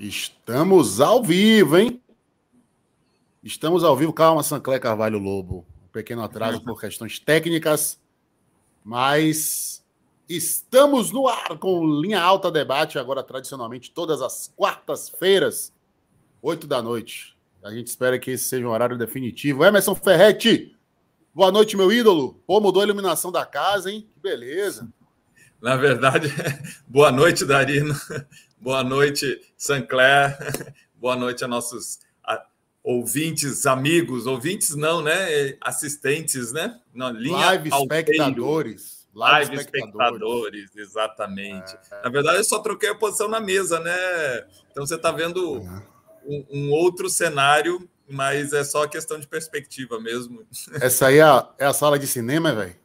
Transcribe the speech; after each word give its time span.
Estamos 0.00 0.98
ao 0.98 1.22
vivo, 1.22 1.76
hein? 1.76 2.02
Estamos 3.42 3.84
ao 3.84 3.94
vivo. 3.94 4.14
Calma, 4.14 4.42
Sancler 4.42 4.80
Carvalho 4.80 5.18
Lobo. 5.18 5.66
Um 5.84 5.88
pequeno 5.92 6.22
atraso 6.22 6.64
por 6.64 6.80
questões 6.80 7.18
técnicas, 7.18 8.00
mas 8.82 9.84
estamos 10.26 11.12
no 11.12 11.28
ar 11.28 11.58
com 11.58 12.00
linha 12.00 12.18
alta 12.18 12.50
debate, 12.50 12.98
agora 12.98 13.22
tradicionalmente 13.22 13.90
todas 13.90 14.22
as 14.22 14.50
quartas-feiras, 14.56 15.70
oito 16.40 16.66
da 16.66 16.80
noite. 16.80 17.36
A 17.62 17.70
gente 17.70 17.88
espera 17.88 18.18
que 18.18 18.30
esse 18.30 18.44
seja 18.44 18.66
um 18.66 18.70
horário 18.70 18.96
definitivo. 18.96 19.62
Emerson 19.66 19.94
Ferretti, 19.94 20.74
boa 21.34 21.52
noite, 21.52 21.76
meu 21.76 21.92
ídolo. 21.92 22.40
Pô, 22.46 22.58
mudou 22.58 22.80
a 22.80 22.86
iluminação 22.86 23.30
da 23.30 23.44
casa, 23.44 23.92
hein? 23.92 24.08
Que 24.14 24.18
beleza. 24.18 24.90
Na 25.60 25.76
verdade, 25.76 26.28
boa 26.88 27.12
noite, 27.12 27.44
Darino. 27.44 27.94
Boa 28.60 28.84
noite, 28.84 29.40
Sancler. 29.56 30.36
Boa 31.00 31.16
noite 31.16 31.42
a 31.42 31.48
nossos 31.48 31.98
ouvintes, 32.82 33.66
amigos, 33.66 34.26
ouvintes 34.26 34.74
não, 34.74 35.00
né? 35.00 35.56
Assistentes, 35.62 36.52
né? 36.52 36.78
Na 36.94 37.10
linha 37.10 37.46
Live 37.46 37.70
espectadores. 37.70 39.08
Live, 39.14 39.48
Live 39.48 39.62
espectadores, 39.62 40.64
espectadores 40.64 40.76
exatamente. 40.76 41.74
É. 41.90 42.02
Na 42.04 42.10
verdade, 42.10 42.36
eu 42.36 42.44
só 42.44 42.58
troquei 42.58 42.90
a 42.90 42.94
posição 42.94 43.28
na 43.28 43.40
mesa, 43.40 43.80
né? 43.80 43.96
Então 44.70 44.84
você 44.84 44.96
está 44.96 45.10
vendo 45.10 45.60
um, 46.24 46.46
um, 46.50 46.70
outro 46.70 47.08
cenário, 47.08 47.88
mas 48.06 48.52
é 48.52 48.62
só 48.62 48.86
questão 48.86 49.18
de 49.18 49.26
perspectiva 49.26 49.98
mesmo. 49.98 50.46
Essa 50.80 51.06
aí 51.06 51.16
é 51.16 51.22
a, 51.22 51.48
é 51.58 51.64
a 51.64 51.72
sala 51.72 51.98
de 51.98 52.06
cinema, 52.06 52.54
velho? 52.54 52.76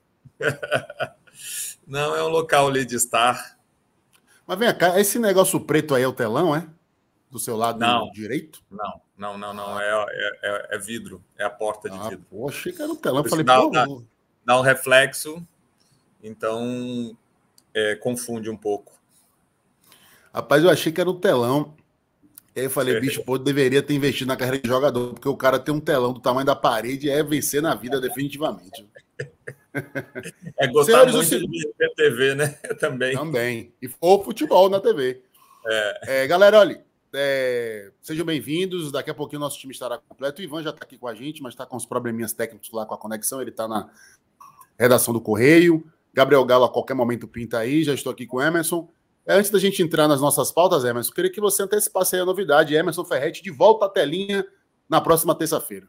Não, 1.85 2.15
é 2.15 2.23
um 2.23 2.29
local 2.29 2.67
ali 2.67 2.85
de 2.85 2.95
estar. 2.95 3.54
Mas 4.47 4.59
vem 4.59 4.77
cá, 4.77 4.99
esse 4.99 5.17
negócio 5.17 5.59
preto 5.59 5.95
aí 5.95 6.03
é 6.03 6.07
o 6.07 6.13
telão, 6.13 6.55
é? 6.55 6.67
Do 7.31 7.39
seu 7.39 7.57
lado 7.57 7.79
não, 7.79 8.09
direito? 8.11 8.61
Não, 8.69 9.01
não, 9.17 9.37
não, 9.37 9.53
não. 9.53 9.79
É, 9.79 10.05
é, 10.09 10.39
é, 10.43 10.75
é 10.75 10.77
vidro, 10.77 11.23
é 11.37 11.43
a 11.43 11.49
porta 11.49 11.89
de 11.89 11.97
ah, 11.97 12.09
vidro. 12.09 12.25
Pô, 12.29 12.47
achei 12.47 12.71
que 12.71 12.81
era 12.81 12.91
o 12.91 12.95
telão. 12.95 13.23
Falei, 13.23 13.43
dá, 13.43 13.61
pô, 13.61 13.69
dá, 13.69 13.85
dá, 14.45 14.59
um 14.59 14.61
reflexo, 14.61 15.45
então 16.23 17.17
é, 17.73 17.95
confunde 17.95 18.49
um 18.49 18.57
pouco. 18.57 18.93
Rapaz, 20.33 20.63
eu 20.63 20.69
achei 20.69 20.91
que 20.91 21.01
era 21.01 21.09
o 21.09 21.19
telão. 21.19 21.75
E 22.55 22.59
aí 22.59 22.65
eu 22.67 22.69
falei, 22.69 22.97
bicho, 23.01 23.23
pô, 23.23 23.37
deveria 23.37 23.81
ter 23.81 23.93
investido 23.93 24.29
na 24.29 24.37
carreira 24.37 24.61
de 24.61 24.69
jogador, 24.69 25.13
porque 25.13 25.27
o 25.27 25.35
cara 25.35 25.59
tem 25.59 25.73
um 25.73 25.79
telão 25.79 26.13
do 26.13 26.21
tamanho 26.21 26.45
da 26.45 26.55
parede 26.55 27.09
é 27.09 27.21
vencer 27.21 27.61
na 27.61 27.75
vida 27.75 27.99
definitivamente. 27.99 28.87
É 30.57 30.67
gostar 30.67 31.09
Senhores, 31.09 31.31
muito 31.31 31.51
de 31.51 31.73
ver 31.77 31.93
TV, 31.95 32.35
né? 32.35 32.47
Também. 32.79 33.15
Também. 33.15 33.73
E, 33.81 33.89
ou 33.99 34.23
futebol 34.23 34.69
na 34.69 34.79
TV. 34.79 35.21
É. 35.67 36.23
É, 36.23 36.27
galera, 36.27 36.59
olha, 36.59 36.83
é, 37.13 37.91
sejam 38.01 38.25
bem-vindos. 38.25 38.91
Daqui 38.91 39.09
a 39.09 39.13
pouquinho 39.13 39.39
nosso 39.39 39.59
time 39.59 39.73
estará 39.73 39.97
completo. 39.97 40.41
O 40.41 40.43
Ivan 40.43 40.63
já 40.63 40.69
está 40.69 40.83
aqui 40.83 40.97
com 40.97 41.07
a 41.07 41.13
gente, 41.13 41.41
mas 41.41 41.53
está 41.53 41.65
com 41.65 41.75
os 41.75 41.85
probleminhas 41.85 42.33
técnicos 42.33 42.71
lá 42.71 42.85
com 42.85 42.93
a 42.93 42.97
conexão. 42.97 43.41
Ele 43.41 43.49
está 43.49 43.67
na 43.67 43.89
redação 44.79 45.13
do 45.13 45.21
Correio. 45.21 45.85
Gabriel 46.13 46.45
Galo 46.45 46.65
a 46.65 46.71
qualquer 46.71 46.93
momento 46.93 47.27
pinta 47.27 47.59
aí. 47.59 47.83
Já 47.83 47.93
estou 47.93 48.11
aqui 48.11 48.25
com 48.25 48.37
o 48.37 48.41
Emerson. 48.41 48.89
É, 49.25 49.33
antes 49.33 49.49
da 49.49 49.59
gente 49.59 49.81
entrar 49.81 50.07
nas 50.07 50.21
nossas 50.21 50.51
pautas, 50.51 50.85
Emerson, 50.85 51.11
queria 51.11 51.31
que 51.31 51.41
você 51.41 51.63
antecipasse 51.63 52.15
aí 52.15 52.21
a 52.21 52.25
novidade. 52.25 52.75
Emerson 52.75 53.03
Ferretti 53.03 53.41
de 53.43 53.49
volta 53.49 53.85
à 53.85 53.89
telinha 53.89 54.45
na 54.87 55.01
próxima 55.01 55.35
terça-feira. 55.35 55.87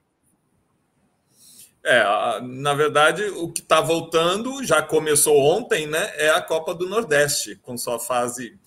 É, 1.89 2.03
na 2.43 2.75
verdade, 2.75 3.23
o 3.27 3.53
que 3.53 3.61
está 3.61 3.81
voltando, 3.81 4.65
já 4.65 4.83
começou 4.83 5.39
ontem, 5.39 5.87
né? 5.87 6.11
É 6.17 6.31
a 6.31 6.43
Copa 6.43 6.75
do 6.75 6.89
Nordeste, 6.89 7.55
com 7.63 7.79
sua 7.79 8.01
fase 8.01 8.59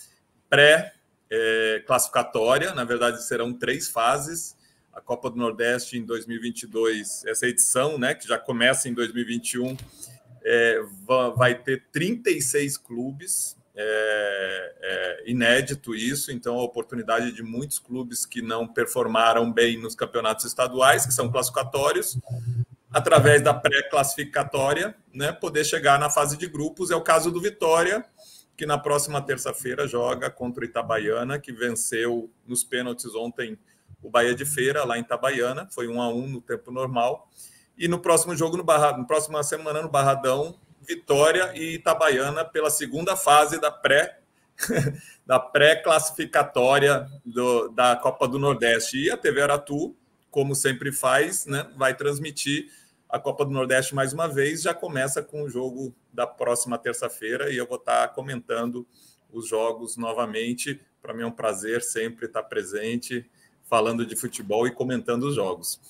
pré-classificatória. 0.49 2.73
Na 2.73 2.85
verdade, 2.85 3.21
serão 3.27 3.51
três 3.51 3.89
fases. 3.89 4.55
A 4.93 5.01
Copa 5.01 5.29
do 5.29 5.35
Nordeste 5.35 5.97
em 5.97 6.05
2022, 6.05 7.25
essa 7.25 7.45
edição, 7.45 7.97
né? 7.97 8.15
Que 8.15 8.25
já 8.25 8.39
começa 8.39 8.87
em 8.87 8.93
2021, 8.93 9.75
é, 10.41 10.79
vai 11.35 11.61
ter 11.61 11.87
36 11.91 12.77
clubes. 12.77 13.59
É, 13.75 14.75
é, 14.81 15.23
inédito 15.29 15.93
isso, 15.95 16.31
então 16.33 16.57
a 16.57 16.63
oportunidade 16.63 17.31
de 17.31 17.43
muitos 17.43 17.79
clubes 17.79 18.25
que 18.25 18.41
não 18.41 18.67
performaram 18.67 19.49
bem 19.51 19.77
nos 19.77 19.95
campeonatos 19.95 20.45
estaduais, 20.45 21.05
que 21.05 21.13
são 21.13 21.31
classificatórios, 21.31 22.17
através 22.91 23.41
da 23.41 23.53
pré-classificatória, 23.53 24.95
né, 25.13 25.31
poder 25.31 25.63
chegar 25.63 25.99
na 25.99 26.09
fase 26.09 26.37
de 26.37 26.47
grupos. 26.47 26.91
É 26.91 26.95
o 26.95 27.01
caso 27.01 27.31
do 27.31 27.39
Vitória, 27.39 28.03
que 28.57 28.65
na 28.65 28.77
próxima 28.77 29.21
terça-feira 29.21 29.87
joga 29.87 30.29
contra 30.29 30.63
o 30.63 30.65
Itabaiana, 30.65 31.39
que 31.39 31.51
venceu 31.51 32.31
nos 32.45 32.63
pênaltis 32.63 33.15
ontem 33.15 33.57
o 34.01 34.09
Bahia 34.09 34.33
de 34.33 34.45
Feira, 34.45 34.83
lá 34.85 34.97
em 34.97 35.01
Itabaiana, 35.01 35.67
foi 35.71 35.87
um 35.87 36.01
a 36.01 36.09
um 36.09 36.27
no 36.27 36.41
tempo 36.41 36.71
normal. 36.71 37.29
E 37.77 37.87
no 37.87 37.99
próximo 37.99 38.35
jogo, 38.35 38.57
no 38.57 38.63
Barra, 38.63 38.97
na 38.97 39.03
próxima 39.03 39.41
semana, 39.43 39.81
no 39.81 39.89
Barradão, 39.89 40.59
Vitória 40.81 41.51
e 41.55 41.75
Itabaiana 41.75 42.43
pela 42.43 42.69
segunda 42.69 43.15
fase 43.15 43.59
da 43.59 43.71
pré 43.71 44.19
da 45.25 45.39
pré-classificatória 45.39 47.07
da 47.73 47.95
Copa 47.95 48.27
do 48.27 48.39
Nordeste. 48.39 48.97
E 48.97 49.11
a 49.11 49.15
TV 49.15 49.41
Aratu, 49.41 49.95
como 50.29 50.55
sempre 50.55 50.91
faz, 50.91 51.45
né, 51.45 51.67
vai 51.77 51.95
transmitir 51.95 52.69
a 53.09 53.17
Copa 53.17 53.43
do 53.43 53.51
Nordeste 53.51 53.95
mais 53.95 54.13
uma 54.13 54.27
vez. 54.27 54.61
Já 54.61 54.73
começa 54.73 55.23
com 55.23 55.41
o 55.41 55.49
jogo 55.49 55.95
da 56.13 56.27
próxima 56.27 56.77
terça-feira 56.77 57.51
e 57.51 57.57
eu 57.57 57.65
vou 57.65 57.77
estar 57.77 58.09
comentando 58.09 58.87
os 59.31 59.47
jogos 59.47 59.97
novamente. 59.97 60.79
Para 61.01 61.13
mim 61.13 61.23
é 61.23 61.25
um 61.25 61.31
prazer 61.31 61.81
sempre 61.81 62.27
estar 62.27 62.43
presente, 62.43 63.27
falando 63.63 64.05
de 64.05 64.15
futebol 64.15 64.67
e 64.67 64.71
comentando 64.71 65.23
os 65.23 65.35
jogos. 65.35 65.81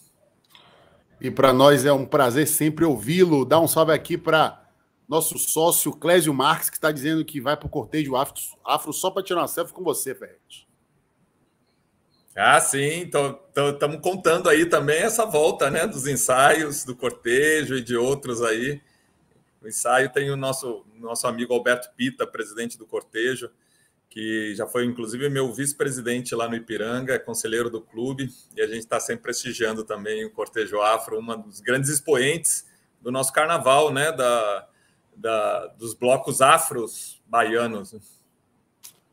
E 1.19 1.29
para 1.29 1.51
nós 1.51 1.85
é 1.85 1.91
um 1.91 2.05
prazer 2.05 2.47
sempre 2.47 2.85
ouvi-lo. 2.85 3.43
Dá 3.43 3.59
um 3.59 3.67
salve 3.67 3.91
aqui 3.91 4.17
para 4.17 4.65
nosso 5.05 5.37
sócio 5.37 5.91
Clésio 5.91 6.33
Marques, 6.33 6.69
que 6.69 6.77
está 6.77 6.91
dizendo 6.91 7.25
que 7.25 7.41
vai 7.41 7.57
para 7.57 7.67
o 7.67 7.69
cortejo 7.69 8.15
afro, 8.15 8.35
afro 8.63 8.93
só 8.93 9.11
para 9.11 9.23
tirar 9.23 9.41
uma 9.41 9.47
selfie 9.47 9.73
com 9.73 9.83
você, 9.83 10.15
Ferret. 10.15 10.68
Ah, 12.35 12.59
sim, 12.61 13.09
estamos 13.71 13.99
contando 14.01 14.47
aí 14.47 14.65
também 14.65 14.99
essa 14.99 15.25
volta 15.25 15.69
né, 15.69 15.85
dos 15.85 16.07
ensaios, 16.07 16.85
do 16.85 16.95
cortejo 16.95 17.75
e 17.75 17.81
de 17.81 17.97
outros 17.97 18.41
aí. 18.41 18.81
O 19.61 19.67
ensaio 19.67 20.09
tem 20.09 20.29
o 20.29 20.37
nosso, 20.37 20.85
nosso 20.95 21.27
amigo 21.27 21.53
Alberto 21.53 21.89
Pita, 21.95 22.25
presidente 22.25 22.77
do 22.77 22.85
cortejo, 22.85 23.49
que 24.09 24.55
já 24.55 24.65
foi 24.65 24.85
inclusive 24.85 25.29
meu 25.29 25.53
vice-presidente 25.53 26.33
lá 26.33 26.47
no 26.47 26.55
Ipiranga, 26.55 27.13
é 27.13 27.19
conselheiro 27.19 27.69
do 27.69 27.81
clube, 27.81 28.29
e 28.55 28.61
a 28.61 28.67
gente 28.67 28.79
está 28.79 28.99
sempre 28.99 29.23
prestigiando 29.23 29.83
também 29.83 30.25
o 30.25 30.31
Cortejo 30.31 30.81
Afro, 30.81 31.19
uma 31.19 31.37
dos 31.37 31.59
grandes 31.59 31.89
expoentes 31.89 32.65
do 33.01 33.11
nosso 33.11 33.31
carnaval, 33.33 33.91
né? 33.91 34.11
Da, 34.11 34.67
da, 35.15 35.67
dos 35.67 35.93
blocos 35.93 36.41
afros 36.41 37.21
baianos. 37.27 38.18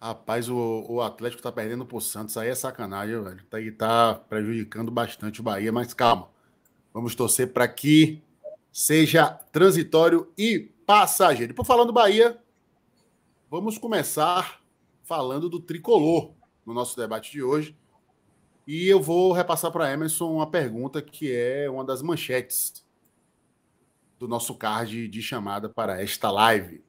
Rapaz, 0.01 0.49
o, 0.49 0.85
o 0.89 1.01
Atlético 1.01 1.43
tá 1.43 1.51
perdendo 1.51 1.87
pro 1.87 2.01
Santos, 2.01 2.37
aí 2.37 2.49
é 2.49 2.55
sacanagem, 2.55 3.23
velho. 3.23 3.43
Tá, 3.45 3.59
tá 3.77 4.15
prejudicando 4.29 4.91
bastante 4.91 5.41
o 5.41 5.43
Bahia, 5.43 5.73
mas 5.73 5.95
calma. 5.95 6.29
Vamos 6.93 7.15
torcer 7.15 7.53
para 7.53 7.67
que 7.67 8.23
seja 8.71 9.29
transitório 9.51 10.31
e 10.37 10.71
passageiro. 10.87 11.53
E 11.53 11.55
por 11.55 11.65
falando 11.65 11.89
do 11.89 11.93
Bahia, 11.93 12.39
vamos 13.51 13.79
começar 13.79 14.61
falando 15.03 15.49
do 15.49 15.59
tricolor 15.59 16.35
no 16.65 16.75
nosso 16.75 16.97
debate 16.97 17.33
de 17.33 17.43
hoje. 17.43 17.77
E 18.67 18.89
eu 18.89 19.01
vou 19.01 19.33
repassar 19.33 19.71
para 19.71 19.93
Emerson 19.93 20.31
uma 20.31 20.51
pergunta 20.51 21.01
que 21.01 21.35
é 21.35 21.71
uma 21.71 21.85
das 21.85 22.03
manchetes 22.03 22.85
do 24.19 24.27
nosso 24.27 24.55
card 24.55 25.09
de 25.09 25.23
chamada 25.23 25.69
para 25.69 26.03
esta 26.03 26.31
live. 26.31 26.85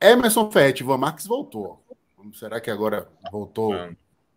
Emerson 0.00 0.50
Ferretti, 0.50 0.82
Van 0.82 0.96
Marques 0.96 1.26
voltou. 1.26 1.79
Será 2.34 2.60
que 2.60 2.70
agora 2.70 3.08
voltou 3.30 3.74
é. 3.74 3.94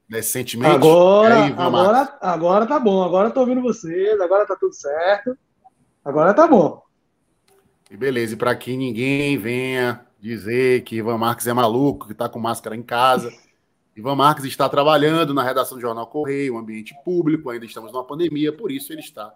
recentemente? 0.10 0.76
Agora, 0.76 1.46
aí, 1.46 1.54
agora, 1.58 2.18
agora 2.22 2.66
tá 2.66 2.80
bom. 2.80 3.04
Agora 3.04 3.32
tô 3.32 3.42
ouvindo 3.42 3.62
vocês. 3.62 4.20
Agora 4.20 4.46
tá 4.46 4.56
tudo 4.56 4.74
certo. 4.74 5.38
Agora 6.04 6.34
tá 6.34 6.48
bom. 6.48 6.82
E 7.90 7.98
beleza. 7.98 8.34
E 8.34 8.38
para 8.38 8.56
que 8.56 8.76
ninguém 8.76 9.38
venha 9.38 10.06
dizer 10.20 10.84
que 10.84 10.96
Ivan 10.96 11.18
Marques 11.18 11.48
é 11.48 11.54
maluco, 11.54 12.08
que 12.08 12.14
tá 12.14 12.30
com 12.30 12.40
máscara 12.40 12.76
em 12.76 12.84
casa. 12.84 13.32
Ivan 13.96 14.16
Marques 14.16 14.46
está 14.46 14.68
trabalhando 14.68 15.34
na 15.34 15.44
redação 15.44 15.78
do 15.78 15.82
Jornal 15.82 16.08
Correio, 16.08 16.56
um 16.56 16.58
ambiente 16.58 16.96
público, 17.06 17.50
ainda 17.50 17.66
estamos 17.66 17.92
numa 17.92 18.04
pandemia, 18.04 18.52
por 18.52 18.72
isso 18.72 18.92
ele 18.92 19.02
está 19.02 19.32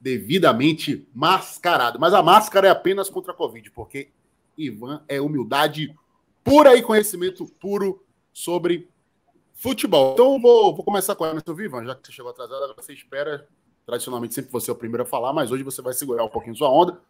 devidamente 0.00 1.06
mascarado. 1.14 2.00
Mas 2.00 2.14
a 2.14 2.22
máscara 2.22 2.68
é 2.68 2.70
apenas 2.70 3.10
contra 3.10 3.32
a 3.32 3.36
Covid, 3.36 3.70
porque 3.72 4.08
Ivan 4.56 5.02
é 5.06 5.20
humildade 5.20 5.94
pura 6.44 6.76
e 6.76 6.82
conhecimento 6.82 7.46
puro 7.60 8.04
sobre 8.32 8.88
futebol. 9.54 10.14
Então 10.14 10.40
vou, 10.40 10.74
vou 10.74 10.84
começar 10.84 11.14
com 11.14 11.24
a 11.24 11.30
Emerson 11.30 11.54
Vivan, 11.54 11.84
já 11.84 11.94
que 11.94 12.06
você 12.06 12.12
chegou 12.12 12.30
atrasado, 12.30 12.74
você 12.74 12.92
espera. 12.92 13.46
Tradicionalmente 13.86 14.34
sempre 14.34 14.52
você 14.52 14.70
é 14.70 14.72
o 14.72 14.76
primeiro 14.76 15.02
a 15.02 15.06
falar, 15.06 15.32
mas 15.32 15.50
hoje 15.50 15.64
você 15.64 15.82
vai 15.82 15.92
segurar 15.92 16.24
um 16.24 16.28
pouquinho 16.28 16.54
sua 16.54 16.70
onda, 16.70 17.00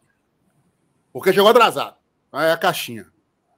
porque 1.13 1.33
chegou 1.33 1.51
atrasado. 1.51 1.97
É 2.33 2.53
a 2.53 2.57
caixinha. 2.57 3.07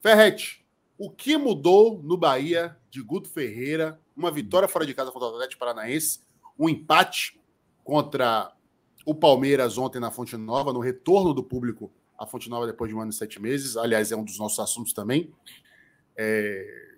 Ferrete, 0.00 0.64
O 0.98 1.10
que 1.10 1.36
mudou 1.36 2.00
no 2.02 2.16
Bahia 2.16 2.76
de 2.90 3.00
Guto 3.02 3.28
Ferreira? 3.28 4.00
Uma 4.16 4.30
vitória 4.30 4.68
fora 4.68 4.84
de 4.84 4.94
casa 4.94 5.10
contra 5.10 5.28
o 5.28 5.32
Atlético 5.32 5.60
Paranaense, 5.60 6.20
um 6.58 6.68
empate 6.68 7.40
contra 7.84 8.52
o 9.04 9.14
Palmeiras 9.14 9.78
ontem 9.78 10.00
na 10.00 10.10
Fonte 10.10 10.36
Nova, 10.36 10.72
no 10.72 10.80
retorno 10.80 11.32
do 11.32 11.42
público 11.42 11.92
à 12.22 12.26
Fonte 12.26 12.48
Nova 12.48 12.66
depois 12.66 12.88
de 12.88 12.94
um 12.94 13.00
ano 13.00 13.10
e 13.10 13.14
sete 13.14 13.40
meses. 13.40 13.76
Aliás, 13.76 14.12
é 14.12 14.16
um 14.16 14.24
dos 14.24 14.38
nossos 14.38 14.58
assuntos 14.58 14.92
também. 14.92 15.32
É... 16.16 16.92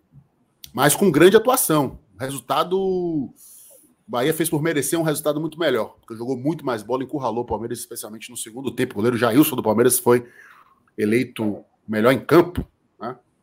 Mas 0.72 0.94
com 0.94 1.10
grande 1.10 1.36
atuação. 1.36 1.98
Resultado. 2.18 3.30
Bahia 4.06 4.34
fez 4.34 4.50
por 4.50 4.60
merecer 4.62 5.00
um 5.00 5.02
resultado 5.02 5.40
muito 5.40 5.58
melhor, 5.58 5.96
porque 5.98 6.14
jogou 6.14 6.36
muito 6.36 6.64
mais 6.64 6.82
bola, 6.82 7.02
encurralou 7.02 7.42
o 7.42 7.46
Palmeiras, 7.46 7.78
especialmente 7.78 8.30
no 8.30 8.36
segundo 8.36 8.70
tempo. 8.70 8.92
O 8.92 8.96
goleiro 8.96 9.16
Jailson 9.16 9.56
do 9.56 9.62
Palmeiras 9.62 9.98
foi 9.98 10.28
eleito 10.98 11.64
melhor 11.88 12.12
em 12.12 12.20
campo 12.20 12.68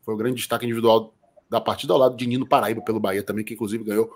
foi 0.04 0.14
o 0.14 0.18
grande 0.18 0.36
destaque 0.36 0.66
individual 0.66 1.14
da 1.50 1.62
partida 1.62 1.94
ao 1.94 2.00
lado 2.00 2.16
de 2.16 2.26
Nino 2.26 2.48
Paraíba 2.48 2.82
pelo 2.82 3.00
Bahia 3.00 3.24
também, 3.24 3.44
que 3.44 3.54
inclusive 3.54 3.84
ganhou 3.84 4.14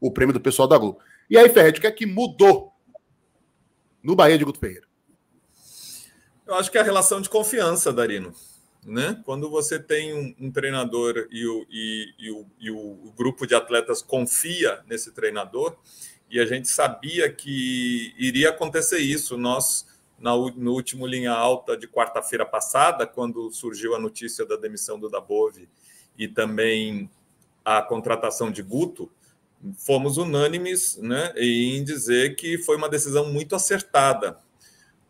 o 0.00 0.10
prêmio 0.10 0.32
do 0.32 0.40
pessoal 0.40 0.66
da 0.66 0.78
Globo. 0.78 0.98
E 1.28 1.36
aí, 1.36 1.48
Ferret, 1.48 1.78
o 1.78 1.80
que 1.80 1.86
é 1.86 1.90
que 1.92 2.06
mudou 2.06 2.72
no 4.02 4.14
Bahia 4.14 4.38
de 4.38 4.44
Guto 4.44 4.58
Ferreira? 4.58 4.86
Eu 6.48 6.54
acho 6.54 6.70
que 6.72 6.78
é 6.78 6.80
a 6.80 6.84
relação 6.84 7.20
de 7.20 7.28
confiança, 7.28 7.92
Darino. 7.92 8.34
Né? 8.82 9.20
Quando 9.26 9.50
você 9.50 9.78
tem 9.78 10.14
um, 10.14 10.46
um 10.46 10.50
treinador 10.50 11.28
e 11.30 11.46
o, 11.46 11.66
e, 11.68 12.14
e, 12.18 12.30
o, 12.30 12.46
e 12.58 12.70
o 12.70 13.12
grupo 13.14 13.46
de 13.46 13.54
atletas 13.54 14.00
confia 14.00 14.80
nesse 14.88 15.12
treinador, 15.12 15.76
e 16.30 16.40
a 16.40 16.46
gente 16.46 16.68
sabia 16.68 17.30
que 17.30 18.14
iria 18.16 18.48
acontecer 18.48 18.98
isso. 18.98 19.36
Nós 19.36 19.86
na, 20.18 20.30
no 20.34 20.72
último 20.72 21.06
linha 21.06 21.32
alta 21.32 21.76
de 21.76 21.86
quarta-feira 21.86 22.46
passada, 22.46 23.06
quando 23.06 23.50
surgiu 23.50 23.94
a 23.94 23.98
notícia 23.98 24.46
da 24.46 24.56
demissão 24.56 24.98
do 24.98 25.10
Dabove 25.10 25.68
e 26.16 26.26
também 26.26 27.10
a 27.62 27.82
contratação 27.82 28.50
de 28.50 28.62
Guto, 28.62 29.10
fomos 29.76 30.16
unânimes 30.16 30.96
né, 30.96 31.34
em 31.36 31.84
dizer 31.84 32.36
que 32.36 32.56
foi 32.56 32.76
uma 32.76 32.88
decisão 32.88 33.30
muito 33.30 33.54
acertada, 33.54 34.38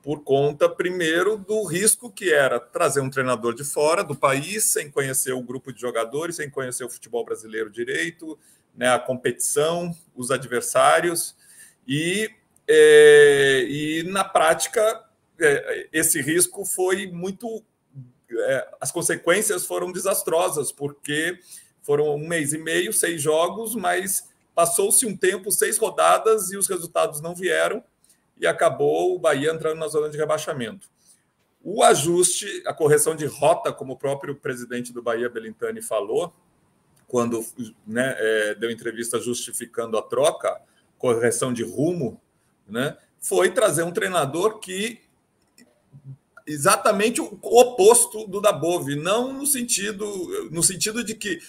por 0.08 0.24
conta, 0.24 0.70
primeiro, 0.70 1.36
do 1.36 1.62
risco 1.64 2.10
que 2.10 2.32
era 2.32 2.58
trazer 2.58 3.02
um 3.02 3.10
treinador 3.10 3.52
de 3.54 3.62
fora 3.62 4.02
do 4.02 4.16
país, 4.16 4.64
sem 4.64 4.90
conhecer 4.90 5.34
o 5.34 5.42
grupo 5.42 5.70
de 5.70 5.78
jogadores, 5.78 6.36
sem 6.36 6.48
conhecer 6.48 6.82
o 6.82 6.88
futebol 6.88 7.26
brasileiro 7.26 7.68
direito, 7.68 8.38
né, 8.74 8.88
a 8.88 8.98
competição, 8.98 9.94
os 10.16 10.30
adversários, 10.30 11.36
e 11.86 12.30
é, 12.66 13.66
e 13.68 14.02
na 14.04 14.24
prática, 14.24 15.04
é, 15.38 15.88
esse 15.92 16.22
risco 16.22 16.64
foi 16.64 17.08
muito. 17.08 17.62
É, 18.30 18.68
as 18.80 18.90
consequências 18.90 19.66
foram 19.66 19.92
desastrosas, 19.92 20.72
porque 20.72 21.38
foram 21.82 22.14
um 22.14 22.26
mês 22.26 22.54
e 22.54 22.58
meio, 22.58 22.94
seis 22.94 23.20
jogos, 23.20 23.74
mas 23.74 24.26
passou-se 24.54 25.04
um 25.04 25.14
tempo, 25.14 25.52
seis 25.52 25.76
rodadas, 25.76 26.50
e 26.50 26.56
os 26.56 26.66
resultados 26.66 27.20
não 27.20 27.34
vieram, 27.34 27.84
e 28.40 28.46
acabou 28.46 29.14
o 29.14 29.18
Bahia 29.18 29.50
entrando 29.50 29.78
na 29.78 29.88
zona 29.88 30.08
de 30.08 30.16
rebaixamento. 30.16 30.88
O 31.62 31.82
ajuste, 31.82 32.62
a 32.66 32.72
correção 32.72 33.14
de 33.14 33.26
rota, 33.26 33.72
como 33.72 33.94
o 33.94 33.96
próprio 33.96 34.34
presidente 34.34 34.92
do 34.92 35.02
Bahia, 35.02 35.28
Belintani, 35.28 35.82
falou, 35.82 36.32
quando 37.06 37.44
né, 37.86 38.14
é, 38.18 38.54
deu 38.54 38.70
entrevista 38.70 39.18
justificando 39.18 39.98
a 39.98 40.02
troca, 40.02 40.60
correção 40.96 41.52
de 41.52 41.64
rumo, 41.64 42.20
né, 42.66 42.96
foi 43.20 43.50
trazer 43.50 43.82
um 43.82 43.90
treinador 43.90 44.58
que 44.60 45.00
exatamente 46.46 47.20
o 47.20 47.38
oposto 47.42 48.26
do 48.26 48.40
da 48.40 48.52
Bove, 48.52 48.94
não 48.94 49.32
no 49.32 49.46
sentido 49.46 50.48
no 50.50 50.62
sentido 50.62 51.04
de 51.04 51.14
que 51.14 51.40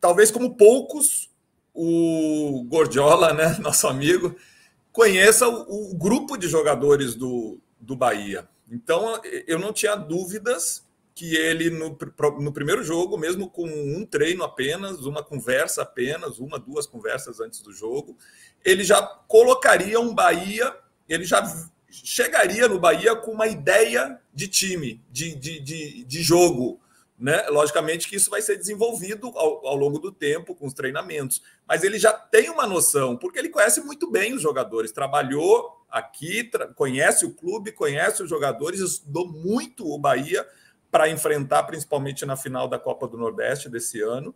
talvez 0.00 0.30
como 0.30 0.54
poucos 0.54 1.28
o 1.74 2.64
Gordiola, 2.68 3.32
né, 3.32 3.56
nosso 3.60 3.86
amigo, 3.86 4.36
conheça 4.96 5.46
o, 5.46 5.90
o 5.90 5.94
grupo 5.94 6.38
de 6.38 6.48
jogadores 6.48 7.14
do, 7.14 7.60
do 7.78 7.94
Bahia. 7.94 8.48
Então 8.72 9.20
eu 9.46 9.58
não 9.58 9.70
tinha 9.70 9.94
dúvidas 9.94 10.82
que 11.14 11.36
ele 11.36 11.68
no, 11.68 11.98
no 12.40 12.50
primeiro 12.50 12.82
jogo, 12.82 13.18
mesmo 13.18 13.50
com 13.50 13.66
um 13.66 14.06
treino 14.06 14.42
apenas, 14.42 15.04
uma 15.04 15.22
conversa 15.22 15.82
apenas, 15.82 16.38
uma, 16.38 16.58
duas 16.58 16.86
conversas 16.86 17.40
antes 17.40 17.60
do 17.60 17.72
jogo, 17.72 18.16
ele 18.64 18.82
já 18.82 19.02
colocaria 19.02 20.00
um 20.00 20.14
Bahia, 20.14 20.74
ele 21.06 21.24
já 21.24 21.44
chegaria 21.90 22.66
no 22.66 22.80
Bahia 22.80 23.14
com 23.14 23.32
uma 23.32 23.46
ideia 23.46 24.18
de 24.32 24.48
time, 24.48 25.02
de, 25.12 25.34
de, 25.34 25.60
de, 25.60 26.04
de 26.04 26.22
jogo. 26.22 26.80
Né? 27.18 27.48
Logicamente 27.48 28.08
que 28.08 28.16
isso 28.16 28.28
vai 28.28 28.42
ser 28.42 28.56
desenvolvido 28.56 29.28
ao, 29.36 29.66
ao, 29.66 29.74
longo 29.74 29.98
do 29.98 30.12
tempo 30.12 30.54
com 30.54 30.66
os 30.66 30.74
treinamentos, 30.74 31.40
mas 31.66 31.82
ele 31.82 31.98
já 31.98 32.12
tem 32.12 32.50
uma 32.50 32.66
noção, 32.66 33.16
porque 33.16 33.38
ele 33.38 33.48
conhece 33.48 33.80
muito 33.80 34.10
bem 34.10 34.34
os 34.34 34.42
jogadores, 34.42 34.92
trabalhou 34.92 35.82
aqui, 35.90 36.44
tra 36.44 36.66
conhece 36.66 37.24
o 37.24 37.32
clube, 37.32 37.72
conhece 37.72 38.22
os 38.22 38.28
jogadores, 38.28 38.80
estudou 38.80 39.26
muito 39.28 39.90
o 39.90 39.98
Bahia 39.98 40.46
para 40.90 41.08
enfrentar, 41.10 41.64
principalmente 41.64 42.24
na 42.24 42.36
final 42.36 42.68
da 42.68 42.78
Copa 42.78 43.08
do 43.08 43.18
Nordeste 43.18 43.68
desse 43.68 44.00
ano 44.00 44.34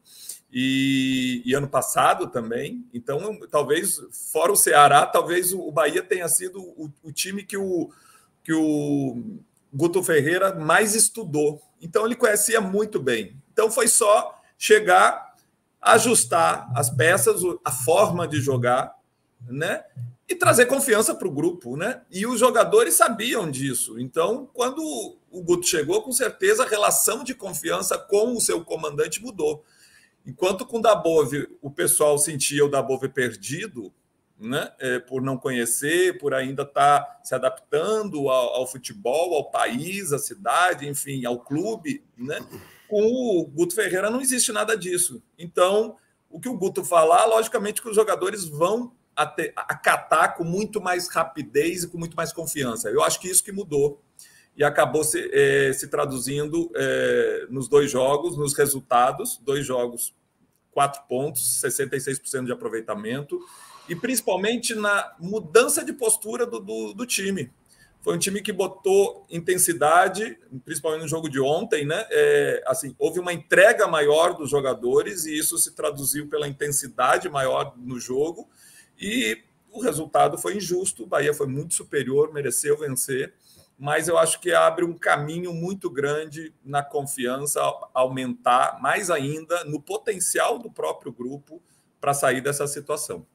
e, 0.53 1.43
e, 1.45 1.55
ano 1.55 1.69
passado 1.69 2.27
também. 2.27 2.87
Então, 2.93 3.39
talvez, 3.51 4.01
fora 4.33 4.53
o 4.53 4.57
Ceará, 4.57 5.07
talvez 5.07 5.53
o 5.53 5.71
Bahia 5.71 6.03
tenha 6.03 6.29
sido 6.29 6.61
o, 6.61 6.93
o 7.03 7.13
time 7.13 7.45
que 7.45 7.57
o, 7.57 7.91
que 8.43 8.53
o 8.53 9.39
Guto 9.73 10.03
Ferreira 10.03 10.55
mais 10.55 10.95
estudou. 10.95 11.63
Então, 11.81 12.05
ele 12.05 12.17
conhecia 12.17 12.61
muito 12.61 13.01
bem. 13.01 13.41
Então, 13.53 13.71
foi 13.71 13.89
só 13.89 14.41
chegar, 14.59 15.35
ajustar 15.81 16.71
as 16.75 16.91
peças, 16.91 17.41
a 17.65 17.73
forma 17.73 18.29
de 18.29 18.41
jogar, 18.41 18.95
né? 19.49 19.85
e 20.31 20.35
trazer 20.37 20.67
confiança 20.67 21.13
para 21.13 21.27
o 21.27 21.33
grupo, 21.33 21.77
né? 21.77 22.03
E 22.09 22.25
os 22.25 22.39
jogadores 22.39 22.95
sabiam 22.95 23.51
disso. 23.51 23.99
Então, 23.99 24.49
quando 24.55 24.81
o 25.29 25.43
Guto 25.43 25.67
chegou, 25.67 26.03
com 26.03 26.13
certeza 26.13 26.63
a 26.63 26.69
relação 26.69 27.25
de 27.25 27.35
confiança 27.35 27.99
com 27.99 28.37
o 28.37 28.41
seu 28.41 28.65
comandante 28.65 29.21
mudou. 29.21 29.65
Enquanto 30.25 30.65
com 30.65 30.79
o 30.79 30.81
Dabove 30.81 31.49
o 31.61 31.69
pessoal 31.69 32.17
sentia 32.17 32.65
o 32.65 32.69
Dabove 32.69 33.09
perdido, 33.09 33.93
né? 34.41 34.73
É, 34.79 34.99
por 34.99 35.21
não 35.21 35.37
conhecer, 35.37 36.19
por 36.19 36.33
ainda 36.33 36.63
estar 36.63 37.01
tá 37.01 37.21
se 37.23 37.35
adaptando 37.35 38.31
ao, 38.31 38.55
ao, 38.57 38.67
futebol, 38.67 39.35
ao 39.35 39.51
país, 39.51 40.13
à 40.13 40.19
cidade, 40.19 40.89
enfim, 40.89 41.25
ao 41.27 41.41
clube, 41.41 42.03
né? 42.17 42.39
Com 42.89 43.03
o 43.03 43.47
Guto 43.47 43.75
Ferreira 43.75 44.11
não 44.11 44.21
existe 44.21 44.51
nada 44.51 44.77
disso. 44.77 45.23
Então, 45.39 45.97
o 46.29 46.41
que 46.41 46.49
o 46.49 46.57
Guto 46.57 46.85
falar, 46.85 47.27
logicamente 47.27 47.83
que 47.83 47.89
os 47.89 47.95
jogadores 47.95 48.49
vão 48.49 48.93
acatar 49.15 50.35
com 50.37 50.45
muito 50.45 50.81
mais 50.81 51.09
rapidez 51.09 51.83
e 51.83 51.89
com 51.89 51.99
muito 51.99 52.17
mais 52.17 52.33
confiança. 52.33 52.89
Eu 52.89 53.03
acho 53.03 53.21
que 53.21 53.29
isso 53.29 53.45
que 53.45 53.53
mudou 53.53 54.03
e 54.57 54.65
acabou 54.65 55.05
se, 55.05 55.31
é, 55.33 55.73
se 55.73 55.89
traduzindo 55.89 56.71
é, 56.75 57.47
nos 57.51 57.69
dois 57.69 57.91
jogos, 57.91 58.37
nos 58.37 58.55
resultados, 58.55 59.39
dois 59.45 59.67
jogos, 59.67 60.15
quatro 60.71 61.03
pontos, 61.09 61.61
66% 61.63 62.47
de 62.47 62.53
aproveitamento, 62.53 63.39
e 63.91 63.97
principalmente 63.97 64.73
na 64.73 65.13
mudança 65.19 65.85
de 65.85 65.93
postura 65.93 66.47
do, 66.47 66.61
do, 66.61 66.95
do, 66.95 67.05
time. 67.05 67.51
Foi 68.01 68.15
um 68.15 68.19
time 68.21 68.41
que 68.41 68.53
botou 68.53 69.27
intensidade, 69.29 70.39
principalmente 70.65 71.03
no 71.03 71.09
jogo 71.09 71.29
de 71.29 71.41
ontem, 71.41 71.85
né? 71.85 72.07
É, 72.09 72.63
assim, 72.69 72.95
houve 73.01 73.19
uma 73.19 73.33
entrega 73.33 73.89
maior 73.89 74.35
dos 74.35 74.49
jogadores 74.49 75.27
e 75.27 75.37
isso 75.37 75.59
se 75.59 75.73
traduziu 75.73 76.29
pela 76.29 76.47
intensidade 76.47 77.29
maior 77.29 77.75
no 77.77 77.99
jogo 77.99 78.49
e 78.97 79.43
o 79.73 79.81
resultado 79.81 80.39
foi 80.39 80.57
injusto, 80.57 81.03
o 81.03 81.07
Bahia 81.07 81.35
foi 81.35 81.49
muito 81.49 81.75
superior, 81.75 82.33
mereceu 82.33 82.79
vencer, 82.79 83.35
mas 83.77 84.07
eu 84.07 84.17
acho 84.17 84.39
que 84.41 84.53
abre 84.53 84.85
um 84.85 84.97
caminho 84.97 85.53
muito 85.53 85.91
grande 85.91 86.55
na 86.65 86.83
confiança, 86.83 87.61
aumentar 87.93 88.81
mais 88.81 89.11
ainda 89.11 89.65
no 89.65 89.83
potencial 89.83 90.61
do 90.61 90.71
próprio 90.71 91.11
grupo 91.11 91.61
para 92.01 92.15
sair 92.15 92.41
dessa 92.41 92.69
situação. 92.69 93.27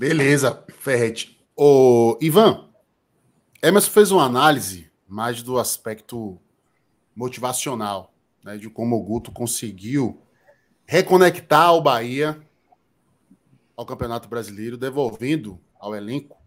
Beleza, 0.00 0.64
Ferret. 0.78 1.38
O 1.54 2.16
Ivan, 2.22 2.70
Emerson 3.62 3.90
fez 3.90 4.10
uma 4.10 4.24
análise 4.24 4.90
mais 5.06 5.42
do 5.42 5.58
aspecto 5.58 6.40
motivacional, 7.14 8.10
né, 8.42 8.56
de 8.56 8.70
como 8.70 8.96
o 8.96 9.02
Guto 9.02 9.30
conseguiu 9.30 10.22
reconectar 10.86 11.74
o 11.74 11.82
Bahia 11.82 12.40
ao 13.76 13.84
Campeonato 13.84 14.26
Brasileiro, 14.26 14.78
devolvendo 14.78 15.60
ao 15.78 15.94
elenco 15.94 16.38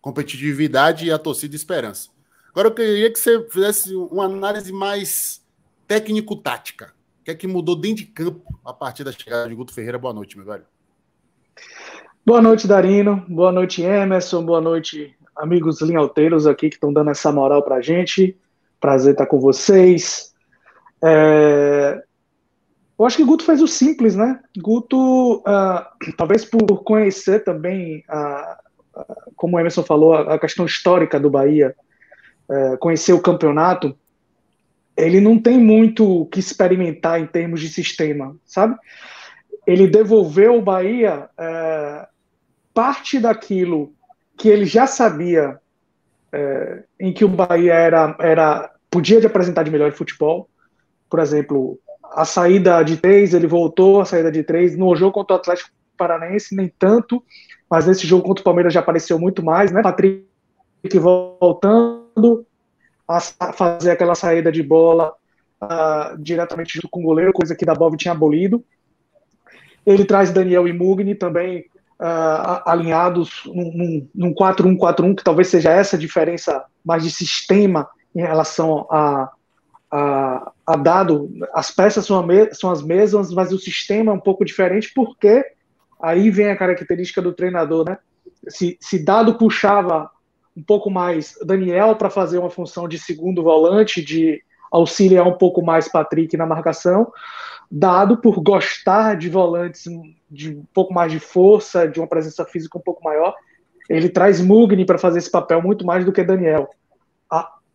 competitividade 0.00 1.04
e 1.04 1.10
a 1.10 1.18
torcida 1.18 1.56
esperança. 1.56 2.08
Agora 2.50 2.68
eu 2.68 2.74
queria 2.74 3.12
que 3.12 3.18
você 3.18 3.48
fizesse 3.50 3.96
uma 3.96 4.26
análise 4.26 4.72
mais 4.72 5.44
técnico-tática. 5.88 6.94
O 7.20 7.24
que 7.24 7.32
é 7.32 7.34
que 7.34 7.48
mudou 7.48 7.74
dentro 7.74 8.04
de 8.04 8.12
campo 8.12 8.60
a 8.64 8.72
partir 8.72 9.02
da 9.02 9.10
chegada 9.10 9.48
de 9.48 9.56
Guto 9.56 9.74
Ferreira? 9.74 9.98
Boa 9.98 10.14
noite, 10.14 10.36
meu 10.36 10.46
velho. 10.46 10.66
Boa 12.24 12.40
noite, 12.40 12.68
Darino. 12.68 13.24
Boa 13.28 13.50
noite, 13.50 13.82
Emerson. 13.82 14.44
Boa 14.44 14.60
noite, 14.60 15.12
amigos 15.34 15.80
linhalteiros 15.80 16.46
aqui 16.46 16.68
que 16.68 16.76
estão 16.76 16.92
dando 16.92 17.10
essa 17.10 17.32
moral 17.32 17.64
pra 17.64 17.80
gente. 17.80 18.38
Prazer 18.80 19.14
estar 19.14 19.26
com 19.26 19.40
vocês. 19.40 20.32
É, 21.02 22.00
eu 22.96 23.04
acho 23.04 23.16
que 23.16 23.24
Guto 23.24 23.44
fez 23.44 23.60
o 23.60 23.66
simples, 23.66 24.14
né? 24.14 24.38
Guto, 24.56 25.38
uh, 25.38 25.84
talvez 26.16 26.44
por 26.44 26.84
conhecer 26.84 27.42
também, 27.42 28.04
uh, 28.08 29.00
uh, 29.00 29.32
como 29.34 29.56
o 29.56 29.60
Emerson 29.60 29.82
falou, 29.82 30.14
a, 30.14 30.34
a 30.34 30.38
questão 30.38 30.64
histórica 30.64 31.18
do 31.18 31.28
Bahia, 31.28 31.74
uh, 32.48 32.78
conhecer 32.78 33.14
o 33.14 33.20
campeonato, 33.20 33.98
ele 34.96 35.20
não 35.20 35.36
tem 35.36 35.58
muito 35.58 36.20
o 36.20 36.26
que 36.26 36.38
experimentar 36.38 37.20
em 37.20 37.26
termos 37.26 37.60
de 37.60 37.68
sistema, 37.68 38.36
sabe? 38.46 38.76
Ele 39.66 39.88
devolveu 39.88 40.56
o 40.56 40.62
Bahia 40.62 41.28
uh, 41.36 42.11
parte 42.74 43.18
daquilo 43.18 43.92
que 44.36 44.48
ele 44.48 44.64
já 44.64 44.86
sabia 44.86 45.58
uh, 46.32 46.84
em 46.98 47.12
que 47.12 47.24
o 47.24 47.28
Bahia 47.28 47.74
era, 47.74 48.16
era 48.18 48.70
podia 48.90 49.20
de 49.20 49.26
apresentar 49.26 49.62
de 49.62 49.70
melhor 49.70 49.88
em 49.88 49.94
futebol. 49.94 50.48
Por 51.08 51.18
exemplo, 51.20 51.78
a 52.12 52.24
saída 52.24 52.82
de 52.82 52.96
três, 52.96 53.34
ele 53.34 53.46
voltou 53.46 54.00
a 54.00 54.04
saída 54.04 54.30
de 54.30 54.42
três. 54.42 54.76
No 54.76 54.94
jogo 54.96 55.12
contra 55.12 55.36
o 55.36 55.38
Atlético 55.38 55.70
Paranaense, 55.96 56.54
nem 56.54 56.72
tanto, 56.78 57.22
mas 57.70 57.86
nesse 57.86 58.06
jogo 58.06 58.24
contra 58.24 58.40
o 58.42 58.44
Palmeiras 58.44 58.72
já 58.72 58.80
apareceu 58.80 59.18
muito 59.18 59.42
mais, 59.42 59.70
né? 59.70 59.82
Patrick 59.82 60.26
voltando 60.98 62.46
a 63.06 63.20
fazer 63.20 63.90
aquela 63.90 64.14
saída 64.14 64.50
de 64.50 64.62
bola 64.62 65.14
uh, 65.62 66.18
diretamente 66.18 66.74
junto 66.74 66.88
com 66.88 67.00
o 67.00 67.04
goleiro, 67.04 67.32
coisa 67.32 67.54
que 67.54 67.64
da 67.64 67.74
Bov 67.74 67.96
tinha 67.96 68.12
abolido. 68.12 68.64
Ele 69.84 70.04
traz 70.04 70.30
Daniel 70.30 70.66
e 70.68 70.72
Mugni 70.72 71.14
também 71.14 71.66
uh, 72.02 72.68
alinhados 72.68 73.44
num 73.46 74.34
4-1-4-1, 74.34 75.16
que 75.16 75.24
talvez 75.24 75.48
seja 75.48 75.70
essa 75.70 75.96
diferença 75.96 76.64
mais 76.84 77.04
de 77.04 77.10
sistema 77.10 77.88
em 78.14 78.20
relação 78.20 78.86
a, 78.90 79.30
a, 79.90 80.52
a 80.66 80.76
dado, 80.76 81.30
as 81.54 81.70
peças 81.70 82.04
são, 82.04 82.26
são 82.52 82.70
as 82.70 82.82
mesmas, 82.82 83.32
mas 83.32 83.52
o 83.52 83.58
sistema 83.58 84.10
é 84.10 84.14
um 84.14 84.20
pouco 84.20 84.44
diferente, 84.44 84.92
porque 84.92 85.44
aí 86.02 86.28
vem 86.28 86.50
a 86.50 86.56
característica 86.56 87.22
do 87.22 87.32
treinador, 87.32 87.88
né? 87.88 87.98
Se, 88.48 88.76
se 88.80 89.04
dado 89.04 89.38
puxava 89.38 90.10
um 90.56 90.62
pouco 90.62 90.90
mais 90.90 91.38
Daniel 91.44 91.94
para 91.94 92.10
fazer 92.10 92.38
uma 92.38 92.50
função 92.50 92.88
de 92.88 92.98
segundo 92.98 93.42
volante, 93.42 94.04
de 94.04 94.42
auxiliar 94.72 95.26
um 95.26 95.38
pouco 95.38 95.62
mais 95.62 95.88
Patrick 95.88 96.36
na 96.36 96.44
marcação, 96.44 97.12
dado 97.74 98.18
por 98.18 98.42
gostar 98.42 99.16
de 99.16 99.30
volantes 99.30 99.84
de 100.30 100.50
um 100.50 100.64
pouco 100.74 100.92
mais 100.92 101.10
de 101.10 101.18
força, 101.18 101.88
de 101.88 101.98
uma 101.98 102.06
presença 102.06 102.44
física 102.44 102.76
um 102.76 102.82
pouco 102.82 103.02
maior, 103.02 103.34
ele 103.88 104.08
traz 104.08 104.40
Mugni 104.40 104.84
para 104.84 104.98
fazer 104.98 105.18
esse 105.18 105.30
papel 105.30 105.62
muito 105.62 105.84
mais 105.86 106.04
do 106.04 106.12
que 106.12 106.22
Daniel 106.22 106.68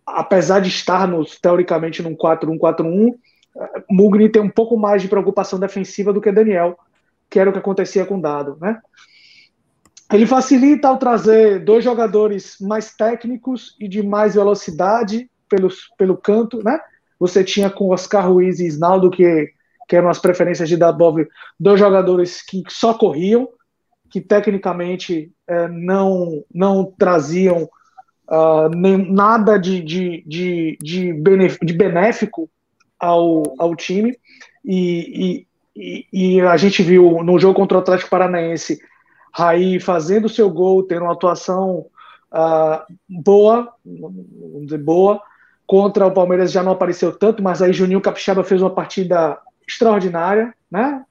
apesar 0.07 0.61
de 0.61 0.69
estarmos 0.69 1.37
teoricamente 1.37 2.01
num 2.01 2.15
4-1-4-1, 2.15 3.13
Mugni 3.89 4.29
tem 4.29 4.41
um 4.41 4.49
pouco 4.49 4.77
mais 4.77 5.01
de 5.01 5.09
preocupação 5.09 5.59
defensiva 5.59 6.13
do 6.13 6.21
que 6.21 6.31
Daniel, 6.31 6.79
que 7.29 7.39
era 7.39 7.49
o 7.49 7.53
que 7.53 7.59
acontecia 7.59 8.05
com 8.05 8.19
Dado, 8.19 8.57
né? 8.61 8.79
Ele 10.13 10.25
facilita 10.25 10.87
ao 10.87 10.97
trazer 10.97 11.59
dois 11.65 11.83
jogadores 11.83 12.55
mais 12.61 12.95
técnicos 12.95 13.75
e 13.77 13.89
de 13.89 14.01
mais 14.01 14.35
velocidade 14.35 15.29
pelos, 15.49 15.89
pelo 15.97 16.15
canto, 16.15 16.63
né? 16.63 16.79
Você 17.19 17.43
tinha 17.43 17.69
com 17.69 17.89
Oscar 17.89 18.31
Ruiz 18.31 18.59
e 18.59 18.67
Isnaldo, 18.67 19.09
que, 19.09 19.49
que 19.87 19.95
eram 19.95 20.09
as 20.09 20.19
preferências 20.19 20.67
de 20.67 20.77
Dabov, 20.77 21.25
dois 21.59 21.79
jogadores 21.79 22.41
que 22.41 22.63
só 22.67 22.93
corriam, 22.93 23.47
que 24.09 24.21
tecnicamente 24.21 25.31
é, 25.47 25.67
não, 25.67 26.43
não 26.53 26.85
traziam 26.97 27.69
uh, 28.29 28.69
nem, 28.69 28.97
nada 29.11 29.57
de, 29.57 29.81
de, 29.81 30.23
de, 30.25 30.77
de, 30.81 31.13
de 31.61 31.73
benéfico 31.73 32.49
ao, 32.99 33.43
ao 33.57 33.75
time. 33.75 34.17
E, 34.63 35.45
e, 35.75 36.07
e, 36.11 36.41
a 36.41 36.57
gente 36.57 36.83
viu 36.83 37.23
no 37.23 37.39
jogo 37.39 37.55
contra 37.55 37.77
o 37.77 37.81
Atlético 37.81 38.09
Paranaense, 38.09 38.79
Raí 39.33 39.79
fazendo 39.79 40.27
seu 40.27 40.49
gol, 40.49 40.83
tendo 40.83 41.03
uma 41.03 41.13
atuação 41.13 41.85
uh, 42.31 42.93
boa, 43.07 43.71
vamos 43.85 44.65
dizer, 44.65 44.79
boa. 44.79 45.21
Contra 45.65 46.07
o 46.07 46.11
Palmeiras 46.11 46.51
já 46.51 46.63
não 46.63 46.71
apareceu 46.71 47.11
tanto, 47.11 47.43
mas 47.43 47.61
aí 47.61 47.73
Juninho 47.73 48.01
Capixaba 48.01 48.43
fez 48.43 48.61
uma 48.61 48.69
partida 48.69 49.37
extraordinária, 49.67 50.53
né? 50.69 51.03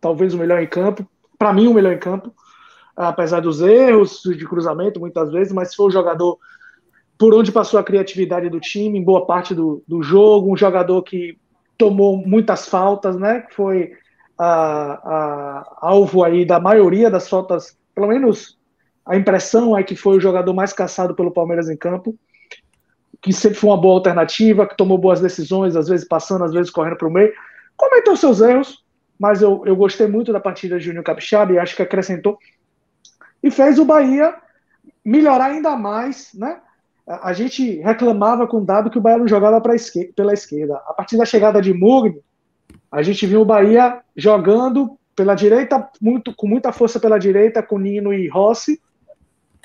Talvez 0.00 0.32
o 0.32 0.38
melhor 0.38 0.62
em 0.62 0.66
campo, 0.66 1.06
para 1.38 1.52
mim 1.52 1.66
o 1.66 1.74
melhor 1.74 1.92
em 1.92 1.98
campo 1.98 2.32
apesar 3.08 3.40
dos 3.40 3.60
erros 3.60 4.20
de 4.22 4.46
cruzamento 4.46 5.00
muitas 5.00 5.30
vezes, 5.30 5.52
mas 5.52 5.74
foi 5.74 5.86
o 5.86 5.90
jogador 5.90 6.38
por 7.18 7.34
onde 7.34 7.52
passou 7.52 7.78
a 7.78 7.84
criatividade 7.84 8.48
do 8.48 8.60
time 8.60 8.98
em 8.98 9.04
boa 9.04 9.26
parte 9.26 9.54
do, 9.54 9.82
do 9.86 10.02
jogo, 10.02 10.52
um 10.52 10.56
jogador 10.56 11.02
que 11.02 11.38
tomou 11.76 12.16
muitas 12.16 12.68
faltas, 12.68 13.16
né? 13.16 13.40
Que 13.40 13.54
foi 13.54 13.92
a, 14.38 14.92
a, 14.92 15.76
alvo 15.80 16.24
aí 16.24 16.44
da 16.44 16.58
maioria 16.58 17.10
das 17.10 17.28
faltas, 17.28 17.76
pelo 17.94 18.08
menos 18.08 18.58
a 19.04 19.16
impressão 19.16 19.76
é 19.76 19.82
que 19.82 19.96
foi 19.96 20.16
o 20.16 20.20
jogador 20.20 20.52
mais 20.54 20.72
caçado 20.72 21.14
pelo 21.14 21.30
Palmeiras 21.30 21.68
em 21.68 21.76
campo, 21.76 22.16
que 23.20 23.32
sempre 23.32 23.58
foi 23.58 23.70
uma 23.70 23.80
boa 23.80 23.94
alternativa, 23.96 24.66
que 24.66 24.76
tomou 24.76 24.96
boas 24.96 25.20
decisões, 25.20 25.76
às 25.76 25.88
vezes 25.88 26.06
passando, 26.06 26.44
às 26.44 26.52
vezes 26.52 26.70
correndo 26.70 26.96
para 26.96 27.08
o 27.08 27.12
meio. 27.12 27.32
Cometeu 27.80 28.14
seus 28.14 28.42
erros, 28.42 28.84
mas 29.18 29.40
eu, 29.40 29.62
eu 29.64 29.74
gostei 29.74 30.06
muito 30.06 30.34
da 30.34 30.38
partida 30.38 30.78
de 30.78 30.84
Júnior 30.84 31.02
Capixaba 31.02 31.50
e 31.54 31.58
acho 31.58 31.74
que 31.74 31.80
acrescentou 31.80 32.38
e 33.42 33.50
fez 33.50 33.78
o 33.78 33.86
Bahia 33.86 34.34
melhorar 35.02 35.46
ainda 35.46 35.74
mais, 35.76 36.30
né? 36.34 36.60
A 37.06 37.32
gente 37.32 37.80
reclamava 37.80 38.46
com 38.46 38.58
o 38.58 38.64
dado 38.64 38.90
que 38.90 38.98
o 38.98 39.00
Bahia 39.00 39.16
não 39.16 39.26
jogava 39.26 39.74
esquerda, 39.74 40.12
pela 40.14 40.34
esquerda. 40.34 40.76
A 40.88 40.92
partir 40.92 41.16
da 41.16 41.24
chegada 41.24 41.62
de 41.62 41.72
Mugni, 41.72 42.20
a 42.92 43.02
gente 43.02 43.24
viu 43.24 43.40
o 43.40 43.46
Bahia 43.46 44.02
jogando 44.14 44.98
pela 45.16 45.34
direita, 45.34 45.88
muito, 46.02 46.34
com 46.34 46.46
muita 46.46 46.72
força 46.72 47.00
pela 47.00 47.16
direita, 47.16 47.62
com 47.62 47.78
Nino 47.78 48.12
e 48.12 48.28
Rossi, 48.28 48.78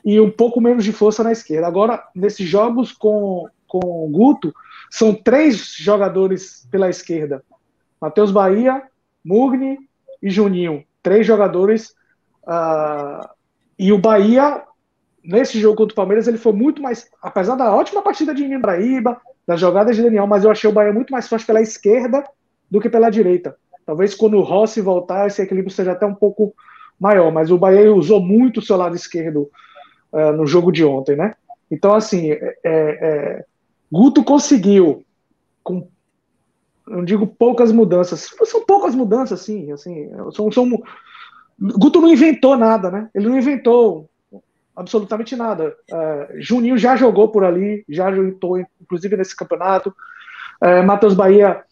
e 0.06 0.22
um 0.22 0.32
pouco 0.32 0.62
menos 0.62 0.86
de 0.86 0.94
força 0.94 1.22
na 1.22 1.34
esquerda. 1.34 1.68
Agora, 1.68 2.02
nesses 2.16 2.48
jogos 2.48 2.94
com, 2.94 3.46
com 3.68 4.06
o 4.06 4.10
Guto, 4.10 4.56
são 4.90 5.14
três 5.14 5.76
jogadores 5.78 6.66
pela 6.72 6.90
esquerda: 6.90 7.44
Matheus 8.00 8.32
Bahia, 8.32 8.84
Mugni 9.24 9.78
e 10.22 10.30
Juninho. 10.30 10.84
Três 11.02 11.26
jogadores 11.26 11.94
uh, 12.44 13.28
e 13.78 13.92
o 13.92 13.98
Bahia, 13.98 14.64
nesse 15.24 15.60
jogo 15.60 15.78
contra 15.78 15.94
o 15.94 15.96
Palmeiras, 15.96 16.28
ele 16.28 16.38
foi 16.38 16.54
muito 16.54 16.82
mais. 16.82 17.10
Apesar 17.22 17.56
da 17.56 17.74
ótima 17.74 18.02
partida 18.02 18.34
de 18.34 18.48
Nino 18.48 18.62
Braíba, 18.62 19.20
das 19.46 19.60
jogadas 19.60 19.96
de 19.96 20.02
Daniel, 20.02 20.28
mas 20.28 20.44
eu 20.44 20.52
achei 20.52 20.70
o 20.70 20.74
Bahia 20.74 20.94
muito 20.94 21.12
mais 21.12 21.28
forte 21.28 21.46
pela 21.46 21.62
esquerda 21.62 22.24
do 22.70 22.80
que 22.80 22.90
pela 22.90 23.10
direita. 23.10 23.56
Talvez 23.86 24.16
quando 24.16 24.38
o 24.38 24.42
Rossi 24.42 24.82
voltar, 24.82 25.28
esse 25.28 25.42
equilíbrio 25.42 25.74
seja 25.74 25.92
até 25.92 26.06
um 26.06 26.16
pouco 26.16 26.54
maior, 27.00 27.32
mas 27.32 27.52
o 27.52 27.58
Bahia 27.58 27.94
usou 27.94 28.20
muito 28.20 28.60
o 28.60 28.64
seu 28.64 28.78
lado 28.78 28.96
esquerdo 28.96 29.50
uh, 30.12 30.32
no 30.32 30.48
jogo 30.48 30.72
de 30.72 30.84
ontem, 30.84 31.16
né? 31.16 31.36
Então, 31.70 31.94
assim, 31.94 32.32
é, 32.32 32.58
é, 32.64 32.64
é 32.64 33.46
Guto 33.92 34.24
conseguiu, 34.24 35.04
com, 35.64 35.88
não 36.88 37.04
digo 37.04 37.26
poucas 37.26 37.72
mudanças, 37.72 38.32
são 38.46 38.64
poucas 38.66 38.94
mudanças, 38.94 39.42
sim, 39.42 39.72
assim, 39.72 40.10
são, 40.32 40.52
são 40.52 40.70
Guto 41.58 42.02
não 42.02 42.10
inventou 42.10 42.58
nada, 42.58 42.92
né? 42.92 43.10
Ele 43.16 43.30
não 43.30 43.38
inventou 43.38 44.10
absolutamente 44.76 45.36
nada. 45.36 45.74
Uh, 45.90 46.42
Juninho 46.42 46.78
já 46.78 46.96
jogou 46.96 47.30
por 47.30 47.46
ali, 47.46 47.86
já 47.88 48.14
jogou, 48.14 48.60
inclusive, 48.82 49.16
nesse 49.16 49.36
campeonato. 49.36 49.96
Uh, 50.62 50.84
Matheus 50.86 51.14
Bahia, 51.14 51.64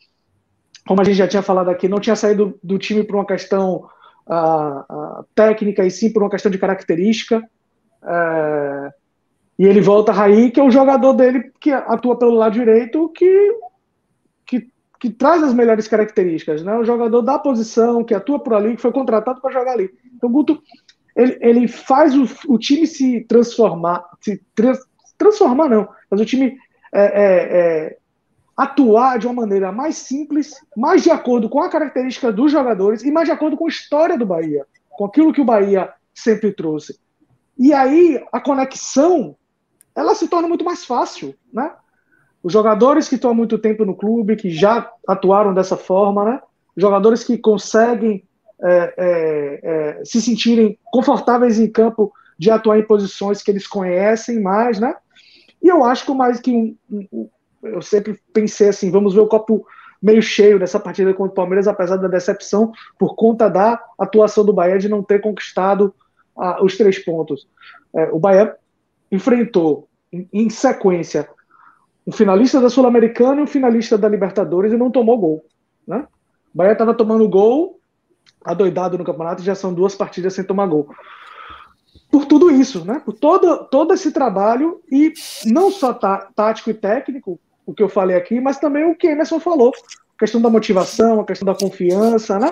como 0.87 1.01
a 1.01 1.03
gente 1.03 1.17
já 1.17 1.27
tinha 1.27 1.41
falado 1.41 1.69
aqui, 1.69 1.89
não 1.89 1.99
tinha 1.99 2.15
saído 2.15 2.57
do 2.63 2.77
time 2.77 3.03
por 3.03 3.15
uma 3.17 3.25
questão 3.25 3.89
uh, 4.25 5.25
técnica 5.35 5.85
e 5.85 5.91
sim 5.91 6.11
por 6.13 6.23
uma 6.23 6.29
questão 6.29 6.51
de 6.51 6.57
característica. 6.57 7.43
e 9.59 9.65
ele 9.65 9.81
volta 9.81 10.13
a 10.13 10.15
Raí, 10.15 10.49
que 10.49 10.61
é 10.61 10.63
o 10.63 10.71
jogador 10.71 11.13
dele 11.13 11.51
que 11.59 11.71
atua 11.71 12.17
pelo 12.17 12.35
lado 12.35 12.53
direito, 12.53 13.09
que 13.09 13.53
que 15.03 15.09
traz 15.09 15.43
as 15.43 15.53
melhores 15.53 15.85
características, 15.85 16.63
né? 16.63 16.77
O 16.77 16.85
jogador 16.85 17.21
da 17.21 17.37
posição, 17.37 18.05
que 18.05 18.13
atua 18.13 18.39
por 18.39 18.53
ali, 18.53 18.73
que 18.73 18.81
foi 18.81 18.93
contratado 18.93 19.41
para 19.41 19.51
jogar 19.51 19.73
ali. 19.73 19.89
Então, 20.15 20.31
Guto, 20.31 20.63
ele, 21.13 21.37
ele 21.41 21.67
faz 21.67 22.15
o, 22.15 22.23
o, 22.47 22.57
time 22.57 22.87
se 22.87 23.19
transformar, 23.25 24.01
se 24.21 24.41
trans, 24.55 24.79
transformar 25.17 25.67
não, 25.67 25.89
mas 26.09 26.21
o 26.21 26.25
time 26.25 26.57
é, 26.93 27.01
é, 27.01 27.17
é, 27.25 27.97
atuar 28.55 29.19
de 29.19 29.27
uma 29.27 29.41
maneira 29.41 29.73
mais 29.73 29.97
simples, 29.97 30.53
mais 30.73 31.03
de 31.03 31.11
acordo 31.11 31.49
com 31.49 31.61
a 31.61 31.69
característica 31.69 32.31
dos 32.31 32.49
jogadores 32.49 33.03
e 33.03 33.11
mais 33.11 33.27
de 33.27 33.33
acordo 33.33 33.57
com 33.57 33.65
a 33.65 33.69
história 33.69 34.17
do 34.17 34.25
Bahia, 34.25 34.65
com 34.89 35.03
aquilo 35.03 35.33
que 35.33 35.41
o 35.41 35.45
Bahia 35.45 35.91
sempre 36.15 36.53
trouxe. 36.53 36.97
E 37.59 37.73
aí, 37.73 38.23
a 38.31 38.39
conexão, 38.39 39.35
ela 39.93 40.15
se 40.15 40.29
torna 40.29 40.47
muito 40.47 40.63
mais 40.63 40.85
fácil, 40.85 41.35
né? 41.51 41.73
Os 42.43 42.51
jogadores 42.51 43.07
que 43.07 43.15
estão 43.15 43.31
há 43.31 43.33
muito 43.33 43.57
tempo 43.57 43.85
no 43.85 43.95
clube, 43.95 44.35
que 44.35 44.49
já 44.49 44.91
atuaram 45.07 45.53
dessa 45.53 45.77
forma, 45.77 46.25
né? 46.25 46.41
Jogadores 46.75 47.23
que 47.23 47.37
conseguem 47.37 48.23
é, 48.61 48.93
é, 48.97 49.59
é, 49.63 50.05
se 50.05 50.21
sentirem 50.21 50.77
confortáveis 50.85 51.57
em 51.57 51.69
campo 51.69 52.11
de 52.37 52.51
atuar 52.51 52.77
em 52.77 52.85
posições 52.85 53.41
que 53.41 53.49
eles 53.49 53.65
conhecem 53.65 54.41
mais, 54.41 54.79
né? 54.79 54.93
E 55.61 55.69
eu 55.69 55.83
acho 55.85 56.05
que 56.05 56.13
mais 56.13 56.41
que 56.41 56.51
um, 56.51 56.75
um, 56.91 57.29
eu 57.63 57.81
sempre 57.81 58.19
pensei 58.33 58.67
assim, 58.67 58.91
vamos 58.91 59.13
ver 59.13 59.21
o 59.21 59.27
copo 59.27 59.65
meio 60.01 60.21
cheio 60.21 60.59
nessa 60.59 60.79
partida 60.79 61.13
contra 61.13 61.31
o 61.31 61.35
Palmeiras, 61.35 61.65
apesar 61.65 61.95
da 61.95 62.09
decepção 62.09 62.73
por 62.99 63.15
conta 63.15 63.49
da 63.49 63.81
atuação 63.97 64.43
do 64.43 64.51
Bahia 64.51 64.77
de 64.77 64.89
não 64.89 65.01
ter 65.01 65.21
conquistado 65.21 65.93
os 66.61 66.75
três 66.75 66.99
pontos. 66.99 67.47
É, 67.95 68.05
o 68.11 68.19
Bahia 68.19 68.53
enfrentou 69.09 69.87
em, 70.11 70.27
em 70.33 70.49
sequência 70.49 71.29
um 72.05 72.11
finalista 72.11 72.59
da 72.59 72.69
Sul-Americana 72.69 73.39
e 73.41 73.43
um 73.43 73.47
finalista 73.47 73.97
da 73.97 74.09
Libertadores 74.09 74.73
e 74.73 74.77
não 74.77 74.91
tomou 74.91 75.17
gol. 75.17 75.45
Né? 75.87 76.05
O 76.53 76.57
Bahia 76.57 76.73
estava 76.73 76.93
tomando 76.93 77.27
gol, 77.27 77.79
adoidado 78.43 78.97
no 78.97 79.03
campeonato, 79.03 79.41
e 79.41 79.45
já 79.45 79.55
são 79.55 79.73
duas 79.73 79.95
partidas 79.95 80.33
sem 80.33 80.43
tomar 80.43 80.67
gol. 80.67 80.89
Por 82.11 82.25
tudo 82.25 82.51
isso, 82.51 82.85
né? 82.85 83.01
por 83.03 83.13
todo, 83.13 83.65
todo 83.65 83.93
esse 83.93 84.11
trabalho, 84.11 84.81
e 84.91 85.13
não 85.45 85.71
só 85.71 85.93
tá, 85.93 86.29
tático 86.35 86.69
e 86.69 86.73
técnico, 86.73 87.39
o 87.65 87.73
que 87.73 87.81
eu 87.81 87.89
falei 87.89 88.15
aqui, 88.15 88.39
mas 88.39 88.59
também 88.59 88.83
o 88.83 88.95
que 88.95 89.07
Emerson 89.07 89.39
falou. 89.39 89.71
A 90.15 90.19
questão 90.19 90.41
da 90.41 90.49
motivação, 90.49 91.21
a 91.21 91.25
questão 91.25 91.45
da 91.45 91.55
confiança, 91.55 92.37
né? 92.37 92.51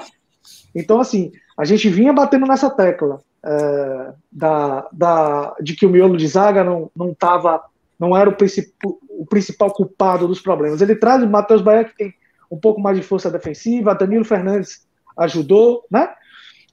Então, 0.74 1.00
assim, 1.00 1.32
a 1.58 1.66
gente 1.66 1.90
vinha 1.90 2.14
batendo 2.14 2.46
nessa 2.46 2.70
tecla 2.70 3.20
é, 3.44 4.14
da, 4.32 4.88
da, 4.92 5.56
de 5.62 5.76
que 5.76 5.86
o 5.86 5.90
miolo 5.90 6.18
de 6.18 6.28
zaga 6.28 6.64
não, 6.64 6.90
não 6.96 7.14
tava, 7.14 7.62
não 8.02 8.18
era 8.18 8.28
o, 8.28 8.36
princip, 8.36 8.74
o 8.84 9.28
principal 9.28 9.72
culpado 9.72 10.28
dos 10.28 10.42
problemas. 10.42 10.82
Ele 10.82 10.96
traz 10.96 11.22
o 11.22 11.30
Matheus 11.30 11.62
Bahia, 11.62 11.86
que 11.86 11.96
tem 11.96 12.16
um 12.50 12.58
pouco 12.58 12.82
mais 12.82 12.98
de 12.98 13.04
força 13.04 13.30
defensiva, 13.30 13.94
Danilo 13.94 14.26
Fernandes 14.26 14.88
ajudou, 15.16 15.86
né? 15.90 16.10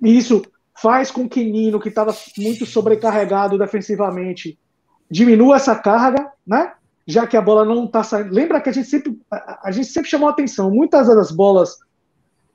E 0.02 0.16
isso 0.16 0.42
faz 0.80 1.10
com 1.10 1.28
que 1.28 1.44
Nino, 1.44 1.78
que 1.78 1.90
estava 1.90 2.16
muito 2.38 2.64
sobrecarregado 2.64 3.58
defensivamente, 3.58 4.58
diminua 5.10 5.56
essa 5.56 5.76
carga, 5.76 6.32
né? 6.46 6.72
Já 7.06 7.26
que 7.26 7.36
a 7.36 7.42
bola 7.42 7.62
não 7.62 7.84
está 7.84 8.02
saindo. 8.02 8.34
Lembra 8.34 8.58
que 8.62 8.70
a 8.70 8.72
gente 8.72 8.88
sempre 8.88 9.20
a, 9.30 9.70
gente 9.70 9.88
sempre 9.88 10.08
chamou 10.08 10.30
atenção. 10.30 10.70
Muitas 10.70 11.08
das 11.08 11.30
bolas 11.30 11.76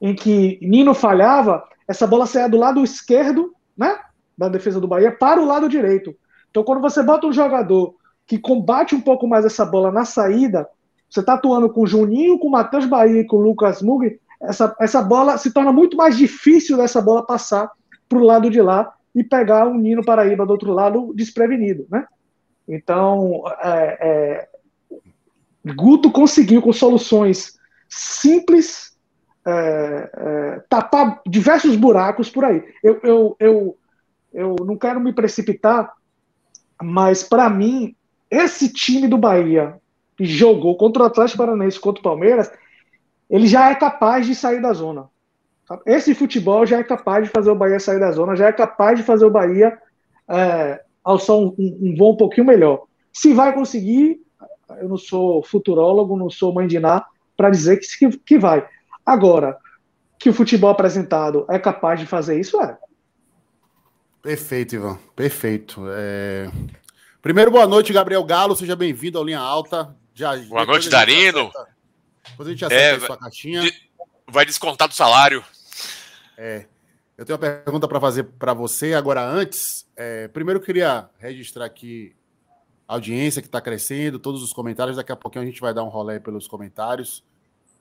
em 0.01 0.15
que 0.15 0.57
Nino 0.63 0.95
falhava, 0.95 1.63
essa 1.87 2.07
bola 2.07 2.25
saía 2.25 2.49
do 2.49 2.57
lado 2.57 2.83
esquerdo, 2.83 3.53
né? 3.77 3.99
Da 4.35 4.49
defesa 4.49 4.81
do 4.81 4.87
Bahia 4.87 5.11
para 5.11 5.39
o 5.39 5.45
lado 5.45 5.69
direito. 5.69 6.15
Então, 6.49 6.63
quando 6.63 6.81
você 6.81 7.03
bota 7.03 7.27
um 7.27 7.33
jogador 7.33 7.95
que 8.25 8.37
combate 8.37 8.95
um 8.95 9.01
pouco 9.01 9.27
mais 9.27 9.45
essa 9.45 9.65
bola 9.65 9.91
na 9.91 10.05
saída, 10.05 10.67
você 11.09 11.19
está 11.19 11.33
atuando 11.33 11.69
com 11.69 11.81
o 11.81 11.87
Juninho, 11.87 12.39
com 12.39 12.47
o 12.47 12.51
Matheus 12.51 12.85
Bahia 12.85 13.21
e 13.21 13.27
com 13.27 13.37
o 13.37 13.41
Lucas 13.41 13.81
Mugni, 13.81 14.19
essa, 14.41 14.75
essa 14.79 15.01
bola 15.01 15.37
se 15.37 15.51
torna 15.51 15.71
muito 15.71 15.95
mais 15.95 16.17
difícil 16.17 16.75
dessa 16.75 17.01
bola 17.01 17.25
passar 17.25 17.69
para 18.09 18.17
o 18.17 18.23
lado 18.23 18.49
de 18.49 18.61
lá 18.61 18.93
e 19.15 19.23
pegar 19.23 19.67
o 19.67 19.75
Nino 19.75 20.03
Paraíba 20.03 20.45
do 20.45 20.51
outro 20.51 20.73
lado 20.73 21.13
desprevenido, 21.15 21.85
né? 21.89 22.05
Então, 22.67 23.43
é, 23.61 23.97
é, 24.01 24.49
Guto 25.73 26.11
conseguiu 26.11 26.61
com 26.61 26.73
soluções 26.73 27.57
simples 27.87 28.97
é, 29.45 29.51
é, 30.13 30.63
tapar 30.69 31.21
diversos 31.27 31.75
buracos 31.75 32.29
por 32.29 32.45
aí. 32.45 32.63
Eu, 32.83 32.99
eu, 33.03 33.35
eu, 33.39 33.77
eu 34.33 34.55
não 34.65 34.77
quero 34.77 34.99
me 34.99 35.13
precipitar, 35.13 35.93
mas 36.81 37.23
para 37.23 37.49
mim, 37.49 37.95
esse 38.33 38.71
time 38.71 39.07
do 39.07 39.17
Bahia 39.17 39.79
que 40.17 40.25
jogou 40.25 40.75
contra 40.75 41.03
o 41.03 41.05
Atlético 41.05 41.39
Paranaense 41.39 41.79
contra 41.79 41.99
o 41.99 42.03
Palmeiras, 42.03 42.51
ele 43.29 43.47
já 43.47 43.69
é 43.69 43.75
capaz 43.75 44.25
de 44.25 44.35
sair 44.35 44.61
da 44.61 44.73
zona. 44.73 45.09
Esse 45.85 46.13
futebol 46.13 46.65
já 46.65 46.79
é 46.79 46.83
capaz 46.83 47.25
de 47.25 47.31
fazer 47.31 47.49
o 47.49 47.55
Bahia 47.55 47.79
sair 47.79 47.99
da 47.99 48.11
zona, 48.11 48.35
já 48.35 48.47
é 48.47 48.51
capaz 48.51 48.97
de 48.97 49.05
fazer 49.05 49.25
o 49.25 49.31
Bahia 49.31 49.77
é, 50.27 50.81
alçar 51.03 51.35
um, 51.35 51.55
um 51.57 51.95
voo 51.97 52.13
um 52.13 52.17
pouquinho 52.17 52.47
melhor. 52.47 52.83
Se 53.11 53.33
vai 53.33 53.53
conseguir, 53.53 54.19
eu 54.81 54.89
não 54.89 54.97
sou 54.97 55.43
futurólogo, 55.43 56.17
não 56.17 56.29
sou 56.29 56.53
mãe 56.53 56.67
de 56.67 56.79
Ná, 56.79 57.05
para 57.37 57.49
dizer 57.49 57.77
que, 57.77 58.17
que 58.17 58.37
vai. 58.37 58.67
Agora, 59.05 59.57
que 60.19 60.29
o 60.29 60.33
futebol 60.33 60.69
apresentado 60.69 61.45
é 61.49 61.59
capaz 61.59 61.99
de 61.99 62.05
fazer 62.05 62.39
isso, 62.39 62.61
é. 62.61 62.77
Perfeito, 64.21 64.75
Ivan. 64.75 64.97
Perfeito. 65.15 65.83
É... 65.89 66.49
Primeiro, 67.23 67.49
boa 67.49 67.65
noite, 67.65 67.93
Gabriel 67.93 68.21
Galo. 68.25 68.53
Seja 68.53 68.75
bem-vindo 68.75 69.17
ao 69.17 69.23
Linha 69.23 69.39
Alta. 69.39 69.95
Já, 70.13 70.35
boa 70.35 70.65
noite, 70.65 70.89
Darino. 70.89 71.49
Depois 72.29 72.49
a 72.49 72.51
gente 72.51 72.65
acerta 72.65 73.01
é, 73.01 73.01
a 73.01 73.07
sua 73.07 73.17
caixinha. 73.17 73.71
Vai 74.27 74.45
descontar 74.45 74.89
do 74.89 74.93
salário. 74.93 75.41
É. 76.37 76.65
Eu 77.17 77.23
tenho 77.23 77.39
uma 77.39 77.49
pergunta 77.61 77.87
para 77.87 78.01
fazer 78.01 78.23
para 78.23 78.53
você. 78.53 78.93
Agora, 78.93 79.25
antes, 79.25 79.87
é, 79.95 80.27
primeiro 80.27 80.59
eu 80.59 80.63
queria 80.65 81.09
registrar 81.17 81.63
aqui 81.63 82.13
a 82.85 82.95
audiência 82.95 83.41
que 83.41 83.47
está 83.47 83.61
crescendo, 83.61 84.19
todos 84.19 84.43
os 84.43 84.51
comentários. 84.51 84.97
Daqui 84.97 85.13
a 85.13 85.15
pouquinho 85.15 85.43
a 85.43 85.47
gente 85.47 85.61
vai 85.61 85.73
dar 85.73 85.85
um 85.85 85.89
rolê 85.89 86.19
pelos 86.19 86.45
comentários. 86.45 87.23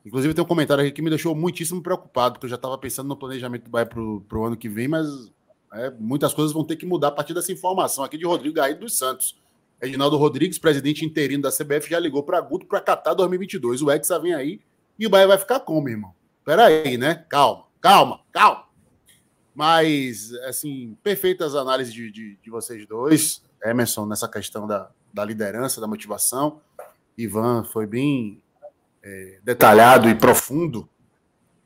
Inclusive, 0.06 0.34
tem 0.34 0.44
um 0.44 0.46
comentário 0.46 0.84
aqui 0.84 0.92
que 0.92 1.02
me 1.02 1.10
deixou 1.10 1.34
muitíssimo 1.34 1.82
preocupado, 1.82 2.34
porque 2.34 2.46
eu 2.46 2.50
já 2.50 2.54
estava 2.54 2.78
pensando 2.78 3.08
no 3.08 3.16
planejamento 3.16 3.64
do 3.64 3.70
Bahia 3.70 3.86
para 3.86 4.38
o 4.38 4.44
ano 4.44 4.56
que 4.56 4.68
vem, 4.68 4.86
mas 4.86 5.32
é, 5.72 5.90
muitas 5.90 6.34
coisas 6.34 6.52
vão 6.52 6.64
ter 6.64 6.76
que 6.76 6.84
mudar 6.84 7.08
a 7.08 7.12
partir 7.12 7.32
dessa 7.32 7.52
informação 7.52 8.04
aqui 8.04 8.18
de 8.18 8.26
Rodrigo 8.26 8.56
Gaído 8.56 8.80
dos 8.80 8.96
Santos. 8.96 9.40
Reginaldo 9.80 10.16
Rodrigues, 10.16 10.58
presidente 10.58 11.04
interino 11.04 11.42
da 11.42 11.50
CBF, 11.50 11.90
já 11.90 11.98
ligou 11.98 12.22
para 12.22 12.40
Guto 12.40 12.66
para 12.66 12.80
catar 12.80 13.14
2022. 13.14 13.82
O 13.82 13.90
Hexa 13.90 14.18
vem 14.18 14.34
aí 14.34 14.60
e 14.98 15.06
o 15.06 15.10
Bahia 15.10 15.26
vai 15.26 15.38
ficar 15.38 15.60
como, 15.60 15.88
irmão? 15.88 16.14
Peraí, 16.44 16.96
né? 16.96 17.24
Calma, 17.28 17.64
calma, 17.80 18.20
calma. 18.30 18.64
Mas, 19.54 20.32
assim, 20.44 20.96
perfeitas 21.02 21.54
análises 21.54 21.92
de, 21.92 22.10
de, 22.10 22.36
de 22.36 22.50
vocês 22.50 22.86
dois. 22.86 23.42
Emerson, 23.64 24.06
nessa 24.06 24.28
questão 24.28 24.66
da, 24.66 24.90
da 25.12 25.24
liderança, 25.24 25.80
da 25.80 25.86
motivação. 25.86 26.60
Ivan 27.16 27.64
foi 27.64 27.86
bem 27.86 28.42
é, 29.02 29.40
detalhado 29.42 30.08
e 30.08 30.14
profundo 30.14 30.88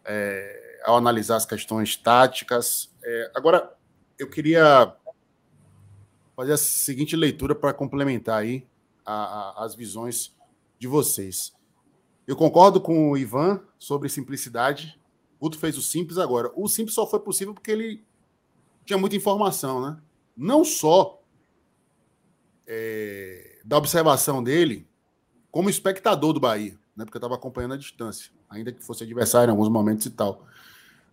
é, 0.04 0.80
ao 0.84 0.96
analisar 0.96 1.36
as 1.36 1.46
questões 1.46 1.96
táticas. 1.96 2.90
É, 3.04 3.30
agora, 3.34 3.75
eu 4.18 4.28
queria 4.28 4.94
fazer 6.34 6.52
a 6.52 6.56
seguinte 6.56 7.16
leitura 7.16 7.54
para 7.54 7.72
complementar 7.72 8.40
aí 8.42 8.66
a, 9.04 9.14
a, 9.14 9.64
as 9.64 9.74
visões 9.74 10.34
de 10.78 10.86
vocês. 10.86 11.54
Eu 12.26 12.36
concordo 12.36 12.80
com 12.80 13.10
o 13.10 13.16
Ivan 13.16 13.60
sobre 13.78 14.08
simplicidade. 14.08 14.98
O 15.38 15.44
Guto 15.44 15.58
fez 15.58 15.78
o 15.78 15.82
simples 15.82 16.18
agora. 16.18 16.50
O 16.54 16.68
simples 16.68 16.94
só 16.94 17.06
foi 17.06 17.20
possível 17.20 17.54
porque 17.54 17.70
ele 17.70 18.04
tinha 18.84 18.98
muita 18.98 19.16
informação, 19.16 19.80
né? 19.80 19.98
Não 20.36 20.64
só 20.64 21.22
é, 22.66 23.60
da 23.64 23.78
observação 23.78 24.42
dele 24.42 24.86
como 25.50 25.70
espectador 25.70 26.32
do 26.32 26.40
Bahia, 26.40 26.78
né? 26.96 27.04
Porque 27.04 27.16
eu 27.16 27.20
estava 27.20 27.34
acompanhando 27.34 27.74
a 27.74 27.78
distância, 27.78 28.32
ainda 28.50 28.72
que 28.72 28.84
fosse 28.84 29.04
adversário 29.04 29.50
em 29.50 29.52
alguns 29.52 29.68
momentos 29.68 30.04
e 30.06 30.10
tal. 30.10 30.44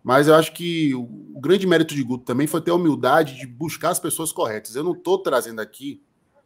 Mas 0.04 0.28
eu 0.28 0.34
acho 0.34 0.52
que 0.52 0.94
o 0.94 1.40
grande 1.40 1.66
mérito 1.66 1.94
de 1.94 2.02
Guto 2.02 2.24
também 2.24 2.46
foi 2.46 2.60
ter 2.60 2.70
a 2.70 2.74
humildade 2.74 3.38
de 3.38 3.46
buscar 3.46 3.88
as 3.88 3.98
pessoas 3.98 4.30
corretas. 4.30 4.76
Eu 4.76 4.84
não 4.84 4.92
estou 4.92 5.18
trazendo 5.18 5.60
aqui 5.60 6.02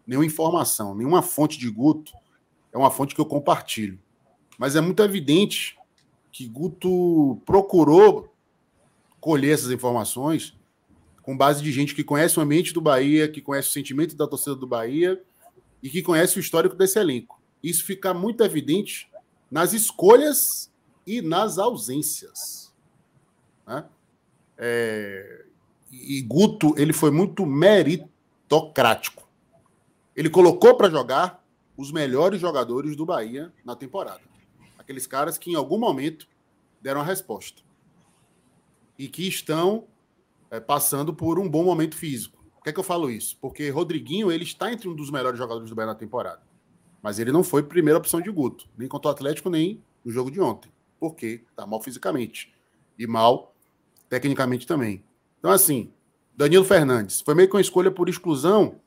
nenhuma 0.06 0.24
informação, 0.24 0.94
nenhuma 0.94 1.22
fonte 1.22 1.58
de 1.58 1.68
Guto 1.68 2.12
é 2.72 2.78
uma 2.78 2.90
fonte 2.90 3.16
que 3.16 3.20
eu 3.20 3.26
compartilho. 3.26 3.98
Mas 4.56 4.76
é 4.76 4.80
muito 4.80 5.02
evidente 5.02 5.76
que 6.30 6.46
Guto 6.46 7.42
procurou 7.44 8.32
colher 9.20 9.54
essas 9.54 9.72
informações 9.72 10.56
com 11.20 11.36
base 11.36 11.60
de 11.60 11.72
gente 11.72 11.96
que 11.96 12.04
conhece 12.04 12.38
o 12.38 12.42
ambiente 12.42 12.72
do 12.72 12.80
Bahia, 12.80 13.28
que 13.28 13.42
conhece 13.42 13.68
o 13.68 13.72
sentimento 13.72 14.14
da 14.14 14.26
torcida 14.26 14.54
do 14.54 14.68
Bahia 14.68 15.20
e 15.82 15.90
que 15.90 16.00
conhece 16.00 16.38
o 16.38 16.40
histórico 16.40 16.76
desse 16.76 16.98
elenco. 16.98 17.42
Isso 17.60 17.84
fica 17.84 18.14
muito 18.14 18.44
evidente 18.44 19.10
nas 19.50 19.72
escolhas 19.72 20.72
e 21.04 21.20
nas 21.20 21.58
ausências. 21.58 22.67
Né? 23.68 23.84
É... 24.56 25.44
E 25.90 26.20
Guto 26.22 26.74
ele 26.76 26.92
foi 26.92 27.10
muito 27.10 27.46
meritocrático. 27.46 29.28
Ele 30.16 30.28
colocou 30.28 30.74
para 30.74 30.90
jogar 30.90 31.44
os 31.76 31.92
melhores 31.92 32.40
jogadores 32.40 32.96
do 32.96 33.06
Bahia 33.06 33.52
na 33.64 33.76
temporada. 33.76 34.20
Aqueles 34.76 35.06
caras 35.06 35.38
que 35.38 35.50
em 35.50 35.54
algum 35.54 35.78
momento 35.78 36.26
deram 36.80 37.00
a 37.00 37.04
resposta. 37.04 37.62
E 38.98 39.08
que 39.08 39.26
estão 39.28 39.86
é, 40.50 40.58
passando 40.58 41.14
por 41.14 41.38
um 41.38 41.48
bom 41.48 41.62
momento 41.62 41.96
físico. 41.96 42.36
Por 42.54 42.64
que, 42.64 42.70
é 42.70 42.72
que 42.72 42.80
eu 42.80 42.84
falo 42.84 43.10
isso? 43.10 43.38
Porque 43.40 43.70
Rodriguinho 43.70 44.32
ele 44.32 44.44
está 44.44 44.72
entre 44.72 44.88
um 44.88 44.94
dos 44.94 45.10
melhores 45.10 45.38
jogadores 45.38 45.70
do 45.70 45.76
Bahia 45.76 45.86
na 45.86 45.94
temporada. 45.94 46.42
Mas 47.00 47.18
ele 47.18 47.30
não 47.30 47.44
foi 47.44 47.62
primeira 47.62 47.98
opção 47.98 48.20
de 48.20 48.30
Guto, 48.30 48.68
nem 48.76 48.88
contra 48.88 49.08
o 49.08 49.12
Atlético, 49.12 49.48
nem 49.48 49.82
no 50.04 50.10
jogo 50.10 50.30
de 50.30 50.40
ontem. 50.40 50.70
Porque 50.98 51.44
tá 51.54 51.66
mal 51.66 51.80
fisicamente. 51.80 52.52
E 52.98 53.06
mal 53.06 53.54
tecnicamente 54.08 54.66
também. 54.66 55.04
Então, 55.38 55.50
assim, 55.50 55.92
Danilo 56.36 56.64
Fernandes 56.64 57.20
foi 57.20 57.34
meio 57.34 57.48
que 57.48 57.54
uma 57.54 57.60
escolha 57.60 57.90
por 57.90 58.08
exclusão, 58.08 58.80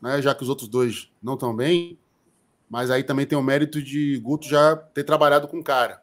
né, 0.00 0.20
já 0.20 0.34
que 0.34 0.42
os 0.42 0.48
outros 0.48 0.68
dois 0.68 1.10
não 1.22 1.34
estão 1.34 1.54
bem. 1.54 1.98
Mas 2.68 2.90
aí 2.90 3.04
também 3.04 3.26
tem 3.26 3.36
o 3.36 3.42
mérito 3.42 3.82
de 3.82 4.18
Guto 4.18 4.48
já 4.48 4.74
ter 4.76 5.04
trabalhado 5.04 5.46
com 5.46 5.58
o 5.58 5.64
cara. 5.64 6.02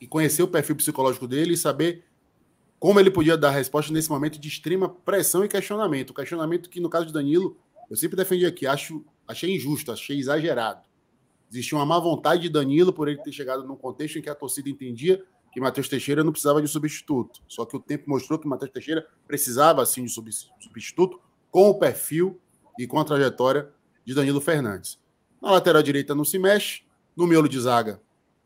E 0.00 0.06
conhecer 0.06 0.42
o 0.42 0.48
perfil 0.48 0.76
psicológico 0.76 1.26
dele 1.26 1.54
e 1.54 1.56
saber 1.56 2.04
como 2.78 3.00
ele 3.00 3.10
podia 3.10 3.36
dar 3.36 3.50
resposta 3.50 3.92
nesse 3.92 4.10
momento 4.10 4.38
de 4.38 4.46
extrema 4.46 4.88
pressão 4.88 5.44
e 5.44 5.48
questionamento. 5.48 6.10
O 6.10 6.14
questionamento 6.14 6.68
que, 6.68 6.80
no 6.80 6.90
caso 6.90 7.06
de 7.06 7.12
Danilo, 7.12 7.56
eu 7.90 7.96
sempre 7.96 8.16
defendi 8.16 8.46
aqui, 8.46 8.66
acho 8.66 9.04
Achei 9.28 9.54
injusto, 9.54 9.92
achei 9.92 10.18
exagerado. 10.18 10.80
Existia 11.50 11.76
uma 11.76 11.84
má 11.84 11.98
vontade 11.98 12.42
de 12.42 12.48
Danilo 12.48 12.94
por 12.94 13.08
ele 13.08 13.18
ter 13.18 13.30
chegado 13.30 13.62
num 13.62 13.76
contexto 13.76 14.18
em 14.18 14.22
que 14.22 14.30
a 14.30 14.34
torcida 14.34 14.70
entendia 14.70 15.22
que 15.52 15.60
Matheus 15.60 15.88
Teixeira 15.88 16.22
não 16.22 16.32
precisava 16.32 16.60
de 16.60 16.68
substituto. 16.68 17.40
Só 17.48 17.64
que 17.64 17.76
o 17.76 17.80
tempo 17.80 18.04
mostrou 18.08 18.38
que 18.38 18.46
Matheus 18.46 18.70
Teixeira 18.70 19.06
precisava 19.26 19.84
sim 19.86 20.04
de 20.04 20.10
substituto 20.10 21.20
com 21.50 21.70
o 21.70 21.78
perfil 21.78 22.40
e 22.78 22.86
com 22.86 22.98
a 22.98 23.04
trajetória 23.04 23.70
de 24.04 24.14
Danilo 24.14 24.40
Fernandes. 24.40 24.98
Na 25.40 25.50
lateral 25.50 25.82
direita 25.82 26.14
não 26.14 26.24
se 26.24 26.38
mexe, 26.38 26.82
no 27.16 27.26
miolo 27.26 27.48
de 27.48 27.58
zaga 27.60 28.00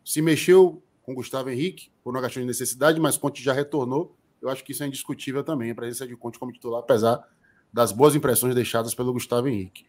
se 0.04 0.20
mexeu 0.20 0.82
com 1.02 1.14
Gustavo 1.14 1.50
Henrique, 1.50 1.90
por 2.02 2.14
uma 2.14 2.22
questão 2.22 2.42
de 2.42 2.46
necessidade, 2.46 3.00
mas 3.00 3.16
Conte 3.16 3.42
já 3.42 3.52
retornou. 3.52 4.16
Eu 4.40 4.48
acho 4.48 4.64
que 4.64 4.72
isso 4.72 4.82
é 4.82 4.86
indiscutível 4.86 5.42
também, 5.44 5.70
a 5.70 5.74
presença 5.74 6.06
de 6.06 6.16
Conte 6.16 6.38
como 6.38 6.52
titular, 6.52 6.80
apesar 6.80 7.26
das 7.72 7.92
boas 7.92 8.14
impressões 8.14 8.54
deixadas 8.54 8.94
pelo 8.94 9.12
Gustavo 9.12 9.48
Henrique. 9.48 9.86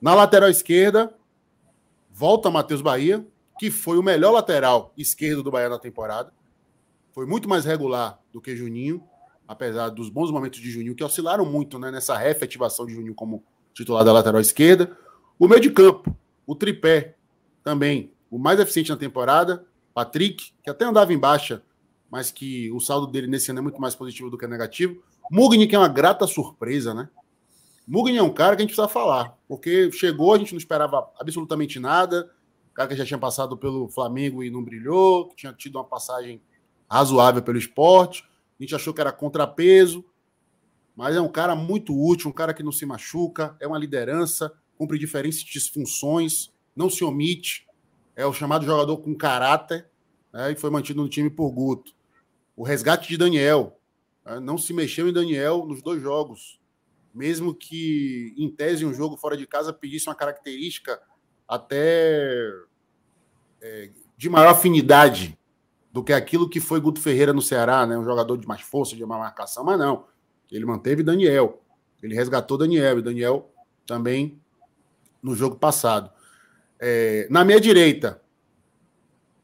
Na 0.00 0.14
lateral 0.14 0.48
esquerda, 0.48 1.12
volta 2.10 2.50
Matheus 2.50 2.80
Bahia, 2.80 3.26
que 3.58 3.70
foi 3.70 3.98
o 3.98 4.02
melhor 4.02 4.30
lateral 4.30 4.92
esquerdo 4.96 5.42
do 5.42 5.50
Bahia 5.50 5.68
na 5.68 5.78
temporada. 5.78 6.32
Foi 7.18 7.26
muito 7.26 7.48
mais 7.48 7.64
regular 7.64 8.22
do 8.32 8.40
que 8.40 8.54
Juninho, 8.54 9.02
apesar 9.48 9.88
dos 9.88 10.08
bons 10.08 10.30
momentos 10.30 10.60
de 10.60 10.70
Juninho, 10.70 10.94
que 10.94 11.02
oscilaram 11.02 11.44
muito 11.44 11.76
né, 11.76 11.90
nessa 11.90 12.16
reefetivação 12.16 12.86
de 12.86 12.94
Juninho 12.94 13.12
como 13.12 13.42
titular 13.74 14.04
da 14.04 14.12
lateral 14.12 14.40
esquerda. 14.40 14.96
O 15.36 15.48
meio 15.48 15.60
de 15.60 15.68
campo, 15.68 16.16
o 16.46 16.54
tripé, 16.54 17.16
também 17.64 18.12
o 18.30 18.38
mais 18.38 18.60
eficiente 18.60 18.90
na 18.90 18.96
temporada. 18.96 19.66
Patrick, 19.92 20.52
que 20.62 20.70
até 20.70 20.84
andava 20.84 21.12
em 21.12 21.18
baixa, 21.18 21.60
mas 22.08 22.30
que 22.30 22.70
o 22.70 22.78
saldo 22.78 23.08
dele 23.08 23.26
nesse 23.26 23.50
ano 23.50 23.58
é 23.58 23.62
muito 23.62 23.80
mais 23.80 23.96
positivo 23.96 24.30
do 24.30 24.38
que 24.38 24.46
negativo. 24.46 25.02
Mugni, 25.28 25.66
que 25.66 25.74
é 25.74 25.78
uma 25.80 25.88
grata 25.88 26.24
surpresa, 26.24 26.94
né? 26.94 27.08
Mugni 27.84 28.16
é 28.16 28.22
um 28.22 28.32
cara 28.32 28.54
que 28.54 28.62
a 28.62 28.64
gente 28.64 28.76
precisa 28.76 28.86
falar, 28.86 29.36
porque 29.48 29.90
chegou, 29.90 30.34
a 30.34 30.38
gente 30.38 30.52
não 30.52 30.58
esperava 30.58 31.10
absolutamente 31.18 31.80
nada. 31.80 32.30
cara 32.72 32.88
que 32.88 32.94
já 32.94 33.04
tinha 33.04 33.18
passado 33.18 33.56
pelo 33.56 33.88
Flamengo 33.88 34.40
e 34.44 34.50
não 34.52 34.62
brilhou, 34.62 35.30
que 35.30 35.34
tinha 35.34 35.52
tido 35.52 35.78
uma 35.78 35.84
passagem 35.84 36.40
razoável 36.88 37.42
pelo 37.42 37.58
esporte. 37.58 38.24
A 38.58 38.62
gente 38.62 38.74
achou 38.74 38.94
que 38.94 39.00
era 39.00 39.12
contrapeso, 39.12 40.04
mas 40.96 41.14
é 41.14 41.20
um 41.20 41.30
cara 41.30 41.54
muito 41.54 41.96
útil, 41.96 42.30
um 42.30 42.32
cara 42.32 42.52
que 42.52 42.62
não 42.62 42.72
se 42.72 42.84
machuca, 42.84 43.56
é 43.60 43.66
uma 43.66 43.78
liderança, 43.78 44.52
cumpre 44.76 44.98
diferentes 44.98 45.68
funções, 45.68 46.52
não 46.74 46.90
se 46.90 47.04
omite, 47.04 47.68
é 48.16 48.26
o 48.26 48.32
chamado 48.32 48.66
jogador 48.66 48.96
com 48.98 49.14
caráter, 49.14 49.88
né, 50.32 50.50
e 50.50 50.56
foi 50.56 50.70
mantido 50.70 51.00
no 51.00 51.08
time 51.08 51.30
por 51.30 51.50
Guto. 51.52 51.94
O 52.56 52.64
resgate 52.64 53.08
de 53.08 53.16
Daniel, 53.16 53.78
né, 54.24 54.40
não 54.40 54.58
se 54.58 54.72
mexeu 54.72 55.08
em 55.08 55.12
Daniel 55.12 55.64
nos 55.64 55.80
dois 55.80 56.02
jogos, 56.02 56.58
mesmo 57.14 57.54
que 57.54 58.34
em 58.36 58.50
tese 58.50 58.84
um 58.84 58.92
jogo 58.92 59.16
fora 59.16 59.36
de 59.36 59.46
casa 59.46 59.72
pedisse 59.72 60.08
uma 60.08 60.16
característica 60.16 61.00
até 61.46 62.50
é, 63.60 63.90
de 64.16 64.28
maior 64.28 64.50
afinidade 64.50 65.37
do 65.98 66.04
que 66.04 66.12
aquilo 66.12 66.48
que 66.48 66.60
foi 66.60 66.80
Guto 66.80 67.00
Ferreira 67.00 67.32
no 67.32 67.42
Ceará, 67.42 67.84
né? 67.84 67.98
um 67.98 68.04
jogador 68.04 68.36
de 68.36 68.46
mais 68.46 68.60
força, 68.60 68.94
de 68.94 69.04
mais 69.04 69.20
marcação, 69.20 69.64
mas 69.64 69.76
não. 69.76 70.04
Ele 70.48 70.64
manteve 70.64 71.02
Daniel, 71.02 71.60
ele 72.00 72.14
resgatou 72.14 72.56
Daniel, 72.56 73.00
e 73.00 73.02
Daniel 73.02 73.50
também 73.84 74.40
no 75.20 75.34
jogo 75.34 75.56
passado. 75.56 76.08
É, 76.78 77.26
na 77.28 77.44
meia 77.44 77.60
direita, 77.60 78.22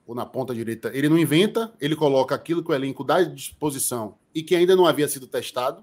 ou 0.07 0.15
na 0.15 0.25
ponta 0.25 0.55
direita, 0.55 0.93
ele 0.95 1.09
não 1.09 1.19
inventa, 1.19 1.75
ele 1.81 1.97
coloca 1.97 2.37
aquilo 2.37 2.63
que 2.63 2.71
o 2.71 2.75
elenco 2.75 3.03
dá 3.03 3.17
à 3.17 3.25
disposição 3.25 4.17
e 4.33 4.41
que 4.41 4.55
ainda 4.55 4.77
não 4.77 4.87
havia 4.87 5.09
sido 5.09 5.27
testado, 5.27 5.83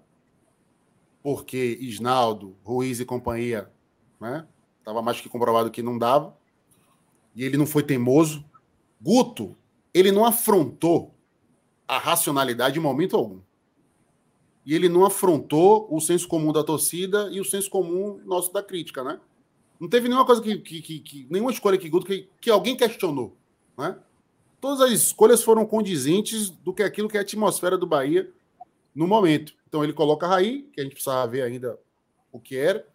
porque 1.21 1.77
Isnaldo, 1.81 2.55
Ruiz 2.63 3.01
e 3.01 3.05
companhia, 3.05 3.69
né? 4.21 4.47
Tava 4.85 5.01
mais 5.01 5.19
que 5.19 5.27
comprovado 5.27 5.69
que 5.69 5.83
não 5.83 5.97
dava. 5.97 6.33
E 7.35 7.43
ele 7.43 7.57
não 7.57 7.65
foi 7.65 7.83
teimoso. 7.83 8.45
Guto, 9.01 9.57
ele 9.93 10.11
não 10.11 10.25
afrontou 10.25 11.15
a 11.87 11.97
racionalidade 11.97 12.79
em 12.79 12.81
momento 12.81 13.15
algum. 13.15 13.41
E 14.65 14.75
ele 14.75 14.87
não 14.87 15.05
afrontou 15.05 15.87
o 15.89 15.99
senso 15.99 16.27
comum 16.27 16.53
da 16.53 16.63
torcida 16.63 17.29
e 17.31 17.41
o 17.41 17.45
senso 17.45 17.69
comum 17.69 18.21
nosso 18.25 18.53
da 18.53 18.61
crítica, 18.61 19.03
né? 19.03 19.19
Não 19.79 19.89
teve 19.89 20.07
nenhuma 20.07 20.25
coisa 20.25 20.41
que, 20.41 20.57
que, 20.59 20.81
que, 20.81 20.99
que 20.99 21.27
nenhuma 21.29 21.51
escolha 21.51 21.77
que 21.77 21.89
que, 21.89 22.29
que 22.39 22.49
alguém 22.49 22.75
questionou, 22.75 23.35
né? 23.77 23.97
Todas 24.61 24.79
as 24.79 24.91
escolhas 24.91 25.43
foram 25.43 25.65
condizentes 25.65 26.51
do 26.51 26.71
que 26.71 26.83
aquilo 26.83 27.09
que 27.09 27.17
é 27.17 27.19
a 27.19 27.23
atmosfera 27.23 27.75
do 27.77 27.87
Bahia 27.87 28.31
no 28.93 29.07
momento. 29.07 29.55
Então 29.67 29.83
ele 29.83 29.91
coloca 29.91 30.27
Raí, 30.27 30.69
que 30.71 30.79
a 30.79 30.83
gente 30.83 30.93
precisava 30.93 31.27
ver 31.31 31.41
ainda 31.41 31.79
o 32.31 32.39
que 32.39 32.55
era. 32.55 32.87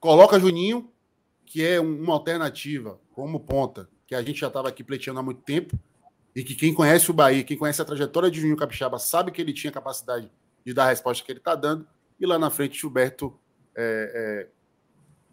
Coloca 0.00 0.40
Juninho, 0.40 0.90
que 1.44 1.62
é 1.62 1.78
uma 1.78 2.14
alternativa 2.14 2.98
como 3.12 3.38
ponta, 3.38 3.86
que 4.10 4.14
a 4.16 4.22
gente 4.22 4.40
já 4.40 4.48
estava 4.48 4.68
aqui 4.68 4.82
pleiteando 4.82 5.20
há 5.20 5.22
muito 5.22 5.40
tempo, 5.42 5.78
e 6.34 6.42
que 6.42 6.56
quem 6.56 6.74
conhece 6.74 7.08
o 7.12 7.14
Bahia, 7.14 7.44
quem 7.44 7.56
conhece 7.56 7.80
a 7.80 7.84
trajetória 7.84 8.28
de 8.28 8.40
Juninho 8.40 8.56
Capixaba, 8.56 8.98
sabe 8.98 9.30
que 9.30 9.40
ele 9.40 9.52
tinha 9.52 9.72
capacidade 9.72 10.28
de 10.66 10.74
dar 10.74 10.86
a 10.86 10.88
resposta 10.88 11.24
que 11.24 11.30
ele 11.30 11.38
está 11.38 11.54
dando, 11.54 11.86
e 12.18 12.26
lá 12.26 12.36
na 12.36 12.50
frente 12.50 12.76
Gilberto 12.76 13.38
é, 13.72 14.48
é, 14.48 14.48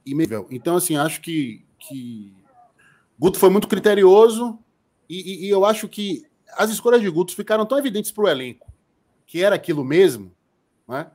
e 0.05 0.15
Então, 0.51 0.77
assim, 0.77 0.95
acho 0.95 1.21
que, 1.21 1.65
que 1.79 2.31
Guto 3.17 3.39
foi 3.39 3.49
muito 3.49 3.67
criterioso, 3.67 4.59
e, 5.09 5.45
e, 5.45 5.45
e 5.47 5.49
eu 5.49 5.65
acho 5.65 5.89
que 5.89 6.27
as 6.53 6.69
escolhas 6.69 7.01
de 7.01 7.09
Guto 7.09 7.35
ficaram 7.35 7.65
tão 7.65 7.79
evidentes 7.79 8.11
para 8.11 8.25
o 8.25 8.27
elenco 8.27 8.71
que 9.25 9.43
era 9.43 9.55
aquilo 9.55 9.83
mesmo, 9.83 10.31
né? 10.87 11.09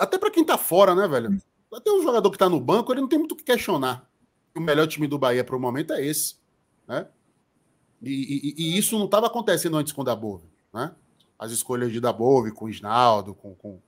Até 0.00 0.18
para 0.18 0.30
quem 0.30 0.44
tá 0.44 0.58
fora, 0.58 0.92
né, 0.92 1.06
velho? 1.06 1.40
Até 1.72 1.88
um 1.92 2.02
jogador 2.02 2.30
que 2.32 2.36
tá 2.36 2.48
no 2.48 2.60
banco, 2.60 2.92
ele 2.92 3.00
não 3.00 3.08
tem 3.08 3.18
muito 3.18 3.32
o 3.32 3.36
que 3.36 3.44
questionar. 3.44 4.09
O 4.54 4.60
melhor 4.60 4.86
time 4.86 5.06
do 5.06 5.18
Bahia 5.18 5.44
para 5.44 5.56
o 5.56 5.60
momento 5.60 5.92
é 5.92 6.04
esse, 6.04 6.36
né? 6.86 7.06
E, 8.02 8.54
e, 8.58 8.62
e 8.62 8.78
isso 8.78 8.98
não 8.98 9.04
estava 9.04 9.26
acontecendo 9.26 9.76
antes 9.76 9.92
com 9.92 10.02
o 10.02 10.04
Dabove, 10.04 10.48
né? 10.72 10.94
As 11.38 11.52
escolhas 11.52 11.92
de 11.92 12.00
Dabove 12.00 12.52
com 12.52 12.66
o 12.66 12.68
Isnaldo, 12.68 13.34
com, 13.34 13.54
com, 13.54 13.80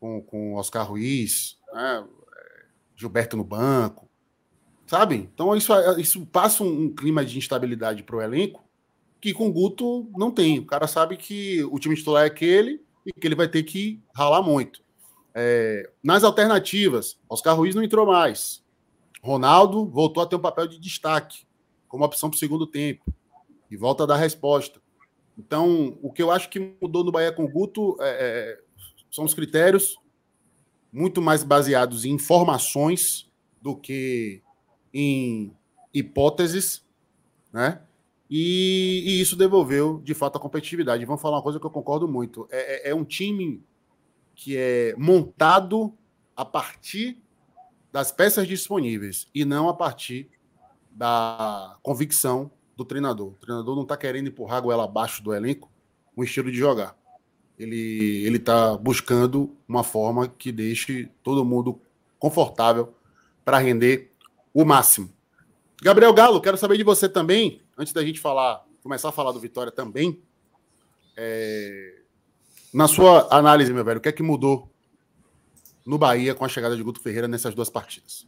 com, 0.00 0.22
com 0.22 0.54
Oscar 0.54 0.88
Ruiz, 0.88 1.58
né? 1.72 2.04
Gilberto 2.96 3.36
no 3.36 3.44
banco, 3.44 4.08
sabe? 4.86 5.28
Então 5.32 5.54
isso, 5.54 5.72
isso 5.98 6.26
passa 6.26 6.64
um, 6.64 6.84
um 6.84 6.94
clima 6.94 7.24
de 7.24 7.38
instabilidade 7.38 8.02
para 8.02 8.16
o 8.16 8.22
elenco 8.22 8.68
que 9.20 9.32
com 9.32 9.48
o 9.48 9.52
Guto 9.52 10.08
não 10.16 10.30
tem. 10.30 10.58
O 10.58 10.64
cara 10.64 10.86
sabe 10.86 11.16
que 11.16 11.62
o 11.64 11.78
time 11.78 11.96
titular 11.96 12.24
é 12.24 12.26
aquele 12.26 12.82
e 13.04 13.12
que 13.12 13.26
ele 13.26 13.34
vai 13.34 13.48
ter 13.48 13.62
que 13.62 14.00
ralar 14.14 14.42
muito. 14.42 14.82
É, 15.34 15.90
nas 16.02 16.24
alternativas, 16.24 17.18
Oscar 17.28 17.56
Ruiz 17.56 17.74
não 17.74 17.82
entrou 17.82 18.06
mais. 18.06 18.62
Ronaldo 19.28 19.86
voltou 19.86 20.22
a 20.22 20.26
ter 20.26 20.36
um 20.36 20.40
papel 20.40 20.66
de 20.66 20.78
destaque, 20.78 21.46
como 21.86 22.04
opção 22.04 22.30
para 22.30 22.36
o 22.36 22.38
segundo 22.38 22.66
tempo, 22.66 23.04
e 23.70 23.76
volta 23.76 24.04
a 24.04 24.06
dar 24.06 24.16
resposta. 24.16 24.80
Então, 25.38 25.98
o 26.02 26.12
que 26.12 26.22
eu 26.22 26.30
acho 26.30 26.48
que 26.48 26.74
mudou 26.80 27.04
no 27.04 27.12
Bahia 27.12 27.30
com 27.30 27.44
o 27.44 27.48
Guto 27.48 27.96
é, 28.00 28.08
é, 28.08 28.60
são 29.10 29.24
os 29.24 29.34
critérios 29.34 29.96
muito 30.92 31.20
mais 31.20 31.44
baseados 31.44 32.04
em 32.04 32.10
informações 32.10 33.30
do 33.60 33.76
que 33.76 34.42
em 34.92 35.52
hipóteses, 35.92 36.84
né? 37.52 37.82
E, 38.30 39.04
e, 39.06 39.20
isso 39.20 39.36
devolveu, 39.36 40.00
de 40.04 40.12
fato, 40.12 40.36
a 40.36 40.40
competitividade. 40.40 41.04
Vamos 41.04 41.22
falar 41.22 41.36
uma 41.36 41.42
coisa 41.42 41.58
que 41.58 41.64
eu 41.64 41.70
concordo 41.70 42.06
muito. 42.06 42.46
É, 42.50 42.88
é, 42.88 42.90
é 42.90 42.94
um 42.94 43.04
time 43.04 43.62
que 44.34 44.56
é 44.56 44.94
montado 44.98 45.94
a 46.36 46.44
partir 46.44 47.22
das 47.98 48.12
peças 48.12 48.46
disponíveis 48.46 49.26
e 49.34 49.44
não 49.44 49.68
a 49.68 49.74
partir 49.74 50.30
da 50.92 51.76
convicção 51.82 52.48
do 52.76 52.84
treinador. 52.84 53.30
O 53.30 53.34
treinador 53.40 53.74
não 53.74 53.82
está 53.82 53.96
querendo 53.96 54.28
empurrar 54.28 54.58
a 54.58 54.60
goela 54.60 54.84
abaixo 54.84 55.20
do 55.20 55.34
elenco 55.34 55.68
um 56.16 56.22
estilo 56.22 56.48
de 56.48 56.56
jogar. 56.56 56.96
Ele 57.58 58.24
ele 58.24 58.36
está 58.36 58.76
buscando 58.76 59.52
uma 59.66 59.82
forma 59.82 60.28
que 60.28 60.52
deixe 60.52 61.10
todo 61.24 61.44
mundo 61.44 61.80
confortável 62.20 62.94
para 63.44 63.58
render 63.58 64.12
o 64.54 64.64
máximo. 64.64 65.12
Gabriel 65.82 66.14
Galo, 66.14 66.40
quero 66.40 66.56
saber 66.56 66.76
de 66.76 66.84
você 66.84 67.08
também 67.08 67.60
antes 67.76 67.92
da 67.92 68.04
gente 68.04 68.20
falar, 68.20 68.64
começar 68.80 69.08
a 69.08 69.12
falar 69.12 69.32
do 69.32 69.40
Vitória 69.40 69.72
também, 69.72 70.22
é, 71.16 71.96
na 72.72 72.86
sua 72.86 73.26
análise, 73.28 73.72
meu 73.72 73.84
velho, 73.84 73.98
o 73.98 74.00
que 74.00 74.08
é 74.08 74.12
que 74.12 74.22
mudou 74.22 74.70
no 75.88 75.96
Bahia 75.96 76.34
com 76.34 76.44
a 76.44 76.48
chegada 76.48 76.76
de 76.76 76.82
Guto 76.82 77.00
Ferreira 77.00 77.26
nessas 77.26 77.54
duas 77.54 77.70
partidas? 77.70 78.26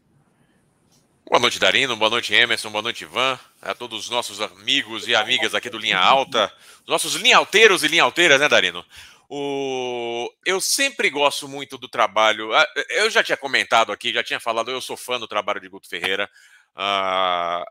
Boa 1.28 1.38
noite, 1.38 1.58
Darino. 1.58 1.94
Boa 1.94 2.10
noite, 2.10 2.34
Emerson. 2.34 2.70
Boa 2.70 2.80
noite, 2.80 3.04
Ivan. 3.04 3.38
A 3.60 3.74
todos 3.74 4.04
os 4.04 4.10
nossos 4.10 4.40
amigos 4.40 5.06
e 5.06 5.14
amigas 5.14 5.54
aqui 5.54 5.68
do 5.68 5.76
Linha 5.76 5.98
Alta. 5.98 6.50
Nossos 6.88 7.14
linhalteiros 7.16 7.84
e 7.84 7.88
linhalteiras, 7.88 8.40
né, 8.40 8.48
Darino? 8.48 8.82
O... 9.28 10.32
Eu 10.44 10.58
sempre 10.58 11.10
gosto 11.10 11.46
muito 11.46 11.76
do 11.76 11.86
trabalho. 11.86 12.50
Ah, 12.54 12.66
eu 12.88 13.10
já 13.10 13.22
tinha 13.22 13.36
comentado 13.36 13.92
aqui, 13.92 14.10
já 14.10 14.24
tinha 14.24 14.40
falado, 14.40 14.70
eu 14.70 14.80
sou 14.80 14.96
fã 14.96 15.20
do 15.20 15.28
trabalho 15.28 15.60
de 15.60 15.68
Guto 15.68 15.86
Ferreira. 15.86 16.30
Uh, 16.74 17.64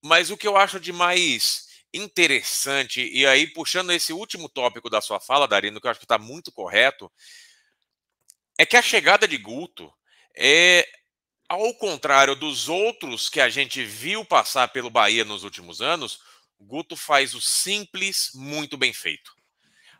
mas 0.00 0.30
o 0.30 0.36
que 0.36 0.46
eu 0.46 0.56
acho 0.56 0.78
de 0.78 0.92
mais 0.92 1.66
interessante, 1.92 3.02
e 3.12 3.26
aí 3.26 3.48
puxando 3.48 3.90
esse 3.90 4.12
último 4.12 4.48
tópico 4.48 4.88
da 4.88 5.00
sua 5.00 5.18
fala, 5.18 5.48
Darino, 5.48 5.80
que 5.80 5.88
eu 5.88 5.90
acho 5.90 5.98
que 5.98 6.04
está 6.04 6.18
muito 6.18 6.52
correto, 6.52 7.10
é 8.58 8.64
que 8.66 8.76
a 8.76 8.82
chegada 8.82 9.26
de 9.26 9.36
Guto 9.36 9.92
é 10.34 10.86
ao 11.48 11.74
contrário 11.74 12.34
dos 12.34 12.68
outros 12.68 13.28
que 13.28 13.40
a 13.40 13.48
gente 13.48 13.84
viu 13.84 14.24
passar 14.24 14.68
pelo 14.68 14.90
Bahia 14.90 15.24
nos 15.24 15.44
últimos 15.44 15.80
anos, 15.80 16.20
Guto 16.60 16.96
faz 16.96 17.34
o 17.34 17.40
simples 17.40 18.30
muito 18.34 18.76
bem 18.76 18.92
feito. 18.92 19.32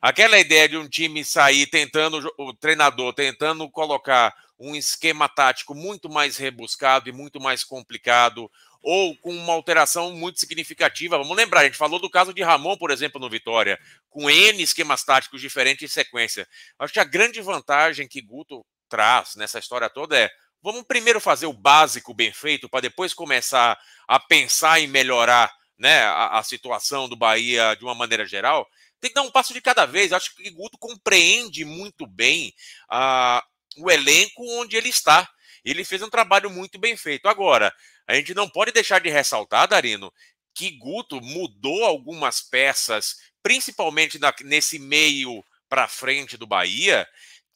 Aquela 0.01 0.39
ideia 0.39 0.69
de 0.69 0.77
um 0.77 0.89
time 0.89 1.25
sair 1.25 1.67
tentando, 1.67 2.33
o 2.39 2.53
treinador 2.53 3.13
tentando 3.13 3.69
colocar 3.71 4.35
um 4.59 4.75
esquema 4.75 5.29
tático 5.29 5.75
muito 5.75 6.09
mais 6.09 6.37
rebuscado 6.37 7.09
e 7.09 7.13
muito 7.13 7.41
mais 7.41 7.63
complicado, 7.63 8.51
ou 8.89 9.17
com 9.17 9.35
uma 9.35 9.53
alteração 9.53 10.13
muito 10.13 10.39
significativa. 10.39 11.19
Vamos 11.19 11.37
lembrar, 11.37 11.63
a 11.63 11.65
gente 11.65 11.77
falou 11.77 11.99
do 11.99 12.09
caso 12.09 12.33
de 12.33 12.41
Ramon, 12.41 12.77
por 12.77 12.93
exemplo, 12.93 13.21
no 13.21 13.29
Vitória, 13.29 13.77
com 14.09 14.31
N 14.31 14.63
esquemas 14.63 15.03
táticos 15.03 15.41
diferentes 15.41 15.91
em 15.91 15.93
sequência. 15.93 16.47
Acho 16.79 16.93
que 16.93 17.01
a 17.01 17.05
grande 17.05 17.41
vantagem 17.41 18.07
que 18.07 18.23
Guto 18.23 18.65
traz 18.89 19.35
nessa 19.35 19.59
história 19.59 19.91
toda 19.91 20.17
é 20.17 20.31
vamos 20.63 20.85
primeiro 20.85 21.21
fazer 21.21 21.47
o 21.47 21.53
básico 21.53 22.15
bem 22.15 22.33
feito 22.33 22.69
para 22.69 22.83
depois 22.83 23.13
começar 23.13 23.77
a 24.07 24.21
pensar 24.21 24.79
em 24.79 24.87
melhorar 24.87 25.53
né, 25.77 26.05
a, 26.05 26.39
a, 26.39 26.43
situação 26.45 27.09
do 27.09 27.17
Bahia 27.17 27.75
de 27.75 27.83
uma 27.83 27.95
maneira 27.95 28.25
geral. 28.25 28.69
Tem 29.01 29.11
que 29.11 29.17
dar 29.17 29.23
um 29.23 29.33
passo 29.33 29.53
de 29.53 29.61
cada 29.61 29.85
vez. 29.85 30.13
Acho 30.13 30.33
que 30.37 30.49
Guto 30.51 30.79
compreende 30.79 31.65
muito 31.65 32.07
bem 32.07 32.55
uh, 32.89 33.43
o 33.83 33.91
elenco 33.91 34.45
onde 34.61 34.77
ele 34.77 34.91
está. 34.91 35.29
Ele 35.65 35.85
fez 35.85 36.03
um 36.03 36.09
trabalho 36.09 36.49
muito 36.49 36.79
bem 36.79 36.97
feito. 36.97 37.27
Agora, 37.27 37.75
a 38.07 38.15
gente 38.15 38.35
não 38.35 38.49
pode 38.49 38.73
deixar 38.73 39.01
de 39.01 39.11
ressaltar, 39.11 39.69
Darino, 39.69 40.13
que 40.55 40.71
Guto 40.71 41.21
mudou 41.21 41.85
algumas 41.85 42.41
peças, 42.41 43.17
principalmente 43.43 44.19
na, 44.19 44.35
nesse 44.43 44.79
meio 44.79 45.45
para 45.69 45.89
frente 45.89 46.37
do 46.37 46.47
Bahia, 46.47 47.07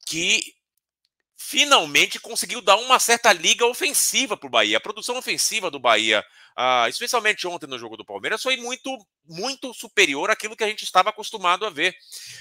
que 0.06 0.54
finalmente 1.42 2.20
conseguiu 2.20 2.60
dar 2.60 2.76
uma 2.76 2.98
certa 2.98 3.32
liga 3.32 3.64
ofensiva 3.64 4.36
para 4.36 4.46
o 4.46 4.50
Bahia. 4.50 4.76
A 4.76 4.80
produção 4.80 5.16
ofensiva 5.16 5.70
do 5.70 5.80
Bahia, 5.80 6.24
uh, 6.58 6.86
especialmente 6.88 7.46
ontem 7.46 7.66
no 7.66 7.78
jogo 7.78 7.96
do 7.96 8.04
Palmeiras, 8.04 8.42
foi 8.42 8.58
muito, 8.58 8.94
muito 9.24 9.72
superior 9.72 10.30
àquilo 10.30 10.54
que 10.54 10.62
a 10.62 10.68
gente 10.68 10.84
estava 10.84 11.08
acostumado 11.08 11.64
a 11.64 11.70
ver. 11.70 11.96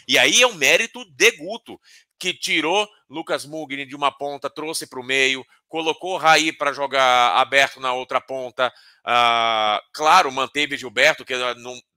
E 0.05 0.19
aí 0.19 0.41
é 0.41 0.47
um 0.47 0.53
mérito 0.53 1.05
de 1.05 1.31
Guto, 1.31 1.79
que 2.19 2.33
tirou 2.33 2.87
Lucas 3.09 3.45
Mugni 3.45 3.85
de 3.85 3.95
uma 3.95 4.11
ponta, 4.11 4.49
trouxe 4.49 4.85
para 4.85 4.99
o 4.99 5.03
meio, 5.03 5.45
colocou 5.67 6.17
Raí 6.17 6.51
para 6.51 6.73
jogar 6.73 7.37
aberto 7.37 7.79
na 7.79 7.93
outra 7.93 8.19
ponta. 8.19 8.71
Uh, 8.99 9.79
claro, 9.93 10.31
manteve 10.31 10.77
Gilberto, 10.77 11.23
que 11.23 11.33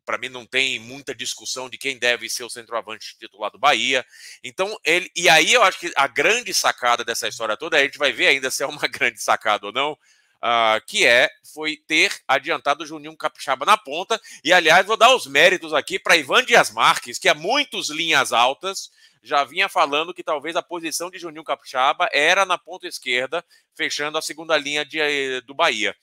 para 0.04 0.18
mim 0.18 0.28
não 0.28 0.46
tem 0.46 0.78
muita 0.78 1.14
discussão 1.14 1.68
de 1.68 1.76
quem 1.76 1.98
deve 1.98 2.28
ser 2.28 2.44
o 2.44 2.50
centroavante 2.50 3.16
titular 3.18 3.50
do 3.50 3.58
Bahia. 3.58 4.04
Então, 4.42 4.78
ele. 4.84 5.10
E 5.16 5.28
aí 5.28 5.52
eu 5.52 5.62
acho 5.62 5.78
que 5.78 5.92
a 5.96 6.06
grande 6.06 6.54
sacada 6.54 7.04
dessa 7.04 7.28
história 7.28 7.56
toda, 7.56 7.76
a 7.76 7.82
gente 7.82 7.98
vai 7.98 8.12
ver 8.12 8.28
ainda 8.28 8.50
se 8.50 8.62
é 8.62 8.66
uma 8.66 8.86
grande 8.88 9.20
sacada 9.20 9.66
ou 9.66 9.72
não. 9.72 9.96
Uh, 10.44 10.84
que 10.88 11.06
é 11.06 11.30
foi 11.54 11.76
ter 11.86 12.12
adiantado 12.26 12.82
o 12.82 12.86
Juninho 12.86 13.16
Capixaba 13.16 13.64
na 13.64 13.76
ponta. 13.76 14.20
E, 14.42 14.52
aliás, 14.52 14.84
vou 14.84 14.96
dar 14.96 15.14
os 15.14 15.26
méritos 15.26 15.72
aqui 15.72 16.00
para 16.00 16.16
Ivan 16.16 16.44
Dias 16.44 16.70
Marques, 16.72 17.16
que 17.16 17.28
é 17.28 17.34
muitos 17.34 17.90
linhas 17.90 18.32
altas 18.32 18.90
já 19.22 19.44
vinha 19.44 19.68
falando 19.68 20.12
que 20.12 20.24
talvez 20.24 20.56
a 20.56 20.62
posição 20.62 21.08
de 21.08 21.18
Juninho 21.18 21.44
Capixaba 21.44 22.08
era 22.12 22.44
na 22.44 22.58
ponta 22.58 22.88
esquerda, 22.88 23.44
fechando 23.74 24.18
a 24.18 24.22
segunda 24.22 24.56
linha 24.56 24.84
de, 24.84 25.40
do 25.42 25.54
Bahia. 25.54 25.94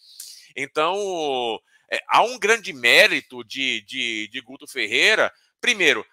Então, 0.56 1.60
é, 1.92 2.02
há 2.08 2.24
um 2.24 2.40
grande 2.40 2.72
mérito 2.72 3.44
de, 3.44 3.82
de, 3.82 4.30
de 4.30 4.42
Guto 4.42 4.66
Ferreira, 4.66 5.32
primeiro, 5.60 6.06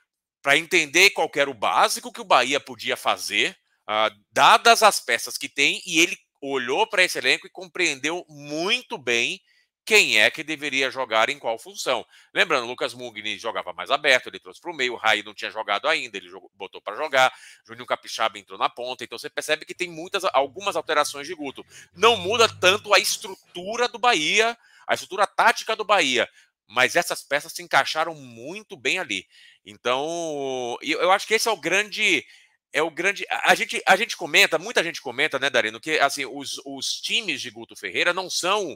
para 0.42 0.58
entender 0.58 1.10
qual 1.10 1.30
era 1.36 1.50
o 1.50 1.54
básico 1.54 2.12
que 2.12 2.20
o 2.20 2.24
Bahia 2.24 2.58
podia 2.58 2.96
fazer, 2.96 3.56
uh, 3.88 4.14
dadas 4.32 4.82
as 4.82 4.98
peças 4.98 5.38
que 5.38 5.48
tem, 5.48 5.80
e 5.86 6.00
ele 6.00 6.18
olhou 6.40 6.86
para 6.86 7.02
esse 7.02 7.18
elenco 7.18 7.46
e 7.46 7.50
compreendeu 7.50 8.24
muito 8.28 8.98
bem 8.98 9.40
quem 9.86 10.20
é 10.20 10.28
que 10.28 10.42
deveria 10.42 10.90
jogar 10.90 11.28
em 11.28 11.38
qual 11.38 11.56
função. 11.58 12.04
Lembrando, 12.34 12.66
Lucas 12.66 12.92
Mugni 12.92 13.38
jogava 13.38 13.72
mais 13.72 13.88
aberto, 13.88 14.26
ele 14.26 14.40
trouxe 14.40 14.60
para 14.60 14.72
o 14.72 14.74
meio, 14.74 14.94
o 14.94 14.96
Raí 14.96 15.22
não 15.22 15.32
tinha 15.32 15.50
jogado 15.50 15.86
ainda, 15.86 16.16
ele 16.16 16.28
jogou, 16.28 16.50
botou 16.54 16.80
para 16.80 16.96
jogar, 16.96 17.32
Juninho 17.64 17.86
Capixaba 17.86 18.36
entrou 18.36 18.58
na 18.58 18.68
ponta, 18.68 19.04
então 19.04 19.16
você 19.16 19.30
percebe 19.30 19.64
que 19.64 19.74
tem 19.74 19.88
muitas, 19.88 20.24
algumas 20.32 20.74
alterações 20.74 21.28
de 21.28 21.34
Guto. 21.34 21.64
Não 21.94 22.16
muda 22.16 22.48
tanto 22.48 22.92
a 22.92 22.98
estrutura 22.98 23.86
do 23.86 23.96
Bahia, 23.96 24.58
a 24.88 24.94
estrutura 24.94 25.24
tática 25.24 25.76
do 25.76 25.84
Bahia, 25.84 26.28
mas 26.66 26.96
essas 26.96 27.22
peças 27.22 27.52
se 27.52 27.62
encaixaram 27.62 28.12
muito 28.12 28.76
bem 28.76 28.98
ali. 28.98 29.24
Então, 29.64 30.76
eu 30.82 31.12
acho 31.12 31.28
que 31.28 31.34
esse 31.34 31.48
é 31.48 31.52
o 31.52 31.56
grande 31.56 32.26
é 32.72 32.82
o 32.82 32.90
grande. 32.90 33.24
A 33.44 33.54
gente, 33.54 33.82
a 33.86 33.96
gente 33.96 34.16
comenta, 34.16 34.58
muita 34.58 34.82
gente 34.82 35.00
comenta, 35.00 35.38
né, 35.38 35.48
Darino, 35.48 35.80
que 35.80 35.98
assim, 35.98 36.26
os, 36.26 36.60
os 36.64 37.00
times 37.00 37.40
de 37.40 37.50
Guto 37.50 37.76
Ferreira 37.76 38.12
não 38.12 38.28
são 38.28 38.72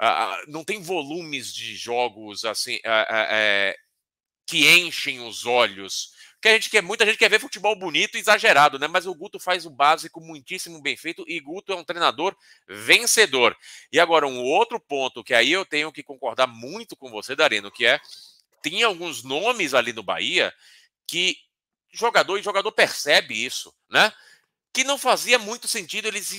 uh, 0.00 0.50
não 0.50 0.64
tem 0.64 0.80
volumes 0.80 1.52
de 1.52 1.76
jogos 1.76 2.44
assim 2.44 2.76
uh, 2.76 2.78
uh, 2.78 3.86
que 4.46 4.68
enchem 4.68 5.20
os 5.20 5.44
olhos. 5.46 6.14
Que 6.40 6.48
a 6.48 6.52
gente 6.52 6.70
quer, 6.70 6.82
muita 6.82 7.04
gente 7.04 7.18
quer 7.18 7.30
ver 7.30 7.40
futebol 7.40 7.74
bonito 7.74 8.16
e 8.16 8.20
exagerado, 8.20 8.78
né? 8.78 8.86
Mas 8.86 9.06
o 9.06 9.14
Guto 9.14 9.40
faz 9.40 9.66
o 9.66 9.70
básico 9.70 10.20
muitíssimo 10.20 10.80
bem 10.80 10.96
feito 10.96 11.24
e 11.26 11.40
Guto 11.40 11.72
é 11.72 11.76
um 11.76 11.84
treinador 11.84 12.36
vencedor. 12.68 13.56
E 13.90 13.98
agora 13.98 14.26
um 14.26 14.42
outro 14.42 14.78
ponto 14.78 15.24
que 15.24 15.34
aí 15.34 15.50
eu 15.50 15.64
tenho 15.64 15.90
que 15.90 16.02
concordar 16.02 16.46
muito 16.46 16.94
com 16.94 17.10
você, 17.10 17.34
Darino, 17.34 17.70
que 17.70 17.86
é 17.86 18.00
tinha 18.62 18.86
alguns 18.86 19.22
nomes 19.24 19.74
ali 19.74 19.92
no 19.92 20.02
Bahia 20.02 20.52
que 21.06 21.36
jogador 21.98 22.38
e 22.38 22.42
jogador 22.42 22.70
percebe 22.72 23.44
isso, 23.44 23.72
né? 23.90 24.12
que 24.76 24.84
não 24.84 24.98
fazia 24.98 25.38
muito 25.38 25.66
sentido 25.66 26.06
eles 26.06 26.30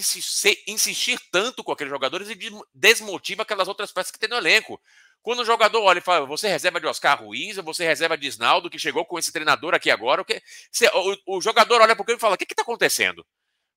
insistir, 0.67 1.19
tanto 1.31 1.63
com 1.63 1.71
aqueles 1.71 1.89
jogadores 1.89 2.29
e 2.29 2.37
desmotiva 2.71 3.41
aquelas 3.41 3.67
outras 3.67 3.91
peças 3.91 4.11
que 4.11 4.19
tem 4.19 4.29
no 4.29 4.35
elenco. 4.35 4.79
Quando 5.23 5.39
o 5.39 5.45
jogador 5.45 5.81
olha 5.81 5.97
e 5.97 6.03
fala, 6.03 6.23
você 6.27 6.47
reserva 6.47 6.79
de 6.79 6.85
Oscar 6.85 7.19
Ruiz, 7.19 7.57
ou 7.57 7.63
você 7.63 7.83
reserva 7.83 8.15
de 8.15 8.27
Isnaldo, 8.27 8.69
que 8.69 8.77
chegou 8.77 9.03
com 9.05 9.17
esse 9.17 9.31
treinador 9.31 9.73
aqui 9.73 9.89
agora, 9.89 10.21
o, 10.21 10.25
que, 10.25 10.39
o, 11.25 11.37
o 11.37 11.41
jogador 11.41 11.81
olha 11.81 11.95
para 11.95 12.05
o 12.07 12.15
e 12.15 12.19
fala, 12.19 12.35
o 12.35 12.37
que 12.37 12.43
está 12.43 12.61
acontecendo? 12.61 13.25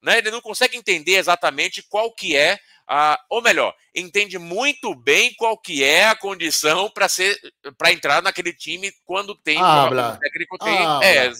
Né? 0.02 0.18
Ele 0.18 0.30
não 0.30 0.40
consegue 0.40 0.76
entender 0.76 1.16
exatamente 1.16 1.82
qual 1.82 2.12
que 2.12 2.36
é 2.36 2.58
a, 2.88 3.20
ou 3.28 3.40
melhor, 3.40 3.72
entende 3.94 4.36
muito 4.36 4.94
bem 4.96 5.32
qual 5.34 5.56
que 5.56 5.84
é 5.84 6.06
a 6.06 6.16
condição 6.16 6.90
para 6.90 7.08
ser 7.08 7.38
para 7.78 7.92
entrar 7.92 8.20
naquele 8.20 8.52
time 8.52 8.92
quando 9.04 9.32
tem 9.36 9.58
ah, 9.60 9.84
um 9.84 10.18
técnico 10.18 10.58
tem 10.58 10.76
ah, 10.76 10.98
é, 11.00 11.30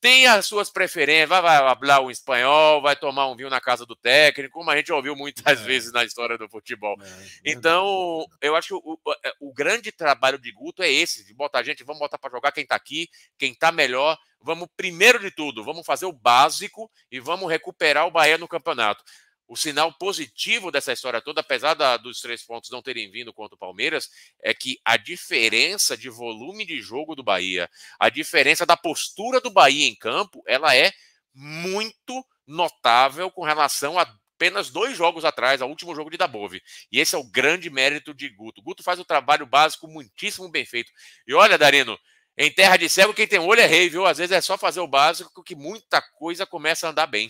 tem 0.00 0.26
as 0.26 0.46
suas 0.46 0.70
preferências, 0.70 1.28
vai, 1.28 1.42
vai 1.42 1.76
falar 1.76 2.00
um 2.00 2.10
espanhol, 2.10 2.80
vai 2.80 2.96
tomar 2.96 3.28
um 3.28 3.36
vinho 3.36 3.50
na 3.50 3.60
casa 3.60 3.84
do 3.84 3.94
técnico, 3.94 4.54
como 4.54 4.70
a 4.70 4.76
gente 4.76 4.90
ouviu 4.92 5.14
muitas 5.14 5.60
é. 5.60 5.62
vezes 5.62 5.92
na 5.92 6.04
história 6.04 6.38
do 6.38 6.48
futebol. 6.48 6.96
É. 7.02 7.26
Então, 7.44 8.24
eu 8.40 8.56
acho 8.56 8.68
que 8.68 8.74
o, 8.74 8.98
é, 9.24 9.32
o, 9.40 9.52
grande 9.52 9.92
trabalho 9.92 10.38
de 10.38 10.50
Guto 10.52 10.82
é 10.82 10.90
esse, 10.90 11.24
de 11.24 11.34
botar 11.34 11.62
gente, 11.62 11.84
vamos 11.84 12.00
botar 12.00 12.18
para 12.18 12.30
jogar 12.30 12.52
quem 12.52 12.62
está 12.62 12.74
aqui, 12.74 13.08
quem 13.38 13.52
está 13.52 13.70
melhor, 13.70 14.18
vamos, 14.40 14.68
primeiro 14.76 15.18
de 15.18 15.30
tudo, 15.30 15.62
vamos 15.62 15.84
fazer 15.84 16.06
o 16.06 16.12
básico 16.12 16.90
e 17.10 17.20
vamos 17.20 17.50
recuperar 17.50 18.06
o 18.06 18.10
Bahia 18.10 18.38
no 18.38 18.48
campeonato 18.48 19.04
o 19.50 19.56
sinal 19.56 19.92
positivo 19.92 20.70
dessa 20.70 20.92
história 20.92 21.20
toda, 21.20 21.40
apesar 21.40 21.74
da, 21.74 21.96
dos 21.96 22.20
três 22.20 22.40
pontos 22.40 22.70
não 22.70 22.80
terem 22.80 23.10
vindo 23.10 23.32
contra 23.32 23.56
o 23.56 23.58
Palmeiras, 23.58 24.08
é 24.40 24.54
que 24.54 24.78
a 24.84 24.96
diferença 24.96 25.96
de 25.96 26.08
volume 26.08 26.64
de 26.64 26.80
jogo 26.80 27.16
do 27.16 27.22
Bahia, 27.24 27.68
a 27.98 28.08
diferença 28.08 28.64
da 28.64 28.76
postura 28.76 29.40
do 29.40 29.50
Bahia 29.50 29.88
em 29.88 29.96
campo, 29.96 30.40
ela 30.46 30.76
é 30.76 30.92
muito 31.34 32.24
notável 32.46 33.28
com 33.28 33.42
relação 33.42 33.98
a 33.98 34.06
apenas 34.36 34.70
dois 34.70 34.96
jogos 34.96 35.24
atrás, 35.24 35.60
ao 35.60 35.68
último 35.68 35.94
jogo 35.94 36.08
de 36.10 36.16
Dabove. 36.16 36.62
E 36.90 36.98
esse 36.98 37.14
é 37.14 37.18
o 37.18 37.28
grande 37.28 37.68
mérito 37.68 38.14
de 38.14 38.28
Guto. 38.30 38.62
Guto 38.62 38.82
faz 38.82 38.98
o 38.98 39.04
trabalho 39.04 39.44
básico 39.44 39.86
muitíssimo 39.86 40.48
bem 40.48 40.64
feito. 40.64 40.90
E 41.26 41.34
olha, 41.34 41.58
Darino, 41.58 41.98
em 42.38 42.50
terra 42.50 42.78
de 42.78 42.88
cego, 42.88 43.12
quem 43.12 43.26
tem 43.26 43.38
olho 43.38 43.60
é 43.60 43.66
rei, 43.66 43.90
viu? 43.90 44.06
Às 44.06 44.16
vezes 44.16 44.34
é 44.34 44.40
só 44.40 44.56
fazer 44.56 44.80
o 44.80 44.86
básico 44.86 45.42
que 45.44 45.54
muita 45.54 46.00
coisa 46.00 46.46
começa 46.46 46.86
a 46.86 46.90
andar 46.90 47.06
bem. 47.06 47.28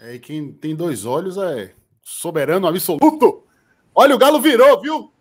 É, 0.00 0.14
e 0.14 0.18
quem 0.18 0.52
tem 0.52 0.74
dois 0.74 1.04
olhos 1.04 1.36
é 1.36 1.74
soberano 2.02 2.66
absoluto. 2.66 3.44
Olha, 3.94 4.14
o 4.14 4.18
Galo 4.18 4.40
virou, 4.40 4.80
viu? 4.80 5.12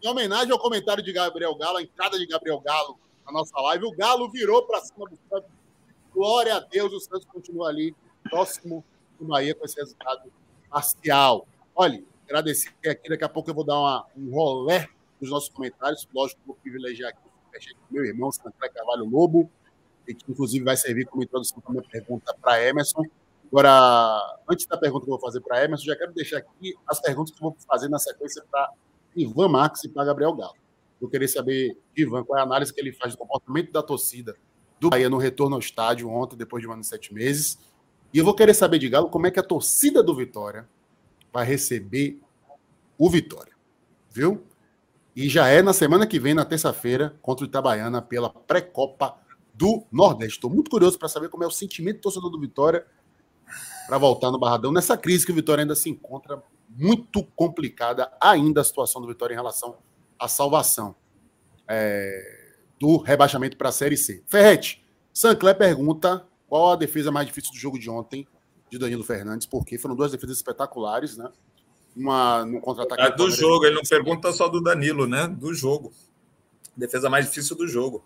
Em 0.00 0.08
homenagem 0.08 0.52
ao 0.52 0.58
comentário 0.58 1.02
de 1.02 1.12
Gabriel 1.12 1.54
Galo, 1.56 1.78
a 1.78 1.82
entrada 1.82 2.16
de 2.16 2.26
Gabriel 2.26 2.60
Galo 2.60 2.98
na 3.26 3.32
nossa 3.32 3.60
live, 3.60 3.84
o 3.84 3.90
Galo 3.90 4.30
virou 4.30 4.64
para 4.64 4.80
cima 4.80 5.06
do 5.06 5.18
Santos. 5.28 5.50
Glória 6.14 6.56
a 6.56 6.60
Deus, 6.60 6.92
o 6.92 7.00
Santos 7.00 7.26
continua 7.26 7.68
ali, 7.68 7.94
próximo 8.22 8.84
do 9.18 9.26
Bahia 9.26 9.54
com 9.54 9.64
esse 9.64 9.76
resultado 9.76 10.30
parcial. 10.70 11.46
Olha, 11.74 12.02
agradecer 12.24 12.72
aqui, 12.86 13.08
daqui 13.08 13.24
a 13.24 13.28
pouco 13.28 13.50
eu 13.50 13.54
vou 13.54 13.64
dar 13.64 13.78
uma, 13.78 14.06
um 14.16 14.30
rolé 14.30 14.88
dos 15.20 15.30
nossos 15.30 15.48
comentários. 15.48 16.08
Lógico, 16.14 16.40
vou 16.46 16.56
privilegiar 16.56 17.10
aqui 17.10 17.28
meu 17.90 18.04
irmão, 18.04 18.30
Santré 18.30 18.68
Carvalho 18.68 19.04
Lobo, 19.04 19.50
que 20.06 20.16
inclusive 20.28 20.64
vai 20.64 20.76
servir 20.76 21.06
como 21.06 21.22
introdução 21.22 21.60
para 21.60 21.72
minha 21.72 21.82
pergunta 21.82 22.34
para 22.40 22.62
Emerson. 22.64 23.02
Agora, 23.50 24.38
antes 24.48 24.66
da 24.66 24.76
pergunta 24.76 25.04
que 25.04 25.10
eu 25.10 25.18
vou 25.18 25.20
fazer 25.20 25.40
para 25.40 25.64
Emerson, 25.64 25.84
já 25.86 25.96
quero 25.96 26.12
deixar 26.12 26.38
aqui 26.38 26.74
as 26.86 27.00
perguntas 27.00 27.32
que 27.32 27.42
eu 27.42 27.50
vou 27.50 27.56
fazer 27.66 27.88
na 27.88 27.98
sequência 27.98 28.44
para 28.50 28.70
Ivan 29.16 29.48
Max 29.48 29.84
e 29.84 29.88
para 29.88 30.04
Gabriel 30.04 30.34
Galo. 30.34 30.54
Eu 31.00 31.08
queria 31.08 31.28
saber, 31.28 31.76
Ivan, 31.96 32.24
qual 32.24 32.38
é 32.38 32.42
a 32.42 32.44
análise 32.44 32.72
que 32.72 32.80
ele 32.80 32.92
faz 32.92 33.12
do 33.14 33.18
comportamento 33.18 33.72
da 33.72 33.82
torcida 33.82 34.36
do 34.78 34.90
Bahia 34.90 35.08
no 35.08 35.18
retorno 35.18 35.56
ao 35.56 35.60
estádio 35.60 36.10
ontem, 36.10 36.36
depois 36.36 36.62
de 36.62 36.68
um 36.68 36.72
ano 36.72 36.82
e 36.82 36.84
sete 36.84 37.12
meses. 37.12 37.58
E 38.12 38.18
eu 38.18 38.24
vou 38.24 38.34
querer 38.34 38.54
saber 38.54 38.78
de 38.78 38.88
Galo 38.88 39.08
como 39.08 39.26
é 39.26 39.30
que 39.30 39.40
a 39.40 39.42
torcida 39.42 40.02
do 40.02 40.14
Vitória 40.14 40.68
vai 41.32 41.44
receber 41.44 42.20
o 42.96 43.08
Vitória, 43.08 43.52
viu? 44.10 44.44
E 45.14 45.28
já 45.28 45.48
é 45.48 45.62
na 45.62 45.72
semana 45.72 46.06
que 46.06 46.18
vem, 46.18 46.32
na 46.32 46.44
terça-feira, 46.44 47.16
contra 47.20 47.44
o 47.44 47.48
Itabaiana, 47.48 48.00
pela 48.00 48.30
pré-copa 48.30 49.16
do 49.52 49.84
Nordeste. 49.90 50.34
Estou 50.34 50.50
muito 50.50 50.70
curioso 50.70 50.98
para 50.98 51.08
saber 51.08 51.28
como 51.28 51.42
é 51.42 51.46
o 51.46 51.50
sentimento 51.50 51.96
do 51.96 52.02
torcedor 52.02 52.30
do 52.30 52.40
Vitória 52.40 52.86
para 53.88 53.96
voltar 53.96 54.30
no 54.30 54.38
Barradão, 54.38 54.70
nessa 54.70 54.98
crise 54.98 55.24
que 55.24 55.32
o 55.32 55.34
Vitória 55.34 55.62
ainda 55.62 55.74
se 55.74 55.88
encontra 55.88 56.42
muito 56.68 57.24
complicada 57.34 58.12
ainda 58.20 58.60
a 58.60 58.64
situação 58.64 59.00
do 59.00 59.08
Vitória 59.08 59.32
em 59.32 59.36
relação 59.36 59.78
à 60.18 60.28
salvação 60.28 60.94
é, 61.66 62.50
do 62.78 62.98
rebaixamento 62.98 63.56
para 63.56 63.70
a 63.70 63.72
Série 63.72 63.96
C. 63.96 64.22
Ferrete, 64.26 64.84
Sancler 65.10 65.56
pergunta 65.56 66.26
qual 66.46 66.72
a 66.72 66.76
defesa 66.76 67.10
mais 67.10 67.26
difícil 67.26 67.50
do 67.50 67.56
jogo 67.56 67.78
de 67.78 67.88
ontem 67.88 68.28
de 68.70 68.78
Danilo 68.78 69.02
Fernandes, 69.02 69.46
porque 69.46 69.78
foram 69.78 69.96
duas 69.96 70.12
defesas 70.12 70.36
espetaculares, 70.36 71.16
né? 71.16 71.30
Uma 71.96 72.44
no 72.44 72.60
contra-ataque. 72.60 73.00
É 73.00 73.10
do 73.16 73.30
jogo, 73.30 73.64
ele 73.64 73.74
não 73.74 73.82
pergunta 73.82 74.30
só 74.32 74.48
do 74.48 74.60
Danilo, 74.60 75.06
né? 75.06 75.26
Do 75.26 75.54
jogo. 75.54 75.94
Defesa 76.76 77.08
mais 77.08 77.24
difícil 77.24 77.56
do 77.56 77.66
jogo. 77.66 78.04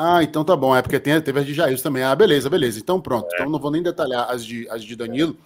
Ah, 0.00 0.22
então 0.22 0.44
tá 0.44 0.54
bom. 0.54 0.76
É 0.76 0.80
porque 0.80 1.00
tem, 1.00 1.20
teve 1.20 1.40
as 1.40 1.46
de 1.46 1.52
Jair 1.52 1.82
também. 1.82 2.04
Ah, 2.04 2.14
beleza, 2.14 2.48
beleza. 2.48 2.78
Então 2.78 3.00
pronto. 3.00 3.26
É. 3.32 3.34
Então 3.34 3.50
não 3.50 3.58
vou 3.58 3.70
nem 3.70 3.82
detalhar 3.82 4.30
as 4.30 4.44
de, 4.44 4.68
as 4.70 4.84
de 4.84 4.94
Danilo. 4.94 5.36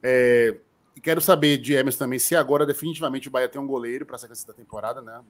É, 0.00 0.56
quero 1.02 1.20
saber 1.20 1.58
de 1.58 1.74
Emerson 1.74 1.98
também 1.98 2.18
se 2.18 2.36
agora 2.36 2.64
definitivamente 2.64 3.26
o 3.26 3.30
Bahia 3.32 3.48
tem 3.48 3.60
um 3.60 3.66
goleiro 3.66 4.06
para 4.06 4.14
a 4.14 4.18
sequência 4.20 4.46
da 4.46 4.54
temporada, 4.54 5.02
né? 5.02 5.20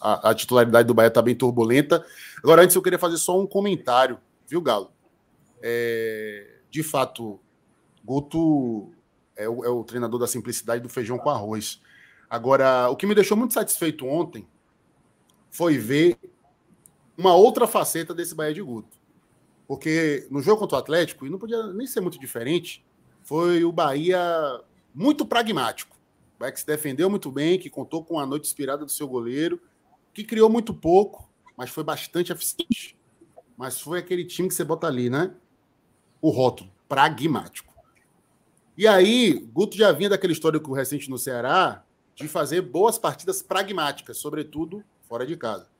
A, 0.00 0.30
a 0.30 0.34
titularidade 0.34 0.86
do 0.86 0.94
Bahia 0.94 1.08
está 1.08 1.20
bem 1.20 1.34
turbulenta. 1.34 2.06
Agora, 2.38 2.62
antes 2.62 2.76
eu 2.76 2.82
queria 2.82 3.00
fazer 3.00 3.16
só 3.16 3.36
um 3.36 3.48
comentário, 3.48 4.18
viu, 4.46 4.62
Galo? 4.62 4.92
É, 5.60 6.58
de 6.70 6.84
fato, 6.84 7.40
Guto 8.04 8.92
é 9.36 9.48
o, 9.48 9.64
é 9.64 9.68
o 9.68 9.82
treinador 9.82 10.20
da 10.20 10.28
simplicidade 10.28 10.80
do 10.80 10.88
feijão 10.88 11.18
com 11.18 11.30
arroz. 11.30 11.80
Agora, 12.30 12.88
o 12.90 12.96
que 12.96 13.06
me 13.06 13.14
deixou 13.14 13.36
muito 13.36 13.54
satisfeito 13.54 14.06
ontem 14.06 14.46
foi 15.50 15.76
ver 15.78 16.16
uma 17.16 17.34
outra 17.34 17.66
faceta 17.66 18.14
desse 18.14 18.34
Bahia 18.34 18.54
de 18.54 18.62
Guto. 18.62 18.98
Porque 19.66 20.26
no 20.30 20.42
jogo 20.42 20.60
contra 20.60 20.76
o 20.76 20.80
Atlético, 20.80 21.26
e 21.26 21.30
não 21.30 21.38
podia 21.38 21.66
nem 21.68 21.86
ser 21.86 22.00
muito 22.00 22.18
diferente, 22.18 22.84
foi 23.22 23.64
o 23.64 23.72
Bahia 23.72 24.20
muito 24.94 25.24
pragmático. 25.24 25.96
O 26.36 26.40
Bahia 26.40 26.52
que 26.52 26.60
se 26.60 26.66
defendeu 26.66 27.08
muito 27.08 27.30
bem, 27.30 27.58
que 27.58 27.70
contou 27.70 28.04
com 28.04 28.18
a 28.18 28.26
noite 28.26 28.46
inspirada 28.46 28.84
do 28.84 28.90
seu 28.90 29.08
goleiro, 29.08 29.60
que 30.12 30.22
criou 30.22 30.50
muito 30.50 30.74
pouco, 30.74 31.28
mas 31.56 31.70
foi 31.70 31.82
bastante 31.82 32.32
eficiente. 32.32 32.96
Mas 33.56 33.80
foi 33.80 34.00
aquele 34.00 34.24
time 34.24 34.48
que 34.48 34.54
você 34.54 34.64
bota 34.64 34.86
ali, 34.86 35.08
né? 35.08 35.32
O 36.20 36.30
rótulo, 36.30 36.70
pragmático. 36.88 37.72
E 38.76 38.86
aí, 38.88 39.34
Guto 39.52 39.76
já 39.76 39.92
vinha 39.92 40.10
daquele 40.10 40.32
histórico 40.32 40.72
recente 40.72 41.08
no 41.08 41.16
Ceará 41.16 41.84
de 42.14 42.28
fazer 42.28 42.60
boas 42.60 42.98
partidas 42.98 43.40
pragmáticas, 43.40 44.18
sobretudo 44.18 44.84
fora 45.08 45.24
de 45.24 45.36
casa. 45.36 45.73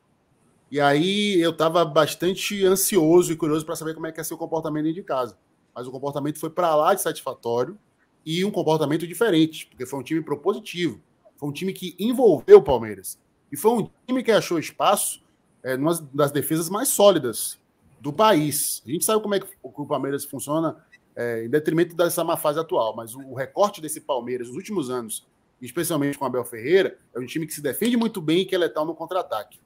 E 0.74 0.80
aí 0.80 1.40
eu 1.40 1.50
estava 1.50 1.84
bastante 1.84 2.64
ansioso 2.64 3.32
e 3.32 3.37
curioso 3.37 3.64
para 3.64 3.76
saber 3.76 3.94
como 3.94 4.08
é 4.08 4.10
que 4.10 4.18
ia 4.18 4.24
ser 4.24 4.34
o 4.34 4.37
comportamento 4.37 4.82
dentro 4.82 5.00
de 5.00 5.06
casa. 5.06 5.38
Mas 5.72 5.87
o 5.87 5.90
comportamento 5.92 6.37
foi 6.40 6.50
para 6.50 6.74
lá 6.74 6.92
de 6.92 7.00
satisfatório 7.00 7.78
e 8.26 8.44
um 8.44 8.50
comportamento 8.50 9.06
diferente, 9.06 9.68
porque 9.68 9.87
foi 9.87 10.00
um 10.00 10.02
time 10.02 10.20
propositivo. 10.20 11.00
Foi 11.37 11.48
um 11.48 11.52
time 11.52 11.72
que 11.72 11.94
envolveu 11.96 12.58
o 12.58 12.62
Palmeiras. 12.62 13.20
E 13.52 13.56
foi 13.56 13.70
um 13.70 13.90
time 14.04 14.20
que 14.24 14.32
achou 14.32 14.58
espaço 14.58 15.22
é, 15.62 15.76
numa 15.76 15.94
das 16.12 16.32
defesas 16.32 16.68
mais 16.68 16.88
sólidas 16.88 17.56
do 18.00 18.12
país. 18.12 18.82
A 18.84 18.90
gente 18.90 19.04
sabe 19.04 19.22
como 19.22 19.37
é 19.37 19.38
que 19.38 19.46
o 19.62 19.87
Palmeiras 19.87 20.24
funciona 20.24 20.84
é, 21.14 21.44
em 21.44 21.48
detrimento 21.48 21.94
dessa 21.94 22.24
má 22.24 22.37
fase 22.37 22.58
atual, 22.58 22.96
mas 22.96 23.14
o, 23.14 23.32
recorte 23.32 23.80
desse 23.80 24.00
Palmeiras 24.00 24.48
nos 24.48 24.56
últimos 24.56 24.90
anos, 24.90 25.24
especialmente 25.62 26.18
com 26.18 26.24
Abel 26.24 26.44
Ferreira, 26.44 26.98
é 27.14 27.20
um 27.20 27.26
time 27.26 27.46
que 27.46 27.54
se 27.54 27.62
defende 27.62 27.96
muito 27.96 28.20
bem 28.20 28.40
e 28.40 28.44
que 28.44 28.56
é 28.56 28.58
letal 28.58 28.84
no 28.84 28.92
contra-ataque. 28.92 29.62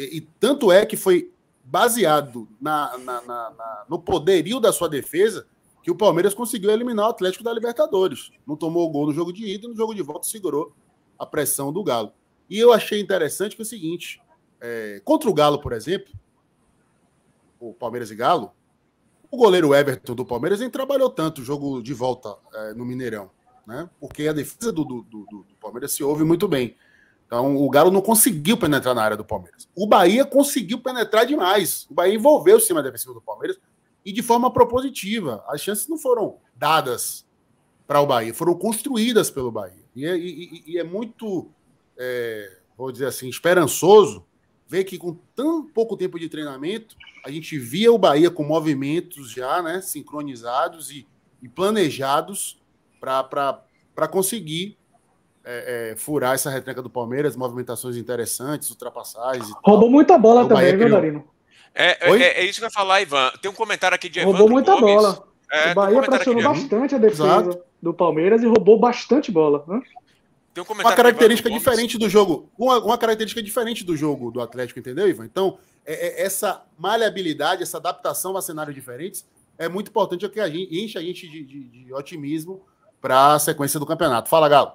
E, 0.00 0.16
e, 0.16 0.20
tanto 0.40 0.72
é 0.72 0.86
que 0.86 0.96
foi 0.96 1.30
baseado 1.62 2.48
na, 2.58 2.96
na, 2.98 3.20
na, 3.20 3.84
no 3.88 3.98
poderio 3.98 4.58
da 4.58 4.72
sua 4.72 4.88
defesa 4.88 5.46
que 5.82 5.90
o 5.90 5.94
Palmeiras 5.94 6.32
conseguiu 6.32 6.70
eliminar 6.70 7.06
o 7.06 7.10
Atlético 7.10 7.44
da 7.44 7.52
Libertadores. 7.52 8.30
Não 8.46 8.56
tomou 8.56 8.88
o 8.88 8.90
gol 8.90 9.06
no 9.06 9.12
jogo 9.12 9.32
de 9.32 9.46
ida, 9.46 9.68
no 9.68 9.76
jogo 9.76 9.94
de 9.94 10.02
volta 10.02 10.26
segurou 10.26 10.74
a 11.18 11.26
pressão 11.26 11.70
do 11.70 11.84
Galo. 11.84 12.12
E 12.48 12.58
eu 12.58 12.72
achei 12.72 12.98
interessante 12.98 13.54
que 13.54 13.62
é 13.62 13.64
o 13.64 13.66
seguinte: 13.66 14.22
é, 14.60 15.02
contra 15.04 15.28
o 15.28 15.34
Galo, 15.34 15.60
por 15.60 15.72
exemplo, 15.72 16.12
o 17.58 17.74
Palmeiras 17.74 18.10
e 18.10 18.14
Galo, 18.14 18.52
o 19.30 19.36
goleiro 19.36 19.74
Everton 19.74 20.14
do 20.14 20.24
Palmeiras 20.24 20.60
nem 20.60 20.70
trabalhou 20.70 21.10
tanto 21.10 21.42
o 21.42 21.44
jogo 21.44 21.82
de 21.82 21.92
volta 21.92 22.34
é, 22.54 22.74
no 22.74 22.86
Mineirão, 22.86 23.30
né? 23.66 23.88
Porque 24.00 24.26
a 24.26 24.32
defesa 24.32 24.72
do, 24.72 24.82
do, 24.82 25.02
do, 25.02 25.24
do, 25.26 25.56
Palmeiras 25.60 25.92
se 25.92 26.02
ouve 26.02 26.24
muito 26.24 26.48
bem. 26.48 26.74
Então 27.30 27.56
o 27.56 27.70
Galo 27.70 27.92
não 27.92 28.00
conseguiu 28.00 28.56
penetrar 28.56 28.92
na 28.92 29.04
área 29.04 29.16
do 29.16 29.24
Palmeiras. 29.24 29.68
O 29.72 29.86
Bahia 29.86 30.24
conseguiu 30.24 30.80
penetrar 30.80 31.24
demais. 31.24 31.86
O 31.88 31.94
Bahia 31.94 32.16
envolveu 32.16 32.56
o 32.56 32.58
sistema 32.58 32.82
defensivo 32.82 33.14
do 33.14 33.20
Palmeiras 33.20 33.56
e 34.04 34.12
de 34.12 34.20
forma 34.20 34.52
propositiva. 34.52 35.44
As 35.46 35.60
chances 35.60 35.86
não 35.86 35.96
foram 35.96 36.38
dadas 36.56 37.24
para 37.86 38.00
o 38.00 38.06
Bahia, 38.06 38.34
foram 38.34 38.54
construídas 38.54 39.30
pelo 39.30 39.52
Bahia. 39.52 39.84
E 39.94 40.04
é, 40.04 40.18
e, 40.18 40.64
e 40.66 40.76
é 40.76 40.82
muito, 40.82 41.48
é, 41.96 42.58
vou 42.76 42.90
dizer 42.90 43.06
assim, 43.06 43.28
esperançoso 43.28 44.26
ver 44.66 44.82
que 44.82 44.98
com 44.98 45.16
tão 45.32 45.64
pouco 45.64 45.96
tempo 45.96 46.18
de 46.18 46.28
treinamento, 46.28 46.96
a 47.24 47.30
gente 47.30 47.56
via 47.60 47.92
o 47.92 47.98
Bahia 47.98 48.28
com 48.28 48.42
movimentos 48.42 49.30
já 49.30 49.62
né, 49.62 49.80
sincronizados 49.80 50.90
e, 50.90 51.06
e 51.40 51.48
planejados 51.48 52.60
para 53.00 54.08
conseguir 54.10 54.79
é, 55.44 55.92
é, 55.92 55.96
furar 55.96 56.34
essa 56.34 56.50
retranca 56.50 56.82
do 56.82 56.90
Palmeiras, 56.90 57.36
movimentações 57.36 57.96
interessantes, 57.96 58.70
ultrapassagens. 58.70 59.50
Roubou 59.64 59.90
muita 59.90 60.18
bola 60.18 60.46
também, 60.46 60.76
viu, 60.76 60.90
Darino? 60.90 61.24
É, 61.74 62.10
é, 62.10 62.40
é, 62.40 62.44
isso 62.44 62.58
que 62.58 62.64
eu 62.64 62.68
ia 62.68 62.72
falar, 62.72 63.00
Ivan. 63.00 63.30
Tem 63.40 63.50
um 63.50 63.54
comentário 63.54 63.94
aqui 63.94 64.08
de 64.08 64.20
Roubou 64.22 64.48
muita 64.48 64.74
Gomes. 64.74 64.94
bola. 64.94 65.30
É, 65.50 65.72
o 65.72 65.74
Bahia 65.74 65.98
um 65.98 66.02
pressionou 66.02 66.42
bastante 66.42 66.94
a 66.94 66.98
defesa 66.98 67.24
Exato. 67.24 67.58
do 67.82 67.92
Palmeiras 67.92 68.42
e 68.42 68.46
roubou 68.46 68.78
bastante 68.78 69.32
bola. 69.32 69.64
Né? 69.66 69.80
Tem 70.54 70.62
um 70.62 70.72
uma 70.72 70.94
característica 70.94 71.50
diferente 71.50 71.98
do 71.98 72.08
jogo. 72.08 72.48
Uma, 72.56 72.78
uma, 72.78 72.98
característica 72.98 73.42
diferente 73.42 73.84
do 73.84 73.96
jogo 73.96 74.30
do 74.30 74.40
Atlético, 74.40 74.78
entendeu, 74.78 75.08
Ivan? 75.08 75.24
Então, 75.24 75.58
é, 75.84 76.22
é, 76.22 76.24
essa 76.24 76.62
maleabilidade, 76.78 77.62
essa 77.62 77.78
adaptação 77.78 78.36
a 78.36 78.42
cenários 78.42 78.74
diferentes 78.74 79.26
é 79.58 79.68
muito 79.68 79.88
importante, 79.88 80.24
é 80.24 80.28
que 80.28 80.40
a 80.40 80.48
gente, 80.48 80.74
enche 80.74 80.96
a 80.96 81.02
gente 81.02 81.28
de, 81.28 81.44
de, 81.44 81.84
de 81.84 81.92
otimismo 81.92 82.62
para 83.00 83.34
a 83.34 83.38
sequência 83.38 83.78
do 83.78 83.86
campeonato. 83.86 84.28
Fala, 84.28 84.48
Galo. 84.48 84.72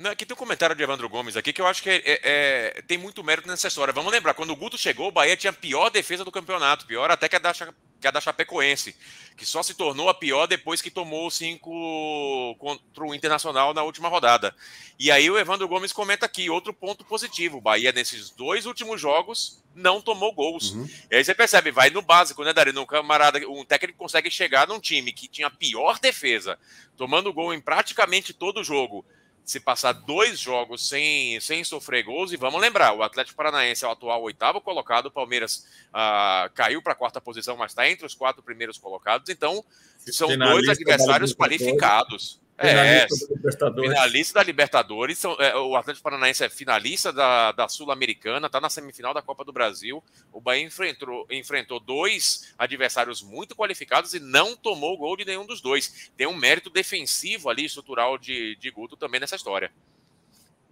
Não, 0.00 0.10
aqui 0.10 0.24
tem 0.24 0.34
um 0.34 0.38
comentário 0.38 0.74
de 0.74 0.82
Evandro 0.82 1.10
Gomes 1.10 1.36
aqui 1.36 1.52
que 1.52 1.60
eu 1.60 1.66
acho 1.66 1.82
que 1.82 1.90
é, 1.90 1.96
é, 1.96 2.20
é, 2.22 2.82
tem 2.88 2.96
muito 2.96 3.22
mérito 3.22 3.46
nessa 3.46 3.68
história. 3.68 3.92
Vamos 3.92 4.10
lembrar, 4.10 4.32
quando 4.32 4.48
o 4.48 4.56
Guto 4.56 4.78
chegou, 4.78 5.08
o 5.08 5.12
Bahia 5.12 5.36
tinha 5.36 5.50
a 5.50 5.52
pior 5.52 5.90
defesa 5.90 6.24
do 6.24 6.32
campeonato, 6.32 6.86
pior 6.86 7.10
até 7.10 7.28
que 7.28 7.36
a 7.36 7.38
da, 7.38 7.52
que 7.52 8.08
a 8.08 8.10
da 8.10 8.18
Chapecoense, 8.18 8.96
que 9.36 9.44
só 9.44 9.62
se 9.62 9.74
tornou 9.74 10.08
a 10.08 10.14
pior 10.14 10.46
depois 10.46 10.80
que 10.80 10.90
tomou 10.90 11.30
cinco 11.30 12.56
contra 12.58 13.04
o 13.04 13.14
Internacional 13.14 13.74
na 13.74 13.82
última 13.82 14.08
rodada. 14.08 14.56
E 14.98 15.10
aí 15.10 15.30
o 15.30 15.38
Evandro 15.38 15.68
Gomes 15.68 15.92
comenta 15.92 16.24
aqui, 16.24 16.48
outro 16.48 16.72
ponto 16.72 17.04
positivo, 17.04 17.58
o 17.58 17.60
Bahia 17.60 17.92
nesses 17.92 18.30
dois 18.30 18.64
últimos 18.64 18.98
jogos 18.98 19.62
não 19.74 20.00
tomou 20.00 20.32
gols. 20.32 20.70
Uhum. 20.70 20.88
E 21.10 21.16
aí 21.16 21.22
você 21.22 21.34
percebe, 21.34 21.70
vai 21.70 21.90
no 21.90 22.00
básico, 22.00 22.42
né, 22.42 22.54
Dari? 22.54 22.70
Um 22.70 22.86
camarada, 22.86 23.38
um 23.46 23.66
técnico 23.66 23.98
consegue 23.98 24.30
chegar 24.30 24.66
num 24.66 24.80
time 24.80 25.12
que 25.12 25.28
tinha 25.28 25.48
a 25.48 25.50
pior 25.50 25.98
defesa, 25.98 26.58
tomando 26.96 27.34
gol 27.34 27.52
em 27.52 27.60
praticamente 27.60 28.32
todo 28.32 28.60
o 28.60 28.64
jogo, 28.64 29.04
se 29.44 29.58
passar 29.58 29.92
dois 29.92 30.38
jogos 30.38 30.88
sem, 30.88 31.40
sem 31.40 31.64
sofrer 31.64 32.04
gols, 32.04 32.32
e 32.32 32.36
vamos 32.36 32.60
lembrar, 32.60 32.92
o 32.92 33.02
Atlético 33.02 33.36
Paranaense 33.36 33.84
é 33.84 33.88
o 33.88 33.90
atual 33.90 34.22
oitavo 34.22 34.60
colocado, 34.60 35.06
o 35.06 35.10
Palmeiras 35.10 35.66
uh, 35.88 36.50
caiu 36.54 36.80
para 36.82 36.92
a 36.92 36.96
quarta 36.96 37.20
posição, 37.20 37.56
mas 37.56 37.72
está 37.72 37.88
entre 37.88 38.06
os 38.06 38.14
quatro 38.14 38.42
primeiros 38.42 38.78
colocados, 38.78 39.28
então 39.28 39.64
são 39.98 40.28
dois 40.36 40.68
adversários 40.68 41.34
qualificados. 41.34 42.40
É, 42.62 43.06
finalista 43.08 43.26
da 43.26 43.34
Libertadores. 43.34 43.90
Finalista 43.90 44.34
da 44.34 44.42
Libertadores. 44.42 45.18
São, 45.18 45.32
é, 45.40 45.56
o 45.56 45.74
Atlético 45.74 46.04
Paranaense 46.04 46.44
é 46.44 46.50
finalista 46.50 47.10
da, 47.10 47.52
da 47.52 47.68
Sul-Americana, 47.68 48.48
está 48.48 48.60
na 48.60 48.68
semifinal 48.68 49.14
da 49.14 49.22
Copa 49.22 49.44
do 49.44 49.52
Brasil. 49.52 50.04
O 50.30 50.42
Bahia 50.42 50.62
enfrentou, 50.62 51.26
enfrentou 51.30 51.80
dois 51.80 52.52
adversários 52.58 53.22
muito 53.22 53.56
qualificados 53.56 54.12
e 54.12 54.20
não 54.20 54.54
tomou 54.54 54.98
gol 54.98 55.16
de 55.16 55.24
nenhum 55.24 55.46
dos 55.46 55.62
dois. 55.62 56.10
Tem 56.16 56.26
um 56.26 56.36
mérito 56.36 56.68
defensivo 56.68 57.48
ali, 57.48 57.64
estrutural 57.64 58.18
de, 58.18 58.56
de 58.56 58.70
Guto 58.70 58.94
também 58.94 59.20
nessa 59.20 59.36
história. 59.36 59.72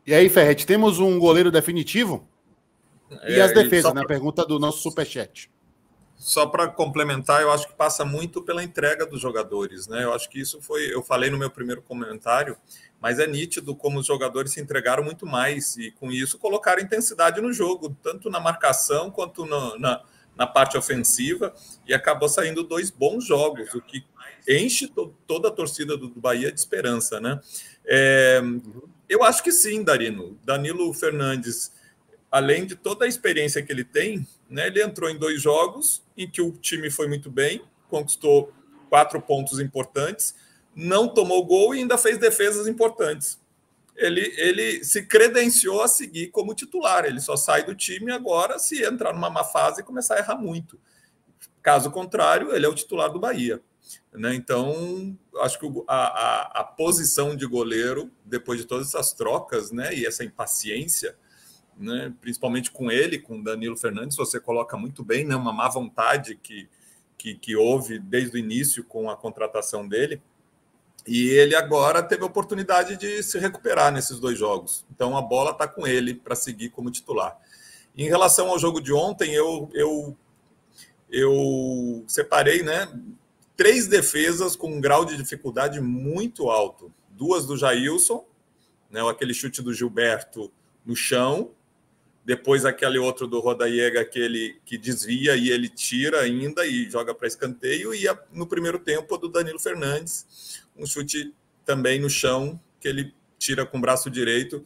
E 0.07 0.13
aí, 0.13 0.29
Ferret, 0.29 0.67
temos 0.67 0.99
um 0.99 1.19
goleiro 1.19 1.51
definitivo? 1.51 2.29
E 3.27 3.35
é, 3.35 3.41
as 3.41 3.55
defesas, 3.55 3.95
na 3.95 4.03
né? 4.03 4.07
pergunta 4.07 4.45
do 4.45 4.59
nosso 4.59 4.83
superchat 4.83 5.51
só 6.19 6.47
para 6.47 6.67
complementar, 6.67 7.41
eu 7.41 7.53
acho 7.53 7.69
que 7.69 7.75
passa 7.75 8.05
muito 8.05 8.43
pela 8.43 8.63
entrega 8.63 9.07
dos 9.07 9.21
jogadores, 9.21 9.87
né? 9.87 10.03
Eu 10.03 10.13
acho 10.13 10.29
que 10.29 10.41
isso 10.41 10.61
foi, 10.61 10.93
eu 10.93 11.01
falei 11.01 11.31
no 11.31 11.39
meu 11.39 11.49
primeiro 11.49 11.81
comentário, 11.81 12.57
mas 13.01 13.21
é 13.21 13.27
nítido 13.27 13.75
como 13.75 14.01
os 14.01 14.07
jogadores 14.07 14.53
se 14.53 14.61
entregaram 14.61 15.05
muito 15.05 15.25
mais 15.25 15.77
e 15.77 15.93
com 15.93 16.11
isso 16.11 16.37
colocaram 16.37 16.83
intensidade 16.83 17.41
no 17.41 17.53
jogo, 17.53 17.97
tanto 18.03 18.29
na 18.29 18.41
marcação 18.41 19.13
quanto 19.13 19.47
no, 19.47 19.79
na, 19.79 20.03
na 20.37 20.47
parte 20.47 20.77
ofensiva 20.77 21.55
e 21.87 21.95
acabou 21.95 22.29
saindo 22.29 22.65
dois 22.65 22.91
bons 22.91 23.25
jogos, 23.25 23.73
o 23.75 23.81
que 23.81 24.05
enche 24.49 24.89
to 24.89 25.15
toda 25.25 25.49
a 25.49 25.53
torcida 25.53 25.97
do, 25.97 26.09
do 26.09 26.21
Bahia 26.21 26.51
de 26.51 26.59
esperança, 26.59 27.21
né? 27.21 27.41
É, 27.87 28.43
eu 29.09 29.23
acho 29.23 29.43
que 29.43 29.53
sim, 29.53 29.85
Darino. 29.85 30.37
Danilo 30.45 30.93
Fernandes, 30.93 31.73
além 32.31 32.67
de 32.67 32.77
toda 32.77 33.05
a 33.05 33.09
experiência 33.09 33.63
que 33.63 33.73
ele 33.73 33.85
tem, 33.85 34.27
né, 34.49 34.67
ele 34.67 34.83
entrou 34.83 35.09
em 35.11 35.19
dois 35.19 35.41
jogos 35.41 36.03
em 36.17 36.29
que 36.31 36.43
o 36.43 36.53
time 36.53 36.91
foi 36.91 37.09
muito 37.09 37.31
bem, 37.31 37.63
conquistou 37.89 38.53
quatro 38.89 39.21
pontos 39.21 39.59
importantes, 39.61 40.35
não 40.75 41.09
tomou 41.09 41.45
gol 41.45 41.75
e 41.75 41.79
ainda 41.79 41.99
fez 41.99 42.19
defesas 42.19 42.67
importantes. 42.67 43.39
Ele, 43.97 44.33
ele 44.37 44.85
se 44.85 45.05
credenciou 45.05 45.83
a 45.83 45.89
seguir 45.89 46.29
como 46.29 46.55
titular. 46.55 47.05
Ele 47.05 47.21
só 47.21 47.37
sai 47.37 47.65
do 47.65 47.75
time 47.75 48.13
agora 48.13 48.59
se 48.59 48.85
entrar 48.85 49.13
numa 49.13 49.29
má 49.29 49.43
fase 49.43 49.81
e 49.81 49.85
começar 49.85 50.15
a 50.15 50.19
errar 50.19 50.37
muito. 50.37 50.79
Caso 51.61 51.91
contrário, 51.91 52.55
ele 52.55 52.65
é 52.65 52.69
o 52.69 52.75
titular 52.75 53.11
do 53.11 53.19
Bahia. 53.19 53.61
Né? 54.13 54.35
Então, 54.35 55.19
acho 55.41 55.59
que 55.59 55.67
a, 55.89 55.97
a, 55.97 56.61
a, 56.61 56.65
posição 56.65 57.35
de 57.35 57.47
goleiro, 57.47 58.11
depois 58.25 58.61
de 58.61 58.67
todas 58.67 58.89
essas 58.89 59.13
trocas 59.13 59.73
né, 59.73 59.95
e 59.95 60.07
essa 60.07 60.25
impaciência, 60.25 61.17
né, 61.79 62.13
principalmente 62.21 62.71
com 62.71 62.91
ele, 62.91 63.19
com 63.19 63.43
Danilo 63.43 63.77
Fernandes, 63.77 64.17
você 64.17 64.41
coloca 64.41 64.77
muito 64.77 65.05
bem 65.05 65.25
né, 65.25 65.37
uma 65.37 65.53
má 65.53 65.69
vontade 65.69 66.35
que, 66.43 66.69
que, 67.17 67.35
que 67.35 67.57
houve 67.57 67.99
desde 67.99 68.37
o 68.37 68.39
início 68.39 68.83
com 68.85 69.09
a 69.09 69.17
contratação 69.17 69.87
dele. 69.87 70.21
E 71.07 71.29
ele 71.31 71.55
agora 71.55 72.03
teve 72.03 72.23
a 72.23 72.27
oportunidade 72.27 72.97
de 72.97 73.23
se 73.23 73.39
recuperar 73.39 73.93
nesses 73.93 74.19
dois 74.19 74.39
jogos. 74.39 74.85
Então 74.95 75.17
a 75.17 75.23
bola 75.23 75.53
está 75.53 75.67
com 75.67 75.87
ele 75.87 76.15
para 76.15 76.35
seguir 76.35 76.71
como 76.71 76.91
titular. 76.91 77.39
Em 77.97 78.09
relação 78.09 78.49
ao 78.49 78.59
jogo 78.59 78.81
de 78.81 78.93
ontem, 78.93 79.33
eu, 79.33 79.71
eu, 79.73 80.17
eu 81.11 82.05
separei 82.07 82.63
né, 82.63 82.89
três 83.57 83.87
defesas 83.87 84.55
com 84.55 84.71
um 84.71 84.81
grau 84.81 85.05
de 85.05 85.17
dificuldade 85.17 85.81
muito 85.81 86.51
alto. 86.51 86.93
Duas 87.11 87.47
do 87.47 87.57
Jailson, 87.57 88.25
né, 88.91 89.01
aquele 89.09 89.33
chute 89.33 89.63
do 89.63 89.73
Gilberto 89.73 90.53
no 90.85 90.95
chão, 90.95 91.51
depois 92.29 92.67
aquele 92.67 92.99
outro 92.99 93.27
do 93.27 93.41
Rodaiega 93.41 94.05
que 94.05 94.19
ele 94.19 94.61
que 94.63 94.77
desvia 94.77 95.35
e 95.35 95.49
ele 95.49 95.67
tira 95.67 96.21
ainda 96.21 96.67
e 96.67 96.91
joga 96.91 97.15
para 97.15 97.27
escanteio 97.27 97.95
e 97.95 98.05
no 98.31 98.47
primeiro 98.47 98.79
tempo 98.79 99.17
do 99.17 99.31
Danilo 99.31 99.59
Fernandes, 99.59 100.61
um 100.77 100.85
chute 100.85 101.35
também 101.65 101.99
no 101.99 102.11
chão 102.11 102.61
que 102.79 102.87
ele 102.87 103.15
tira 103.39 103.65
com 103.65 103.79
o 103.79 103.81
braço 103.81 104.11
direito, 104.11 104.63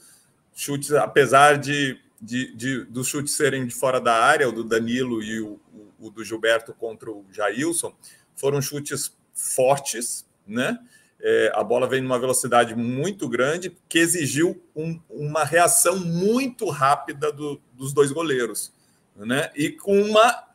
chutes 0.53 0.91
apesar 0.91 1.57
de, 1.57 2.01
de, 2.21 2.53
de 2.53 2.85
dos 2.87 3.07
chutes 3.07 3.35
serem 3.35 3.65
de 3.65 3.73
fora 3.73 4.01
da 4.01 4.13
área, 4.13 4.49
o 4.49 4.53
do 4.53 4.65
Danilo 4.65 5.23
e 5.23 5.41
o, 5.41 5.61
o, 5.73 6.07
o 6.09 6.11
do 6.11 6.25
Gilberto 6.25 6.75
contra 6.75 7.13
o 7.13 7.25
Jailson, 7.31 7.95
foram 8.35 8.61
chutes 8.61 9.17
fortes, 9.33 10.27
né? 10.45 10.81
É, 11.25 11.53
a 11.55 11.63
bola 11.63 11.87
vem 11.87 12.01
numa 12.01 12.19
velocidade 12.19 12.75
muito 12.75 13.29
grande, 13.29 13.77
que 13.89 14.01
exigiu 14.01 14.61
um, 14.75 15.01
uma 15.09 15.45
reação 15.45 16.01
muito 16.01 16.69
rápida 16.69 17.33
do, 17.33 17.63
dos 17.75 17.93
dois 17.93 18.11
goleiros, 18.11 18.73
né? 19.15 19.53
E 19.55 19.71
com 19.71 20.03
uma 20.03 20.49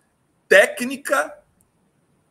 técnica 0.49 1.37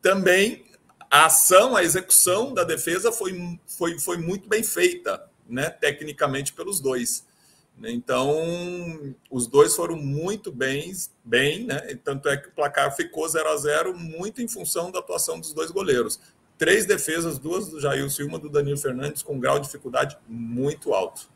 também, 0.01 0.65
a 1.09 1.25
ação, 1.25 1.75
a 1.75 1.83
execução 1.83 2.53
da 2.53 2.63
defesa 2.63 3.11
foi, 3.11 3.59
foi, 3.65 3.97
foi 3.99 4.17
muito 4.17 4.47
bem 4.47 4.61
feita, 4.61 5.27
né? 5.49 5.71
Tecnicamente 5.71 6.53
pelos 6.53 6.79
dois. 6.79 7.25
Então, 7.83 9.15
os 9.29 9.45
dois 9.45 9.75
foram 9.75 9.95
muito 9.95 10.51
bem, 10.51 10.91
bem, 11.23 11.65
né? 11.65 11.79
Tanto 12.03 12.27
é 12.27 12.37
que 12.37 12.49
o 12.49 12.51
placar 12.51 12.95
ficou 12.95 13.27
0 13.27 13.49
a 13.49 13.57
0 13.57 13.97
muito 13.97 14.41
em 14.41 14.47
função 14.47 14.91
da 14.91 14.99
atuação 14.99 15.39
dos 15.39 15.53
dois 15.53 15.69
goleiros. 15.69 16.19
Três 16.57 16.85
defesas, 16.85 17.37
duas 17.37 17.69
do 17.69 17.79
Jailson 17.79 18.23
e 18.23 18.25
uma 18.25 18.39
do 18.39 18.49
Danilo 18.49 18.77
Fernandes, 18.77 19.21
com 19.21 19.35
um 19.35 19.39
grau 19.39 19.59
de 19.59 19.67
dificuldade 19.67 20.17
muito 20.27 20.93
alto. 20.93 21.29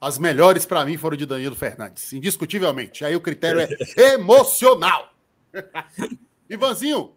As 0.00 0.18
melhores 0.18 0.66
para 0.66 0.84
mim 0.84 0.96
foram 0.96 1.16
de 1.16 1.26
Danilo 1.26 1.56
Fernandes, 1.56 2.12
indiscutivelmente. 2.12 3.04
Aí 3.04 3.16
o 3.16 3.20
critério 3.20 3.60
é 3.60 3.68
emocional. 4.14 5.12
Ivanzinho, 6.48 7.14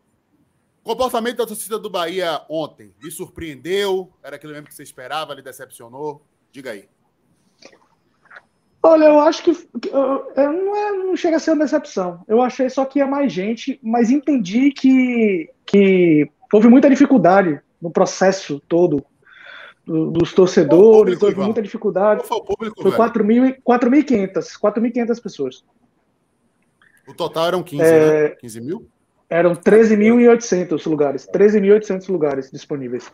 comportamento 0.83 1.37
da 1.37 1.45
torcida 1.45 1.77
do 1.77 1.89
Bahia 1.89 2.41
ontem, 2.49 2.93
me 3.01 3.11
surpreendeu? 3.11 4.11
Era 4.23 4.37
aquilo 4.37 4.53
mesmo 4.53 4.67
que 4.67 4.73
você 4.73 4.83
esperava, 4.83 5.33
lhe 5.33 5.41
decepcionou? 5.41 6.25
Diga 6.51 6.71
aí. 6.71 6.89
Olha, 8.83 9.05
eu 9.05 9.19
acho 9.19 9.43
que, 9.43 9.51
eu, 9.51 10.33
não, 10.35 10.75
é, 10.75 10.91
não 10.91 11.15
chega 11.15 11.37
a 11.37 11.39
ser 11.39 11.51
uma 11.51 11.65
decepção. 11.65 12.23
Eu 12.27 12.41
achei 12.41 12.67
só 12.67 12.83
que 12.83 12.97
ia 12.97 13.05
mais 13.05 13.31
gente, 13.31 13.79
mas 13.83 14.09
entendi 14.09 14.71
que, 14.71 15.51
que 15.67 16.31
houve 16.51 16.67
muita 16.67 16.89
dificuldade 16.89 17.59
no 17.81 17.89
processo 17.89 18.61
todo 18.67 19.03
do, 19.85 20.11
dos 20.11 20.33
torcedores, 20.33 21.15
público, 21.15 21.25
houve 21.25 21.39
muita 21.39 21.61
dificuldade. 21.61 22.23
Qual 22.27 22.45
foi 22.45 22.53
o 22.69 22.73
público, 22.73 22.81
Foi 22.81 22.91
4.500, 22.91 24.59
4.500 24.59 25.21
pessoas. 25.21 25.63
O 27.07 27.13
total 27.13 27.47
eram 27.47 27.63
15, 27.63 27.83
é, 27.83 28.29
né? 28.29 28.35
15 28.39 28.61
mil? 28.61 28.87
Eram 29.29 29.55
13.800 29.55 30.89
lugares, 30.89 31.27
13.800 31.27 32.09
lugares 32.09 32.51
disponíveis. 32.51 33.11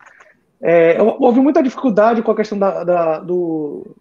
É, 0.61 0.97
houve 1.01 1.39
muita 1.39 1.61
dificuldade 1.61 2.21
com 2.21 2.31
a 2.31 2.35
questão 2.35 2.57
da, 2.57 2.83
da 2.83 3.19
do, 3.19 3.95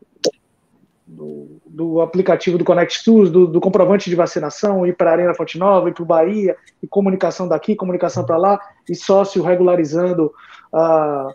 do, 1.16 1.60
do, 1.66 2.00
aplicativo 2.00 2.58
do 2.58 2.64
Connect 2.64 3.02
SUS, 3.02 3.30
do, 3.30 3.46
do, 3.46 3.60
comprovante 3.60 4.10
de 4.10 4.16
vacinação, 4.16 4.86
ir 4.86 4.94
para 4.94 5.10
a 5.10 5.12
Arena 5.14 5.34
Fonte 5.34 5.58
Nova, 5.58 5.88
ir 5.88 5.94
para 5.94 6.02
o 6.02 6.06
Bahia, 6.06 6.56
e 6.82 6.86
comunicação 6.86 7.48
daqui, 7.48 7.74
comunicação 7.74 8.24
para 8.24 8.36
lá, 8.36 8.60
e 8.88 8.94
sócio 8.94 9.42
regularizando 9.42 10.32
a, 10.72 11.28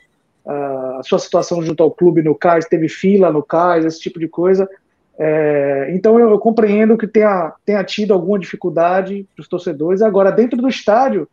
a, 0.47 1.01
sua 1.03 1.17
situação 1.17 1.63
junto 1.63 1.81
ao 1.81 1.89
clube 1.89 2.21
no 2.21 2.35
CAIS, 2.35 2.67
teve 2.67 2.87
fila 2.87 3.31
no 3.31 3.41
CAIS, 3.41 3.85
esse 3.85 3.99
tipo 3.99 4.19
de 4.19 4.27
coisa. 4.27 4.69
É, 5.17 5.87
então 5.91 6.19
eu, 6.19 6.29
eu, 6.29 6.39
compreendo 6.39 6.97
que 6.97 7.07
tenha, 7.07 7.53
tenha 7.65 7.83
tido 7.83 8.13
alguma 8.13 8.37
dificuldade 8.37 9.27
para 9.35 9.41
os 9.41 9.47
torcedores. 9.47 10.01
Agora, 10.01 10.31
dentro 10.31 10.61
do 10.61 10.69
estádio, 10.69 11.27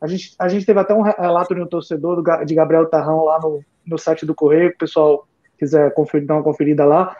a 0.00 0.06
gente, 0.06 0.34
a 0.38 0.48
gente 0.48 0.66
teve 0.66 0.78
até 0.78 0.92
um 0.92 1.02
relato 1.02 1.54
de 1.54 1.62
um 1.62 1.66
torcedor 1.66 2.22
do, 2.22 2.44
de 2.44 2.54
Gabriel 2.54 2.86
Tarrão 2.86 3.24
lá 3.24 3.40
no, 3.40 3.62
no 3.86 3.98
site 3.98 4.26
do 4.26 4.34
Correio, 4.34 4.70
o 4.70 4.78
pessoal 4.78 5.26
quiser 5.58 5.92
conferir, 5.94 6.26
dar 6.26 6.34
uma 6.34 6.42
conferida 6.42 6.84
lá 6.84 7.16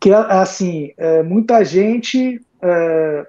que 0.00 0.12
assim 0.12 0.92
é, 0.96 1.22
muita 1.22 1.64
gente 1.64 2.40
é, 2.62 3.26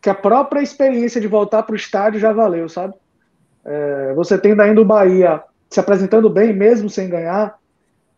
que 0.00 0.10
a 0.10 0.14
própria 0.14 0.60
experiência 0.60 1.20
de 1.20 1.28
voltar 1.28 1.62
para 1.62 1.72
o 1.72 1.76
estádio 1.76 2.20
já 2.20 2.32
valeu, 2.32 2.68
sabe? 2.68 2.94
É, 3.64 4.12
você 4.14 4.36
tendo 4.36 4.60
ainda 4.60 4.80
o 4.80 4.84
Bahia 4.84 5.42
se 5.70 5.78
apresentando 5.78 6.28
bem, 6.28 6.52
mesmo 6.52 6.90
sem 6.90 7.08
ganhar, 7.08 7.56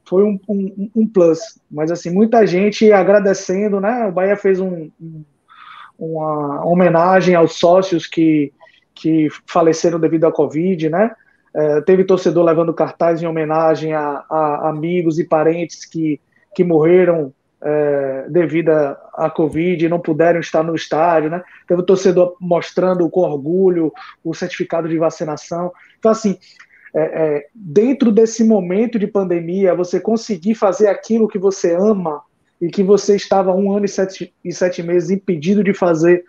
foi 0.09 0.25
um, 0.25 0.39
um, 0.49 0.91
um, 0.97 1.07
plus. 1.07 1.39
Mas 1.71 1.91
assim, 1.91 2.11
muita 2.11 2.47
gente 2.47 2.91
agradecendo, 2.91 3.81
né? 3.81 4.07
O 4.07 4.13
Bahia 4.13 4.37
fez 4.37 4.59
um, 4.59 4.91
uma 5.99 6.65
homenagem 6.65 7.35
aos 7.35 7.55
sócios 7.59 8.07
que, 8.07 8.53
que 8.95 9.29
faleceram 9.47 10.01
devido 10.01 10.25
à 10.25 10.33
Covid, 10.33 10.89
né? 10.89 11.15
É, 11.55 11.81
teve 11.83 12.05
torcedor 12.05 12.45
levando 12.45 12.75
cartaz 12.75 13.23
em 13.23 13.27
homenagem 13.27 13.93
a, 13.93 14.25
a 14.29 14.69
amigos 14.71 15.19
e 15.19 15.25
parentes 15.25 15.85
que, 15.85 16.21
que 16.55 16.65
morreram 16.65 17.33
é, 17.65 18.27
devido 18.29 18.69
à 18.69 19.31
Covid 19.35 19.89
não 19.89 19.99
puderam 19.99 20.39
estar 20.39 20.63
no 20.63 20.75
estádio, 20.75 21.31
né? 21.31 21.43
Teve 21.67 21.81
o 21.81 21.85
torcedor 21.85 22.37
mostrando 22.39 23.09
com 23.09 23.21
orgulho 23.21 23.93
o 24.23 24.35
certificado 24.35 24.87
de 24.87 24.99
vacinação. 24.99 25.73
Então, 25.99 26.11
assim, 26.11 26.39
é, 26.95 27.01
é, 27.03 27.47
dentro 27.55 28.13
desse 28.13 28.45
momento 28.45 28.99
de 28.99 29.07
pandemia, 29.07 29.75
você 29.75 29.99
conseguir 29.99 30.55
fazer 30.55 30.89
aquilo 30.89 31.27
que 31.27 31.39
você 31.39 31.75
ama 31.75 32.23
e 32.61 32.69
que 32.69 32.83
você 32.83 33.17
estava 33.17 33.55
um 33.55 33.75
ano 33.75 33.87
e 33.87 33.89
sete, 33.89 34.33
e 34.45 34.53
sete 34.53 34.83
meses 34.83 35.11
impedido 35.11 35.65
de 35.65 35.73
fazer 35.73 36.23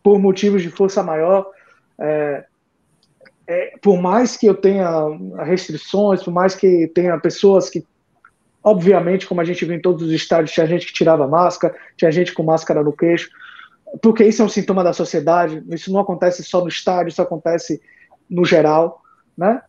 por 0.00 0.18
motivos 0.18 0.62
de 0.62 0.70
força 0.70 1.02
maior, 1.02 1.44
é, 2.00 2.44
é, 3.48 3.72
por 3.82 4.00
mais 4.00 4.36
que 4.36 4.46
eu 4.46 4.54
tenha 4.54 4.88
restrições, 5.44 6.22
por 6.22 6.32
mais 6.32 6.54
que 6.54 6.86
tenha 6.94 7.18
pessoas 7.18 7.68
que 7.68 7.84
Obviamente, 8.70 9.26
como 9.26 9.40
a 9.40 9.44
gente 9.44 9.64
viu 9.64 9.76
em 9.76 9.80
todos 9.80 10.02
os 10.02 10.12
estádios, 10.12 10.52
tinha 10.52 10.66
gente 10.66 10.86
que 10.86 10.92
tirava 10.92 11.26
máscara, 11.26 11.74
tinha 11.96 12.10
gente 12.10 12.34
com 12.34 12.42
máscara 12.42 12.82
no 12.82 12.92
queixo, 12.92 13.30
porque 14.02 14.24
isso 14.24 14.42
é 14.42 14.44
um 14.44 14.48
sintoma 14.48 14.84
da 14.84 14.92
sociedade. 14.92 15.62
Isso 15.70 15.92
não 15.92 16.00
acontece 16.00 16.44
só 16.44 16.60
no 16.60 16.68
estádio, 16.68 17.08
isso 17.10 17.22
acontece 17.22 17.80
no 18.28 18.44
geral, 18.44 19.00
né? 19.36 19.62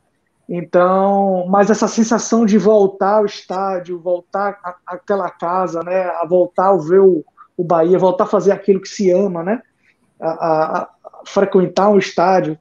Então, 0.47 1.45
mas 1.47 1.69
essa 1.69 1.87
sensação 1.87 2.45
de 2.45 2.57
voltar 2.57 3.17
ao 3.17 3.25
estádio, 3.25 3.99
voltar 3.99 4.59
àquela 4.85 5.29
casa, 5.29 5.81
né? 5.83 6.05
A 6.05 6.25
voltar 6.25 6.69
a 6.69 6.77
ver 6.77 6.99
o, 6.99 7.23
o 7.55 7.63
Bahia, 7.63 7.99
voltar 7.99 8.23
a 8.23 8.27
fazer 8.27 8.51
aquilo 8.51 8.81
que 8.81 8.89
se 8.89 9.11
ama, 9.11 9.43
né? 9.43 9.61
A, 10.19 10.29
a, 10.29 10.81
a 10.81 10.89
frequentar 11.25 11.89
um 11.89 11.97
estádio 11.97 12.57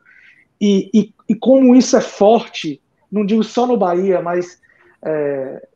e, 0.61 0.91
e, 0.93 1.14
e, 1.28 1.34
como 1.34 1.74
isso 1.74 1.97
é 1.97 2.01
forte, 2.01 2.80
não 3.11 3.24
digo 3.24 3.43
só 3.45 3.66
no 3.66 3.76
Bahia, 3.76 4.20
mas 4.20 4.61
é, 5.05 5.68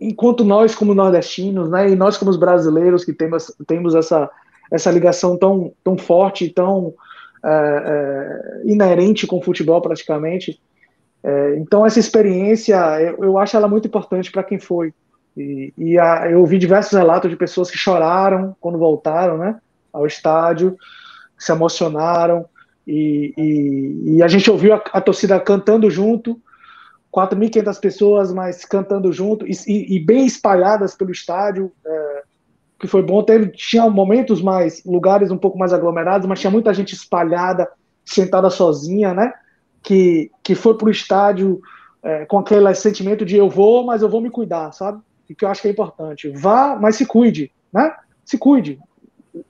enquanto 0.00 0.44
nós 0.44 0.74
como 0.74 0.94
nordestinos, 0.94 1.70
né, 1.70 1.90
e 1.90 1.96
nós 1.96 2.16
como 2.16 2.30
os 2.30 2.36
brasileiros 2.36 3.04
que 3.04 3.12
temos, 3.12 3.52
temos 3.66 3.94
essa, 3.94 4.30
essa 4.70 4.90
ligação 4.90 5.36
tão, 5.36 5.72
tão 5.82 5.96
forte, 5.96 6.50
tão 6.50 6.94
é, 7.44 7.48
é, 8.66 8.70
inerente 8.70 9.26
com 9.26 9.38
o 9.38 9.42
futebol 9.42 9.80
praticamente. 9.80 10.60
É, 11.22 11.56
então 11.56 11.84
essa 11.84 11.98
experiência, 11.98 12.76
eu, 13.00 13.24
eu, 13.24 13.38
acho 13.38 13.56
ela 13.56 13.68
muito 13.68 13.88
importante 13.88 14.30
para 14.30 14.42
quem 14.42 14.58
foi. 14.58 14.92
E, 15.36 15.72
e 15.78 15.98
a, 15.98 16.30
eu 16.30 16.40
ouvi 16.40 16.58
diversos 16.58 16.92
relatos 16.92 17.30
de 17.30 17.36
pessoas 17.36 17.70
que 17.70 17.78
choraram 17.78 18.54
quando 18.60 18.78
voltaram, 18.78 19.38
né, 19.38 19.58
ao 19.92 20.06
estádio, 20.06 20.76
se 21.38 21.52
emocionaram 21.52 22.44
e, 22.86 23.32
e, 23.36 24.16
e 24.16 24.22
a 24.22 24.28
gente 24.28 24.50
ouviu 24.50 24.74
a, 24.74 24.82
a 24.92 25.00
torcida 25.00 25.38
cantando 25.40 25.90
junto, 25.90 26.38
4.500 27.12 27.80
pessoas, 27.80 28.32
mas 28.32 28.64
cantando 28.64 29.12
junto 29.12 29.46
e, 29.46 29.96
e, 29.96 29.98
bem 29.98 30.24
espalhadas 30.24 30.94
pelo 30.94 31.10
estádio, 31.10 31.72
é, 31.84 32.22
que 32.78 32.86
foi 32.86 33.02
bom. 33.02 33.22
Teve, 33.22 33.48
tinha 33.48 33.88
momentos 33.90 34.40
mais, 34.40 34.82
lugares 34.84 35.30
um 35.30 35.38
pouco 35.38 35.58
mais 35.58 35.72
aglomerados, 35.72 36.26
mas 36.26 36.40
tinha 36.40 36.50
muita 36.50 36.72
gente 36.72 36.94
espalhada, 36.94 37.68
sentada 38.04 38.48
sozinha, 38.48 39.12
né? 39.12 39.32
Que, 39.82 40.30
que 40.42 40.54
foi 40.54 40.76
para 40.76 40.86
o 40.86 40.90
estádio 40.90 41.60
é, 42.02 42.24
com 42.26 42.38
aquele 42.38 42.72
sentimento 42.74 43.24
de 43.24 43.36
eu 43.36 43.48
vou, 43.48 43.84
mas 43.84 44.02
eu 44.02 44.08
vou 44.08 44.20
me 44.20 44.30
cuidar, 44.30 44.72
sabe? 44.72 45.02
E 45.28 45.34
que 45.34 45.44
eu 45.44 45.48
acho 45.48 45.62
que 45.62 45.68
é 45.68 45.70
importante. 45.70 46.28
Vá, 46.30 46.76
mas 46.80 46.96
se 46.96 47.06
cuide, 47.06 47.50
né? 47.72 47.92
Se 48.24 48.38
cuide. 48.38 48.78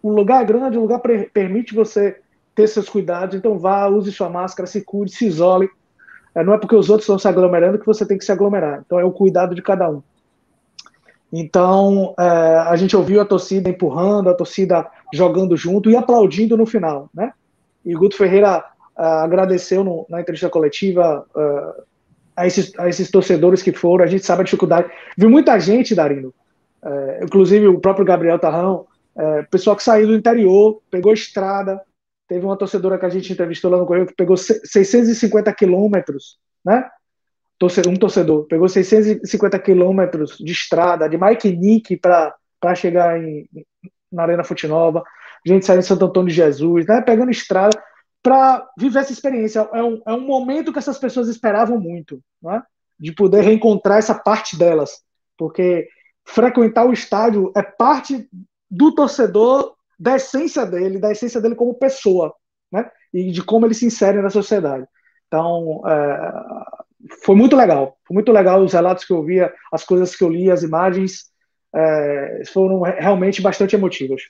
O 0.03 0.11
lugar 0.11 0.43
é 0.43 0.47
grande, 0.47 0.79
o 0.79 0.83
lugar 0.83 1.01
permite 1.33 1.75
você 1.75 2.21
ter 2.55 2.67
seus 2.67 2.89
cuidados, 2.89 3.35
então 3.35 3.59
vá, 3.59 3.87
use 3.87 4.13
sua 4.13 4.29
máscara, 4.29 4.67
se 4.67 4.83
cuide, 4.83 5.13
se 5.13 5.27
isole 5.27 5.71
não 6.45 6.55
é 6.55 6.59
porque 6.59 6.74
os 6.74 6.88
outros 6.91 7.05
estão 7.05 7.18
se 7.18 7.28
aglomerando 7.28 7.78
que 7.78 7.86
você 7.86 8.07
tem 8.07 8.18
que 8.18 8.24
se 8.24 8.32
aglomerar. 8.32 8.82
Então 8.84 8.99
é 8.99 9.05
o 9.05 9.12
cuidado 9.12 9.55
de 9.55 9.62
cada 9.62 9.91
um. 9.91 10.03
Então 11.32 12.14
é, 12.18 12.22
a 12.22 12.76
gente 12.76 12.97
ouviu 12.97 13.20
a 13.20 13.24
torcida 13.24 13.68
empurrando, 13.68 14.28
a 14.28 14.34
torcida 14.34 14.86
jogando 15.12 15.57
junto 15.57 15.91
e 15.91 15.97
aplaudindo 15.97 16.57
no 16.57 16.66
final, 16.66 17.09
né? 17.14 17.32
E 17.84 17.95
Guto 17.95 18.16
Ferreira 18.16 18.59
uh, 18.59 19.03
agradeceu 19.03 19.82
no, 19.82 20.07
na 20.09 20.20
entrevista 20.20 20.51
coletiva 20.51 21.24
uh, 21.34 21.82
a, 22.36 22.47
esses, 22.47 22.78
a 22.78 22.88
esses 22.88 23.11
torcedores 23.11 23.62
que 23.62 23.72
foram. 23.72 24.05
A 24.05 24.09
gente 24.09 24.26
sabe 24.26 24.43
a 24.43 24.45
dificuldade. 24.45 24.91
Viu 25.16 25.30
muita 25.30 25.59
gente, 25.59 25.95
Darino, 25.95 26.34
inclusive 27.22 27.68
o 27.68 27.78
próprio 27.78 28.07
Gabriel 28.07 28.38
Tarrão, 28.38 28.86
pessoal 29.51 29.76
que 29.76 29.82
saiu 29.82 30.07
do 30.07 30.14
interior, 30.14 30.80
pegou 30.91 31.12
estrada, 31.12 31.80
Teve 32.31 32.47
uma 32.47 32.57
torcedora 32.57 32.97
que 32.97 33.05
a 33.05 33.09
gente 33.09 33.33
entrevistou 33.33 33.68
lá 33.68 33.76
no 33.76 33.85
Correio 33.85 34.07
que 34.07 34.14
pegou 34.14 34.37
650 34.37 35.53
quilômetros, 35.53 36.39
né? 36.64 36.89
Um 37.89 37.97
torcedor 37.97 38.47
pegou 38.47 38.68
650 38.68 39.59
quilômetros 39.59 40.39
de 40.39 40.53
estrada, 40.53 41.09
de 41.09 41.18
Mike 41.18 41.51
Nick 41.57 41.97
para 41.97 42.33
chegar 42.76 43.20
em, 43.20 43.49
na 44.12 44.22
Arena 44.22 44.45
Futinova. 44.45 45.03
Gente 45.45 45.66
saindo 45.66 45.81
de 45.81 45.89
Santo 45.89 46.05
Antônio 46.05 46.28
de 46.28 46.37
Jesus, 46.37 46.87
né? 46.87 47.01
Pegando 47.01 47.33
estrada 47.33 47.76
para 48.22 48.64
viver 48.78 49.01
essa 49.01 49.12
experiência. 49.12 49.68
É 49.72 49.83
um, 49.83 50.01
é 50.07 50.12
um 50.12 50.20
momento 50.20 50.72
que 50.72 50.78
essas 50.78 50.99
pessoas 50.99 51.26
esperavam 51.26 51.81
muito, 51.81 52.22
né? 52.41 52.62
De 52.97 53.11
poder 53.11 53.41
reencontrar 53.41 53.99
essa 53.99 54.14
parte 54.14 54.57
delas. 54.57 55.03
Porque 55.37 55.89
frequentar 56.24 56.87
o 56.87 56.93
estádio 56.93 57.51
é 57.57 57.62
parte 57.62 58.28
do 58.70 58.95
torcedor 58.95 59.74
da 60.01 60.16
essência 60.16 60.64
dele, 60.64 60.98
da 60.98 61.12
essência 61.12 61.42
dele 61.42 61.55
como 61.55 61.74
pessoa, 61.74 62.34
né? 62.72 62.90
E 63.12 63.30
de 63.30 63.44
como 63.44 63.66
ele 63.66 63.74
se 63.74 63.84
insere 63.84 64.22
na 64.22 64.30
sociedade. 64.30 64.86
Então, 65.26 65.82
é, 65.86 66.32
foi 67.22 67.36
muito 67.36 67.55
legal. 67.55 67.98
Foi 68.07 68.14
muito 68.14 68.32
legal 68.32 68.62
os 68.62 68.72
relatos 68.72 69.05
que 69.05 69.12
eu 69.12 69.22
via, 69.22 69.53
as 69.70 69.84
coisas 69.84 70.16
que 70.16 70.24
eu 70.24 70.30
li, 70.30 70.51
as 70.51 70.62
imagens 70.62 71.30
é, 71.74 72.42
foram 72.51 72.80
realmente 72.80 73.42
bastante 73.42 73.76
emotivas. 73.76 74.22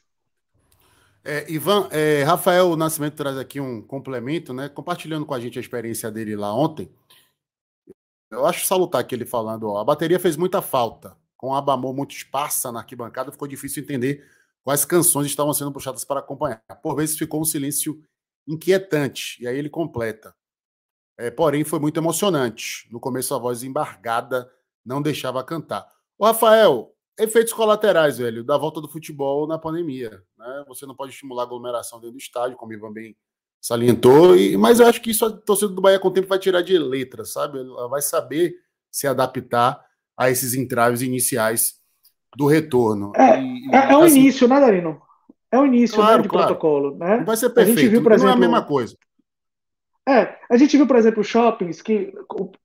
É, 1.25 1.49
Ivan, 1.51 1.89
é, 1.93 2.25
Rafael 2.25 2.75
Nascimento 2.77 3.15
traz 3.15 3.39
aqui 3.39 3.61
um 3.61 3.81
complemento, 3.81 4.53
né? 4.53 4.69
Compartilhando 4.69 5.25
com 5.25 5.35
a 5.35 5.41
gente 5.41 5.59
a 5.59 5.63
experiência 5.63 6.11
dele 6.11 6.35
lá 6.35 6.53
ontem. 6.53 6.91
Eu 8.29 8.45
acho 8.45 8.67
salutar 8.67 9.03
aqui 9.03 9.15
ele 9.15 9.27
falando, 9.27 9.69
ó, 9.69 9.81
a 9.81 9.85
bateria 9.85 10.19
fez 10.19 10.37
muita 10.37 10.61
falta. 10.61 11.17
Com 11.37 11.55
a 11.55 11.63
Bamor 11.63 11.95
muito 11.95 12.15
esparsa 12.15 12.73
na 12.73 12.81
arquibancada, 12.81 13.31
ficou 13.31 13.47
difícil 13.47 13.83
entender 13.83 14.25
quais 14.63 14.85
canções 14.85 15.27
estavam 15.27 15.53
sendo 15.53 15.73
puxadas 15.73 16.05
para 16.05 16.21
acompanhar. 16.21 16.63
Por 16.83 16.97
vezes 16.97 17.17
ficou 17.17 17.41
um 17.41 17.45
silêncio 17.45 18.03
inquietante, 18.47 19.43
e 19.43 19.47
aí 19.47 19.57
ele 19.57 19.71
completa. 19.71 20.35
É, 21.19 21.31
porém, 21.31 21.65
foi 21.65 21.79
muito 21.79 21.99
emocionante. 21.99 22.89
No 22.91 22.99
começo, 22.99 23.35
a 23.35 23.39
voz 23.39 23.63
embargada 23.63 24.51
não 24.85 25.03
deixava 25.03 25.45
cantar. 25.45 25.87
O 26.19 26.25
Rafael, 26.25 26.95
efeitos 27.19 27.53
colaterais, 27.53 28.19
velho, 28.19 28.43
da 28.43 28.57
volta 28.57 28.81
do 28.81 28.89
futebol 28.89 29.47
na 29.47 29.59
pandemia. 29.59 30.23
Né? 30.39 30.65
Você 30.69 30.87
não 30.87 30.95
pode 30.95 31.13
estimular 31.13 31.43
aglomeração 31.43 32.01
dentro 32.01 32.15
do 32.15 32.19
estádio, 32.19 32.57
como 32.57 32.73
o 32.73 32.75
Ivan 32.75 32.93
bem 32.93 33.17
salientou, 33.61 34.37
e, 34.37 34.57
mas 34.57 34.81
eu 34.81 34.87
acho 34.87 35.03
que 35.03 35.11
isso 35.11 35.27
a 35.27 35.31
torcida 35.31 35.73
do 35.73 35.83
Bahia 35.83 35.99
com 35.99 36.09
o 36.09 36.13
tempo 36.13 36.29
vai 36.29 36.39
tirar 36.39 36.63
de 36.63 36.79
letra, 36.79 37.27
sabe? 37.27 37.59
Ela 37.59 37.89
vai 37.89 38.01
saber 38.01 38.55
se 38.91 39.07
adaptar 39.07 39.85
a 40.17 40.31
esses 40.31 40.55
entraves 40.55 41.03
iniciais 41.03 41.80
do 42.37 42.47
retorno. 42.47 43.13
É, 43.17 43.41
e, 43.41 43.69
é, 43.73 43.93
é 43.93 43.97
o 43.97 44.03
assim, 44.03 44.21
início, 44.21 44.49
né, 44.49 44.61
Darino? 44.61 45.01
É 45.53 45.59
o 45.59 45.67
início 45.67 45.97
né, 45.99 46.03
claro, 46.03 46.17
né, 46.19 46.23
de 46.23 46.29
claro. 46.29 46.47
protocolo. 46.47 46.97
Né? 46.97 47.17
Não 47.19 47.25
vai 47.25 47.37
ser 47.37 47.51
perfeito, 47.51 47.79
a 47.79 47.83
gente 47.83 47.91
viu, 47.91 48.03
por 48.03 48.13
exemplo, 48.13 48.27
não 48.27 48.35
é 48.35 48.37
a 48.37 48.49
mesma 48.49 48.63
coisa. 48.65 48.97
É, 50.09 50.37
a 50.51 50.57
gente 50.57 50.77
viu, 50.77 50.87
por 50.87 50.97
exemplo, 50.97 51.23
shoppings 51.23 51.83
que 51.83 52.13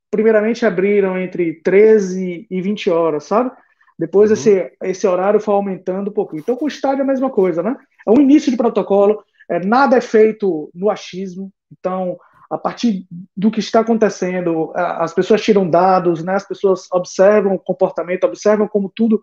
primeiramente 0.09 0.65
abriram 0.65 1.17
entre 1.17 1.61
13 1.61 2.47
e 2.49 2.61
20 2.61 2.89
horas, 2.89 3.23
sabe? 3.25 3.51
Depois 3.97 4.29
uhum. 4.29 4.33
esse, 4.33 4.71
esse 4.83 5.07
horário 5.07 5.39
foi 5.39 5.53
aumentando 5.53 6.09
um 6.09 6.13
pouco. 6.13 6.37
Então, 6.37 6.55
com 6.55 6.65
o 6.65 6.69
estádio 6.69 7.01
é 7.01 7.03
a 7.03 7.07
mesma 7.07 7.29
coisa, 7.29 7.63
né? 7.63 7.75
É 8.07 8.11
um 8.11 8.21
início 8.21 8.51
de 8.51 8.57
protocolo, 8.57 9.23
é, 9.49 9.63
nada 9.65 9.97
é 9.97 10.01
feito 10.01 10.69
no 10.73 10.89
achismo. 10.89 11.51
Então, 11.71 12.17
a 12.49 12.57
partir 12.57 13.07
do 13.35 13.49
que 13.49 13.59
está 13.59 13.79
acontecendo, 13.79 14.71
as 14.75 15.13
pessoas 15.13 15.41
tiram 15.41 15.69
dados, 15.69 16.23
né? 16.23 16.35
as 16.35 16.47
pessoas 16.47 16.87
observam 16.91 17.55
o 17.55 17.59
comportamento, 17.59 18.25
observam 18.25 18.67
como 18.67 18.91
tudo 18.95 19.21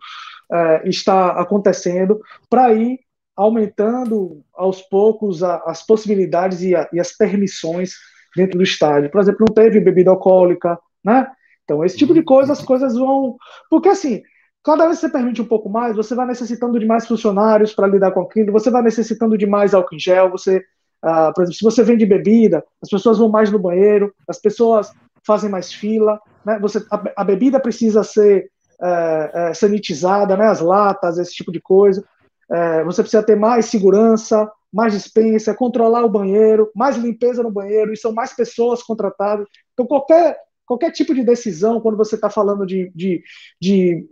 é, 0.52 0.88
está 0.88 1.30
acontecendo, 1.30 2.20
para 2.50 2.72
ir 2.74 3.00
aumentando 3.36 4.42
aos 4.54 4.82
poucos 4.82 5.42
a, 5.42 5.56
as 5.66 5.84
possibilidades 5.84 6.62
e, 6.62 6.74
a, 6.74 6.88
e, 6.92 7.00
as 7.00 7.16
permissões 7.16 7.94
dentro 8.36 8.58
do 8.58 8.62
estádio. 8.62 9.10
Por 9.10 9.20
exemplo, 9.20 9.46
não 9.48 9.54
teve 9.54 9.80
bebida 9.80 10.10
alcoólica, 10.10 10.78
né? 11.02 11.26
Então, 11.64 11.84
esse 11.84 11.96
tipo 11.96 12.12
de 12.12 12.22
coisa, 12.22 12.52
as 12.52 12.62
coisas 12.62 12.94
vão. 12.94 13.36
Porque 13.70 13.88
assim, 13.88 14.22
cada 14.62 14.84
vez 14.84 14.98
que 15.00 15.06
você 15.06 15.12
permite 15.12 15.40
um 15.40 15.46
pouco 15.46 15.68
mais, 15.68 15.96
você 15.96 16.14
vai 16.14 16.26
necessitando 16.26 16.78
de 16.78 16.86
mais 16.86 17.06
funcionários 17.06 17.72
para 17.72 17.86
lidar 17.86 18.12
com 18.12 18.20
aquilo, 18.20 18.52
você 18.52 18.70
vai 18.70 18.82
necessitando 18.82 19.38
de 19.38 19.46
mais 19.46 19.72
álcool 19.74 19.94
em 19.94 19.98
gel, 19.98 20.30
você. 20.30 20.62
Uh, 21.04 21.34
por 21.34 21.42
exemplo, 21.42 21.54
se 21.54 21.64
você 21.64 21.82
vende 21.82 22.06
bebida, 22.06 22.62
as 22.80 22.88
pessoas 22.88 23.18
vão 23.18 23.28
mais 23.28 23.50
no 23.50 23.58
banheiro, 23.58 24.14
as 24.28 24.38
pessoas 24.38 24.92
fazem 25.26 25.50
mais 25.50 25.72
fila, 25.72 26.20
né? 26.44 26.60
Você, 26.60 26.78
a, 26.92 27.02
a 27.16 27.24
bebida 27.24 27.58
precisa 27.58 28.04
ser 28.04 28.51
é, 28.82 29.30
é, 29.34 29.54
sanitizada, 29.54 30.36
né, 30.36 30.46
as 30.46 30.60
latas, 30.60 31.18
esse 31.18 31.32
tipo 31.32 31.52
de 31.52 31.60
coisa. 31.60 32.04
É, 32.50 32.84
você 32.84 33.02
precisa 33.02 33.22
ter 33.22 33.36
mais 33.36 33.66
segurança, 33.66 34.50
mais 34.72 34.92
dispensa, 34.92 35.54
controlar 35.54 36.04
o 36.04 36.10
banheiro, 36.10 36.70
mais 36.74 36.96
limpeza 36.96 37.42
no 37.42 37.50
banheiro, 37.50 37.92
e 37.92 37.96
são 37.96 38.12
mais 38.12 38.34
pessoas 38.34 38.82
contratadas. 38.82 39.46
Então, 39.72 39.86
qualquer, 39.86 40.36
qualquer 40.66 40.90
tipo 40.90 41.14
de 41.14 41.22
decisão, 41.22 41.80
quando 41.80 41.96
você 41.96 42.14
está 42.14 42.28
falando 42.28 42.66
de, 42.66 42.90
de, 42.94 43.22
de 43.60 44.06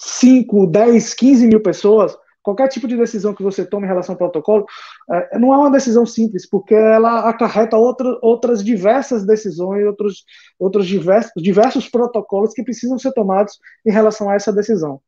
5, 0.00 0.66
10, 0.66 1.14
15 1.14 1.46
mil 1.46 1.60
pessoas, 1.60 2.16
qualquer 2.46 2.68
tipo 2.68 2.86
de 2.86 2.96
decisão 2.96 3.34
que 3.34 3.42
você 3.42 3.66
tome 3.66 3.86
em 3.86 3.88
relação 3.88 4.12
ao 4.12 4.18
protocolo, 4.18 4.64
é, 5.10 5.36
não 5.36 5.52
é 5.52 5.58
uma 5.58 5.70
decisão 5.70 6.06
simples, 6.06 6.48
porque 6.48 6.76
ela 6.76 7.28
acarreta 7.28 7.76
outra, 7.76 8.16
outras 8.22 8.62
diversas 8.62 9.26
decisões, 9.26 9.84
outros, 9.84 10.24
outros 10.56 10.86
diversos, 10.86 11.32
diversos 11.42 11.88
protocolos 11.88 12.52
que 12.54 12.62
precisam 12.62 13.00
ser 13.00 13.12
tomados 13.12 13.58
em 13.84 13.90
relação 13.90 14.30
a 14.30 14.36
essa 14.36 14.52
decisão. 14.52 15.00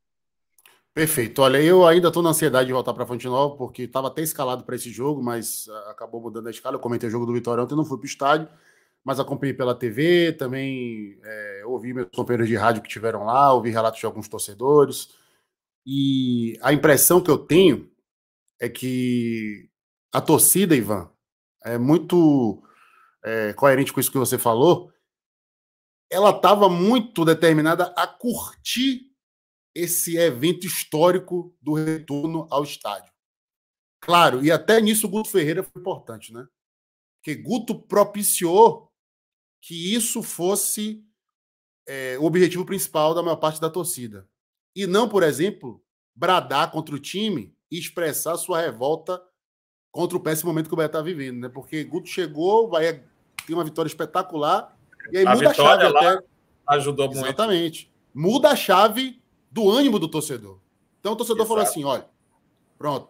Perfeito. 0.93 1.41
Olha, 1.43 1.63
eu 1.63 1.87
ainda 1.87 2.09
estou 2.09 2.25
na 2.25 2.31
ansiedade 2.31 2.67
de 2.67 2.73
voltar 2.73 2.93
para 2.93 3.07
Fonte 3.07 3.29
Nova, 3.29 3.55
porque 3.55 3.83
estava 3.85 4.09
até 4.09 4.21
escalado 4.21 4.65
para 4.65 4.75
esse 4.75 4.91
jogo, 4.91 5.23
mas 5.23 5.69
ah, 5.71 5.91
acabou 5.93 6.21
mudando 6.21 6.49
a 6.49 6.51
escala. 6.51 6.75
Eu 6.75 6.81
comentei 6.81 7.09
o 7.09 7.13
jogo 7.13 7.25
do 7.25 7.33
Vitória 7.33 7.63
ontem, 7.63 7.77
não 7.77 7.85
fui 7.85 7.99
para 7.99 8.05
o 8.05 8.09
estádio, 8.09 8.49
mas 9.05 9.21
acompanhei 9.21 9.55
pela 9.55 9.77
TV, 9.77 10.33
também 10.33 11.17
é, 11.23 11.63
ouvi 11.67 11.95
meus 11.95 12.09
companheiros 12.13 12.49
de 12.49 12.57
rádio 12.57 12.83
que 12.83 12.89
tiveram 12.89 13.23
lá, 13.25 13.53
ouvi 13.53 13.71
relatos 13.71 14.01
de 14.01 14.07
alguns 14.07 14.27
torcedores. 14.27 15.11
E 15.87 16.59
a 16.63 16.73
impressão 16.73 17.23
que 17.23 17.31
eu 17.31 17.39
tenho 17.39 17.91
é 18.61 18.69
que 18.69 19.71
a 20.13 20.21
torcida, 20.21 20.75
Ivan, 20.75 21.11
é 21.65 21.79
muito 21.79 22.63
é, 23.25 23.53
coerente 23.53 23.93
com 23.93 24.01
isso 24.01 24.11
que 24.11 24.19
você 24.19 24.39
falou. 24.39 24.93
Ela 26.11 26.31
estava 26.31 26.69
muito 26.69 27.25
determinada 27.25 27.93
a 27.97 28.07
curtir 28.07 29.09
esse 29.75 30.17
evento 30.17 30.67
histórico 30.67 31.57
do 31.61 31.75
retorno 31.75 32.47
ao 32.51 32.65
estádio. 32.65 33.13
Claro, 34.01 34.45
e 34.45 34.51
até 34.51 34.81
nisso 34.81 35.07
o 35.07 35.11
Guto 35.11 35.29
Ferreira 35.29 35.63
foi 35.63 35.81
importante, 35.81 36.33
né? 36.33 36.47
Porque 37.17 37.35
Guto 37.35 37.81
propiciou 37.87 38.93
que 39.61 39.95
isso 39.95 40.23
fosse 40.23 41.05
é, 41.87 42.19
o 42.19 42.25
objetivo 42.25 42.65
principal 42.65 43.15
da 43.15 43.23
maior 43.23 43.37
parte 43.37 43.61
da 43.61 43.69
torcida. 43.69 44.29
E 44.79 44.87
não, 44.87 45.09
por 45.09 45.25
exemplo, 45.25 45.83
bradar 46.15 46.71
contra 46.71 46.95
o 46.95 47.01
time 47.01 47.53
e 47.69 47.77
expressar 47.77 48.37
sua 48.37 48.61
revolta 48.61 49.21
contra 49.91 50.17
o 50.17 50.21
péssimo 50.21 50.53
momento 50.53 50.69
que 50.69 50.73
o 50.75 50.77
Bahia 50.77 50.87
está 50.87 51.03
vivendo, 51.03 51.41
né? 51.41 51.49
Porque 51.49 51.83
Guto 51.83 52.09
chegou, 52.09 52.69
Bahia 52.69 53.05
tem 53.45 53.57
uma 53.57 53.65
vitória 53.65 53.89
espetacular, 53.89 54.79
e 55.11 55.19
aí 55.19 55.27
A 55.27 55.35
muda 55.35 55.51
a 55.51 55.55
chave 55.55 55.85
até. 55.85 56.23
Ajudou 56.69 57.07
muito. 57.07 57.25
Exatamente. 57.25 57.93
Muda 58.15 58.51
a 58.51 58.55
chave 58.55 59.21
do 59.51 59.69
ânimo 59.69 59.99
do 59.99 60.07
torcedor. 60.07 60.61
Então 61.01 61.15
o 61.15 61.17
torcedor 61.17 61.45
falou 61.45 61.65
Exato. 61.65 61.77
assim: 61.77 61.85
olha, 61.85 62.09
pronto, 62.79 63.09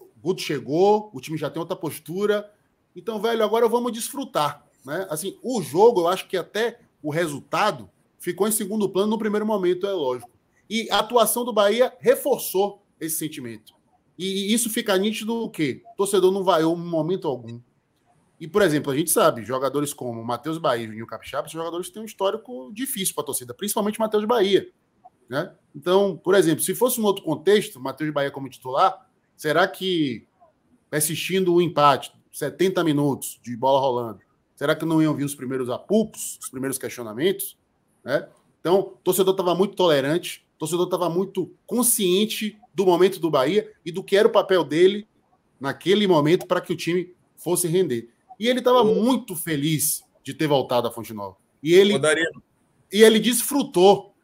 o 0.00 0.08
Guto 0.22 0.40
chegou, 0.40 1.10
o 1.12 1.20
time 1.20 1.36
já 1.36 1.50
tem 1.50 1.60
outra 1.60 1.76
postura. 1.76 2.50
Então, 2.96 3.20
velho, 3.20 3.44
agora 3.44 3.68
vamos 3.68 3.92
desfrutar. 3.92 4.66
Né? 4.86 5.06
Assim, 5.10 5.38
o 5.42 5.60
jogo, 5.60 6.00
eu 6.00 6.08
acho 6.08 6.26
que 6.26 6.38
até 6.38 6.80
o 7.02 7.10
resultado 7.10 7.90
ficou 8.18 8.48
em 8.48 8.52
segundo 8.52 8.88
plano 8.88 9.10
no 9.10 9.18
primeiro 9.18 9.44
momento, 9.44 9.86
é 9.86 9.92
lógico. 9.92 10.39
E 10.70 10.88
a 10.88 11.00
atuação 11.00 11.44
do 11.44 11.52
Bahia 11.52 11.92
reforçou 11.98 12.86
esse 13.00 13.16
sentimento. 13.16 13.74
E 14.16 14.54
isso 14.54 14.70
fica 14.70 14.96
nítido 14.96 15.34
o 15.34 15.50
quê? 15.50 15.82
O 15.94 15.96
torcedor 15.96 16.30
não 16.30 16.44
vaiou 16.44 16.76
em 16.76 16.80
momento 16.80 17.26
algum. 17.26 17.60
E, 18.38 18.46
por 18.46 18.62
exemplo, 18.62 18.92
a 18.92 18.96
gente 18.96 19.10
sabe, 19.10 19.44
jogadores 19.44 19.92
como 19.92 20.24
Matheus 20.24 20.58
Bahia 20.58 20.84
e 20.84 20.86
Juninho 20.86 21.06
Capixaba 21.06 21.48
são 21.48 21.58
jogadores 21.58 21.88
que 21.88 21.94
têm 21.94 22.02
um 22.02 22.06
histórico 22.06 22.70
difícil 22.72 23.14
para 23.14 23.22
a 23.22 23.26
torcida, 23.26 23.52
principalmente 23.52 23.98
Matheus 23.98 24.24
Bahia. 24.24 24.70
Né? 25.28 25.52
Então, 25.74 26.16
por 26.16 26.34
exemplo, 26.34 26.62
se 26.62 26.74
fosse 26.74 27.00
um 27.00 27.04
outro 27.04 27.24
contexto, 27.24 27.80
Matheus 27.80 28.12
Bahia 28.12 28.30
como 28.30 28.48
titular, 28.48 29.10
será 29.36 29.66
que 29.66 30.26
assistindo 30.90 31.54
o 31.54 31.60
empate, 31.60 32.12
70 32.32 32.82
minutos 32.84 33.40
de 33.42 33.56
bola 33.56 33.80
rolando, 33.80 34.20
será 34.54 34.74
que 34.74 34.84
não 34.84 35.02
iam 35.02 35.14
vir 35.14 35.24
os 35.24 35.34
primeiros 35.34 35.68
apupos, 35.68 36.38
os 36.40 36.48
primeiros 36.48 36.78
questionamentos? 36.78 37.58
Né? 38.04 38.28
Então, 38.60 38.80
o 38.80 38.82
torcedor 39.04 39.32
estava 39.34 39.54
muito 39.54 39.76
tolerante, 39.76 40.46
o 40.49 40.49
torcedor 40.60 40.84
estava 40.84 41.08
muito 41.08 41.50
consciente 41.66 42.58
do 42.74 42.84
momento 42.84 43.18
do 43.18 43.30
Bahia 43.30 43.72
e 43.84 43.90
do 43.90 44.04
que 44.04 44.14
era 44.14 44.28
o 44.28 44.30
papel 44.30 44.62
dele 44.62 45.08
naquele 45.58 46.06
momento 46.06 46.46
para 46.46 46.60
que 46.60 46.74
o 46.74 46.76
time 46.76 47.14
fosse 47.34 47.66
render. 47.66 48.10
E 48.38 48.46
ele 48.46 48.58
estava 48.58 48.84
muito 48.84 49.34
feliz 49.34 50.04
de 50.22 50.34
ter 50.34 50.46
voltado 50.46 50.86
à 50.86 50.90
Fonte 50.90 51.14
Nova. 51.14 51.34
E 51.62 51.72
ele, 51.72 51.94
e 52.92 53.02
ele 53.02 53.18
desfrutou 53.18 54.14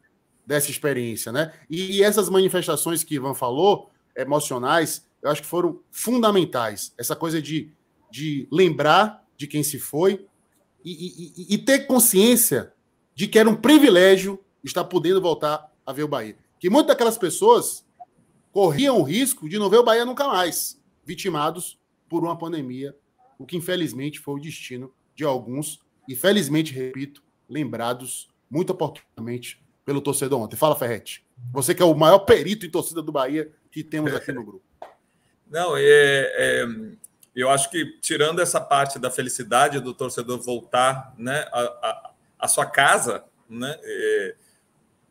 dessa 0.45 0.69
experiência, 0.69 1.31
né? 1.31 1.53
E, 1.67 2.03
essas 2.03 2.29
manifestações 2.29 3.03
que 3.03 3.15
Ivan 3.15 3.33
falou, 3.33 3.89
emocionais, 4.15 5.07
eu 5.23 5.31
acho 5.31 5.41
que 5.41 5.47
foram 5.47 5.79
fundamentais. 5.89 6.93
Essa 6.99 7.15
coisa 7.15 7.41
de, 7.41 7.71
de 8.11 8.47
lembrar 8.51 9.25
de 9.35 9.47
quem 9.47 9.63
se 9.63 9.79
foi 9.79 10.27
e, 10.85 11.33
e, 11.49 11.55
e 11.55 11.57
ter 11.57 11.87
consciência 11.87 12.73
de 13.15 13.27
que 13.27 13.39
era 13.39 13.49
um 13.49 13.55
privilégio 13.55 14.39
estar 14.63 14.83
podendo 14.83 15.19
voltar 15.19 15.71
a 15.87 15.93
ver 15.93 16.03
o 16.03 16.07
Bahia. 16.07 16.35
Que 16.59 16.69
muitas 16.69 16.89
daquelas 16.89 17.17
pessoas 17.17 17.87
corriam 18.51 18.99
o 18.99 19.03
risco 19.03 19.47
de 19.47 19.57
não 19.57 19.69
ver 19.69 19.77
o 19.77 19.83
Bahia 19.83 20.05
nunca 20.05 20.27
mais, 20.27 20.81
vitimados 21.05 21.79
por 22.09 22.23
uma 22.23 22.37
pandemia, 22.37 22.93
o 23.39 23.45
que 23.45 23.55
infelizmente 23.55 24.19
foi 24.19 24.35
o 24.35 24.41
destino 24.41 24.93
de 25.15 25.23
alguns, 25.23 25.79
e 26.07 26.15
felizmente, 26.15 26.73
repito, 26.73 27.23
lembrados 27.49 28.29
muito 28.49 28.71
oportunamente 28.71 29.63
pelo 29.85 30.01
torcedor 30.01 30.41
ontem. 30.41 30.57
Fala, 30.57 30.75
Ferretti. 30.75 31.25
Você 31.53 31.73
que 31.73 31.81
é 31.81 31.85
o 31.85 31.95
maior 31.95 32.19
perito 32.19 32.65
em 32.65 32.69
torcida 32.69 33.01
do 33.01 33.11
Bahia 33.11 33.51
que 33.71 33.83
temos 33.83 34.13
aqui 34.13 34.31
no 34.31 34.43
grupo. 34.43 34.65
Não, 35.49 35.77
é, 35.77 35.83
é, 35.83 36.67
eu 37.33 37.49
acho 37.49 37.69
que 37.69 37.97
tirando 38.01 38.41
essa 38.41 38.59
parte 38.59 38.99
da 38.99 39.09
felicidade 39.09 39.79
do 39.79 39.93
torcedor 39.93 40.41
voltar 40.41 41.13
né, 41.17 41.47
a, 41.53 41.61
a, 41.61 42.11
a 42.39 42.47
sua 42.47 42.65
casa, 42.65 43.23
né, 43.49 43.79
é, 43.81 44.35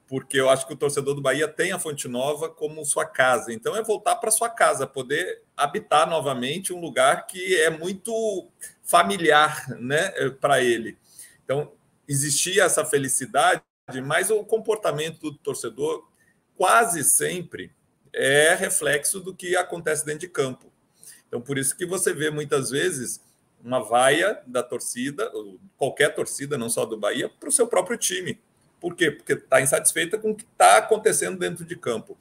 porque 0.09 0.39
eu 0.39 0.49
acho 0.49 0.67
que 0.67 0.73
o 0.73 0.77
torcedor 0.77 1.15
do 1.15 1.21
Bahia 1.21 1.49
tem 1.49 1.73
a 1.73 1.79
Fonte 1.79 2.07
Nova 2.07 2.49
como 2.49 2.85
sua 2.85 3.05
casa. 3.05 3.53
Então 3.53 3.77
é 3.77 3.83
voltar 3.83 4.17
para 4.17 4.31
sua 4.31 4.49
casa, 4.49 4.87
poder 4.87 5.43
habitar 5.57 6.09
novamente 6.09 6.73
um 6.73 6.81
lugar 6.81 7.27
que 7.27 7.57
é 7.57 7.71
muito 7.71 8.49
familiar 8.83 9.69
né, 9.81 10.11
para 10.41 10.63
ele. 10.63 10.97
Então 11.45 11.73
existia 12.07 12.65
essa 12.65 12.85
felicidade, 12.85 13.63
mas 14.05 14.31
o 14.31 14.45
comportamento 14.45 15.31
do 15.31 15.39
torcedor 15.39 16.07
quase 16.57 17.03
sempre 17.05 17.73
é 18.13 18.55
reflexo 18.55 19.21
do 19.21 19.35
que 19.35 19.57
acontece 19.57 20.05
dentro 20.05 20.21
de 20.21 20.29
campo. 20.29 20.73
Então, 21.29 21.41
por 21.41 21.59
isso 21.59 21.77
que 21.77 21.85
você 21.85 22.13
vê 22.13 22.31
muitas 22.31 22.71
vezes 22.71 23.21
uma 23.63 23.81
vaia 23.81 24.41
da 24.47 24.63
torcida, 24.63 25.31
qualquer 25.77 26.15
torcida, 26.15 26.57
não 26.57 26.71
só 26.71 26.87
do 26.87 26.97
Bahia, 26.97 27.29
para 27.29 27.49
o 27.49 27.53
seu 27.53 27.67
próprio 27.67 27.99
time. 27.99 28.41
Por 28.81 28.95
quê? 28.95 29.11
Porque 29.11 29.35
está 29.35 29.61
insatisfeita 29.61 30.19
com 30.19 30.31
o 30.31 30.35
que 30.35 30.45
está 30.45 30.79
acontecendo 30.79 31.39
dentro 31.39 31.65
de 31.65 31.77
campo. 31.77 32.17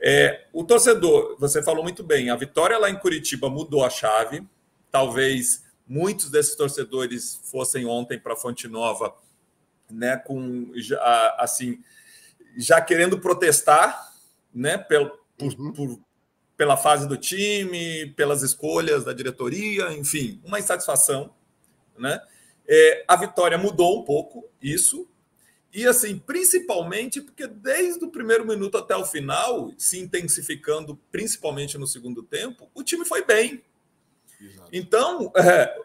É, 0.00 0.46
o 0.52 0.62
torcedor, 0.62 1.36
você 1.38 1.62
falou 1.62 1.82
muito 1.82 2.04
bem, 2.04 2.30
a 2.30 2.36
vitória 2.36 2.78
lá 2.78 2.88
em 2.88 2.98
Curitiba 2.98 3.50
mudou 3.50 3.84
a 3.84 3.90
chave. 3.90 4.46
Talvez 4.90 5.64
muitos 5.86 6.30
desses 6.30 6.54
torcedores 6.54 7.40
fossem 7.44 7.86
ontem 7.86 8.18
para 8.18 8.36
Fonte 8.36 8.68
Nova, 8.68 9.14
né, 9.90 10.16
com 10.16 10.70
já, 10.74 11.36
assim, 11.38 11.82
já 12.56 12.80
querendo 12.80 13.18
protestar, 13.18 14.12
né, 14.54 14.76
pelo, 14.76 15.10
por, 15.36 15.52
uhum. 15.54 15.72
por, 15.72 16.00
pela 16.56 16.76
fase 16.76 17.08
do 17.08 17.16
time, 17.16 18.12
pelas 18.16 18.42
escolhas 18.42 19.04
da 19.04 19.12
diretoria, 19.12 19.92
enfim, 19.92 20.40
uma 20.44 20.58
insatisfação, 20.58 21.34
né? 21.96 22.20
É, 22.70 23.04
a 23.08 23.16
vitória 23.16 23.56
mudou 23.56 23.98
um 23.98 24.04
pouco 24.04 24.46
isso, 24.60 25.08
e 25.72 25.86
assim, 25.86 26.18
principalmente 26.18 27.20
porque 27.20 27.46
desde 27.46 28.04
o 28.04 28.10
primeiro 28.10 28.46
minuto 28.46 28.78
até 28.78 28.96
o 28.96 29.04
final, 29.04 29.70
se 29.76 29.98
intensificando, 29.98 30.98
principalmente 31.10 31.76
no 31.76 31.86
segundo 31.86 32.22
tempo, 32.22 32.70
o 32.74 32.82
time 32.82 33.04
foi 33.04 33.24
bem. 33.24 33.62
Exato. 34.40 34.68
Então, 34.72 35.32
é, 35.36 35.78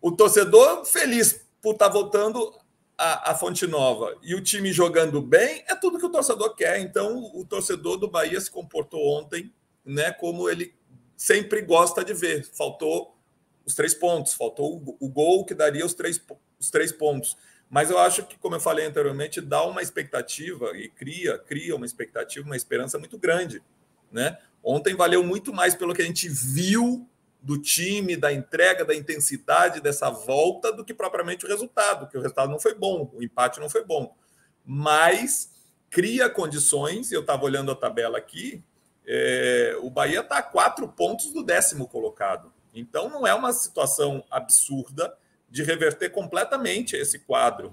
o 0.00 0.12
torcedor 0.12 0.84
feliz 0.84 1.44
por 1.60 1.72
estar 1.72 1.88
voltando 1.88 2.54
a, 2.96 3.32
a, 3.32 3.34
Fonte 3.34 3.66
Nova 3.66 4.16
e 4.22 4.34
o 4.34 4.40
time 4.40 4.72
jogando 4.72 5.20
bem, 5.20 5.64
é 5.66 5.74
tudo 5.74 5.98
que 5.98 6.06
o 6.06 6.10
torcedor 6.10 6.54
quer. 6.54 6.78
Então, 6.80 7.16
o, 7.16 7.40
o 7.40 7.44
torcedor 7.44 7.96
do 7.96 8.08
Bahia 8.08 8.40
se 8.40 8.50
comportou 8.50 9.04
ontem, 9.18 9.52
né, 9.84 10.12
como 10.12 10.48
ele 10.48 10.72
sempre 11.16 11.62
gosta 11.62 12.04
de 12.04 12.14
ver. 12.14 12.46
Faltou 12.52 13.16
os 13.64 13.74
três 13.74 13.92
pontos, 13.92 14.34
faltou 14.34 14.76
o, 14.76 14.96
o 15.00 15.08
gol 15.08 15.44
que 15.44 15.54
daria 15.54 15.84
os 15.84 15.94
três, 15.94 16.20
os 16.58 16.70
três 16.70 16.92
pontos. 16.92 17.36
Mas 17.68 17.90
eu 17.90 17.98
acho 17.98 18.24
que, 18.24 18.38
como 18.38 18.54
eu 18.54 18.60
falei 18.60 18.86
anteriormente, 18.86 19.40
dá 19.40 19.64
uma 19.64 19.82
expectativa 19.82 20.76
e 20.76 20.88
cria, 20.88 21.38
cria 21.38 21.74
uma 21.74 21.86
expectativa, 21.86 22.46
uma 22.46 22.56
esperança 22.56 22.98
muito 22.98 23.18
grande. 23.18 23.62
Né? 24.10 24.38
Ontem 24.62 24.94
valeu 24.94 25.24
muito 25.24 25.52
mais 25.52 25.74
pelo 25.74 25.94
que 25.94 26.02
a 26.02 26.04
gente 26.04 26.28
viu 26.28 27.08
do 27.42 27.58
time, 27.58 28.16
da 28.16 28.32
entrega, 28.32 28.84
da 28.84 28.94
intensidade 28.94 29.80
dessa 29.80 30.10
volta, 30.10 30.72
do 30.72 30.84
que 30.84 30.94
propriamente 30.94 31.44
o 31.44 31.48
resultado, 31.48 32.08
que 32.08 32.16
o 32.18 32.20
resultado 32.20 32.50
não 32.50 32.58
foi 32.58 32.74
bom, 32.74 33.10
o 33.14 33.22
empate 33.22 33.60
não 33.60 33.68
foi 33.68 33.84
bom. 33.84 34.16
Mas 34.64 35.52
cria 35.88 36.28
condições, 36.28 37.12
eu 37.12 37.20
estava 37.20 37.44
olhando 37.44 37.70
a 37.70 37.76
tabela 37.76 38.18
aqui, 38.18 38.64
é, 39.06 39.78
o 39.80 39.88
Bahia 39.88 40.20
está 40.20 40.38
a 40.38 40.42
quatro 40.42 40.88
pontos 40.88 41.32
do 41.32 41.44
décimo 41.44 41.86
colocado. 41.86 42.52
Então 42.74 43.08
não 43.08 43.26
é 43.26 43.32
uma 43.32 43.52
situação 43.52 44.24
absurda 44.30 45.16
de 45.48 45.62
reverter 45.62 46.10
completamente 46.10 46.96
esse 46.96 47.18
quadro, 47.20 47.72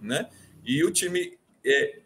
né? 0.00 0.28
E 0.64 0.84
o 0.84 0.90
time 0.90 1.38
é, 1.64 2.00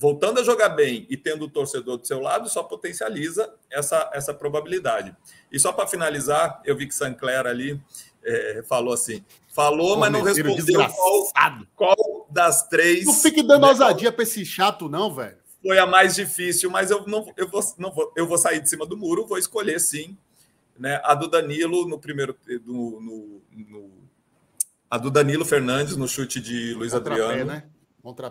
voltando 0.00 0.40
a 0.40 0.42
jogar 0.42 0.70
bem 0.70 1.06
e 1.10 1.16
tendo 1.16 1.44
o 1.44 1.50
torcedor 1.50 1.98
do 1.98 2.06
seu 2.06 2.20
lado 2.20 2.48
só 2.48 2.62
potencializa 2.62 3.52
essa, 3.70 4.10
essa 4.14 4.32
probabilidade. 4.32 5.14
E 5.52 5.60
só 5.60 5.72
para 5.72 5.86
finalizar, 5.86 6.62
eu 6.64 6.74
vi 6.74 6.86
que 6.86 6.94
Sancler 6.94 7.46
ali 7.46 7.78
é, 8.24 8.62
falou 8.66 8.94
assim, 8.94 9.22
falou, 9.52 9.94
Pô, 9.94 10.00
mas 10.00 10.12
não 10.12 10.22
respondeu 10.22 10.80
qual, 10.88 11.66
qual, 11.76 12.26
das 12.30 12.66
três. 12.68 13.04
Não 13.04 13.12
fique 13.12 13.42
dando 13.42 13.62
né, 13.62 13.68
ousadia 13.68 14.10
para 14.10 14.22
esse 14.22 14.44
chato, 14.44 14.88
não, 14.88 15.14
velho. 15.14 15.36
Foi 15.62 15.78
a 15.78 15.86
mais 15.86 16.14
difícil, 16.14 16.70
mas 16.70 16.90
eu 16.90 17.06
não, 17.06 17.30
eu 17.36 17.46
vou, 17.46 17.60
não 17.76 17.92
vou, 17.92 18.10
eu 18.16 18.26
vou 18.26 18.38
sair 18.38 18.60
de 18.60 18.70
cima 18.70 18.86
do 18.86 18.96
muro, 18.96 19.26
vou 19.26 19.36
escolher 19.36 19.78
sim, 19.78 20.16
né? 20.78 20.98
A 21.04 21.14
do 21.14 21.28
Danilo 21.28 21.86
no 21.86 21.98
primeiro, 21.98 22.34
no, 22.64 23.00
no, 23.00 23.42
no 23.52 23.99
a 24.90 24.98
do 24.98 25.10
Danilo 25.10 25.44
Fernandes 25.44 25.96
no 25.96 26.08
chute 26.08 26.40
de 26.40 26.74
Luiz 26.74 26.92
Contrapé, 26.92 27.22
Adriano. 27.22 27.52
Né? 27.52 27.62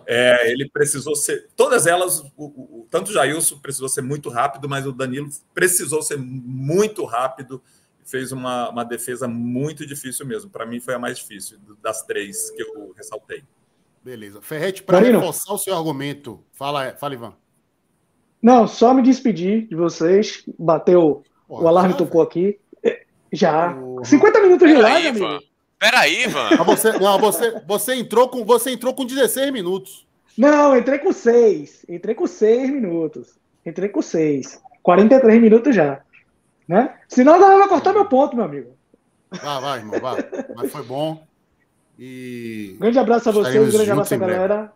É, 0.06 0.50
ele 0.50 0.68
precisou 0.68 1.14
ser. 1.14 1.48
Todas 1.56 1.86
elas, 1.86 2.20
o, 2.36 2.44
o, 2.44 2.86
tanto 2.90 3.10
o 3.10 3.14
Jailson 3.14 3.58
precisou 3.58 3.88
ser 3.88 4.02
muito 4.02 4.28
rápido, 4.28 4.68
mas 4.68 4.86
o 4.86 4.92
Danilo 4.92 5.28
precisou 5.54 6.02
ser 6.02 6.18
muito 6.18 7.04
rápido. 7.04 7.62
Fez 8.04 8.32
uma, 8.32 8.68
uma 8.70 8.84
defesa 8.84 9.28
muito 9.28 9.86
difícil 9.86 10.26
mesmo. 10.26 10.50
Para 10.50 10.66
mim, 10.66 10.80
foi 10.80 10.94
a 10.94 10.98
mais 10.98 11.18
difícil 11.18 11.58
das 11.80 12.02
três 12.02 12.50
que 12.50 12.60
eu 12.60 12.92
ressaltei. 12.96 13.44
Beleza. 14.04 14.42
Ferrete, 14.42 14.82
para 14.82 14.98
reforçar 14.98 15.52
o 15.52 15.58
seu 15.58 15.76
argumento, 15.76 16.42
fala, 16.52 16.96
fala, 16.96 17.14
Ivan. 17.14 17.34
Não, 18.42 18.66
só 18.66 18.92
me 18.92 19.02
despedir 19.02 19.68
de 19.68 19.76
vocês. 19.76 20.42
Bateu. 20.58 21.22
Pô, 21.46 21.62
o 21.62 21.68
alarme 21.68 21.92
já, 21.92 21.98
tocou 21.98 22.22
aqui. 22.22 22.58
Já. 23.32 23.72
Porra. 23.74 24.04
50 24.04 24.40
minutos 24.40 24.68
de 24.68 24.76
live, 24.76 25.08
amigo. 25.08 25.49
Peraí, 25.80 26.24
Ivan. 26.24 26.50
Você, 26.66 26.92
não, 26.98 27.18
você, 27.18 27.62
você, 27.66 27.94
entrou 27.94 28.28
com, 28.28 28.44
você 28.44 28.70
entrou 28.70 28.92
com 28.92 29.06
16 29.06 29.50
minutos. 29.50 30.06
Não, 30.36 30.76
entrei 30.76 30.98
com 30.98 31.10
6. 31.10 31.86
Entrei 31.88 32.14
com 32.14 32.26
6 32.26 32.70
minutos. 32.70 33.38
Entrei 33.64 33.88
com 33.88 34.02
6. 34.02 34.60
43 34.82 35.40
minutos 35.40 35.74
já. 35.74 36.02
Né? 36.68 36.94
Senão 37.08 37.36
ela 37.36 37.58
vai 37.58 37.68
cortar 37.68 37.94
meu 37.94 38.04
ponto, 38.04 38.36
meu 38.36 38.44
amigo. 38.44 38.76
Vai, 39.30 39.60
vai, 39.60 39.78
irmão, 39.78 40.00
vai. 40.00 40.28
Mas 40.54 40.70
foi 40.70 40.82
bom. 40.82 41.26
E. 41.98 42.76
Grande 42.78 42.98
abraço 42.98 43.30
a 43.30 43.32
vocês, 43.32 43.72
grande 43.72 43.90
abraço 43.90 44.14
a 44.14 44.18
galera. 44.18 44.72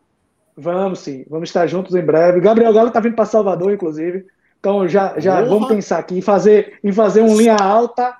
Vamos 0.57 1.00
sim, 1.00 1.24
vamos 1.28 1.48
estar 1.48 1.66
juntos 1.66 1.94
em 1.94 2.02
breve. 2.02 2.40
Gabriel 2.40 2.72
Galo 2.72 2.90
tá 2.90 3.00
vindo 3.00 3.14
para 3.14 3.24
Salvador, 3.26 3.72
inclusive. 3.72 4.26
Então 4.59 4.88
já, 4.88 5.18
já 5.18 5.42
vamos 5.42 5.68
pensar 5.68 5.98
aqui 5.98 6.16
em 6.16 6.22
fazer, 6.22 6.78
em 6.82 6.92
fazer 6.92 7.22
um 7.22 7.36
linha 7.36 7.57
alta 7.57 8.16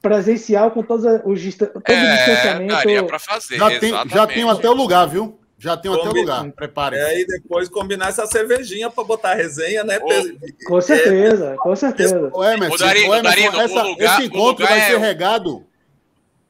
presencial 0.00 0.70
com 0.70 0.82
todos 0.82 1.04
os 1.24 1.54
todo 1.56 1.82
é, 1.86 1.92
o 1.92 2.16
distanciamento. 2.16 2.74
Daria 2.74 3.02
para 3.04 3.18
fazer. 3.18 3.56
Já 3.56 3.78
tem, 3.78 3.90
já 3.90 4.26
tem 4.26 4.48
até 4.48 4.68
o 4.68 4.74
lugar, 4.74 5.06
viu? 5.06 5.38
Já 5.58 5.76
tem 5.76 5.92
até 5.92 6.08
o 6.08 6.12
lugar. 6.12 6.52
Prepare. 6.52 6.96
É, 6.96 7.20
e 7.20 7.26
depois 7.26 7.68
combinar 7.68 8.08
essa 8.08 8.26
cervejinha 8.26 8.88
para 8.88 9.02
botar 9.02 9.34
resenha, 9.34 9.82
né? 9.82 9.98
Oh, 10.00 10.68
com 10.68 10.80
certeza, 10.80 11.56
com 11.58 11.74
certeza. 11.74 12.30
O 12.32 12.44
Emerson, 12.44 12.74
o 12.74 12.78
Darino, 12.78 13.10
o 13.10 13.14
Emerson, 13.14 13.28
Darino, 13.28 13.60
essa, 13.60 13.84
o 13.84 13.88
lugar, 13.88 14.20
esse 14.20 14.28
encontro 14.28 14.64
vai 14.64 14.78
é... 14.78 14.86
ser 14.86 14.98
regado. 14.98 15.66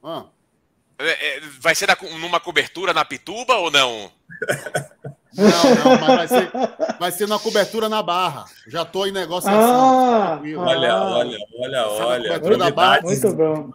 Ah. 0.02 0.26
É, 0.98 1.40
vai 1.60 1.74
ser 1.74 1.88
numa 2.20 2.40
cobertura 2.40 2.92
na 2.92 3.04
Pituba 3.04 3.54
ou 3.56 3.70
não? 3.70 4.10
Não, 5.36 5.44
não, 5.44 6.00
mas 6.00 6.16
vai 6.16 6.28
ser, 6.28 6.50
vai 6.98 7.12
ser 7.12 7.28
na 7.28 7.38
cobertura 7.38 7.88
na 7.88 8.02
Barra. 8.02 8.46
Já 8.66 8.82
estou 8.82 9.06
em 9.06 9.12
negociação. 9.12 9.60
Ah, 9.60 10.40
olha, 10.42 10.92
ah, 10.92 11.16
olha, 11.18 11.38
olha, 11.58 11.88
olha. 11.88 12.58
Da 12.58 12.70
barra, 12.70 13.02
muito 13.02 13.32
bom. 13.34 13.70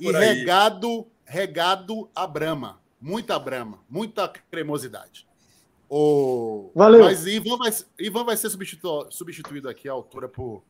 E 0.00 0.12
regado, 0.12 1.06
regado 1.24 2.08
a 2.14 2.26
Brama. 2.26 2.80
Muita 3.00 3.38
Brama, 3.38 3.80
muita 3.90 4.28
cremosidade. 4.28 5.26
O... 5.88 6.70
Valeu. 6.74 7.04
Mas 7.04 7.26
Ivan 7.26 7.56
vai, 7.56 7.70
Ivan 7.98 8.24
vai 8.24 8.36
ser 8.36 8.48
substituído, 8.48 9.10
substituído 9.10 9.68
aqui 9.68 9.88
à 9.88 9.92
altura 9.92 10.28
por 10.28 10.62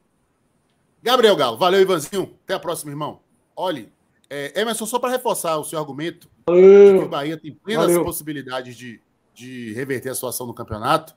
Gabriel 1.03 1.37
Galo. 1.37 1.59
Valeu, 1.59 1.81
Ivanzinho. 1.81 2.35
Até 2.45 2.55
a 2.55 2.59
próxima, 2.59 2.91
irmão. 2.91 3.20
Olhe, 3.55 3.93
é, 4.31 4.59
Emerson, 4.61 4.87
só 4.87 4.99
para 4.99 5.11
reforçar 5.11 5.59
o 5.59 5.64
seu 5.64 5.79
argumento, 5.79 6.27
Valeu. 6.47 7.01
que 7.01 7.05
o 7.05 7.09
Bahia 7.09 7.37
tem 7.37 7.53
plenas 7.53 7.89
Valeu. 7.89 8.03
possibilidades 8.03 8.75
de 8.75 8.99
de 9.35 9.72
reverter 9.72 10.11
a 10.11 10.14
situação 10.14 10.47
no 10.47 10.55
campeonato, 10.55 11.16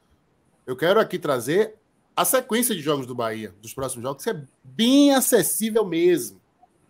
eu 0.65 0.75
quero 0.75 0.99
aqui 0.99 1.19
trazer 1.19 1.75
a 2.15 2.23
sequência 2.23 2.73
de 2.73 2.81
jogos 2.81 3.05
do 3.05 3.13
Bahia, 3.13 3.53
dos 3.61 3.73
próximos 3.73 4.03
jogos, 4.03 4.23
que 4.23 4.29
é 4.29 4.45
bem 4.63 5.13
acessível 5.13 5.85
mesmo. 5.85 6.37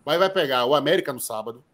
O 0.00 0.04
Bahia 0.04 0.20
vai 0.20 0.30
pegar 0.30 0.64
o 0.66 0.74
América 0.74 1.12
no 1.12 1.20
sábado, 1.20 1.64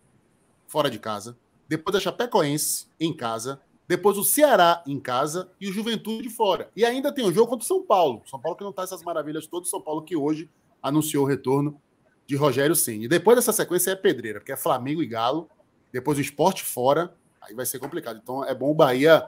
fora 0.67 0.89
de 0.89 0.99
casa, 0.99 1.37
depois 1.69 1.95
a 1.95 2.01
Chapecoense 2.01 2.87
em 2.99 3.15
casa, 3.15 3.61
depois 3.87 4.17
o 4.17 4.25
Ceará 4.25 4.83
em 4.87 4.99
casa 4.99 5.51
e 5.61 5.69
o 5.69 5.73
Juventude 5.73 6.31
fora. 6.31 6.71
E 6.75 6.85
ainda 6.85 7.13
tem 7.13 7.27
um 7.27 7.33
jogo 7.33 7.51
contra 7.51 7.65
o 7.65 7.69
São 7.69 7.85
Paulo. 7.85 8.23
São 8.25 8.41
Paulo 8.41 8.57
que 8.57 8.65
não 8.65 8.71
está 8.71 8.83
essas 8.83 9.03
maravilhas 9.03 9.47
todas, 9.47 9.69
São 9.69 9.81
Paulo 9.81 10.03
que 10.03 10.17
hoje 10.17 10.49
anunciou 10.83 11.25
o 11.25 11.29
retorno 11.29 11.81
de 12.27 12.37
Rogério 12.37 12.75
Ceni. 12.75 13.07
Depois 13.07 13.37
dessa 13.37 13.53
sequência 13.53 13.91
é 13.91 13.97
pedreira, 13.97 14.41
porque 14.41 14.53
é 14.53 14.57
Flamengo 14.57 15.03
e 15.03 15.07
Galo, 15.07 15.49
depois 15.93 16.17
o 16.17 16.23
esporte 16.23 16.65
fora, 16.65 17.15
aí 17.41 17.55
vai 17.55 17.67
ser 17.67 17.79
complicado. 17.79 18.19
Então 18.23 18.43
é 18.45 18.55
bom 18.55 18.71
o 18.71 18.75
Bahia 18.75 19.27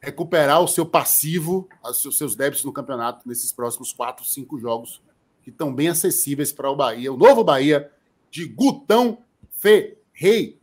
recuperar 0.00 0.60
o 0.62 0.68
seu 0.68 0.86
passivo, 0.86 1.68
os 1.82 2.16
seus 2.16 2.34
débitos 2.34 2.64
no 2.64 2.72
campeonato 2.72 3.26
nesses 3.26 3.52
próximos 3.52 3.92
quatro, 3.92 4.24
cinco 4.24 4.58
jogos 4.58 5.00
que 5.42 5.50
estão 5.50 5.74
bem 5.74 5.88
acessíveis 5.88 6.52
para 6.52 6.70
o 6.70 6.76
Bahia. 6.76 7.12
O 7.12 7.16
novo 7.16 7.44
Bahia 7.44 7.90
de 8.30 8.46
Gutão 8.46 9.18
Ferreira. 9.52 10.56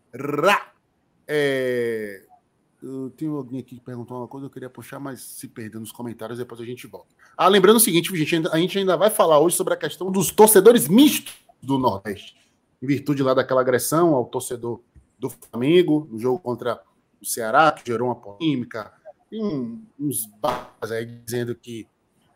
É... 1.27 2.23
Alguém 2.83 3.61
aqui 3.61 3.75
que 3.75 3.81
perguntou 3.81 4.17
uma 4.17 4.27
coisa, 4.27 4.47
eu 4.47 4.49
queria 4.49 4.69
puxar, 4.69 4.99
mas 4.99 5.21
se 5.21 5.47
perder 5.47 5.79
nos 5.79 5.93
comentários, 5.93 6.37
depois 6.37 6.59
a 6.59 6.65
gente 6.65 6.85
volta. 6.85 7.07
Ah, 7.37 7.47
lembrando 7.47 7.77
o 7.77 7.79
seguinte, 7.79 8.13
gente, 8.25 8.47
a 8.49 8.57
gente 8.57 8.77
ainda 8.77 8.97
vai 8.97 9.09
falar 9.09 9.39
hoje 9.39 9.55
sobre 9.55 9.73
a 9.73 9.77
questão 9.77 10.11
dos 10.11 10.31
torcedores 10.31 10.89
mistos 10.89 11.33
do 11.61 11.77
Nordeste, 11.77 12.35
em 12.81 12.85
virtude 12.85 13.23
lá 13.23 13.33
daquela 13.33 13.61
agressão 13.61 14.13
ao 14.13 14.25
torcedor 14.25 14.81
do 15.17 15.29
Flamengo, 15.29 16.09
no 16.11 16.19
jogo 16.19 16.39
contra 16.39 16.83
o 17.21 17.25
Ceará, 17.25 17.71
que 17.71 17.89
gerou 17.89 18.09
uma 18.09 18.15
polêmica, 18.15 18.91
tem 19.33 19.81
uns 19.99 20.27
barras 20.39 20.91
aí 20.91 21.05
dizendo 21.05 21.55
que 21.55 21.87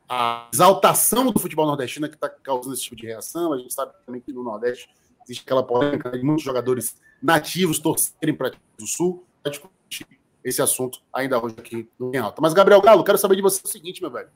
a 0.10 0.50
exaltação 0.52 1.32
do 1.32 1.40
futebol 1.40 1.68
nordestino 1.68 2.08
é 2.08 2.10
que 2.10 2.16
está 2.16 2.28
causando 2.28 2.74
esse 2.74 2.84
tipo 2.84 2.96
de 2.96 3.06
reação. 3.06 3.54
A 3.54 3.58
gente 3.60 3.72
sabe 3.72 3.94
também 4.04 4.20
que 4.20 4.34
no 4.34 4.42
Nordeste 4.42 4.90
existe 5.24 5.44
aquela 5.44 5.62
polêmica 5.62 6.10
de 6.10 6.24
muitos 6.24 6.44
jogadores 6.44 7.00
nativos 7.22 7.78
torcerem 7.78 8.34
para 8.34 8.54
o 8.82 8.88
Sul. 8.88 9.24
Vai 9.44 9.52
discutir 9.52 10.08
esse 10.44 10.60
assunto 10.60 11.04
ainda 11.14 11.44
hoje 11.44 11.56
aqui 11.60 11.88
no 12.00 12.12
Em 12.16 12.18
Alta. 12.18 12.42
Mas, 12.42 12.54
Gabriel 12.54 12.82
Galo, 12.82 13.04
quero 13.04 13.18
saber 13.18 13.36
de 13.36 13.44
você 13.44 13.62
o 13.64 13.68
seguinte, 13.68 14.02
meu 14.02 14.10
velho. 14.10 14.30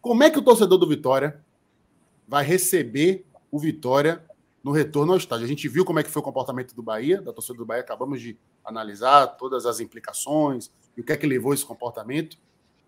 Como 0.00 0.24
é 0.24 0.30
que 0.30 0.38
o 0.38 0.42
torcedor 0.42 0.78
do 0.78 0.88
Vitória 0.88 1.40
vai 2.26 2.44
receber 2.44 3.24
o 3.50 3.60
Vitória 3.60 4.24
no 4.64 4.72
retorno 4.72 5.12
ao 5.12 5.18
estádio? 5.18 5.44
A 5.44 5.48
gente 5.48 5.68
viu 5.68 5.84
como 5.84 6.00
é 6.00 6.02
que 6.02 6.10
foi 6.10 6.20
o 6.20 6.24
comportamento 6.24 6.74
do 6.74 6.82
Bahia, 6.82 7.22
da 7.22 7.32
torcida 7.32 7.58
do 7.58 7.66
Bahia, 7.66 7.82
acabamos 7.82 8.20
de 8.20 8.36
analisar 8.64 9.26
todas 9.36 9.66
as 9.66 9.78
implicações, 9.78 10.72
e 10.96 11.00
o 11.00 11.04
que 11.04 11.12
é 11.12 11.16
que 11.16 11.26
levou 11.26 11.52
esse 11.52 11.64
comportamento. 11.64 12.38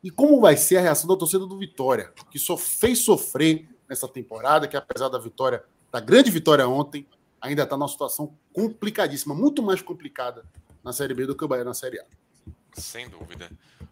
E 0.03 0.11
como 0.11 0.41
vai 0.41 0.57
ser 0.57 0.79
a 0.79 0.81
reação 0.81 1.09
da 1.09 1.17
torcida 1.17 1.47
do 1.47 1.59
Vitória, 1.59 2.13
que 2.31 2.39
só 2.39 2.57
fez 2.57 3.01
sofrer 3.01 3.69
nessa 3.89 4.07
temporada, 4.07 4.69
que 4.69 4.77
apesar 4.77 5.09
da 5.09 5.19
vitória, 5.19 5.65
da 5.91 5.99
grande 5.99 6.31
vitória 6.31 6.69
ontem, 6.69 7.07
ainda 7.41 7.63
está 7.63 7.77
numa 7.77 7.89
situação 7.89 8.37
complicadíssima, 8.53 9.35
muito 9.35 9.63
mais 9.63 9.83
complicada 9.83 10.45
na 10.85 10.93
Série 10.93 11.15
B 11.15 11.27
do 11.27 11.37
que 11.37 11.45
o 11.45 11.49
Bahia 11.49 11.65
na 11.65 11.75
Série 11.75 12.01
A. 12.01 12.05
Sem 12.75 13.09
dúvida. 13.09 13.51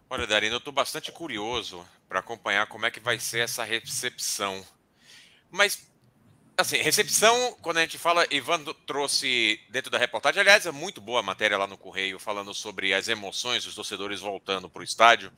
Olha, 0.09 0.25
Darina, 0.25 0.55
eu 0.55 0.59
estou 0.59 0.71
bastante 0.71 1.11
curioso 1.11 1.83
para 2.07 2.19
acompanhar 2.19 2.67
como 2.67 2.85
é 2.85 2.91
que 2.91 2.99
vai 2.99 3.19
ser 3.19 3.39
essa 3.39 3.63
recepção. 3.63 4.63
Mas 5.51 5.87
Assim, 6.59 6.77
recepção, 6.77 7.55
quando 7.61 7.77
a 7.77 7.81
gente 7.81 7.99
fala, 7.99 8.25
Ivan 8.31 8.63
trouxe 8.87 9.61
dentro 9.69 9.91
da 9.91 9.99
reportagem, 9.99 10.41
aliás, 10.41 10.65
é 10.65 10.71
muito 10.71 10.99
boa 10.99 11.19
a 11.19 11.23
matéria 11.23 11.55
lá 11.55 11.67
no 11.67 11.77
Correio, 11.77 12.17
falando 12.17 12.51
sobre 12.51 12.95
as 12.95 13.07
emoções 13.07 13.63
dos 13.63 13.75
torcedores 13.75 14.21
voltando 14.21 14.67
para 14.67 14.79
o 14.79 14.83
estádio. 14.83 15.31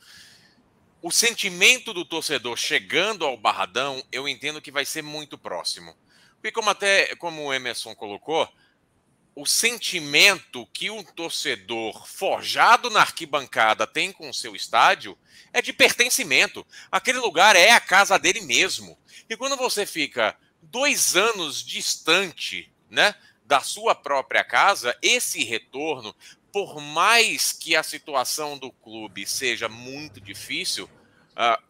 O 1.01 1.11
sentimento 1.11 1.93
do 1.93 2.05
torcedor 2.05 2.55
chegando 2.55 3.25
ao 3.25 3.35
Barradão, 3.35 4.01
eu 4.13 4.29
entendo 4.29 4.61
que 4.61 4.71
vai 4.71 4.85
ser 4.85 5.01
muito 5.01 5.37
próximo. 5.37 5.93
Porque, 6.35 6.53
como 6.53 6.69
até 6.69 7.13
como 7.17 7.43
o 7.43 7.53
Emerson 7.53 7.93
colocou, 7.93 8.47
o 9.35 9.45
sentimento 9.45 10.65
que 10.67 10.89
um 10.89 11.03
torcedor 11.03 12.07
forjado 12.07 12.89
na 12.89 13.01
arquibancada 13.01 13.85
tem 13.85 14.13
com 14.13 14.29
o 14.29 14.33
seu 14.33 14.55
estádio 14.55 15.17
é 15.51 15.61
de 15.61 15.73
pertencimento. 15.73 16.65
Aquele 16.89 17.17
lugar 17.19 17.57
é 17.57 17.71
a 17.71 17.79
casa 17.81 18.17
dele 18.17 18.39
mesmo. 18.39 18.97
E 19.29 19.35
quando 19.35 19.57
você 19.57 19.85
fica 19.85 20.33
dois 20.61 21.15
anos 21.15 21.63
distante 21.63 22.71
né, 22.89 23.15
da 23.45 23.61
sua 23.61 23.95
própria 23.95 24.43
casa, 24.43 24.95
esse 25.01 25.43
retorno, 25.43 26.15
por 26.51 26.79
mais 26.81 27.51
que 27.51 27.75
a 27.75 27.83
situação 27.83 28.57
do 28.57 28.71
clube 28.71 29.25
seja 29.25 29.67
muito 29.69 30.19
difícil, 30.19 30.85
uh, 30.85 31.61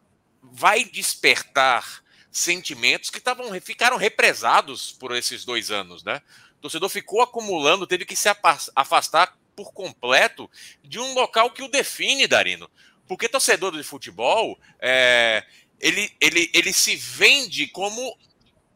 vai 0.42 0.84
despertar 0.84 2.02
sentimentos 2.30 3.10
que 3.10 3.20
tavam, 3.20 3.48
ficaram 3.60 3.96
represados 3.96 4.92
por 4.92 5.14
esses 5.14 5.44
dois 5.44 5.70
anos. 5.70 6.02
Né? 6.02 6.22
O 6.58 6.62
torcedor 6.62 6.88
ficou 6.88 7.22
acumulando, 7.22 7.86
teve 7.86 8.04
que 8.04 8.16
se 8.16 8.28
afastar 8.74 9.36
por 9.54 9.72
completo 9.72 10.50
de 10.82 10.98
um 10.98 11.12
local 11.14 11.50
que 11.50 11.62
o 11.62 11.68
define, 11.68 12.26
Darino. 12.26 12.70
Porque 13.06 13.28
torcedor 13.28 13.76
de 13.76 13.82
futebol, 13.82 14.58
é, 14.78 15.44
ele, 15.80 16.12
ele, 16.20 16.50
ele 16.54 16.72
se 16.72 16.94
vende 16.94 17.66
como 17.66 18.16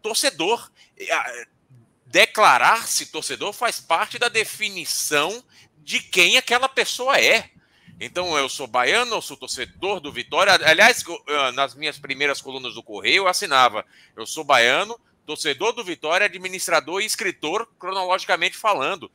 torcedor. 0.05 0.71
Declarar-se 2.05 3.07
torcedor 3.07 3.55
faz 3.55 3.81
parte 3.81 4.19
da 4.19 4.29
definição 4.29 5.43
de 5.79 5.99
quem 5.99 6.37
aquela 6.37 6.69
pessoa 6.69 7.19
é. 7.19 7.51
Então, 7.99 8.37
eu 8.37 8.49
sou 8.49 8.67
baiano, 8.67 9.17
eu 9.17 9.23
sou 9.23 9.37
torcedor 9.37 10.01
do 10.01 10.13
Vitória. 10.13 10.53
Aliás, 10.53 11.03
nas 11.55 11.75
minhas 11.75 11.99
primeiras 11.99 12.43
colunas 12.43 12.75
do 12.75 12.83
Correio, 12.83 13.23
eu 13.23 13.29
assinava: 13.29 13.87
eu 14.15 14.27
sou 14.27 14.45
baiano, 14.45 15.01
torcedor 15.25 15.73
do 15.73 15.83
Vitória, 15.83 16.27
administrador 16.27 17.01
e 17.01 17.07
escritor, 17.07 17.67
cronologicamente 17.79 18.59
falando 18.59 19.11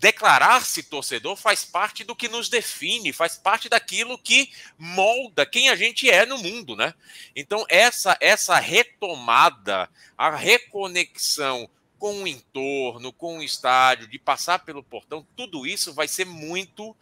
declarar-se 0.00 0.84
torcedor 0.84 1.36
faz 1.36 1.62
parte 1.62 2.02
do 2.04 2.16
que 2.16 2.26
nos 2.26 2.48
define, 2.48 3.12
faz 3.12 3.36
parte 3.36 3.68
daquilo 3.68 4.16
que 4.16 4.50
molda 4.78 5.44
quem 5.44 5.68
a 5.68 5.76
gente 5.76 6.08
é 6.08 6.24
no 6.24 6.38
mundo, 6.38 6.74
né? 6.74 6.94
Então 7.36 7.66
essa 7.68 8.16
essa 8.18 8.58
retomada, 8.58 9.90
a 10.16 10.34
reconexão 10.34 11.68
com 11.98 12.22
o 12.22 12.26
entorno, 12.26 13.12
com 13.12 13.38
o 13.38 13.42
estádio, 13.42 14.08
de 14.08 14.18
passar 14.18 14.60
pelo 14.60 14.82
portão, 14.82 15.24
tudo 15.36 15.66
isso 15.66 15.92
vai 15.92 16.08
ser 16.08 16.24
muito 16.24 16.96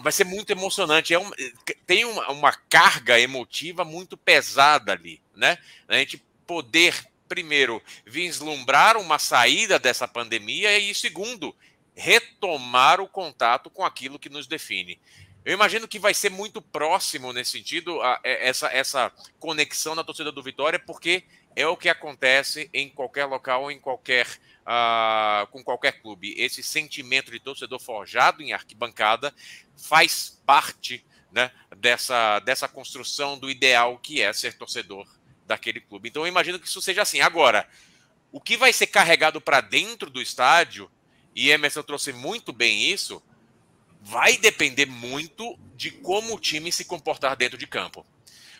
vai 0.00 0.10
ser 0.10 0.24
muito 0.24 0.50
emocionante. 0.50 1.14
É 1.14 1.20
um, 1.20 1.30
tem 1.86 2.04
uma, 2.04 2.28
uma 2.32 2.52
carga 2.52 3.18
emotiva 3.18 3.84
muito 3.84 4.16
pesada 4.16 4.90
ali, 4.90 5.22
né? 5.36 5.56
A 5.86 5.94
gente 5.94 6.20
poder 6.44 6.96
primeiro 7.28 7.80
vislumbrar 8.04 8.96
uma 8.96 9.20
saída 9.20 9.78
dessa 9.78 10.08
pandemia 10.08 10.76
e 10.78 10.92
segundo 10.92 11.54
retomar 11.98 13.00
o 13.00 13.08
contato 13.08 13.68
com 13.68 13.84
aquilo 13.84 14.20
que 14.20 14.28
nos 14.28 14.46
define. 14.46 15.00
Eu 15.44 15.52
imagino 15.52 15.88
que 15.88 15.98
vai 15.98 16.14
ser 16.14 16.30
muito 16.30 16.62
próximo 16.62 17.32
nesse 17.32 17.50
sentido 17.50 18.00
a, 18.00 18.14
a, 18.14 18.20
é, 18.22 18.48
essa, 18.48 18.68
essa 18.68 19.12
conexão 19.40 19.96
na 19.96 20.04
torcida 20.04 20.30
do 20.30 20.42
Vitória, 20.42 20.78
porque 20.78 21.24
é 21.56 21.66
o 21.66 21.76
que 21.76 21.88
acontece 21.88 22.70
em 22.72 22.88
qualquer 22.88 23.24
local, 23.24 23.68
em 23.68 23.80
qualquer 23.80 24.28
uh, 24.62 25.46
com 25.48 25.64
qualquer 25.64 26.00
clube. 26.00 26.34
Esse 26.36 26.62
sentimento 26.62 27.32
de 27.32 27.40
torcedor 27.40 27.80
forjado 27.80 28.42
em 28.42 28.52
arquibancada 28.52 29.34
faz 29.76 30.40
parte 30.46 31.04
né, 31.32 31.50
dessa, 31.76 32.38
dessa 32.40 32.68
construção 32.68 33.36
do 33.36 33.50
ideal 33.50 33.98
que 33.98 34.22
é 34.22 34.32
ser 34.32 34.54
torcedor 34.54 35.04
daquele 35.46 35.80
clube. 35.80 36.08
Então 36.08 36.22
eu 36.22 36.28
imagino 36.28 36.60
que 36.60 36.68
isso 36.68 36.80
seja 36.80 37.02
assim. 37.02 37.20
Agora, 37.20 37.68
o 38.30 38.40
que 38.40 38.56
vai 38.56 38.72
ser 38.72 38.86
carregado 38.86 39.40
para 39.40 39.60
dentro 39.60 40.10
do 40.10 40.22
estádio, 40.22 40.88
e 41.38 41.52
Emerson 41.52 41.84
trouxe 41.84 42.12
muito 42.12 42.52
bem 42.52 42.90
isso, 42.90 43.22
vai 44.02 44.36
depender 44.36 44.86
muito 44.86 45.56
de 45.76 45.92
como 45.92 46.34
o 46.34 46.40
time 46.40 46.72
se 46.72 46.84
comportar 46.84 47.36
dentro 47.36 47.56
de 47.56 47.64
campo. 47.64 48.04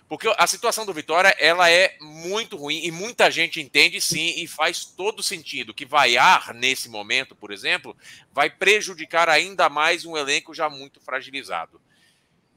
Porque 0.09 0.33
a 0.39 0.47
situação 0.47 0.87
do 0.87 0.95
Vitória, 0.95 1.35
ela 1.41 1.69
é 1.69 1.97
muito 2.01 2.57
ruim 2.57 2.85
e 2.85 2.93
muita 2.93 3.33
gente 3.33 3.61
entende 3.61 4.01
sim 4.01 4.33
e 4.37 4.47
faz 4.47 4.85
todo 4.85 5.25
sentido 5.25 5.75
que 5.75 5.85
vaiar 5.85 6.55
nesse 6.55 6.89
momento, 6.89 7.35
por 7.35 7.51
exemplo, 7.51 7.97
vai 8.33 8.49
prejudicar 8.49 9.29
ainda 9.29 9.69
mais 9.69 10.05
um 10.05 10.17
elenco 10.17 10.55
já 10.55 10.71
muito 10.71 11.01
fragilizado. 11.01 11.81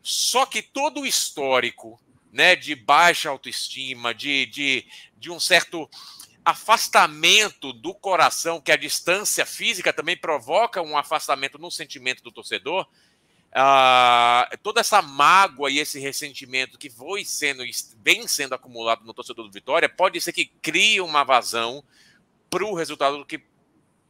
Só 0.03 0.45
que 0.45 0.61
todo 0.61 1.01
o 1.01 1.05
histórico 1.05 1.99
né, 2.32 2.55
de 2.55 2.76
baixa 2.76 3.28
autoestima, 3.28 4.13
de, 4.13 4.45
de, 4.45 4.86
de 5.17 5.32
um 5.32 5.39
certo 5.39 5.89
afastamento 6.44 7.72
do 7.72 7.94
coração, 7.94 8.60
que 8.60 8.72
a 8.72 8.78
distância 8.78 9.46
física 9.46 9.94
também 9.94 10.18
provoca 10.18 10.82
um 10.82 10.98
afastamento 10.98 11.58
no 11.58 11.70
sentimento 11.70 12.24
do 12.24 12.32
torcedor, 12.32 12.88
uh, 13.52 14.58
toda 14.64 14.82
essa 14.82 15.02
mágoa 15.02 15.70
e 15.70 15.80
esse 15.80 16.00
ressentimento 16.00 16.78
que 16.78 16.89
foi 16.89 17.24
sendo, 17.24 17.64
vem 18.04 18.28
sendo 18.28 18.56
acumulado 18.56 19.06
no 19.06 19.14
torcedor 19.14 19.46
do 19.46 19.52
Vitória, 19.52 19.88
pode 19.88 20.20
ser 20.20 20.34
que 20.34 20.46
crie 20.46 21.00
uma 21.00 21.24
vazão 21.24 21.84
para 22.50 22.66
o 22.66 22.74
resultado 22.74 23.24
que 23.26 23.42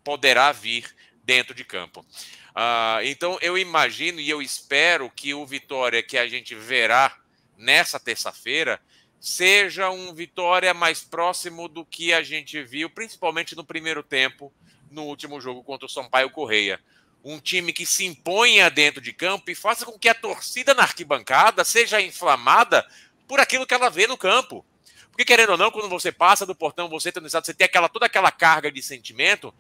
poderá 0.04 0.52
vir 0.52 0.96
dentro 1.24 1.54
de 1.54 1.64
campo. 1.64 2.06
Uh, 2.52 3.04
então 3.04 3.38
eu 3.42 3.58
imagino 3.58 4.20
e 4.20 4.30
eu 4.30 4.42
espero 4.42 5.10
que 5.10 5.34
o 5.34 5.46
Vitória 5.46 6.04
que 6.04 6.18
a 6.18 6.28
gente 6.28 6.56
verá 6.56 7.18
nessa 7.58 8.00
terça-feira 8.00 8.82
seja 9.22 9.90
um 9.90 10.14
Vitória 10.14 10.74
mais 10.74 11.02
próximo 11.02 11.70
do 11.70 11.86
que 11.86 12.12
a 12.12 12.22
gente 12.22 12.62
viu, 12.62 12.90
principalmente 12.90 13.56
no 13.56 13.64
primeiro 13.64 14.04
tempo, 14.04 14.52
no 14.90 15.04
último 15.04 15.40
jogo 15.40 15.64
contra 15.64 15.86
o 15.86 15.90
Sampaio 15.90 16.30
Correia 16.30 16.82
um 17.24 17.40
time 17.40 17.72
que 17.72 17.86
se 17.86 18.06
imponha 18.06 18.70
dentro 18.70 19.02
de 19.02 19.14
campo 19.14 19.50
e 19.52 19.56
faça 19.56 19.86
com 19.86 19.98
que 19.98 20.10
a 20.10 20.16
torcida 20.16 20.74
na 20.74 20.84
arquibancada 20.84 21.64
seja 21.64 22.02
inflamada 22.02 22.86
por 23.28 23.40
aquilo 23.40 23.66
que 23.66 23.74
ela 23.74 23.90
vê 23.90 24.08
no 24.08 24.18
campo. 24.18 24.66
Porque, 25.10 25.26
querendo 25.26 25.52
ou 25.52 25.58
não, 25.58 25.72
quando 25.72 25.90
você 25.90 26.12
passa 26.12 26.46
do 26.46 26.56
portão, 26.56 26.90
você 26.90 27.10
está 27.10 27.22
no 27.22 27.28
estado, 27.28 27.46
você 27.46 27.54
tem 27.54 27.66
aquela, 27.66 27.90
toda 27.90 28.06
aquela 28.06 28.32
carga 28.32 28.72
de 28.72 28.82
sentimento, 28.82 29.54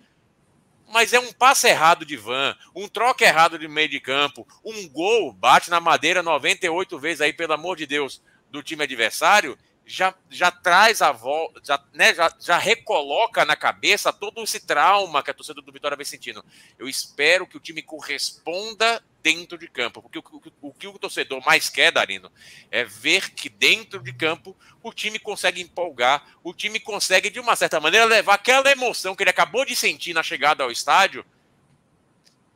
mas 0.89 1.13
é 1.13 1.19
um 1.19 1.31
passe 1.31 1.67
errado 1.67 2.05
de 2.05 2.17
van, 2.17 2.57
um 2.75 2.87
troca 2.87 3.23
errado 3.23 3.59
de 3.59 3.67
meio 3.67 3.89
de 3.89 3.99
campo, 3.99 4.47
um 4.63 4.87
gol, 4.89 5.31
bate 5.31 5.69
na 5.69 5.79
madeira 5.79 6.23
98 6.23 6.97
vezes 6.99 7.21
aí, 7.21 7.31
pelo 7.31 7.53
amor 7.53 7.77
de 7.77 7.85
Deus, 7.85 8.21
do 8.51 8.61
time 8.61 8.83
adversário, 8.83 9.57
já, 9.85 10.13
já 10.29 10.51
traz 10.51 11.01
a 11.01 11.11
volta, 11.11 11.59
já, 11.63 11.83
né, 11.93 12.13
já, 12.13 12.33
já 12.39 12.57
recoloca 12.57 13.43
na 13.43 13.55
cabeça 13.55 14.13
todo 14.13 14.43
esse 14.43 14.59
trauma 14.59 15.23
que 15.23 15.31
a 15.31 15.33
torcida 15.33 15.61
do 15.61 15.71
Vitória 15.71 15.97
vem 15.97 16.05
sentindo. 16.05 16.43
Eu 16.77 16.87
espero 16.87 17.47
que 17.47 17.57
o 17.57 17.59
time 17.59 17.81
corresponda 17.81 19.03
dentro 19.21 19.57
de 19.57 19.67
campo, 19.67 20.01
porque 20.01 20.19
o, 20.19 20.23
o, 20.61 20.69
o 20.69 20.73
que 20.73 20.87
o 20.87 20.97
torcedor 20.97 21.43
mais 21.45 21.69
quer, 21.69 21.91
Darino, 21.91 22.31
é 22.69 22.83
ver 22.83 23.31
que 23.31 23.49
dentro 23.49 24.01
de 24.01 24.13
campo 24.13 24.55
o 24.81 24.93
time 24.93 25.19
consegue 25.19 25.61
empolgar, 25.61 26.25
o 26.43 26.53
time 26.53 26.79
consegue, 26.79 27.29
de 27.29 27.39
uma 27.39 27.55
certa 27.55 27.79
maneira, 27.79 28.05
levar 28.05 28.35
aquela 28.35 28.71
emoção 28.71 29.15
que 29.15 29.23
ele 29.23 29.29
acabou 29.29 29.65
de 29.65 29.75
sentir 29.75 30.13
na 30.13 30.23
chegada 30.23 30.63
ao 30.63 30.71
estádio 30.71 31.25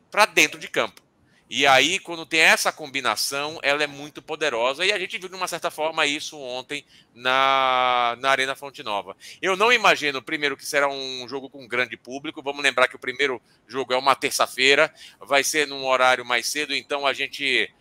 para 0.10 0.26
dentro 0.26 0.60
de 0.60 0.68
campo. 0.68 1.05
E 1.48 1.68
aí, 1.68 2.00
quando 2.00 2.26
tem 2.26 2.40
essa 2.40 2.72
combinação, 2.72 3.60
ela 3.62 3.84
é 3.84 3.88
muito 3.88 4.20
poderosa. 4.20 4.84
E 4.84 4.92
a 4.92 4.98
gente 4.98 5.18
viu, 5.20 5.30
de 5.30 5.36
uma 5.36 5.48
certa 5.48 5.70
forma, 5.70 6.06
isso 6.06 6.40
ontem 6.40 6.84
na, 7.14 8.18
na 8.20 8.32
Arena 8.32 8.56
Fonte 8.56 8.82
Nova. 8.82 9.16
Eu 9.40 9.56
não 9.56 9.72
imagino, 9.72 10.24
primeiro, 10.24 10.58
que 10.58 10.66
será 10.66 10.90
um 10.90 11.28
jogo 11.28 11.48
com 11.48 11.68
grande 11.68 11.96
público. 11.96 12.42
Vamos 12.42 12.64
lembrar 12.64 12.88
que 12.88 12.96
o 12.96 13.00
primeiro 13.00 13.40
jogo 13.68 13.94
é 13.94 13.98
uma 13.98 14.16
terça-feira, 14.16 14.92
vai 15.20 15.44
ser 15.44 15.68
num 15.68 15.86
horário 15.86 16.26
mais 16.26 16.48
cedo, 16.48 16.74
então 16.74 17.06
a 17.06 17.14
gente 17.14 17.72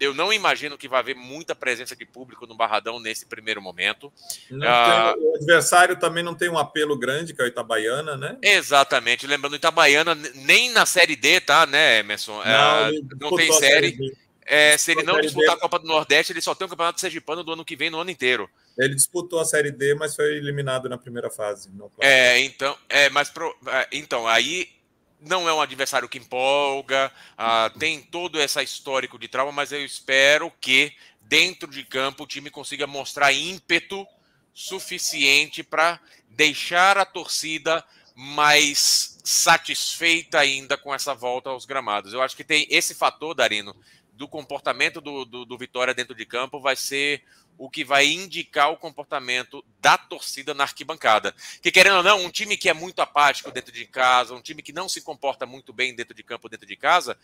eu 0.00 0.14
não 0.14 0.32
imagino 0.32 0.78
que 0.78 0.88
vai 0.88 1.00
haver 1.00 1.14
muita 1.14 1.54
presença 1.54 1.94
de 1.94 2.06
público 2.06 2.46
no 2.46 2.56
Barradão 2.56 2.98
nesse 2.98 3.26
primeiro 3.26 3.60
momento. 3.60 4.10
Ah, 4.62 5.12
tem, 5.14 5.24
o 5.24 5.36
adversário 5.36 5.96
também 5.98 6.24
não 6.24 6.34
tem 6.34 6.48
um 6.48 6.58
apelo 6.58 6.98
grande, 6.98 7.34
que 7.34 7.42
é 7.42 7.44
o 7.44 7.48
Itabaiana, 7.48 8.16
né? 8.16 8.38
Exatamente. 8.42 9.26
Lembrando, 9.26 9.56
Itabaiana 9.56 10.14
nem 10.14 10.70
na 10.70 10.86
Série 10.86 11.14
D, 11.14 11.40
tá, 11.40 11.66
né, 11.66 11.98
Emerson? 11.98 12.32
Não, 12.32 12.42
é, 12.42 12.92
não 13.20 13.36
tem 13.36 13.52
série. 13.52 14.16
é, 14.46 14.78
se 14.78 14.92
ele 14.92 15.02
não 15.02 15.20
disputar 15.20 15.54
D. 15.54 15.58
a 15.58 15.60
Copa 15.60 15.78
do 15.78 15.86
Nordeste, 15.86 16.32
ele 16.32 16.40
só 16.40 16.54
tem 16.54 16.66
o 16.66 16.70
Campeonato 16.70 17.00
Sergipano 17.00 17.44
do 17.44 17.52
ano 17.52 17.64
que 17.64 17.76
vem, 17.76 17.90
no 17.90 18.00
ano 18.00 18.10
inteiro. 18.10 18.48
Ele 18.78 18.94
disputou 18.94 19.38
a 19.38 19.44
Série 19.44 19.70
D, 19.70 19.94
mas 19.94 20.16
foi 20.16 20.36
eliminado 20.36 20.88
na 20.88 20.96
primeira 20.96 21.28
fase. 21.28 21.70
É, 22.00 22.38
então, 22.40 22.74
é, 22.88 23.10
mas 23.10 23.28
pro, 23.28 23.54
é, 23.66 23.88
então 23.92 24.26
aí 24.26 24.79
não 25.20 25.48
é 25.48 25.52
um 25.52 25.60
adversário 25.60 26.08
que 26.08 26.18
empolga, 26.18 27.12
uh, 27.34 27.78
tem 27.78 28.00
todo 28.00 28.40
esse 28.40 28.62
histórico 28.62 29.18
de 29.18 29.28
trauma, 29.28 29.52
mas 29.52 29.72
eu 29.72 29.84
espero 29.84 30.52
que 30.60 30.92
dentro 31.22 31.70
de 31.70 31.84
campo 31.84 32.24
o 32.24 32.26
time 32.26 32.50
consiga 32.50 32.86
mostrar 32.86 33.32
ímpeto 33.32 34.06
suficiente 34.52 35.62
para 35.62 36.00
deixar 36.28 36.98
a 36.98 37.04
torcida 37.04 37.84
mais 38.14 39.18
satisfeita 39.24 40.38
ainda 40.38 40.76
com 40.76 40.94
essa 40.94 41.14
volta 41.14 41.50
aos 41.50 41.64
gramados. 41.64 42.12
Eu 42.12 42.20
acho 42.20 42.36
que 42.36 42.44
tem 42.44 42.66
esse 42.68 42.94
fator, 42.94 43.34
Darino, 43.34 43.74
do 44.20 44.28
comportamento 44.28 45.00
do, 45.00 45.24
do, 45.24 45.44
do 45.46 45.56
Vitória 45.56 45.94
dentro 45.94 46.14
de 46.14 46.26
campo 46.26 46.60
vai 46.60 46.76
ser 46.76 47.24
o 47.56 47.70
que 47.70 47.82
vai 47.82 48.06
indicar 48.06 48.70
o 48.70 48.76
comportamento 48.76 49.64
da 49.80 49.96
torcida 49.96 50.52
na 50.52 50.64
arquibancada. 50.64 51.34
Que 51.62 51.72
querendo 51.72 51.96
ou 51.96 52.02
não, 52.02 52.22
um 52.22 52.30
time 52.30 52.54
que 52.58 52.68
é 52.68 52.74
muito 52.74 53.00
apático 53.00 53.50
dentro 53.50 53.72
de 53.72 53.86
casa, 53.86 54.34
um 54.34 54.42
time 54.42 54.62
que 54.62 54.74
não 54.74 54.90
se 54.90 55.00
comporta 55.00 55.46
muito 55.46 55.72
bem 55.72 55.96
dentro 55.96 56.14
de 56.14 56.22
campo, 56.22 56.50
dentro 56.50 56.66
de 56.66 56.76
casa, 56.76 57.16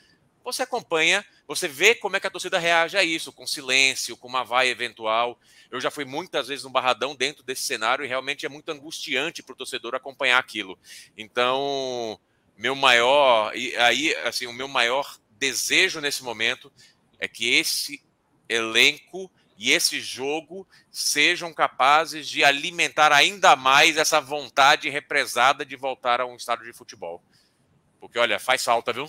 você 0.43 0.63
acompanha, 0.63 1.23
você 1.47 1.69
vê 1.69 1.95
como 1.95 2.17
é 2.17 2.21
que 2.21 2.29
a 2.29 2.31
torcida 2.31 2.59
reage 2.59 2.97
a 2.97 3.05
isso, 3.05 3.31
com 3.31 3.47
silêncio, 3.47 4.17
com 4.17 4.27
uma 4.27 4.43
vai 4.43 4.69
eventual. 4.71 5.39
Eu 5.71 5.79
já 5.83 5.91
fui 5.91 6.07
muitas 6.07 6.49
vezes 6.49 6.65
no 6.65 6.71
Barradão 6.71 7.15
dentro 7.15 7.45
desse 7.45 7.65
cenário 7.65 8.07
e 8.07 8.09
realmente 8.09 8.47
é 8.47 8.49
muito 8.49 8.73
angustiante 8.73 9.43
para 9.43 9.53
o 9.53 9.57
torcedor 9.57 9.95
acompanhar 9.95 10.39
aquilo. 10.39 10.79
Então, 11.15 12.19
meu 12.57 12.75
maior, 12.75 13.55
e 13.55 13.77
aí, 13.77 14.15
assim, 14.25 14.47
o 14.47 14.53
meu 14.55 14.67
maior 14.67 15.19
desejo 15.39 16.01
nesse 16.01 16.23
momento 16.23 16.73
é 17.19 17.29
que 17.29 17.55
esse 17.55 18.03
elenco 18.49 19.31
e 19.59 19.73
esse 19.73 20.01
jogo 20.01 20.67
sejam 20.91 21.53
capazes 21.53 22.29
de 22.29 22.45
alimentar 22.45 23.11
ainda 23.13 23.57
mais 23.57 23.97
essa 23.97 24.21
vontade 24.21 24.91
represada 24.91 25.65
de 25.65 25.77
voltar 25.77 26.21
a 26.21 26.27
um 26.27 26.37
estádio 26.37 26.67
de 26.67 26.73
futebol. 26.73 27.23
Porque, 27.99 28.19
olha, 28.19 28.39
faz 28.39 28.63
falta, 28.63 28.93
viu? 28.93 29.09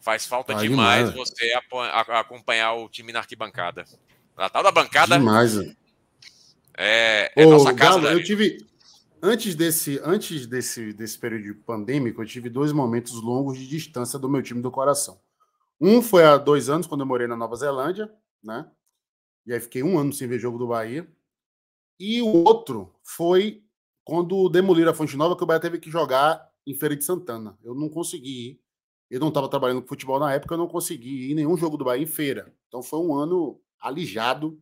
Faz 0.00 0.26
falta 0.26 0.54
demais, 0.54 1.10
demais 1.10 1.14
você 1.14 1.52
acompanhar 2.10 2.74
o 2.74 2.90
time 2.90 3.10
na 3.10 3.20
arquibancada. 3.20 3.86
Na 4.36 4.50
tal 4.50 4.62
da 4.62 4.70
bancada. 4.70 5.16
Demais. 5.16 5.56
É, 6.76 7.32
é 7.34 7.46
Ô, 7.46 7.50
nossa 7.50 7.72
casa. 7.72 8.00
Galo, 8.00 8.08
eu 8.08 8.22
tive. 8.22 8.58
Antes 9.22 9.54
desse, 9.54 9.98
antes 10.04 10.46
desse, 10.46 10.92
desse 10.92 11.18
período 11.18 11.58
pandêmico, 11.60 12.20
eu 12.20 12.26
tive 12.26 12.50
dois 12.50 12.72
momentos 12.72 13.14
longos 13.22 13.56
de 13.58 13.66
distância 13.66 14.18
do 14.18 14.28
meu 14.28 14.42
time 14.42 14.60
do 14.60 14.70
coração. 14.70 15.18
Um 15.80 16.00
foi 16.00 16.24
há 16.24 16.36
dois 16.36 16.68
anos, 16.68 16.86
quando 16.86 17.00
eu 17.00 17.06
morei 17.06 17.26
na 17.26 17.36
Nova 17.36 17.56
Zelândia, 17.56 18.12
né? 18.42 18.70
E 19.46 19.52
aí 19.52 19.60
fiquei 19.60 19.82
um 19.82 19.98
ano 19.98 20.12
sem 20.12 20.26
ver 20.26 20.38
jogo 20.38 20.58
do 20.58 20.68
Bahia. 20.68 21.06
E 21.98 22.22
o 22.22 22.44
outro 22.44 22.94
foi 23.02 23.62
quando 24.04 24.48
demoliram 24.48 24.90
a 24.90 24.94
Fonte 24.94 25.16
Nova, 25.16 25.36
que 25.36 25.42
o 25.42 25.46
Bahia 25.46 25.60
teve 25.60 25.78
que 25.78 25.90
jogar 25.90 26.50
em 26.66 26.74
Feira 26.74 26.96
de 26.96 27.04
Santana. 27.04 27.58
Eu 27.62 27.74
não 27.74 27.88
consegui 27.88 28.50
ir. 28.50 28.60
Eu 29.10 29.20
não 29.20 29.28
estava 29.28 29.48
trabalhando 29.48 29.82
com 29.82 29.88
futebol 29.88 30.18
na 30.18 30.32
época, 30.32 30.54
eu 30.54 30.58
não 30.58 30.66
consegui 30.66 31.28
ir 31.28 31.32
em 31.32 31.34
nenhum 31.34 31.56
jogo 31.56 31.76
do 31.76 31.84
Bahia 31.84 32.02
em 32.02 32.06
feira. 32.06 32.52
Então 32.68 32.82
foi 32.82 32.98
um 32.98 33.14
ano 33.14 33.60
alijado 33.78 34.58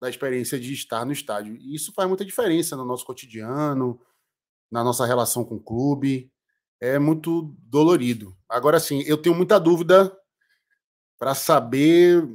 da 0.00 0.08
experiência 0.08 0.60
de 0.60 0.72
estar 0.72 1.04
no 1.04 1.12
estádio. 1.12 1.56
E 1.56 1.74
isso 1.74 1.92
faz 1.92 2.08
muita 2.08 2.24
diferença 2.24 2.76
no 2.76 2.84
nosso 2.84 3.04
cotidiano, 3.04 4.00
na 4.70 4.84
nossa 4.84 5.04
relação 5.06 5.44
com 5.44 5.56
o 5.56 5.62
clube. 5.62 6.30
É 6.80 6.98
muito 6.98 7.54
dolorido. 7.58 8.36
Agora 8.48 8.78
sim, 8.78 9.02
eu 9.06 9.18
tenho 9.18 9.34
muita 9.34 9.58
dúvida 9.58 10.16
para 11.20 11.34
saber 11.34 12.26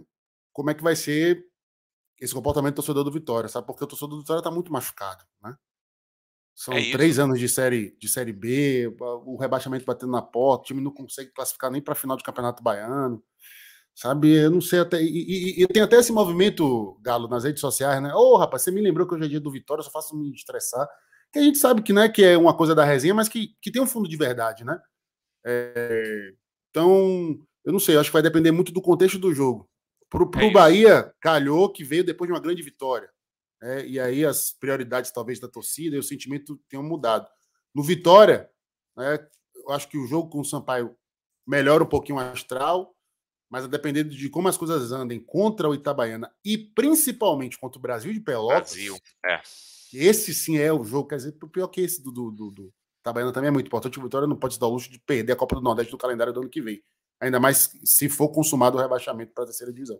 como 0.53 0.69
é 0.69 0.75
que 0.75 0.83
vai 0.83 0.95
ser 0.95 1.43
esse 2.21 2.33
comportamento 2.33 2.73
do 2.73 2.77
torcedor 2.77 3.03
do 3.03 3.11
Vitória, 3.11 3.49
sabe? 3.49 3.65
Porque 3.65 3.83
o 3.83 3.87
torcedor 3.87 4.15
do 4.15 4.21
Vitória 4.21 4.39
está 4.39 4.51
muito 4.51 4.71
machucado, 4.71 5.25
né? 5.43 5.55
São 6.53 6.73
é 6.73 6.91
três 6.91 7.19
anos 7.19 7.39
de 7.39 7.49
série, 7.49 7.97
de 7.99 8.07
série 8.07 8.31
B, 8.31 8.95
o 9.25 9.35
rebaixamento 9.37 9.83
batendo 9.83 10.11
na 10.11 10.21
porta, 10.21 10.61
o 10.61 10.65
time 10.67 10.81
não 10.81 10.91
consegue 10.91 11.31
classificar 11.31 11.69
nem 11.69 11.81
para 11.81 11.93
a 11.93 11.95
final 11.95 12.15
do 12.15 12.23
Campeonato 12.23 12.63
Baiano. 12.63 13.21
Sabe, 13.93 14.33
eu 14.35 14.51
não 14.51 14.61
sei 14.61 14.79
até. 14.79 15.01
E, 15.01 15.07
e, 15.07 15.63
e 15.63 15.67
tem 15.67 15.81
até 15.81 15.97
esse 15.97 16.11
movimento, 16.11 16.97
Galo, 17.01 17.27
nas 17.27 17.43
redes 17.43 17.61
sociais, 17.61 18.01
né? 18.01 18.13
Ô, 18.13 18.33
oh, 18.33 18.37
rapaz, 18.37 18.61
você 18.61 18.71
me 18.71 18.81
lembrou 18.81 19.07
que 19.07 19.15
hoje 19.15 19.25
é 19.25 19.27
dia 19.29 19.39
do 19.39 19.51
Vitória, 19.51 19.83
só 19.83 19.89
faço 19.89 20.15
me 20.15 20.31
estressar. 20.31 20.87
Que 21.33 21.39
a 21.39 21.41
gente 21.41 21.57
sabe 21.57 21.81
que 21.81 21.91
não 21.91 22.03
é 22.03 22.09
que 22.09 22.23
é 22.23 22.37
uma 22.37 22.55
coisa 22.55 22.75
da 22.75 22.85
resenha, 22.85 23.13
mas 23.13 23.27
que, 23.27 23.55
que 23.61 23.71
tem 23.71 23.81
um 23.81 23.87
fundo 23.87 24.07
de 24.07 24.15
verdade, 24.15 24.63
né? 24.63 24.79
É, 25.45 26.33
então, 26.69 27.39
eu 27.65 27.71
não 27.71 27.79
sei, 27.79 27.97
acho 27.97 28.09
que 28.09 28.13
vai 28.13 28.21
depender 28.21 28.51
muito 28.51 28.71
do 28.71 28.81
contexto 28.81 29.17
do 29.17 29.33
jogo. 29.33 29.67
Pro, 30.09 30.29
pro 30.29 30.41
é 30.41 30.51
Bahia, 30.51 31.13
calhou 31.19 31.71
que 31.71 31.83
veio 31.83 32.03
depois 32.03 32.27
de 32.27 32.33
uma 32.33 32.39
grande 32.39 32.61
vitória. 32.61 33.09
É, 33.61 33.85
e 33.85 33.99
aí 33.99 34.23
as 34.23 34.51
prioridades, 34.51 35.11
talvez, 35.11 35.39
da 35.39 35.47
torcida 35.47 35.95
e 35.95 35.99
o 35.99 36.03
sentimento 36.03 36.57
tenham 36.69 36.83
mudado. 36.83 37.27
No 37.73 37.81
Vitória, 37.81 38.49
né, 38.95 39.27
eu 39.55 39.71
acho 39.71 39.89
que 39.89 39.97
o 39.97 40.05
jogo 40.05 40.29
com 40.29 40.39
o 40.39 40.45
Sampaio 40.45 40.95
melhora 41.47 41.83
um 41.83 41.87
pouquinho 41.87 42.17
o 42.17 42.21
astral, 42.21 42.95
mas 43.49 43.65
a 43.65 43.67
depender 43.67 44.03
de 44.03 44.29
como 44.29 44.47
as 44.47 44.57
coisas 44.57 44.91
andem 44.91 45.19
contra 45.19 45.67
o 45.67 45.73
Itabaiana 45.73 46.31
e 46.43 46.57
principalmente 46.57 47.57
contra 47.57 47.79
o 47.79 47.81
Brasil 47.81 48.13
de 48.13 48.19
Pelotas. 48.19 48.73
Brasil, 48.73 48.97
é. 49.25 49.41
Esse 49.93 50.33
sim 50.33 50.57
é 50.57 50.71
o 50.71 50.83
jogo, 50.83 51.07
quer 51.07 51.17
dizer, 51.17 51.31
pior 51.51 51.67
que 51.67 51.81
esse 51.81 52.03
do, 52.03 52.11
do, 52.11 52.31
do, 52.31 52.51
do 52.51 52.73
Itabaiana 53.01 53.31
também 53.31 53.47
é 53.47 53.51
muito 53.51 53.67
importante. 53.67 53.97
O 53.97 54.03
Vitória 54.03 54.27
não 54.27 54.35
pode 54.35 54.55
se 54.55 54.59
dar 54.59 54.67
o 54.67 54.71
luxo 54.71 54.91
de 54.91 54.99
perder 54.99 55.33
a 55.33 55.35
Copa 55.35 55.55
do 55.55 55.61
Nordeste 55.61 55.91
no 55.91 55.97
calendário 55.97 56.33
do 56.33 56.41
ano 56.41 56.49
que 56.49 56.61
vem. 56.61 56.83
Ainda 57.19 57.39
mais 57.39 57.71
se 57.83 58.09
for 58.09 58.29
consumado 58.29 58.77
o 58.77 58.81
rebaixamento 58.81 59.33
para 59.33 59.43
a 59.43 59.47
terceira 59.47 59.71
divisão. 59.71 59.99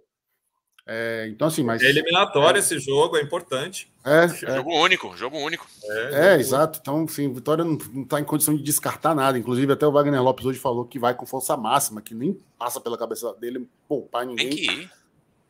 É, 0.88 1.28
então, 1.30 1.48
assim, 1.48 1.64
mas. 1.64 1.82
É 1.82 1.88
eliminatório 1.88 2.58
é, 2.58 2.60
esse 2.60 2.80
jogo, 2.80 3.18
é 3.18 3.22
importante. 3.22 3.92
É, 4.06 4.26
é. 4.26 4.56
Jogo 4.58 4.72
único, 4.72 5.18
jogo 5.18 5.38
único. 5.38 5.66
É, 5.84 6.34
é 6.34 6.40
exato. 6.40 6.80
Então, 6.80 7.06
assim, 7.06 7.34
Vitória 7.34 7.64
não 7.64 7.76
está 8.04 8.20
em 8.20 8.24
condição 8.24 8.56
de 8.56 8.62
descartar 8.62 9.16
nada. 9.16 9.38
Inclusive, 9.38 9.74
até 9.74 9.88
o 9.88 9.92
Wagner 9.92 10.22
Lopes 10.22 10.46
hoje 10.46 10.60
falou 10.60 10.86
que 10.86 11.00
vai 11.00 11.16
com 11.16 11.26
força 11.26 11.58
máxima, 11.58 12.02
que 12.02 12.14
nem 12.14 12.40
passa 12.60 12.80
pela 12.80 12.98
cabeça 12.98 13.34
dele 13.34 13.68
poupar 13.88 14.28
ninguém. 14.28 14.50
Tem 14.50 14.58
que 14.58 14.72
ir. 14.72 14.92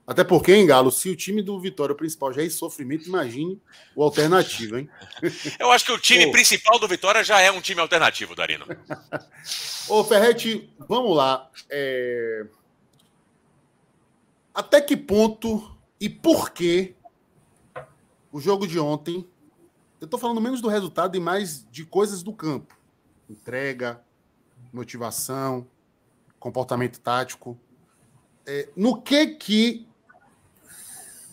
Até 0.08 0.24
porque, 0.24 0.54
hein, 0.54 0.68
Galo, 0.68 0.92
se 0.92 1.10
o 1.10 1.16
time 1.16 1.42
do 1.42 1.60
Vitória 1.60 1.96
principal 1.96 2.32
já 2.32 2.42
é 2.44 2.46
em 2.46 2.50
sofrimento, 2.50 3.08
imagine 3.08 3.60
o 3.96 4.04
alternativo, 4.04 4.78
hein? 4.78 4.88
Eu 5.60 5.72
acho 5.72 5.86
que 5.86 5.92
o 5.92 5.98
time 5.98 6.28
Ô, 6.28 6.32
principal 6.32 6.78
do 6.78 6.88
Vitória 6.88 7.24
já 7.24 7.42
é 7.42 7.52
um 7.52 7.60
time 7.60 7.82
alternativo, 7.82 8.36
Darino. 8.36 8.66
Ô, 9.90 10.04
Ferretti, 10.04 10.70
vamos 10.88 11.16
lá. 11.18 11.50
É... 11.70 12.46
Até 14.54 14.80
que 14.80 14.96
ponto 14.96 15.76
e 16.00 16.08
por 16.08 16.52
que 16.52 16.96
o 18.36 18.42
jogo 18.42 18.68
de 18.68 18.78
ontem. 18.78 19.26
Eu 20.02 20.06
estou 20.06 20.20
falando 20.20 20.42
menos 20.42 20.60
do 20.60 20.68
resultado 20.68 21.16
e 21.16 21.22
mais 21.22 21.66
de 21.72 21.86
coisas 21.86 22.22
do 22.22 22.34
campo. 22.34 22.78
Entrega, 23.30 24.04
motivação, 24.74 25.66
comportamento 26.38 27.00
tático. 27.00 27.58
É, 28.46 28.68
no 28.76 29.02
que 29.02 29.28
que 29.28 29.85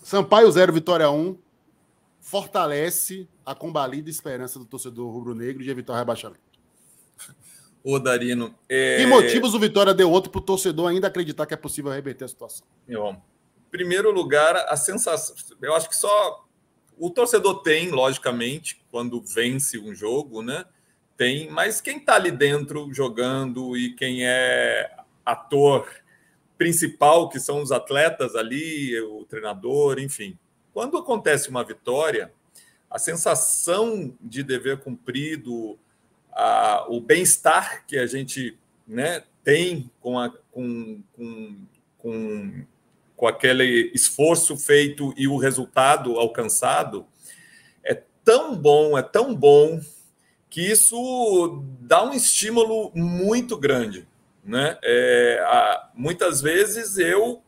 Sampaio 0.03 0.51
0, 0.51 0.73
Vitória 0.73 1.09
1 1.09 1.37
fortalece 2.19 3.27
a 3.45 3.55
combalida 3.55 4.09
esperança 4.09 4.59
do 4.59 4.65
torcedor 4.65 5.11
rubro-negro 5.11 5.63
de 5.63 5.69
evitar 5.69 5.93
o 5.93 5.95
rebaixamento? 5.95 6.41
Ô, 7.83 7.99
Darino. 7.99 8.53
É... 8.69 8.97
Que 8.97 9.05
motivos 9.05 9.53
o 9.53 9.59
Vitória 9.59 9.93
deu 9.93 10.09
outro 10.11 10.29
para 10.31 10.39
o 10.39 10.43
torcedor 10.43 10.89
ainda 10.89 11.07
acreditar 11.07 11.45
que 11.45 11.53
é 11.53 11.57
possível 11.57 11.91
reverter 11.91 12.25
a 12.25 12.27
situação? 12.27 12.65
Em 12.87 13.69
primeiro 13.71 14.11
lugar, 14.11 14.55
a 14.55 14.77
sensação. 14.77 15.35
Eu 15.61 15.73
acho 15.75 15.89
que 15.89 15.95
só 15.95 16.45
o 16.97 17.09
torcedor 17.09 17.61
tem, 17.61 17.89
logicamente, 17.89 18.81
quando 18.91 19.21
vence 19.21 19.77
um 19.77 19.93
jogo, 19.93 20.41
né? 20.41 20.65
Tem, 21.17 21.49
mas 21.49 21.81
quem 21.81 21.97
está 21.97 22.15
ali 22.15 22.31
dentro 22.31 22.93
jogando 22.93 23.75
e 23.77 23.93
quem 23.95 24.25
é 24.25 24.95
ator 25.25 25.87
principal, 26.63 27.27
que 27.27 27.41
são 27.41 27.61
os 27.61 27.73
atletas 27.73 28.37
ali, 28.37 28.97
o 29.01 29.25
treinador, 29.25 29.99
enfim. 29.99 30.39
Quando 30.73 30.97
acontece 30.97 31.49
uma 31.49 31.61
vitória, 31.61 32.31
a 32.89 32.97
sensação 32.97 34.15
de 34.21 34.41
dever 34.43 34.79
cumprido, 34.79 35.77
a, 36.31 36.85
o 36.87 37.01
bem-estar 37.01 37.85
que 37.85 37.97
a 37.97 38.07
gente 38.07 38.57
né, 38.87 39.23
tem 39.43 39.91
com, 39.99 40.17
a, 40.17 40.29
com, 40.29 41.03
com, 41.11 41.57
com, 41.97 42.65
com 43.13 43.27
aquele 43.27 43.91
esforço 43.93 44.55
feito 44.55 45.13
e 45.17 45.27
o 45.27 45.35
resultado 45.35 46.17
alcançado 46.17 47.05
é 47.83 48.01
tão 48.23 48.55
bom, 48.55 48.97
é 48.97 49.01
tão 49.01 49.35
bom, 49.35 49.81
que 50.49 50.61
isso 50.61 51.61
dá 51.81 52.05
um 52.05 52.13
estímulo 52.13 52.89
muito 52.95 53.57
grande. 53.57 54.07
Né? 54.43 54.77
É, 54.83 55.43
a, 55.47 55.89
muitas 55.93 56.41
vezes 56.41 56.97
eu, 56.97 57.41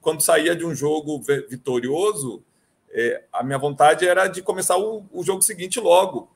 quando 0.00 0.20
saía 0.20 0.54
de 0.54 0.64
um 0.64 0.74
jogo 0.74 1.22
vitorioso, 1.48 2.44
é, 2.90 3.24
a 3.32 3.42
minha 3.42 3.58
vontade 3.58 4.06
era 4.06 4.28
de 4.28 4.42
começar 4.42 4.76
o, 4.76 5.06
o 5.10 5.24
jogo 5.24 5.40
seguinte 5.42 5.80
logo, 5.80 6.30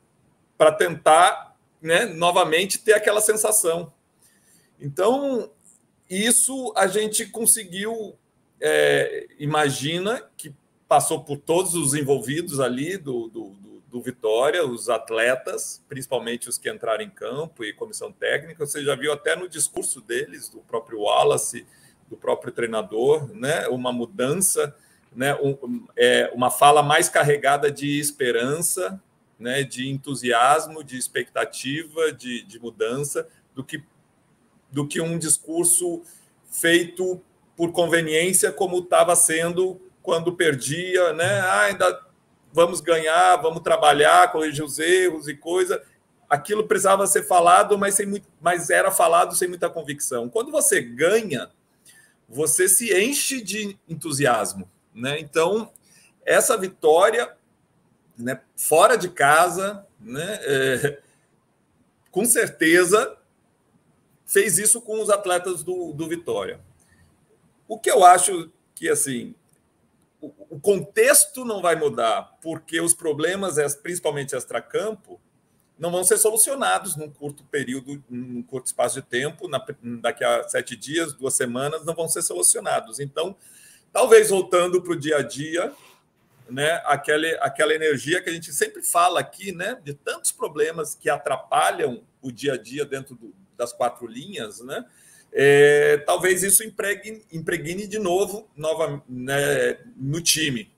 para 0.57 0.71
tentar 0.71 1.55
né, 1.81 2.05
novamente 2.05 2.79
ter 2.79 2.93
aquela 2.93 3.21
sensação. 3.21 3.93
Então, 4.79 5.51
isso 6.09 6.73
a 6.75 6.87
gente 6.87 7.25
conseguiu, 7.27 8.15
é, 8.59 9.27
imagina 9.37 10.23
que 10.35 10.53
passou 10.87 11.23
por 11.23 11.37
todos 11.37 11.75
os 11.75 11.93
envolvidos 11.93 12.59
ali 12.59 12.97
do, 12.97 13.27
do, 13.27 13.49
do, 13.89 14.01
Vitória, 14.01 14.65
os 14.65 14.89
atletas, 14.89 15.83
principalmente 15.87 16.49
os 16.49 16.57
que 16.57 16.69
entraram 16.69 17.03
em 17.03 17.09
campo 17.09 17.63
e 17.63 17.73
comissão 17.73 18.11
técnica. 18.11 18.65
Você 18.65 18.83
já 18.83 18.95
viu 18.95 19.11
até 19.11 19.35
no 19.35 19.47
discurso 19.47 20.01
deles, 20.01 20.49
do 20.49 20.59
próprio 20.59 21.01
Wallace, 21.01 21.65
do 22.09 22.15
próprio 22.15 22.53
treinador, 22.53 23.33
né, 23.33 23.67
uma 23.67 23.91
mudança, 23.91 24.75
né, 25.13 25.35
um, 25.35 25.85
é, 25.95 26.31
uma 26.33 26.49
fala 26.49 26.81
mais 26.81 27.09
carregada 27.09 27.71
de 27.71 27.99
esperança, 27.99 29.01
né, 29.39 29.63
de 29.63 29.89
entusiasmo, 29.89 30.83
de 30.83 30.97
expectativa, 30.97 32.11
de, 32.11 32.43
de 32.43 32.59
mudança, 32.59 33.27
do 33.53 33.63
que, 33.63 33.83
do 34.71 34.87
que 34.87 35.01
um 35.01 35.17
discurso 35.17 36.01
feito 36.49 37.21
por 37.55 37.71
conveniência, 37.71 38.51
como 38.51 38.79
estava 38.79 39.15
sendo 39.15 39.81
quando 40.01 40.31
perdia, 40.33 41.11
né? 41.11 41.39
Ah, 41.41 41.61
ainda 41.63 42.06
vamos 42.51 42.81
ganhar, 42.81 43.37
vamos 43.37 43.61
trabalhar, 43.61 44.31
corrigir 44.31 44.63
os 44.63 44.79
erros 44.79 45.27
e 45.27 45.35
coisa. 45.35 45.81
Aquilo 46.29 46.67
precisava 46.67 47.07
ser 47.07 47.23
falado, 47.23 47.77
mas, 47.77 47.95
sem 47.95 48.05
muito, 48.05 48.27
mas 48.41 48.69
era 48.69 48.91
falado 48.91 49.35
sem 49.35 49.47
muita 49.47 49.69
convicção. 49.69 50.29
Quando 50.29 50.51
você 50.51 50.81
ganha, 50.81 51.49
você 52.27 52.67
se 52.67 52.93
enche 52.97 53.41
de 53.41 53.77
entusiasmo, 53.87 54.69
né? 54.93 55.19
Então, 55.19 55.71
essa 56.25 56.57
vitória 56.57 57.35
né, 58.17 58.41
fora 58.55 58.97
de 58.97 59.09
casa, 59.09 59.85
né, 59.99 60.39
é, 60.41 60.99
com 62.11 62.25
certeza 62.25 63.17
fez 64.25 64.57
isso 64.57 64.81
com 64.81 65.01
os 65.01 65.09
atletas 65.09 65.63
do, 65.63 65.93
do 65.93 66.07
Vitória. 66.07 66.59
O 67.67 67.79
que 67.79 67.89
eu 67.89 68.03
acho 68.03 68.51
que 68.75 68.89
assim 68.89 69.33
o, 70.21 70.59
contexto 70.59 71.45
não 71.45 71.61
vai 71.61 71.75
mudar, 71.75 72.37
porque 72.41 72.81
os 72.81 72.93
problemas, 72.93 73.55
principalmente 73.75 74.35
extracampo, 74.35 75.19
não 75.77 75.91
vão 75.91 76.03
ser 76.03 76.17
solucionados 76.17 76.95
num 76.95 77.09
curto 77.09 77.43
período, 77.43 78.03
num 78.09 78.41
curto 78.41 78.65
espaço 78.65 78.99
de 78.99 79.07
tempo, 79.07 79.47
na, 79.47 79.63
daqui 80.01 80.23
a 80.23 80.47
sete 80.47 80.75
dias, 80.75 81.13
duas 81.13 81.35
semanas, 81.35 81.85
não 81.85 81.93
vão 81.93 82.07
ser 82.07 82.23
solucionados. 82.23 82.99
Então, 82.99 83.35
talvez 83.93 84.29
voltando 84.29 84.81
para 84.81 84.93
o 84.93 84.99
dia 84.99 85.17
a 85.17 85.21
dia, 85.21 85.71
né, 86.49 86.81
aquela, 86.85 87.27
aquela 87.41 87.73
energia 87.73 88.21
que 88.21 88.29
a 88.29 88.33
gente 88.33 88.51
sempre 88.53 88.81
fala 88.81 89.19
aqui, 89.19 89.51
né, 89.51 89.79
de 89.83 89.93
tantos 89.93 90.31
problemas 90.31 90.95
que 90.95 91.09
atrapalham 91.09 92.03
o 92.21 92.31
dia 92.31 92.53
a 92.53 92.57
dia 92.57 92.85
dentro 92.85 93.15
do, 93.15 93.33
das 93.55 93.71
quatro 93.71 94.07
linhas, 94.07 94.61
né, 94.61 94.83
é, 95.31 95.97
talvez 96.05 96.43
isso 96.43 96.63
impregne, 96.63 97.23
impregne 97.31 97.87
de 97.87 97.99
novo 97.99 98.49
nova, 98.55 99.03
né, 99.07 99.79
no 99.95 100.21
time. 100.21 100.71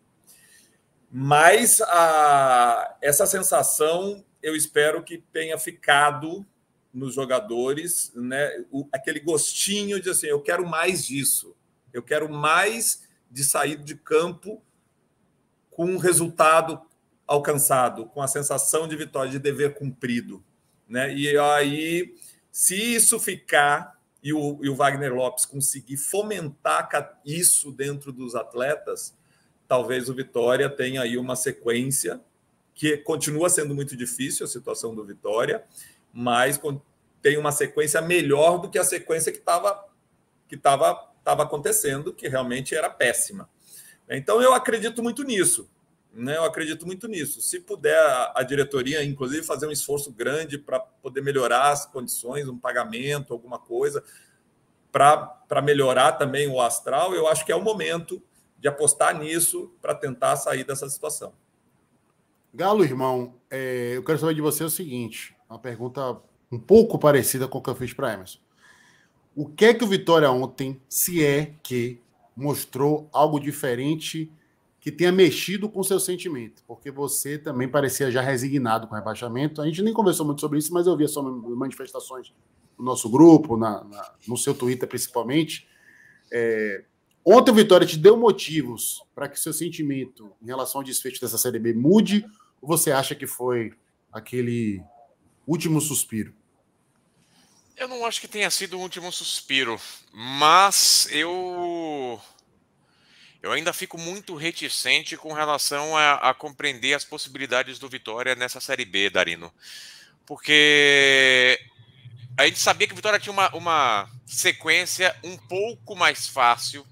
Mas 1.11 1.81
a, 1.81 2.97
essa 3.01 3.25
sensação 3.25 4.23
eu 4.41 4.55
espero 4.55 5.03
que 5.03 5.17
tenha 5.17 5.57
ficado 5.57 6.45
nos 6.93 7.13
jogadores, 7.13 8.11
né, 8.15 8.65
o, 8.71 8.87
aquele 8.91 9.19
gostinho 9.19 10.01
de 10.01 10.09
assim, 10.09 10.27
eu 10.27 10.41
quero 10.41 10.67
mais 10.67 11.05
disso, 11.05 11.55
eu 11.93 12.01
quero 12.01 12.29
mais 12.29 13.07
de 13.29 13.43
sair 13.43 13.77
de 13.77 13.95
campo 13.95 14.61
com 15.69 15.85
um 15.85 15.97
resultado 15.97 16.81
alcançado, 17.27 18.07
com 18.07 18.21
a 18.21 18.27
sensação 18.27 18.87
de 18.87 18.95
vitória, 18.95 19.31
de 19.31 19.39
dever 19.39 19.75
cumprido. 19.75 20.43
Né? 20.87 21.13
E 21.13 21.37
aí, 21.37 22.15
se 22.51 22.75
isso 22.75 23.19
ficar 23.19 23.98
e 24.23 24.33
o, 24.33 24.59
e 24.61 24.69
o 24.69 24.75
Wagner 24.75 25.13
Lopes 25.13 25.45
conseguir 25.45 25.97
fomentar 25.97 26.89
isso 27.25 27.71
dentro 27.71 28.11
dos 28.11 28.35
atletas, 28.35 29.15
talvez 29.67 30.09
o 30.09 30.13
Vitória 30.13 30.69
tenha 30.69 31.01
aí 31.01 31.17
uma 31.17 31.35
sequência 31.35 32.19
que 32.73 32.97
continua 32.97 33.49
sendo 33.49 33.75
muito 33.75 33.95
difícil 33.95 34.45
a 34.45 34.49
situação 34.49 34.95
do 34.95 35.05
Vitória, 35.05 35.63
mas 36.13 36.59
tem 37.21 37.37
uma 37.37 37.51
sequência 37.51 38.01
melhor 38.01 38.57
do 38.57 38.69
que 38.69 38.79
a 38.79 38.83
sequência 38.83 39.31
que 39.31 39.39
estava 39.39 39.87
que 40.47 40.55
estava 40.55 41.09
estava 41.19 41.43
acontecendo, 41.43 42.11
que 42.13 42.27
realmente 42.27 42.73
era 42.73 42.89
péssima. 42.89 43.47
Então 44.09 44.41
eu 44.41 44.53
acredito 44.53 45.03
muito 45.03 45.23
nisso. 45.23 45.69
Né? 46.13 46.37
Eu 46.37 46.43
acredito 46.43 46.85
muito 46.85 47.07
nisso. 47.07 47.41
Se 47.41 47.59
puder 47.59 47.97
a, 48.35 48.43
diretoria, 48.43 49.03
inclusive, 49.03 49.45
fazer 49.45 49.67
um 49.67 49.71
esforço 49.71 50.11
grande 50.11 50.57
para 50.57 50.79
poder 50.79 51.21
melhorar 51.21 51.71
as 51.71 51.85
condições, 51.85 52.47
um 52.47 52.57
pagamento, 52.57 53.33
alguma 53.33 53.59
coisa, 53.59 54.03
para 54.91 55.61
melhorar 55.63 56.13
também 56.13 56.47
o 56.47 56.59
astral, 56.59 57.13
eu 57.13 57.27
acho 57.27 57.45
que 57.45 57.51
é 57.51 57.55
o 57.55 57.61
momento 57.61 58.21
de 58.57 58.67
apostar 58.67 59.17
nisso 59.17 59.73
para 59.81 59.95
tentar 59.95 60.35
sair 60.35 60.63
dessa 60.63 60.89
situação. 60.89 61.33
Galo, 62.53 62.83
irmão, 62.83 63.35
é, 63.49 63.93
eu 63.95 64.03
quero 64.03 64.17
saber 64.17 64.33
de 64.33 64.41
você 64.41 64.63
o 64.63 64.69
seguinte: 64.69 65.35
uma 65.47 65.59
pergunta 65.59 66.19
um 66.51 66.59
pouco 66.59 66.97
parecida 66.97 67.47
com 67.47 67.59
o 67.59 67.61
que 67.61 67.69
eu 67.69 67.75
fiz 67.75 67.93
para 67.93 68.13
Emerson. 68.13 68.39
O 69.35 69.47
que 69.47 69.65
é 69.65 69.73
que 69.73 69.83
o 69.83 69.87
Vitória 69.87 70.29
ontem, 70.31 70.81
se 70.89 71.23
é 71.23 71.53
que 71.61 72.01
mostrou 72.35 73.07
algo 73.13 73.39
diferente 73.39 74.31
que 74.79 74.91
tenha 74.91 75.11
mexido 75.11 75.69
com 75.69 75.83
seu 75.83 75.99
sentimento? 75.99 76.63
Porque 76.65 76.89
você 76.89 77.37
também 77.37 77.67
parecia 77.67 78.09
já 78.09 78.21
resignado 78.21 78.87
com 78.87 78.93
o 78.93 78.97
rebaixamento. 78.97 79.61
A 79.61 79.65
gente 79.65 79.81
nem 79.81 79.93
conversou 79.93 80.25
muito 80.25 80.39
sobre 80.39 80.59
isso, 80.59 80.73
mas 80.73 80.87
eu 80.87 80.95
vi 80.95 81.03
as 81.03 81.11
suas 81.11 81.25
manifestações 81.57 82.33
no 82.77 82.85
nosso 82.85 83.09
grupo, 83.09 83.57
na, 83.57 83.83
na, 83.83 84.13
no 84.27 84.37
seu 84.37 84.53
Twitter 84.53 84.87
principalmente. 84.87 85.67
É, 86.31 86.85
ontem 87.25 87.51
o 87.51 87.55
Vitória 87.55 87.85
te 87.85 87.97
deu 87.97 88.15
motivos 88.15 89.03
para 89.13 89.27
que 89.27 89.39
seu 89.39 89.51
sentimento 89.51 90.31
em 90.41 90.45
relação 90.45 90.79
ao 90.79 90.85
desfecho 90.85 91.19
dessa 91.19 91.37
Série 91.37 91.59
B 91.59 91.73
mude? 91.73 92.25
Ou 92.61 92.67
você 92.67 92.91
acha 92.91 93.13
que 93.13 93.27
foi 93.27 93.73
aquele 94.11 94.81
último 95.45 95.81
suspiro? 95.81 96.33
Eu 97.75 97.87
não 97.87 98.05
acho 98.05 98.19
que 98.19 98.27
tenha 98.27 98.49
sido 98.49 98.77
o 98.77 98.81
último 98.81 99.11
suspiro, 99.11 99.79
mas 100.13 101.07
eu 101.11 102.19
eu 103.41 103.51
ainda 103.51 103.71
fico 103.71 103.97
muito 103.97 104.35
reticente 104.35 105.15
com 105.15 105.31
relação 105.33 105.95
a, 105.95 106.15
a, 106.15 106.33
compreender 106.33 106.93
as 106.93 107.05
possibilidades 107.05 107.79
do 107.79 107.87
Vitória 107.87 108.35
nessa 108.35 108.59
Série 108.59 108.85
B, 108.85 109.09
Darino. 109.09 109.51
Porque 110.25 111.59
a 112.37 112.45
gente 112.45 112.59
sabia 112.59 112.85
que 112.87 112.93
o 112.93 112.95
Vitória 112.95 113.19
tinha 113.19 113.33
uma, 113.33 113.49
uma 113.55 114.09
sequência 114.25 115.15
um 115.23 115.37
pouco 115.37 115.95
mais 115.95 116.27
fácil 116.27 116.85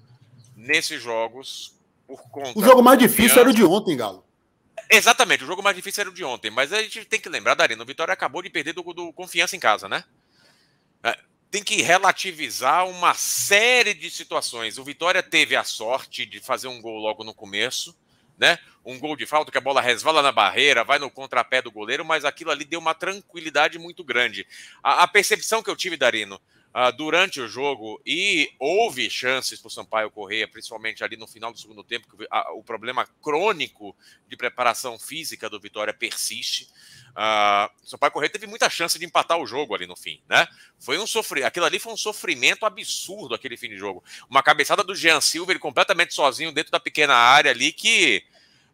nesses 0.56 1.02
jogos. 1.02 1.74
Por 2.06 2.22
conta 2.30 2.58
o 2.58 2.64
jogo 2.64 2.82
mais 2.82 2.98
difícil 2.98 3.40
era 3.40 3.50
o 3.50 3.54
de 3.54 3.62
ontem, 3.62 3.96
Galo. 3.96 4.24
Exatamente, 4.90 5.44
o 5.44 5.46
jogo 5.46 5.62
mais 5.62 5.76
difícil 5.76 6.00
era 6.00 6.10
o 6.10 6.14
de 6.14 6.24
ontem. 6.24 6.50
Mas 6.50 6.72
a 6.72 6.80
gente 6.80 7.04
tem 7.04 7.20
que 7.20 7.28
lembrar, 7.28 7.54
Darino, 7.54 7.82
o 7.82 7.86
Vitória 7.86 8.14
acabou 8.14 8.42
de 8.42 8.48
perder 8.48 8.72
do, 8.72 8.82
do 8.94 9.12
confiança 9.12 9.54
em 9.54 9.60
casa, 9.60 9.86
né? 9.86 10.02
Tem 11.50 11.62
que 11.62 11.80
relativizar 11.82 12.86
uma 12.88 13.14
série 13.14 13.94
de 13.94 14.10
situações. 14.10 14.78
O 14.78 14.84
Vitória 14.84 15.22
teve 15.22 15.56
a 15.56 15.64
sorte 15.64 16.26
de 16.26 16.40
fazer 16.40 16.68
um 16.68 16.80
gol 16.80 16.98
logo 16.98 17.24
no 17.24 17.32
começo 17.32 17.96
né? 18.38 18.58
Um 18.84 18.98
gol 18.98 19.16
de 19.16 19.26
falta 19.26 19.50
que 19.50 19.58
a 19.58 19.60
bola 19.60 19.80
resvala 19.80 20.22
na 20.22 20.30
barreira, 20.30 20.84
vai 20.84 20.98
no 20.98 21.10
contrapé 21.10 21.60
do 21.60 21.70
goleiro, 21.70 22.04
mas 22.04 22.24
aquilo 22.24 22.50
ali 22.50 22.64
deu 22.64 22.78
uma 22.78 22.94
tranquilidade 22.94 23.78
muito 23.78 24.04
grande. 24.04 24.46
A, 24.82 25.02
a 25.02 25.08
percepção 25.08 25.62
que 25.62 25.68
eu 25.68 25.76
tive, 25.76 25.96
Darino, 25.96 26.40
uh, 26.74 26.92
durante 26.96 27.40
o 27.40 27.48
jogo, 27.48 28.00
e 28.04 28.50
houve 28.58 29.08
chances 29.10 29.60
para 29.60 29.68
o 29.68 29.70
Sampaio 29.70 30.10
Correia, 30.10 30.48
principalmente 30.48 31.02
ali 31.02 31.16
no 31.16 31.26
final 31.26 31.52
do 31.52 31.58
segundo 31.58 31.82
tempo, 31.82 32.06
que 32.08 32.26
a, 32.30 32.52
o 32.52 32.62
problema 32.62 33.06
crônico 33.22 33.96
de 34.28 34.36
preparação 34.36 34.98
física 34.98 35.48
do 35.48 35.60
Vitória 35.60 35.92
persiste. 35.92 36.68
Uh, 37.10 37.68
o 37.82 37.88
Sampaio 37.88 38.12
Correia 38.12 38.30
teve 38.30 38.46
muita 38.46 38.70
chance 38.70 38.98
de 38.98 39.04
empatar 39.04 39.38
o 39.38 39.46
jogo 39.46 39.74
ali 39.74 39.86
no 39.86 39.96
fim, 39.96 40.20
né? 40.28 40.46
Foi 40.78 40.98
um 40.98 41.06
sofrimento, 41.06 41.48
aquilo 41.48 41.66
ali 41.66 41.78
foi 41.78 41.92
um 41.92 41.96
sofrimento 41.96 42.64
absurdo 42.64 43.34
aquele 43.34 43.56
fim 43.56 43.68
de 43.68 43.76
jogo. 43.76 44.04
Uma 44.30 44.42
cabeçada 44.42 44.84
do 44.84 44.94
Jean 44.94 45.20
Silva, 45.20 45.52
ele 45.52 45.58
completamente 45.58 46.14
sozinho 46.14 46.52
dentro 46.52 46.70
da 46.70 46.78
pequena 46.78 47.14
área 47.14 47.50
ali 47.50 47.72
que 47.72 48.22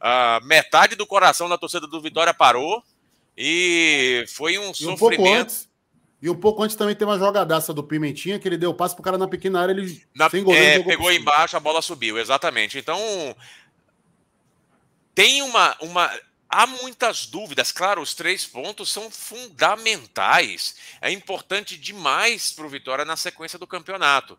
uh, 0.01 0.45
metade 0.45 0.95
do 0.95 1.07
coração 1.07 1.49
da 1.49 1.57
torcida 1.57 1.87
do 1.87 2.01
Vitória 2.01 2.35
parou 2.35 2.83
e 3.37 4.25
foi 4.29 4.59
um 4.59 4.71
e 4.71 4.75
sofrimento. 4.75 5.74
E 6.25 6.31
um 6.31 6.35
pouco 6.35 6.63
antes 6.63 6.75
também 6.75 6.95
tem 6.95 7.07
uma 7.07 7.19
jogadaça 7.19 7.75
do 7.75 7.85
Pimentinha 7.85 8.39
que 8.39 8.49
ele 8.49 8.57
deu 8.57 8.73
passo 8.73 8.95
pro 8.95 9.05
cara 9.05 9.19
na 9.19 9.29
pequena 9.29 9.61
área, 9.61 9.73
ele 9.73 10.03
na, 10.15 10.31
sem 10.31 10.43
goleiro, 10.43 10.81
é, 10.81 10.83
pegou 10.83 11.13
embaixo, 11.13 11.55
a 11.55 11.61
bola 11.61 11.83
subiu, 11.83 12.19
exatamente. 12.19 12.79
Então 12.79 12.99
tem 15.15 15.43
uma 15.43 15.77
uma 15.83 16.11
há 16.49 16.67
muitas 16.67 17.27
dúvidas. 17.27 17.71
Claro, 17.71 18.01
os 18.01 18.15
três 18.15 18.47
pontos 18.47 18.91
são 18.91 19.11
fundamentais. 19.11 20.77
É 20.99 21.11
importante 21.11 21.77
demais 21.77 22.53
para 22.53 22.65
o 22.65 22.71
Vitória 22.71 23.05
na 23.05 23.17
sequência 23.17 23.59
do 23.59 23.67
campeonato. 23.67 24.39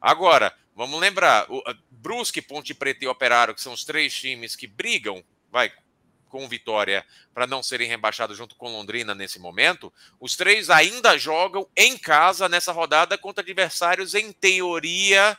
Agora, 0.00 0.54
vamos 0.74 0.98
lembrar: 0.98 1.44
o 1.52 1.62
Brusque, 1.90 2.40
Ponte 2.40 2.72
Preta 2.72 3.04
e 3.04 3.08
Operário, 3.08 3.54
que 3.54 3.60
são 3.60 3.74
os 3.74 3.84
três 3.84 4.14
times 4.14 4.56
que 4.56 4.66
brigam, 4.66 5.22
vai 5.52 5.70
com 6.36 6.46
Vitória 6.46 7.02
para 7.32 7.46
não 7.46 7.62
serem 7.62 7.88
rebaixados 7.88 8.36
junto 8.36 8.54
com 8.56 8.70
Londrina 8.70 9.14
nesse 9.14 9.38
momento, 9.38 9.90
os 10.20 10.36
três 10.36 10.68
ainda 10.68 11.16
jogam 11.16 11.66
em 11.74 11.96
casa 11.96 12.46
nessa 12.46 12.72
rodada 12.72 13.16
contra 13.16 13.42
adversários 13.42 14.14
em 14.14 14.30
teoria 14.32 15.38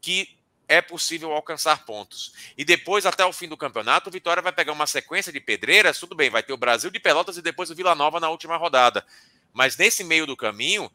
que 0.00 0.36
é 0.66 0.82
possível 0.82 1.32
alcançar 1.32 1.84
pontos. 1.84 2.32
E 2.56 2.64
depois, 2.64 3.06
até 3.06 3.24
o 3.24 3.32
fim 3.32 3.46
do 3.46 3.56
campeonato, 3.56 4.10
o 4.10 4.12
Vitória 4.12 4.42
vai 4.42 4.52
pegar 4.52 4.72
uma 4.72 4.88
sequência 4.88 5.32
de 5.32 5.40
pedreiras. 5.40 6.00
Tudo 6.00 6.16
bem, 6.16 6.30
vai 6.30 6.42
ter 6.42 6.52
o 6.52 6.58
Brasil 6.58 6.90
de 6.90 6.98
Pelotas 6.98 7.38
e 7.38 7.42
depois 7.42 7.70
o 7.70 7.74
Vila 7.74 7.94
Nova 7.94 8.18
na 8.18 8.28
última 8.28 8.56
rodada. 8.56 9.06
Mas 9.52 9.76
nesse 9.76 10.02
meio 10.02 10.26
do 10.26 10.36
caminho, 10.36 10.90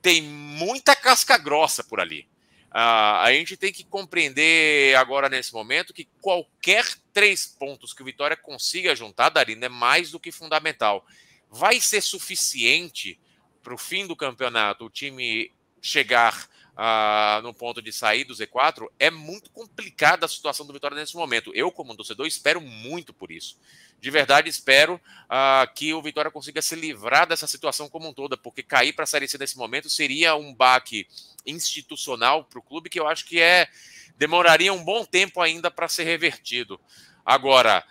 tem 0.00 0.22
muita 0.22 0.96
casca 0.96 1.36
grossa 1.36 1.84
por 1.84 2.00
ali. 2.00 2.26
Uh, 2.70 3.18
a 3.22 3.32
gente 3.32 3.56
tem 3.56 3.72
que 3.72 3.82
compreender 3.82 4.94
agora, 4.96 5.28
nesse 5.28 5.52
momento, 5.52 5.92
que 5.92 6.08
qualquer 6.20 6.86
três 7.12 7.44
pontos 7.44 7.92
que 7.92 8.02
o 8.02 8.04
Vitória 8.04 8.36
consiga 8.36 8.94
juntar, 8.94 9.28
Darina, 9.28 9.66
é 9.66 9.68
mais 9.68 10.12
do 10.12 10.20
que 10.20 10.30
fundamental. 10.30 11.04
Vai 11.50 11.80
ser 11.80 12.00
suficiente 12.00 13.18
para 13.62 13.74
o 13.74 13.78
fim 13.78 14.06
do 14.06 14.14
campeonato 14.14 14.84
o 14.84 14.90
time 14.90 15.52
chegar 15.82 16.48
uh, 16.80 17.42
no 17.42 17.52
ponto 17.52 17.82
de 17.82 17.92
sair 17.92 18.24
do 18.24 18.32
Z4, 18.32 18.88
é 18.98 19.10
muito 19.10 19.50
complicada 19.50 20.24
a 20.24 20.28
situação 20.28 20.66
do 20.66 20.72
Vitória 20.72 20.96
nesse 20.96 21.14
momento. 21.14 21.52
Eu, 21.54 21.70
como 21.70 21.94
torcedor, 21.94 22.26
espero 22.26 22.60
muito 22.60 23.12
por 23.12 23.30
isso. 23.30 23.58
De 24.00 24.10
verdade, 24.10 24.48
espero 24.48 24.94
uh, 24.94 25.74
que 25.74 25.92
o 25.92 26.00
Vitória 26.00 26.30
consiga 26.30 26.62
se 26.62 26.74
livrar 26.74 27.26
dessa 27.26 27.46
situação 27.46 27.86
como 27.86 28.08
um 28.08 28.14
toda, 28.14 28.36
porque 28.36 28.62
cair 28.62 28.94
para 28.94 29.04
a 29.04 29.06
Série 29.06 29.28
C 29.28 29.36
nesse 29.36 29.58
momento 29.58 29.90
seria 29.90 30.34
um 30.34 30.54
baque 30.54 31.06
institucional 31.46 32.44
para 32.44 32.58
o 32.58 32.62
clube 32.62 32.88
que 32.88 32.98
eu 32.98 33.06
acho 33.06 33.26
que 33.26 33.38
é 33.38 33.68
demoraria 34.16 34.72
um 34.72 34.82
bom 34.82 35.04
tempo 35.04 35.40
ainda 35.40 35.70
para 35.70 35.88
ser 35.88 36.04
revertido. 36.04 36.80
Agora, 37.24 37.84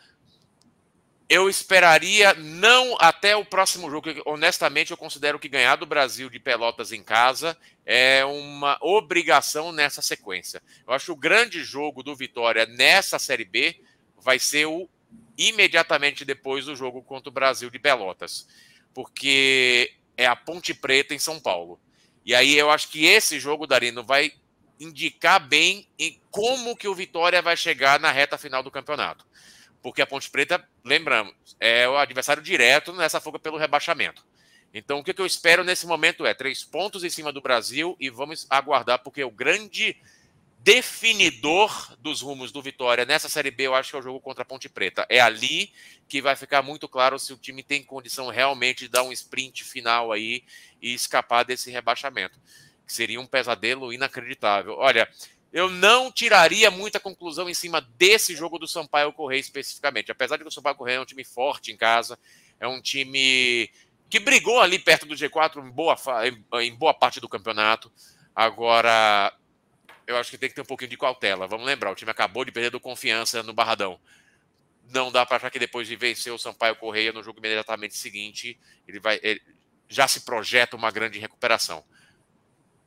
eu 1.29 1.47
esperaria 1.47 2.33
não 2.33 2.97
até 2.99 3.35
o 3.35 3.45
próximo 3.45 3.87
jogo. 3.91 4.09
Honestamente, 4.25 4.89
eu 4.89 4.97
considero 4.97 5.37
que 5.37 5.47
ganhar 5.47 5.75
do 5.75 5.85
Brasil 5.85 6.27
de 6.27 6.39
Pelotas 6.39 6.91
em 6.91 7.03
casa 7.03 7.55
é 7.85 8.25
uma 8.25 8.79
obrigação 8.81 9.71
nessa 9.71 10.01
sequência. 10.01 10.59
Eu 10.87 10.91
acho 10.91 11.05
que 11.05 11.11
o 11.11 11.15
grande 11.15 11.63
jogo 11.63 12.01
do 12.01 12.15
Vitória 12.15 12.65
nessa 12.65 13.19
Série 13.19 13.45
B 13.45 13.79
vai 14.17 14.39
ser 14.39 14.65
o 14.65 14.89
imediatamente 15.37 16.25
depois 16.25 16.65
do 16.65 16.75
jogo 16.75 17.03
contra 17.03 17.29
o 17.29 17.33
Brasil 17.33 17.69
de 17.69 17.77
Pelotas, 17.77 18.47
porque 18.93 19.93
é 20.17 20.25
a 20.25 20.35
Ponte 20.35 20.73
Preta 20.73 21.13
em 21.13 21.19
São 21.19 21.39
Paulo. 21.39 21.79
E 22.25 22.33
aí 22.33 22.57
eu 22.57 22.71
acho 22.71 22.89
que 22.89 23.05
esse 23.05 23.39
jogo, 23.39 23.67
Darino, 23.67 24.03
vai 24.03 24.33
indicar 24.79 25.39
bem 25.39 25.87
em 25.97 26.19
como 26.31 26.75
que 26.75 26.87
o 26.87 26.95
Vitória 26.95 27.41
vai 27.41 27.55
chegar 27.55 27.99
na 27.99 28.11
reta 28.11 28.37
final 28.37 28.63
do 28.63 28.71
campeonato 28.71 29.29
porque 29.81 30.01
a 30.01 30.07
Ponte 30.07 30.29
Preta, 30.29 30.63
lembramos, 30.83 31.33
é 31.59 31.87
o 31.87 31.97
adversário 31.97 32.43
direto 32.43 32.93
nessa 32.93 33.19
fuga 33.19 33.39
pelo 33.39 33.57
rebaixamento. 33.57 34.25
Então, 34.73 34.99
o 34.99 35.03
que 35.03 35.19
eu 35.19 35.25
espero 35.25 35.63
nesse 35.63 35.87
momento 35.87 36.25
é 36.25 36.33
três 36.33 36.63
pontos 36.63 37.03
em 37.03 37.09
cima 37.09 37.31
do 37.31 37.41
Brasil 37.41 37.95
e 37.99 38.09
vamos 38.09 38.45
aguardar, 38.49 38.99
porque 38.99 39.23
o 39.23 39.31
grande 39.31 39.97
definidor 40.59 41.95
dos 41.99 42.21
rumos 42.21 42.51
do 42.51 42.61
Vitória 42.61 43.05
nessa 43.05 43.29
Série 43.29 43.49
B, 43.49 43.67
eu 43.67 43.75
acho 43.75 43.89
que 43.89 43.95
é 43.95 43.99
o 43.99 44.03
jogo 44.03 44.19
contra 44.19 44.43
a 44.43 44.45
Ponte 44.45 44.67
Preta. 44.67 45.05
É 45.09 45.19
ali 45.19 45.71
que 46.07 46.21
vai 46.21 46.35
ficar 46.35 46.61
muito 46.61 46.87
claro 46.87 47.17
se 47.17 47.31
o 47.33 47.37
time 47.37 47.63
tem 47.63 47.81
condição 47.81 48.27
realmente 48.27 48.79
de 48.79 48.89
dar 48.89 49.03
um 49.03 49.11
sprint 49.11 49.63
final 49.63 50.11
aí 50.11 50.43
e 50.81 50.93
escapar 50.93 51.43
desse 51.43 51.71
rebaixamento, 51.71 52.37
que 52.85 52.93
seria 52.93 53.21
um 53.21 53.25
pesadelo 53.25 53.93
inacreditável. 53.93 54.75
Olha, 54.77 55.09
eu 55.51 55.69
não 55.69 56.11
tiraria 56.11 56.69
muita 56.69 56.99
conclusão 56.99 57.49
em 57.49 57.53
cima 57.53 57.81
desse 57.81 58.35
jogo 58.35 58.59
do 58.59 58.67
Sampaio 58.67 59.11
Correia 59.11 59.39
especificamente. 59.39 60.11
Apesar 60.11 60.37
de 60.37 60.43
que 60.43 60.49
o 60.49 60.51
Sampaio 60.51 60.75
Correia 60.75 60.97
é 60.97 61.01
um 61.01 61.05
time 61.05 61.23
forte 61.23 61.71
em 61.71 61.77
casa, 61.77 62.19
é 62.59 62.67
um 62.67 62.81
time 62.81 63.69
que 64.09 64.19
brigou 64.19 64.59
ali 64.59 64.77
perto 64.77 65.05
do 65.05 65.15
G4 65.15 65.65
em 65.65 65.71
boa, 65.71 65.95
em 66.61 66.73
boa 66.73 66.93
parte 66.93 67.19
do 67.19 67.29
campeonato. 67.29 67.91
Agora, 68.35 69.33
eu 70.05 70.17
acho 70.17 70.31
que 70.31 70.37
tem 70.37 70.49
que 70.49 70.55
ter 70.55 70.61
um 70.61 70.65
pouquinho 70.65 70.89
de 70.89 70.97
cautela. 70.97 71.47
Vamos 71.47 71.65
lembrar, 71.65 71.91
o 71.91 71.95
time 71.95 72.11
acabou 72.11 72.45
de 72.45 72.51
perder 72.51 72.69
do 72.69 72.79
confiança 72.79 73.41
no 73.43 73.53
Barradão. 73.53 73.99
Não 74.91 75.11
dá 75.11 75.25
para 75.25 75.37
achar 75.37 75.51
que 75.51 75.59
depois 75.59 75.87
de 75.87 75.95
vencer 75.95 76.33
o 76.33 76.37
Sampaio 76.37 76.75
Correia 76.75 77.11
no 77.11 77.23
jogo 77.23 77.39
imediatamente 77.39 77.95
seguinte, 77.95 78.59
ele 78.87 78.99
vai 78.99 79.19
ele 79.21 79.41
já 79.87 80.07
se 80.07 80.21
projeta 80.21 80.75
uma 80.75 80.91
grande 80.91 81.19
recuperação. 81.19 81.83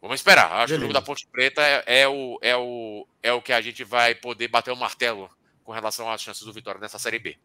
Vamos 0.02 0.18
esperar. 0.18 0.46
Acho 0.46 0.52
Beleza. 0.52 0.66
que 0.66 0.74
o 0.74 0.80
jogo 0.80 0.92
da 0.92 1.00
Ponte 1.00 1.28
Preta 1.30 1.62
é, 1.62 2.00
é, 2.00 2.08
o, 2.08 2.36
é, 2.42 2.56
o, 2.56 3.06
é 3.22 3.32
o 3.32 3.40
que 3.40 3.52
a 3.52 3.60
gente 3.60 3.84
vai 3.84 4.16
poder 4.16 4.48
bater 4.48 4.72
o 4.72 4.76
martelo 4.76 5.30
com 5.62 5.70
relação 5.70 6.10
às 6.10 6.20
chances 6.20 6.42
do 6.42 6.52
Vitória 6.52 6.80
nessa 6.80 6.98
Série 6.98 7.20
B. 7.20 7.36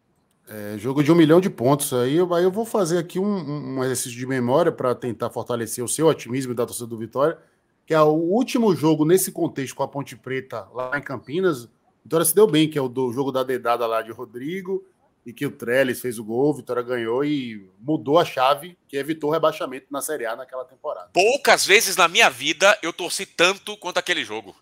É, 0.48 0.76
jogo 0.76 1.04
de 1.04 1.12
um 1.12 1.14
milhão 1.14 1.40
de 1.40 1.48
pontos. 1.48 1.92
Aí 1.92 2.16
eu, 2.16 2.34
aí 2.34 2.42
eu 2.42 2.50
vou 2.50 2.64
fazer 2.64 2.98
aqui 2.98 3.20
um, 3.20 3.76
um 3.76 3.84
exercício 3.84 4.18
de 4.18 4.26
memória 4.26 4.72
para 4.72 4.92
tentar 4.92 5.30
fortalecer 5.30 5.84
o 5.84 5.88
seu 5.88 6.08
otimismo 6.08 6.52
da 6.52 6.66
torcida 6.66 6.88
do 6.88 6.98
Vitória, 6.98 7.38
que 7.86 7.94
é 7.94 8.00
o 8.00 8.08
último 8.08 8.74
jogo 8.74 9.04
nesse 9.04 9.30
contexto 9.30 9.76
com 9.76 9.84
a 9.84 9.88
Ponte 9.88 10.16
Preta 10.16 10.66
lá 10.74 10.98
em 10.98 11.02
Campinas. 11.02 11.68
Vitória 12.02 12.26
se 12.26 12.34
deu 12.34 12.46
bem, 12.46 12.68
que 12.68 12.76
é 12.76 12.82
o 12.82 12.88
do 12.88 13.12
jogo 13.12 13.30
da 13.30 13.44
dedada 13.44 13.86
lá 13.86 14.02
de 14.02 14.10
Rodrigo 14.10 14.84
e 15.28 15.32
que 15.34 15.44
o 15.44 15.50
Trellis 15.50 16.00
fez 16.00 16.18
o 16.18 16.24
gol, 16.24 16.54
Vitória 16.54 16.82
ganhou 16.82 17.22
e 17.22 17.70
mudou 17.78 18.18
a 18.18 18.24
chave, 18.24 18.78
que 18.88 18.96
evitou 18.96 19.28
o 19.28 19.32
rebaixamento 19.34 19.86
na 19.90 20.00
Série 20.00 20.24
A 20.24 20.34
naquela 20.34 20.64
temporada. 20.64 21.10
Poucas 21.12 21.66
vezes 21.66 21.96
na 21.96 22.08
minha 22.08 22.30
vida 22.30 22.78
eu 22.80 22.94
torci 22.94 23.26
tanto 23.26 23.76
quanto 23.76 23.98
aquele 23.98 24.24
jogo. 24.24 24.56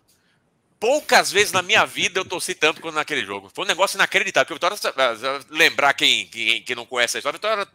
Poucas 0.77 1.31
vezes 1.31 1.53
na 1.53 1.61
minha 1.61 1.85
vida 1.85 2.19
eu 2.19 2.25
torci 2.25 2.53
tanto 2.53 2.81
quanto 2.81 2.95
naquele 2.95 3.25
jogo. 3.25 3.49
Foi 3.55 3.63
um 3.63 3.67
negócio 3.67 3.95
inacreditável. 3.95 4.45
Porque 4.45 4.65
o 4.65 4.69
Vitória, 4.69 5.39
lembrar 5.49 5.93
quem, 5.93 6.27
quem, 6.27 6.61
quem 6.61 6.75
não 6.75 6.85
conhece 6.85 7.15
a 7.15 7.19
história, 7.19 7.37
a 7.37 7.39
Vitória 7.39 7.67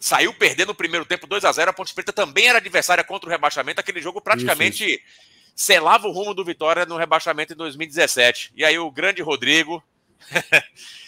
saiu 0.00 0.32
perdendo 0.32 0.68
no 0.68 0.74
primeiro 0.74 1.04
tempo 1.04 1.26
2 1.26 1.44
a 1.44 1.52
0 1.52 1.70
A 1.70 1.74
Ponte 1.74 1.92
Preta 1.92 2.14
também 2.14 2.48
era 2.48 2.56
adversária 2.56 3.04
contra 3.04 3.28
o 3.28 3.30
rebaixamento. 3.30 3.78
Aquele 3.78 4.00
jogo 4.00 4.22
praticamente 4.22 4.86
isso, 4.86 4.94
isso. 4.94 5.04
selava 5.54 6.08
o 6.08 6.12
rumo 6.12 6.32
do 6.32 6.42
Vitória 6.42 6.86
no 6.86 6.96
rebaixamento 6.96 7.52
em 7.52 7.56
2017. 7.56 8.52
E 8.56 8.64
aí 8.64 8.78
o 8.78 8.90
grande 8.90 9.20
Rodrigo 9.20 9.84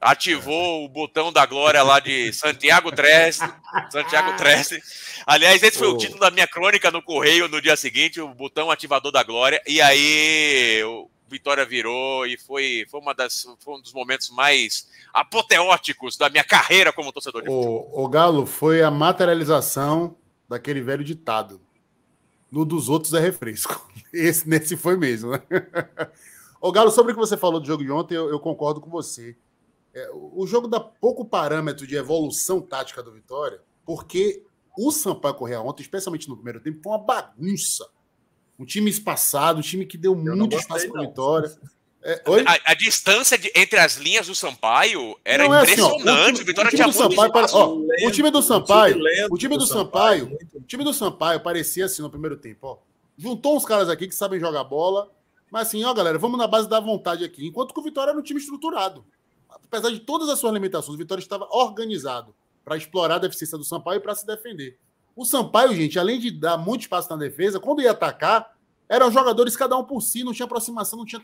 ativou 0.00 0.84
o 0.84 0.88
botão 0.88 1.32
da 1.32 1.44
glória 1.44 1.82
lá 1.82 2.00
de 2.00 2.32
Santiago 2.32 2.92
Treste. 2.92 3.44
Santiago 3.90 4.36
Treste. 4.36 4.80
Aliás, 5.26 5.62
esse 5.62 5.78
foi 5.78 5.88
oh. 5.88 5.94
o 5.94 5.98
título 5.98 6.20
da 6.20 6.30
minha 6.30 6.46
crônica 6.46 6.90
no 6.90 7.02
Correio 7.02 7.48
no 7.48 7.60
dia 7.60 7.76
seguinte, 7.76 8.20
o 8.20 8.34
botão 8.34 8.70
ativador 8.70 9.10
da 9.10 9.22
glória. 9.22 9.60
E 9.66 9.80
aí 9.80 10.82
o 10.84 11.08
Vitória 11.28 11.64
virou 11.64 12.26
e 12.26 12.38
foi, 12.38 12.86
foi, 12.90 13.00
uma 13.00 13.14
das, 13.14 13.46
foi 13.60 13.74
um 13.74 13.80
dos 13.80 13.92
momentos 13.92 14.30
mais 14.30 14.88
apoteóticos 15.12 16.16
da 16.16 16.30
minha 16.30 16.44
carreira 16.44 16.92
como 16.92 17.12
torcedor 17.12 17.42
de 17.42 17.48
futebol. 17.48 17.90
O, 17.92 18.04
o 18.04 18.08
Galo 18.08 18.46
foi 18.46 18.82
a 18.82 18.90
materialização 18.90 20.16
daquele 20.48 20.80
velho 20.80 21.04
ditado. 21.04 21.60
No 22.50 22.64
dos 22.64 22.88
outros 22.88 23.12
é 23.12 23.20
refresco. 23.20 23.90
Esse 24.12 24.48
nesse 24.48 24.76
foi 24.76 24.96
mesmo, 24.96 25.32
né? 25.32 25.42
Ô 26.60 26.72
Galo, 26.72 26.90
sobre 26.90 27.12
o 27.12 27.14
que 27.14 27.20
você 27.20 27.36
falou 27.36 27.60
do 27.60 27.66
jogo 27.66 27.84
de 27.84 27.90
ontem, 27.90 28.14
eu, 28.14 28.30
eu 28.30 28.40
concordo 28.40 28.80
com 28.80 28.90
você. 28.90 29.36
É, 29.98 30.10
o 30.12 30.46
jogo 30.46 30.68
dá 30.68 30.78
pouco 30.78 31.24
parâmetro 31.24 31.84
de 31.84 31.96
evolução 31.96 32.60
tática 32.60 33.02
do 33.02 33.10
Vitória, 33.10 33.60
porque 33.84 34.44
o 34.78 34.92
Sampaio 34.92 35.34
Correia 35.34 35.60
ontem, 35.60 35.82
especialmente 35.82 36.28
no 36.28 36.36
primeiro 36.36 36.60
tempo, 36.60 36.78
foi 36.80 36.92
uma 36.92 36.98
bagunça. 36.98 37.84
Um 38.56 38.64
time 38.64 38.88
espaçado, 38.88 39.58
um 39.58 39.62
time 39.62 39.84
que 39.84 39.98
deu 39.98 40.12
Eu 40.12 40.36
muito 40.36 40.56
espaço 40.56 40.88
para 40.88 41.02
a 41.02 41.06
Vitória. 41.06 41.58
É, 42.00 42.22
a, 42.46 42.72
a, 42.72 42.74
distância 42.74 43.36
de, 43.36 43.50
entre 43.56 43.76
as 43.76 43.96
linhas 43.96 44.28
do 44.28 44.34
Sampaio 44.36 45.18
era 45.24 45.48
não 45.48 45.60
impressionante. 45.60 45.98
É 45.98 46.04
assim, 46.04 46.40
ó, 46.40 46.42
o, 46.42 46.46
Vitória 46.46 46.68
o 46.68 46.70
time 46.70 46.82
tinha 46.82 46.86
do 46.86 46.92
Sampaio, 46.92 47.32
para, 47.32 47.46
ó, 47.52 47.74
o 47.74 48.10
time 48.12 48.30
do 48.30 48.42
Sampaio, 48.42 48.98
o 49.30 49.36
time 49.36 49.58
do 49.58 49.66
Sampaio, 49.66 50.38
o 50.54 50.62
time 50.62 50.84
do 50.84 50.94
Sampaio 50.94 51.40
parecia 51.40 51.86
assim 51.86 52.02
no 52.02 52.10
primeiro 52.10 52.36
tempo, 52.36 52.68
ó. 52.68 52.78
Juntou 53.16 53.56
uns 53.56 53.64
caras 53.64 53.88
aqui 53.88 54.06
que 54.06 54.14
sabem 54.14 54.38
jogar 54.38 54.62
bola, 54.62 55.10
mas 55.50 55.66
assim, 55.66 55.84
ó, 55.84 55.92
galera, 55.92 56.18
vamos 56.18 56.38
na 56.38 56.46
base 56.46 56.68
da 56.68 56.78
vontade 56.78 57.24
aqui. 57.24 57.48
Enquanto 57.48 57.74
que 57.74 57.80
o 57.80 57.82
Vitória 57.82 58.10
era 58.10 58.18
um 58.18 58.22
time 58.22 58.38
estruturado 58.38 59.04
apesar 59.48 59.90
de 59.90 60.00
todas 60.00 60.28
as 60.28 60.38
suas 60.38 60.52
limitações, 60.52 60.94
o 60.94 60.98
Vitória 60.98 61.20
estava 61.20 61.48
organizado 61.50 62.34
para 62.64 62.76
explorar 62.76 63.16
a 63.16 63.18
deficiência 63.18 63.56
do 63.56 63.64
Sampaio 63.64 63.98
e 63.98 64.00
para 64.00 64.14
se 64.14 64.26
defender. 64.26 64.78
O 65.16 65.24
Sampaio, 65.24 65.74
gente, 65.74 65.98
além 65.98 66.20
de 66.20 66.30
dar 66.30 66.56
muito 66.56 66.82
espaço 66.82 67.10
na 67.10 67.16
defesa, 67.16 67.58
quando 67.58 67.82
ia 67.82 67.90
atacar, 67.90 68.56
eram 68.88 69.10
jogadores 69.10 69.56
cada 69.56 69.76
um 69.76 69.84
por 69.84 70.00
si, 70.00 70.24
não 70.24 70.32
tinha 70.32 70.46
aproximação, 70.46 70.98
não 70.98 71.04
tinha 71.04 71.20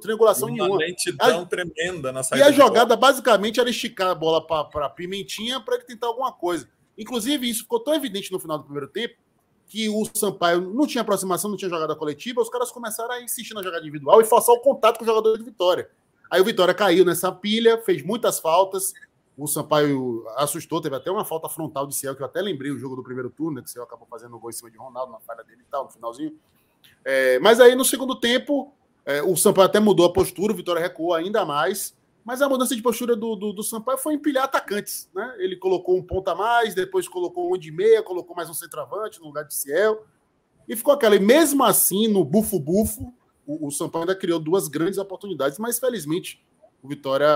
triangulação 0.00 0.48
nenhuma. 0.48 0.74
Uma 0.74 0.78
lentidão 0.78 1.42
a, 1.42 1.46
tremenda 1.46 2.12
na 2.12 2.22
saída. 2.22 2.44
E 2.44 2.48
a 2.48 2.52
jogada 2.52 2.94
basicamente 2.94 3.58
era 3.58 3.68
esticar 3.68 4.10
a 4.10 4.14
bola 4.14 4.46
para 4.46 4.88
Pimentinha 4.90 5.60
para 5.60 5.76
ele 5.76 5.84
tentar 5.84 6.06
alguma 6.06 6.32
coisa. 6.32 6.68
Inclusive, 6.96 7.48
isso 7.48 7.62
ficou 7.62 7.80
tão 7.80 7.94
evidente 7.94 8.30
no 8.30 8.38
final 8.38 8.58
do 8.58 8.64
primeiro 8.64 8.88
tempo 8.88 9.16
que 9.66 9.88
o 9.88 10.04
Sampaio 10.14 10.60
não 10.60 10.86
tinha 10.86 11.02
aproximação, 11.02 11.50
não 11.50 11.56
tinha 11.56 11.68
jogada 11.68 11.94
coletiva, 11.94 12.40
os 12.40 12.48
caras 12.48 12.70
começaram 12.70 13.12
a 13.12 13.22
insistir 13.22 13.52
na 13.52 13.62
jogada 13.62 13.82
individual 13.82 14.20
e 14.20 14.24
forçar 14.24 14.54
o 14.54 14.60
contato 14.60 14.98
com 14.98 15.04
o 15.04 15.06
jogador 15.06 15.36
de 15.36 15.44
Vitória. 15.44 15.90
Aí 16.30 16.40
o 16.40 16.44
Vitória 16.44 16.74
caiu 16.74 17.04
nessa 17.04 17.32
pilha, 17.32 17.78
fez 17.78 18.02
muitas 18.02 18.38
faltas. 18.38 18.92
O 19.36 19.46
Sampaio 19.46 20.24
assustou, 20.36 20.80
teve 20.80 20.96
até 20.96 21.10
uma 21.10 21.24
falta 21.24 21.48
frontal 21.48 21.86
de 21.86 21.94
Ciel, 21.94 22.16
que 22.16 22.22
eu 22.22 22.26
até 22.26 22.40
lembrei 22.40 22.72
o 22.72 22.78
jogo 22.78 22.96
do 22.96 23.02
primeiro 23.02 23.30
turno, 23.30 23.56
né, 23.56 23.62
que 23.62 23.68
o 23.68 23.72
Ciel 23.72 23.84
acabou 23.84 24.06
fazendo 24.10 24.34
o 24.34 24.38
gol 24.38 24.50
em 24.50 24.52
cima 24.52 24.70
de 24.70 24.76
Ronaldo, 24.76 25.12
na 25.12 25.20
falha 25.20 25.44
dele 25.44 25.62
e 25.62 25.70
tal, 25.70 25.84
no 25.84 25.90
finalzinho. 25.90 26.36
É, 27.04 27.38
mas 27.38 27.60
aí 27.60 27.74
no 27.74 27.84
segundo 27.84 28.18
tempo, 28.18 28.72
é, 29.06 29.22
o 29.22 29.36
Sampaio 29.36 29.66
até 29.66 29.78
mudou 29.80 30.04
a 30.04 30.12
postura, 30.12 30.52
o 30.52 30.56
Vitória 30.56 30.82
recuou 30.82 31.14
ainda 31.14 31.44
mais. 31.44 31.96
Mas 32.28 32.42
a 32.42 32.48
mudança 32.48 32.76
de 32.76 32.82
postura 32.82 33.16
do, 33.16 33.34
do, 33.34 33.54
do, 33.54 33.62
Sampaio 33.62 33.96
foi 33.96 34.12
empilhar 34.12 34.44
atacantes. 34.44 35.08
Né? 35.14 35.36
Ele 35.38 35.56
colocou 35.56 35.96
um 35.96 36.02
ponta 36.02 36.32
a 36.32 36.34
mais, 36.34 36.74
depois 36.74 37.08
colocou 37.08 37.54
um 37.54 37.56
de 37.56 37.72
meia, 37.72 38.02
colocou 38.02 38.36
mais 38.36 38.50
um 38.50 38.54
centroavante 38.54 39.18
no 39.18 39.28
lugar 39.28 39.44
de 39.44 39.54
Ciel. 39.54 40.04
E 40.68 40.76
ficou 40.76 40.92
aquela. 40.92 41.16
E 41.16 41.20
mesmo 41.20 41.64
assim, 41.64 42.06
no 42.06 42.22
bufo-bufo, 42.22 43.14
o, 43.48 43.70
Sampaio 43.70 44.02
ainda 44.02 44.14
criou 44.14 44.38
duas 44.38 44.68
grandes 44.68 44.98
oportunidades, 44.98 45.58
mas 45.58 45.78
felizmente 45.78 46.44
o 46.82 46.88
Vitória 46.88 47.28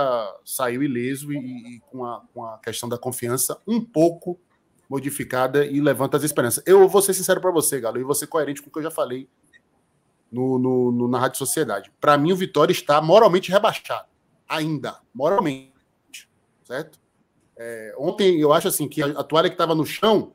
saiu 0.45 0.83
ileso 0.83 1.33
e, 1.33 1.37
e 1.37 1.79
com, 1.89 2.05
a, 2.05 2.21
com 2.33 2.45
a 2.45 2.59
questão 2.59 2.87
da 2.87 2.97
confiança 2.97 3.59
um 3.67 3.81
pouco 3.81 4.39
modificada 4.87 5.65
e 5.65 5.81
levanta 5.81 6.15
as 6.15 6.23
esperanças. 6.23 6.63
Eu 6.67 6.87
vou 6.87 7.01
ser 7.01 7.15
sincero 7.15 7.41
para 7.41 7.49
você, 7.49 7.79
Galo, 7.79 7.99
e 7.99 8.03
vou 8.03 8.13
ser 8.13 8.27
coerente 8.27 8.61
com 8.61 8.69
o 8.69 8.71
que 8.71 8.77
eu 8.77 8.83
já 8.83 8.91
falei 8.91 9.27
no, 10.31 10.59
no, 10.59 10.91
no 10.91 11.07
na 11.07 11.19
Rádio 11.19 11.39
Sociedade. 11.39 11.91
Para 11.99 12.17
mim, 12.17 12.31
o 12.31 12.35
Vitória 12.35 12.71
está 12.71 13.01
moralmente 13.01 13.51
rebaixado. 13.51 14.07
Ainda, 14.47 14.99
moralmente. 15.13 15.73
Certo? 16.63 16.99
É, 17.57 17.95
ontem 17.97 18.39
eu 18.39 18.53
acho 18.53 18.67
assim 18.67 18.87
que 18.87 19.01
a 19.01 19.23
toalha 19.23 19.49
que 19.49 19.55
estava 19.55 19.73
no 19.73 19.85
chão 19.85 20.33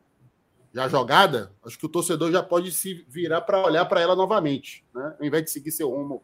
já 0.72 0.88
jogada, 0.88 1.52
acho 1.64 1.78
que 1.78 1.86
o 1.86 1.88
torcedor 1.88 2.30
já 2.30 2.42
pode 2.42 2.70
se 2.72 3.04
virar 3.08 3.40
para 3.40 3.64
olhar 3.64 3.84
para 3.86 4.00
ela 4.00 4.14
novamente. 4.14 4.84
Né? 4.94 5.16
Ao 5.18 5.26
invés 5.26 5.44
de 5.44 5.50
seguir 5.50 5.70
seu 5.70 5.90
rumo 5.90 6.22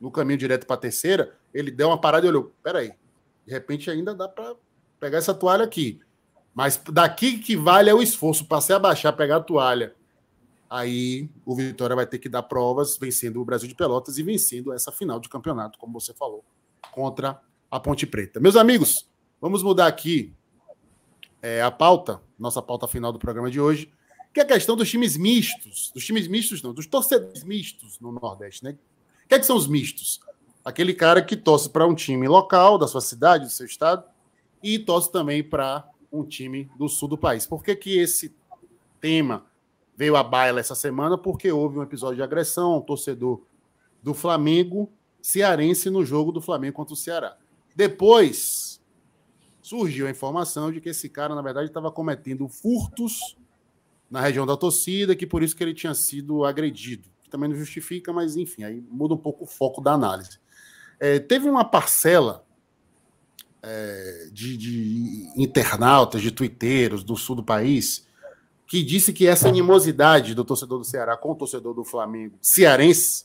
no 0.00 0.10
caminho 0.10 0.38
direto 0.38 0.66
para 0.66 0.74
a 0.74 0.80
terceira, 0.80 1.34
ele 1.52 1.70
deu 1.70 1.88
uma 1.88 2.00
parada 2.00 2.26
e 2.26 2.28
olhou: 2.28 2.52
peraí, 2.62 2.92
de 3.46 3.52
repente 3.52 3.90
ainda 3.90 4.14
dá 4.14 4.28
para 4.28 4.54
pegar 4.98 5.18
essa 5.18 5.34
toalha 5.34 5.64
aqui. 5.64 6.00
Mas 6.54 6.80
daqui 6.92 7.38
que 7.38 7.56
vale 7.56 7.90
é 7.90 7.94
o 7.94 8.02
esforço 8.02 8.46
para 8.46 8.60
se 8.60 8.72
abaixar, 8.72 9.16
pegar 9.16 9.36
a 9.36 9.40
toalha. 9.40 9.94
Aí 10.70 11.28
o 11.44 11.54
Vitória 11.54 11.94
vai 11.94 12.06
ter 12.06 12.18
que 12.18 12.28
dar 12.28 12.42
provas 12.44 12.96
vencendo 12.96 13.40
o 13.40 13.44
Brasil 13.44 13.68
de 13.68 13.74
Pelotas 13.74 14.18
e 14.18 14.22
vencendo 14.22 14.72
essa 14.72 14.90
final 14.90 15.20
de 15.20 15.28
campeonato, 15.28 15.78
como 15.78 16.00
você 16.00 16.12
falou, 16.14 16.44
contra 16.92 17.40
a 17.70 17.78
Ponte 17.78 18.06
Preta. 18.06 18.40
Meus 18.40 18.56
amigos, 18.56 19.08
vamos 19.40 19.62
mudar 19.62 19.86
aqui 19.86 20.32
é, 21.44 21.60
a 21.60 21.70
pauta, 21.70 22.22
nossa 22.38 22.62
pauta 22.62 22.88
final 22.88 23.12
do 23.12 23.18
programa 23.18 23.50
de 23.50 23.60
hoje, 23.60 23.92
que 24.32 24.40
é 24.40 24.42
a 24.42 24.46
questão 24.46 24.74
dos 24.74 24.90
times 24.90 25.14
mistos. 25.14 25.92
Dos 25.94 26.02
times 26.02 26.26
mistos, 26.26 26.62
não, 26.62 26.72
dos 26.72 26.86
torcedores 26.86 27.44
mistos 27.44 28.00
no 28.00 28.10
Nordeste, 28.10 28.64
né? 28.64 28.78
O 29.24 29.28
que, 29.28 29.34
é 29.34 29.38
que 29.38 29.44
são 29.44 29.54
os 29.54 29.66
mistos? 29.66 30.20
Aquele 30.64 30.94
cara 30.94 31.20
que 31.20 31.36
torce 31.36 31.68
para 31.68 31.86
um 31.86 31.94
time 31.94 32.26
local, 32.26 32.78
da 32.78 32.88
sua 32.88 33.02
cidade, 33.02 33.44
do 33.44 33.50
seu 33.50 33.66
estado, 33.66 34.04
e 34.62 34.78
torce 34.78 35.12
também 35.12 35.44
para 35.44 35.86
um 36.10 36.24
time 36.24 36.70
do 36.78 36.88
sul 36.88 37.08
do 37.08 37.18
país. 37.18 37.44
Por 37.44 37.62
que, 37.62 37.76
que 37.76 37.98
esse 37.98 38.34
tema 38.98 39.44
veio 39.94 40.16
à 40.16 40.22
baila 40.22 40.60
essa 40.60 40.74
semana? 40.74 41.18
Porque 41.18 41.52
houve 41.52 41.78
um 41.78 41.82
episódio 41.82 42.16
de 42.16 42.22
agressão 42.22 42.72
a 42.72 42.78
um 42.78 42.80
torcedor 42.80 43.42
do 44.02 44.14
Flamengo 44.14 44.90
cearense 45.20 45.90
no 45.90 46.06
jogo 46.06 46.32
do 46.32 46.40
Flamengo 46.40 46.76
contra 46.76 46.94
o 46.94 46.96
Ceará. 46.96 47.36
Depois, 47.76 48.73
surgiu 49.64 50.06
a 50.06 50.10
informação 50.10 50.70
de 50.70 50.78
que 50.78 50.90
esse 50.90 51.08
cara, 51.08 51.34
na 51.34 51.40
verdade, 51.40 51.68
estava 51.68 51.90
cometendo 51.90 52.46
furtos 52.46 53.34
na 54.10 54.20
região 54.20 54.44
da 54.44 54.58
torcida, 54.58 55.16
que 55.16 55.26
por 55.26 55.42
isso 55.42 55.56
que 55.56 55.64
ele 55.64 55.72
tinha 55.72 55.94
sido 55.94 56.44
agredido. 56.44 57.08
Também 57.30 57.48
não 57.48 57.56
justifica, 57.56 58.12
mas 58.12 58.36
enfim, 58.36 58.62
aí 58.62 58.84
muda 58.90 59.14
um 59.14 59.18
pouco 59.18 59.44
o 59.44 59.46
foco 59.46 59.80
da 59.80 59.92
análise. 59.92 60.38
É, 61.00 61.18
teve 61.18 61.48
uma 61.48 61.64
parcela 61.64 62.44
é, 63.62 64.28
de, 64.30 64.54
de, 64.58 65.32
internautas, 65.34 66.20
de 66.20 66.30
twitteiros 66.30 67.02
do 67.02 67.16
sul 67.16 67.36
do 67.36 67.42
país, 67.42 68.06
que 68.66 68.82
disse 68.82 69.14
que 69.14 69.26
essa 69.26 69.48
animosidade 69.48 70.34
do 70.34 70.44
torcedor 70.44 70.78
do 70.78 70.84
Ceará 70.84 71.16
com 71.16 71.32
o 71.32 71.34
torcedor 71.34 71.72
do 71.72 71.84
Flamengo 71.84 72.36
cearense, 72.42 73.24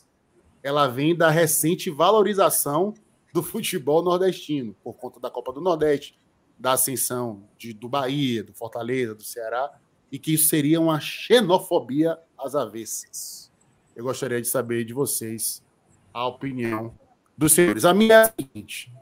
ela 0.62 0.88
vem 0.88 1.14
da 1.14 1.28
recente 1.28 1.90
valorização 1.90 2.94
do 3.30 3.42
futebol 3.42 4.02
nordestino, 4.02 4.74
por 4.82 4.94
conta 4.94 5.20
da 5.20 5.30
Copa 5.30 5.52
do 5.52 5.60
Nordeste, 5.60 6.18
da 6.60 6.72
ascensão 6.72 7.42
de, 7.56 7.72
do 7.72 7.88
Bahia, 7.88 8.44
do 8.44 8.52
Fortaleza, 8.52 9.14
do 9.14 9.24
Ceará, 9.24 9.72
e 10.12 10.18
que 10.18 10.34
isso 10.34 10.48
seria 10.48 10.78
uma 10.78 11.00
xenofobia 11.00 12.18
às 12.36 12.54
avessas. 12.54 13.50
Eu 13.96 14.04
gostaria 14.04 14.40
de 14.40 14.46
saber 14.46 14.84
de 14.84 14.92
vocês 14.92 15.64
a 16.12 16.26
opinião 16.26 16.94
dos 17.36 17.52
senhores. 17.52 17.86
A 17.86 17.94
minha 17.94 18.14
é 18.14 18.22
a 18.22 18.32
seguinte: 18.38 18.92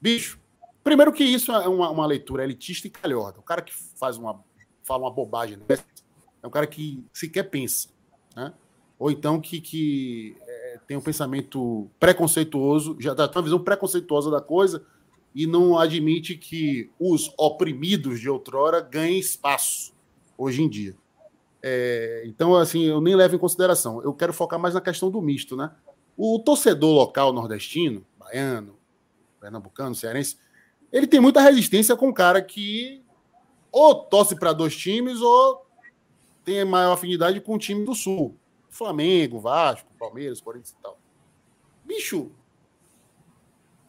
bicho, 0.00 0.40
primeiro 0.82 1.12
que 1.12 1.22
isso 1.22 1.52
é 1.52 1.68
uma, 1.68 1.90
uma 1.90 2.06
leitura 2.06 2.44
elitista 2.44 2.86
e 2.86 2.90
calhorda. 2.90 3.38
O 3.38 3.42
cara 3.42 3.60
que 3.60 3.72
faz 3.74 4.16
uma, 4.16 4.42
fala 4.82 5.04
uma 5.04 5.10
bobagem 5.10 5.58
é 6.42 6.46
um 6.46 6.50
cara 6.50 6.66
que 6.66 7.04
sequer 7.12 7.44
pensa. 7.44 7.88
Né? 8.34 8.52
ou 9.02 9.10
então 9.10 9.40
que, 9.40 9.60
que 9.60 10.36
é, 10.46 10.78
tem 10.86 10.96
um 10.96 11.00
pensamento 11.00 11.90
preconceituoso, 11.98 12.96
já 13.00 13.12
tem 13.16 13.28
uma 13.34 13.42
visão 13.42 13.58
preconceituosa 13.58 14.30
da 14.30 14.40
coisa 14.40 14.86
e 15.34 15.46
não 15.46 15.78
admite 15.78 16.36
que 16.36 16.90
os 16.98 17.32
oprimidos 17.38 18.20
de 18.20 18.28
outrora 18.28 18.80
ganhem 18.80 19.18
espaço 19.18 19.94
hoje 20.36 20.62
em 20.62 20.68
dia. 20.68 20.94
É, 21.62 22.24
então, 22.26 22.54
assim, 22.54 22.84
eu 22.84 23.00
nem 23.00 23.14
levo 23.14 23.36
em 23.36 23.38
consideração. 23.38 24.02
Eu 24.02 24.12
quero 24.12 24.32
focar 24.32 24.58
mais 24.58 24.74
na 24.74 24.80
questão 24.80 25.10
do 25.10 25.22
misto, 25.22 25.56
né? 25.56 25.70
O 26.16 26.38
torcedor 26.38 26.92
local 26.92 27.32
nordestino, 27.32 28.04
baiano, 28.18 28.76
pernambucano, 29.40 29.94
cearense, 29.94 30.36
ele 30.92 31.06
tem 31.06 31.20
muita 31.20 31.40
resistência 31.40 31.96
com 31.96 32.08
um 32.08 32.12
cara 32.12 32.42
que 32.42 33.02
ou 33.70 33.94
torce 33.94 34.36
para 34.36 34.52
dois 34.52 34.76
times 34.76 35.20
ou 35.20 35.66
tem 36.44 36.64
maior 36.64 36.92
afinidade 36.92 37.40
com 37.40 37.54
o 37.54 37.58
time 37.58 37.84
do 37.84 37.94
Sul. 37.94 38.36
Flamengo, 38.68 39.40
Vasco, 39.40 39.90
Palmeiras, 39.98 40.40
Corinthians 40.40 40.76
e 40.78 40.82
tal. 40.82 40.98
Bicho, 41.84 42.30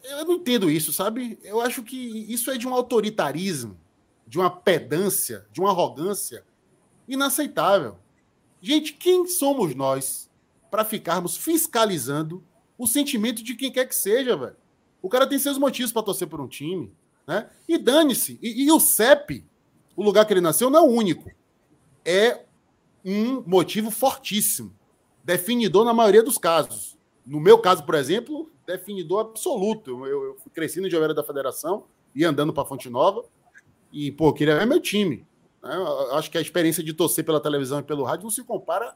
eu 0.04 0.24
não 0.24 0.34
entendo 0.34 0.70
isso, 0.70 0.92
sabe? 0.92 1.38
Eu 1.42 1.60
acho 1.60 1.82
que 1.82 1.96
isso 2.28 2.50
é 2.50 2.58
de 2.58 2.68
um 2.68 2.74
autoritarismo, 2.74 3.76
de 4.26 4.38
uma 4.38 4.50
pedância, 4.50 5.46
de 5.50 5.60
uma 5.60 5.70
arrogância 5.70 6.44
inaceitável. 7.08 7.96
Gente, 8.60 8.92
quem 8.92 9.26
somos 9.26 9.74
nós 9.74 10.30
para 10.70 10.84
ficarmos 10.84 11.36
fiscalizando 11.36 12.42
o 12.76 12.86
sentimento 12.86 13.42
de 13.42 13.54
quem 13.54 13.70
quer 13.70 13.86
que 13.86 13.94
seja, 13.94 14.36
velho? 14.36 14.56
O 15.00 15.08
cara 15.08 15.26
tem 15.26 15.38
seus 15.38 15.58
motivos 15.58 15.92
para 15.92 16.02
torcer 16.02 16.26
por 16.26 16.40
um 16.40 16.48
time, 16.48 16.92
né? 17.26 17.48
E 17.68 17.78
dane-se. 17.78 18.38
E, 18.42 18.64
e, 18.64 18.72
o 18.72 18.80
CEP, 18.80 19.44
o 19.94 20.02
lugar 20.02 20.24
que 20.26 20.32
ele 20.32 20.40
nasceu, 20.40 20.70
não 20.70 20.80
é 20.80 20.82
o 20.82 20.90
único. 20.90 21.30
É 22.04 22.44
um 23.04 23.42
motivo 23.42 23.90
fortíssimo, 23.90 24.74
definidor 25.22 25.84
na 25.84 25.92
maioria 25.92 26.22
dos 26.22 26.38
casos. 26.38 26.93
No 27.26 27.40
meu 27.40 27.58
caso, 27.58 27.84
por 27.84 27.94
exemplo, 27.94 28.50
definidor 28.66 29.20
absoluto. 29.20 30.06
Eu, 30.06 30.24
eu 30.24 30.36
crescendo 30.52 30.86
em 30.86 30.90
Joveira 30.90 31.14
da 31.14 31.24
Federação 31.24 31.86
e 32.14 32.24
andando 32.24 32.52
para 32.52 32.64
Fonte 32.64 32.90
Nova. 32.90 33.24
E, 33.92 34.12
pô, 34.12 34.32
queria 34.32 34.58
ver 34.58 34.66
meu 34.66 34.80
time. 34.80 35.26
Né? 35.62 35.74
Acho 36.12 36.30
que 36.30 36.38
a 36.38 36.40
experiência 36.40 36.82
de 36.82 36.92
torcer 36.92 37.24
pela 37.24 37.40
televisão 37.40 37.80
e 37.80 37.82
pelo 37.82 38.04
rádio 38.04 38.24
não 38.24 38.30
se 38.30 38.44
compara 38.44 38.94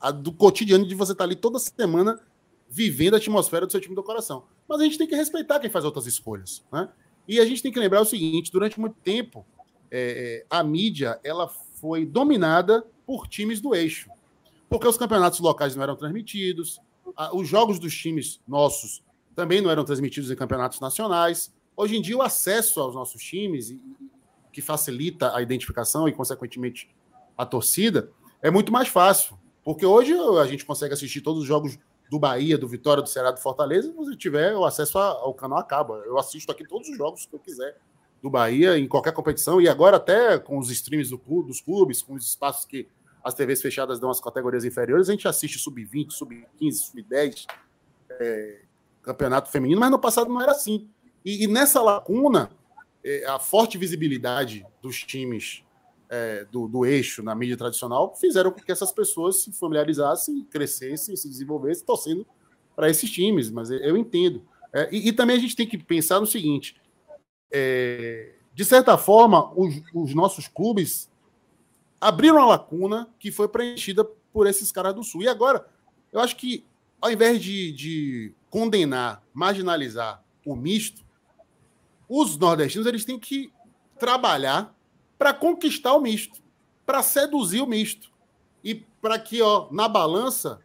a 0.00 0.10
do 0.10 0.32
cotidiano 0.32 0.86
de 0.86 0.94
você 0.94 1.12
estar 1.12 1.24
tá 1.24 1.28
ali 1.28 1.36
toda 1.36 1.58
semana 1.58 2.20
vivendo 2.68 3.14
a 3.14 3.16
atmosfera 3.16 3.66
do 3.66 3.72
seu 3.72 3.80
time 3.80 3.94
do 3.94 4.02
coração. 4.02 4.44
Mas 4.68 4.80
a 4.80 4.84
gente 4.84 4.98
tem 4.98 5.06
que 5.06 5.14
respeitar 5.14 5.58
quem 5.60 5.70
faz 5.70 5.84
outras 5.84 6.06
escolhas. 6.06 6.64
Né? 6.72 6.88
E 7.26 7.40
a 7.40 7.44
gente 7.44 7.62
tem 7.62 7.72
que 7.72 7.78
lembrar 7.78 8.00
o 8.00 8.04
seguinte: 8.04 8.52
durante 8.52 8.78
muito 8.78 8.96
tempo, 9.02 9.46
é, 9.90 10.42
é 10.42 10.46
a 10.50 10.62
mídia 10.62 11.18
ela 11.22 11.48
foi 11.48 12.04
dominada 12.04 12.84
por 13.06 13.26
times 13.26 13.60
do 13.60 13.74
eixo. 13.74 14.10
Porque 14.68 14.86
os 14.86 14.98
campeonatos 14.98 15.40
locais 15.40 15.74
não 15.74 15.82
eram 15.82 15.96
transmitidos, 15.96 16.80
os 17.32 17.48
jogos 17.48 17.78
dos 17.78 17.94
times 17.94 18.40
nossos 18.46 19.02
também 19.34 19.60
não 19.60 19.70
eram 19.70 19.84
transmitidos 19.84 20.30
em 20.30 20.36
campeonatos 20.36 20.80
nacionais. 20.80 21.54
Hoje 21.76 21.96
em 21.96 22.02
dia, 22.02 22.16
o 22.16 22.22
acesso 22.22 22.80
aos 22.80 22.94
nossos 22.94 23.22
times, 23.22 23.74
que 24.52 24.60
facilita 24.60 25.34
a 25.34 25.40
identificação 25.40 26.08
e, 26.08 26.12
consequentemente, 26.12 26.90
a 27.36 27.46
torcida, 27.46 28.10
é 28.42 28.50
muito 28.50 28.72
mais 28.72 28.88
fácil. 28.88 29.38
Porque 29.64 29.86
hoje 29.86 30.12
a 30.12 30.46
gente 30.46 30.64
consegue 30.64 30.94
assistir 30.94 31.20
todos 31.20 31.42
os 31.42 31.46
jogos 31.46 31.78
do 32.10 32.18
Bahia, 32.18 32.56
do 32.56 32.66
Vitória, 32.66 33.02
do 33.02 33.08
Ceará, 33.08 33.30
do 33.30 33.38
Fortaleza, 33.38 33.92
se 34.04 34.16
tiver 34.16 34.56
o 34.56 34.64
acesso 34.64 34.98
ao 34.98 35.34
canal 35.34 35.58
acaba. 35.58 36.02
Eu 36.06 36.18
assisto 36.18 36.50
aqui 36.50 36.66
todos 36.66 36.88
os 36.88 36.96
jogos 36.96 37.26
que 37.26 37.34
eu 37.34 37.38
quiser 37.38 37.76
do 38.22 38.30
Bahia, 38.30 38.78
em 38.78 38.88
qualquer 38.88 39.12
competição, 39.12 39.60
e 39.60 39.68
agora 39.68 39.98
até 39.98 40.38
com 40.38 40.58
os 40.58 40.70
streams 40.70 41.10
do 41.10 41.42
dos 41.42 41.60
clubes, 41.60 42.02
com 42.02 42.14
os 42.14 42.26
espaços 42.26 42.64
que 42.64 42.88
as 43.28 43.34
TVs 43.34 43.60
fechadas 43.60 44.00
dão 44.00 44.10
as 44.10 44.20
categorias 44.20 44.64
inferiores, 44.64 45.08
a 45.08 45.12
gente 45.12 45.28
assiste 45.28 45.58
sub-20, 45.58 46.10
sub-15, 46.10 46.72
sub-10, 46.72 47.46
é, 48.10 48.62
campeonato 49.02 49.50
feminino, 49.50 49.78
mas 49.78 49.90
no 49.90 49.98
passado 49.98 50.30
não 50.30 50.40
era 50.40 50.52
assim. 50.52 50.88
E, 51.22 51.44
e 51.44 51.46
nessa 51.46 51.82
lacuna, 51.82 52.50
é, 53.04 53.26
a 53.26 53.38
forte 53.38 53.76
visibilidade 53.76 54.66
dos 54.80 55.02
times 55.02 55.62
é, 56.08 56.46
do, 56.46 56.66
do, 56.66 56.86
eixo 56.86 57.22
na 57.22 57.34
mídia 57.34 57.56
tradicional 57.56 58.16
fizeram 58.16 58.50
com 58.50 58.60
que 58.62 58.72
essas 58.72 58.92
pessoas 58.92 59.42
se 59.42 59.52
familiarizassem, 59.52 60.42
crescessem, 60.44 61.14
se 61.14 61.28
desenvolvessem, 61.28 61.84
torcendo 61.84 62.26
para 62.74 62.88
esses 62.88 63.10
times. 63.10 63.50
Mas 63.50 63.70
eu 63.70 63.94
entendo. 63.94 64.42
É, 64.72 64.88
e, 64.90 65.08
e, 65.08 65.12
também 65.12 65.36
a 65.36 65.40
gente 65.40 65.54
tem 65.54 65.66
que 65.66 65.76
pensar 65.76 66.18
no 66.18 66.26
seguinte: 66.26 66.80
é, 67.52 68.32
de 68.54 68.64
certa 68.64 68.96
forma, 68.96 69.52
os, 69.54 69.82
os 69.92 70.14
nossos 70.14 70.48
clubes 70.48 71.10
abriram 72.00 72.40
a 72.40 72.46
lacuna 72.46 73.08
que 73.18 73.30
foi 73.30 73.48
preenchida 73.48 74.04
por 74.32 74.46
esses 74.46 74.70
caras 74.70 74.94
do 74.94 75.02
Sul. 75.02 75.22
E 75.22 75.28
agora, 75.28 75.66
eu 76.12 76.20
acho 76.20 76.36
que 76.36 76.64
ao 77.00 77.10
invés 77.10 77.42
de, 77.42 77.72
de 77.72 78.34
condenar, 78.50 79.22
marginalizar 79.32 80.22
o 80.44 80.56
misto, 80.56 81.04
os 82.08 82.36
nordestinos 82.36 82.86
eles 82.86 83.04
têm 83.04 83.18
que 83.18 83.52
trabalhar 83.98 84.74
para 85.18 85.34
conquistar 85.34 85.94
o 85.94 86.00
misto, 86.00 86.40
para 86.86 87.02
seduzir 87.02 87.60
o 87.60 87.66
misto 87.66 88.10
e 88.62 88.74
para 88.74 89.18
que, 89.18 89.42
ó, 89.42 89.68
na 89.70 89.88
balança, 89.88 90.60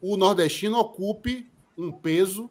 o 0.00 0.16
nordestino 0.16 0.78
ocupe 0.78 1.50
um 1.76 1.90
peso 1.90 2.50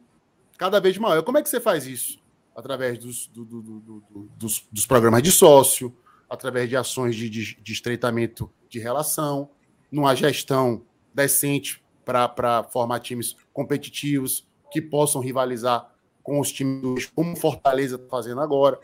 cada 0.58 0.80
vez 0.80 0.98
maior. 0.98 1.22
Como 1.22 1.38
é 1.38 1.42
que 1.42 1.48
você 1.48 1.60
faz 1.60 1.86
isso? 1.86 2.18
Através 2.54 2.98
dos, 2.98 3.26
do, 3.28 3.44
do, 3.44 3.60
do, 3.62 4.02
dos, 4.36 4.66
dos, 4.70 4.86
programas 4.86 5.22
de 5.22 5.30
sócio, 5.30 5.94
através 6.28 6.68
de 6.68 6.76
ações 6.76 7.14
de, 7.14 7.28
de, 7.30 7.54
de 7.54 7.72
estreitamento 7.72 8.50
de 8.68 8.78
relação, 8.78 9.50
numa 9.90 10.14
gestão 10.14 10.82
decente 11.14 11.82
para 12.04 12.64
formar 12.64 13.00
times 13.00 13.36
competitivos 13.52 14.46
que 14.70 14.80
possam 14.80 15.20
rivalizar 15.20 15.90
com 16.22 16.40
os 16.40 16.52
times 16.52 17.06
como 17.06 17.36
Fortaleza 17.36 17.96
está 17.96 18.08
fazendo 18.08 18.40
agora. 18.40 18.80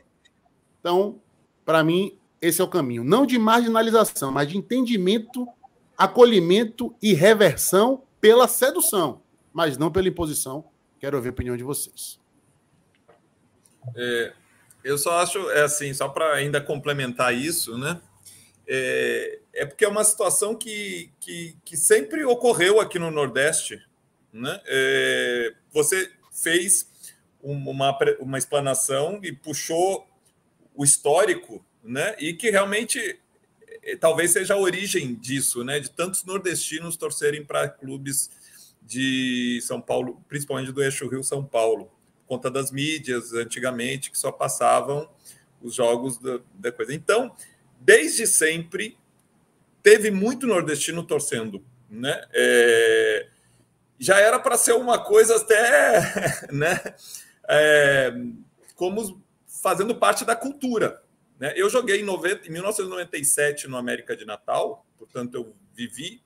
Então, 0.80 1.20
para 1.64 1.82
mim, 1.82 2.16
esse 2.40 2.60
é 2.60 2.64
o 2.64 2.68
caminho. 2.68 3.04
Não 3.04 3.26
de 3.26 3.38
marginalização, 3.38 4.32
mas 4.32 4.48
de 4.48 4.56
entendimento, 4.56 5.46
acolhimento 5.96 6.94
e 7.02 7.14
reversão 7.14 8.02
pela 8.20 8.48
sedução, 8.48 9.20
mas 9.52 9.76
não 9.76 9.90
pela 9.90 10.08
imposição. 10.08 10.64
Quero 10.98 11.16
ouvir 11.16 11.28
a 11.28 11.32
opinião 11.32 11.56
de 11.56 11.64
vocês. 11.64 12.18
É, 13.96 14.32
eu 14.84 14.98
só 14.98 15.18
acho, 15.18 15.50
é 15.50 15.62
assim, 15.62 15.92
só 15.94 16.08
para 16.08 16.32
ainda 16.34 16.60
complementar 16.60 17.34
isso, 17.34 17.78
né? 17.78 18.00
É, 18.66 19.38
é, 19.52 19.66
porque 19.66 19.84
é 19.84 19.88
uma 19.88 20.04
situação 20.04 20.54
que, 20.54 21.10
que, 21.20 21.56
que, 21.64 21.76
sempre 21.76 22.24
ocorreu 22.24 22.80
aqui 22.80 22.98
no 22.98 23.10
Nordeste. 23.10 23.82
Né? 24.32 24.60
É, 24.66 25.54
você 25.72 26.10
fez 26.32 26.88
uma, 27.42 27.98
uma 28.18 28.38
explanação 28.38 29.20
e 29.22 29.32
puxou 29.32 30.06
o 30.74 30.84
histórico, 30.84 31.64
né? 31.82 32.16
e 32.18 32.32
que 32.32 32.50
realmente 32.50 33.20
é, 33.82 33.96
talvez 33.96 34.30
seja 34.30 34.54
a 34.54 34.58
origem 34.58 35.14
disso, 35.14 35.62
né? 35.64 35.80
de 35.80 35.90
tantos 35.90 36.24
nordestinos 36.24 36.96
torcerem 36.96 37.44
para 37.44 37.68
clubes 37.68 38.30
de 38.80 39.60
São 39.62 39.80
Paulo, 39.80 40.22
principalmente 40.28 40.72
do 40.72 40.82
eixo 40.82 41.08
Rio-São 41.08 41.44
Paulo, 41.44 41.90
por 42.01 42.01
conta 42.32 42.50
das 42.50 42.70
mídias 42.70 43.34
antigamente, 43.34 44.10
que 44.10 44.16
só 44.16 44.32
passavam 44.32 45.06
os 45.60 45.74
jogos 45.74 46.16
da, 46.18 46.40
da 46.54 46.72
coisa. 46.72 46.94
Então, 46.94 47.36
desde 47.78 48.26
sempre, 48.26 48.96
teve 49.82 50.10
muito 50.10 50.46
nordestino 50.46 51.02
torcendo, 51.02 51.62
né? 51.90 52.24
É, 52.32 53.28
já 53.98 54.18
era 54.18 54.38
para 54.38 54.56
ser 54.56 54.72
uma 54.72 54.98
coisa 54.98 55.36
até, 55.36 56.48
né? 56.50 56.80
É, 57.46 58.14
como 58.76 59.22
fazendo 59.46 59.94
parte 59.94 60.24
da 60.24 60.34
cultura. 60.34 61.02
Né? 61.38 61.52
Eu 61.54 61.68
joguei 61.68 62.00
em, 62.00 62.04
90, 62.04 62.48
em 62.48 62.50
1997 62.50 63.68
no 63.68 63.76
América 63.76 64.16
de 64.16 64.24
Natal, 64.24 64.86
portanto 64.98 65.34
eu 65.34 65.54
vivi. 65.74 66.22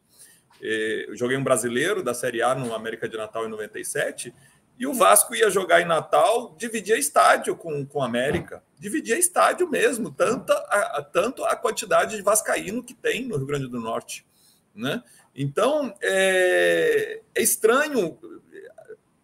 Eu 0.61 1.17
joguei 1.17 1.37
um 1.37 1.43
brasileiro 1.45 2.01
da 2.01 2.15
Série 2.15 2.43
A 2.43 2.55
no 2.55 2.73
América 2.73 3.09
de 3.09 3.17
Natal 3.17 3.45
em 3.45 3.51
97 3.51 4.33
e 4.79 4.87
o 4.87 4.93
Vasco 4.93 5.35
ia 5.35 5.51
jogar 5.51 5.81
em 5.81 5.87
Natal, 5.87 6.55
dividia 6.59 6.99
estádio 6.99 7.57
com, 7.57 7.87
a 8.01 8.05
América. 8.05 8.63
Dividia 8.79 9.19
estádio 9.19 9.69
mesmo, 9.69 10.11
tanta, 10.11 10.53
a, 10.53 11.03
tanto 11.03 11.45
a 11.45 11.57
quantidade 11.57 12.17
de 12.17 12.23
vascaíno 12.23 12.83
que 12.83 12.93
tem 12.93 13.27
no 13.27 13.37
Rio 13.37 13.47
Grande 13.47 13.69
do 13.69 13.81
Norte. 13.81 14.27
Né? 14.75 15.03
Então, 15.35 15.95
é, 16.03 17.23
é 17.35 17.43
estranho 17.43 18.19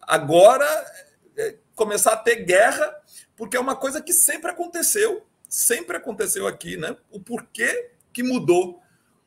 agora 0.01 0.65
é, 1.37 1.55
começar 1.75 2.13
a 2.13 2.17
ter 2.17 2.37
guerra, 2.37 2.99
porque 3.35 3.55
é 3.55 3.59
uma 3.59 3.75
coisa 3.75 4.01
que 4.01 4.11
sempre 4.11 4.49
aconteceu. 4.49 5.23
Sempre 5.47 5.97
aconteceu 5.97 6.47
aqui, 6.47 6.77
né? 6.77 6.97
O 7.11 7.19
porquê 7.19 7.91
que 8.11 8.23
mudou 8.23 8.81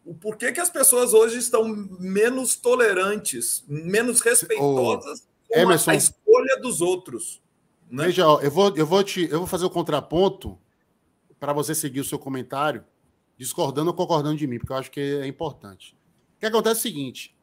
o 0.04 0.14
porquê 0.14 0.52
que 0.52 0.60
as 0.60 0.70
pessoas 0.70 1.12
hoje 1.12 1.38
estão 1.38 1.64
menos 1.98 2.54
tolerantes, 2.54 3.64
menos 3.66 4.20
respeitosas 4.20 5.26
Emerson, 5.50 5.90
a 5.90 5.94
escolha 5.94 6.60
dos 6.60 6.80
outros. 6.80 7.42
Né? 7.90 8.06
Veja, 8.06 8.26
ó, 8.26 8.40
eu 8.40 8.50
vou, 8.50 8.74
eu 8.76 8.86
vou 8.86 9.02
te, 9.02 9.28
eu 9.30 9.38
vou 9.38 9.46
fazer 9.46 9.64
o 9.64 9.70
contraponto 9.70 10.58
para 11.38 11.52
você 11.52 11.74
seguir 11.74 12.00
o 12.00 12.04
seu 12.04 12.18
comentário, 12.18 12.84
discordando 13.36 13.90
ou 13.90 13.96
concordando 13.96 14.36
de 14.36 14.46
mim, 14.46 14.58
porque 14.58 14.72
eu 14.72 14.76
acho 14.76 14.90
que 14.90 15.00
é 15.00 15.26
importante. 15.26 15.96
O 16.36 16.40
que 16.40 16.46
acontece 16.46 16.78
é 16.78 16.80
o 16.80 16.82
seguinte: 16.82 17.36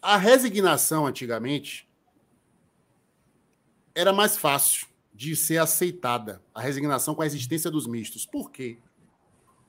a 0.00 0.16
resignação 0.16 1.06
antigamente 1.06 1.88
era 3.94 4.12
mais 4.12 4.36
fácil 4.36 4.86
de 5.12 5.34
ser 5.34 5.56
aceitada, 5.56 6.42
a 6.54 6.60
resignação 6.60 7.14
com 7.14 7.22
a 7.22 7.26
existência 7.26 7.70
dos 7.70 7.86
mistos. 7.86 8.26
Por 8.26 8.50
quê? 8.50 8.78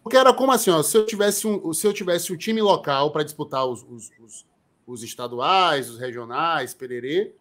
Porque 0.04 0.18
era 0.18 0.34
como 0.34 0.52
assim, 0.52 0.70
ó, 0.70 0.84
se 0.84 0.98
eu 0.98 1.06
tivesse 1.06 1.48
um, 1.48 1.74
se 1.74 1.88
eu 1.88 1.94
tivesse 1.94 2.32
um 2.32 2.38
time 2.38 2.62
local 2.62 3.12
para 3.12 3.24
disputar 3.24 3.66
os, 3.66 3.84
os, 3.84 4.12
os, 4.20 4.46
os, 4.86 5.04
estaduais, 5.04 5.90
os 5.90 5.98
regionais, 5.98 6.74
pererê, 6.74 7.34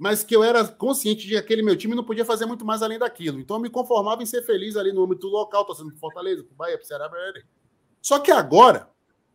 mas 0.00 0.24
que 0.24 0.34
eu 0.34 0.42
era 0.42 0.66
consciente 0.66 1.26
de 1.26 1.32
que 1.32 1.36
aquele 1.36 1.60
meu 1.60 1.76
time 1.76 1.94
não 1.94 2.02
podia 2.02 2.24
fazer 2.24 2.46
muito 2.46 2.64
mais 2.64 2.82
além 2.82 2.98
daquilo. 2.98 3.38
Então 3.38 3.58
eu 3.58 3.60
me 3.60 3.68
conformava 3.68 4.22
em 4.22 4.26
ser 4.26 4.40
feliz 4.46 4.74
ali 4.74 4.94
no 4.94 5.04
âmbito 5.04 5.26
local, 5.26 5.62
torcendo 5.66 5.90
pro 5.90 5.98
Fortaleza, 5.98 6.42
pro 6.42 6.54
Bahia, 6.54 6.78
pro 6.78 6.86
Ceará, 6.86 7.06
pererê. 7.06 7.44
Só 8.00 8.18
que 8.18 8.32
agora, 8.32 8.88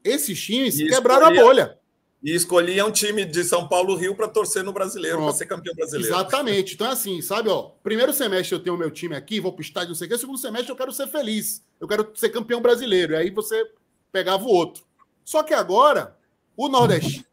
esses 0.04 0.42
times 0.44 0.76
quebraram 0.76 1.28
a 1.28 1.32
bolha. 1.32 1.78
E 2.24 2.34
escolhia 2.34 2.84
um 2.84 2.90
time 2.90 3.24
de 3.24 3.44
São 3.44 3.68
Paulo 3.68 3.96
Rio 3.96 4.16
para 4.16 4.28
torcer 4.28 4.64
no 4.64 4.74
brasileiro, 4.74 5.20
para 5.20 5.34
ser 5.34 5.46
campeão 5.46 5.76
brasileiro. 5.76 6.12
Exatamente. 6.12 6.74
Então, 6.74 6.90
assim, 6.90 7.22
sabe, 7.22 7.48
ó, 7.48 7.70
primeiro 7.84 8.12
semestre 8.12 8.56
eu 8.56 8.60
tenho 8.60 8.76
o 8.76 8.80
meu 8.80 8.90
time 8.90 9.16
aqui, 9.16 9.40
vou 9.40 9.54
para 9.54 9.62
o 9.62 9.64
estádio, 9.64 9.90
não 9.90 9.96
sei 9.96 10.08
o 10.08 10.10
quê. 10.10 10.18
Segundo 10.18 10.40
semestre 10.40 10.72
eu 10.72 10.76
quero 10.76 10.92
ser 10.92 11.06
feliz. 11.06 11.64
Eu 11.80 11.88
quero 11.88 12.12
ser 12.16 12.30
campeão 12.30 12.60
brasileiro. 12.60 13.14
E 13.14 13.18
aí 13.18 13.30
você 13.30 13.64
pegava 14.12 14.44
o 14.44 14.50
outro. 14.50 14.84
Só 15.24 15.44
que 15.44 15.54
agora, 15.54 16.18
o 16.58 16.68
nordestino, 16.68 17.24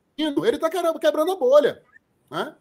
ele 0.45 0.59
tá 0.59 0.69
quebrando 0.69 1.33
a 1.33 1.37
bolha. 1.37 1.83
Né? 2.31 2.55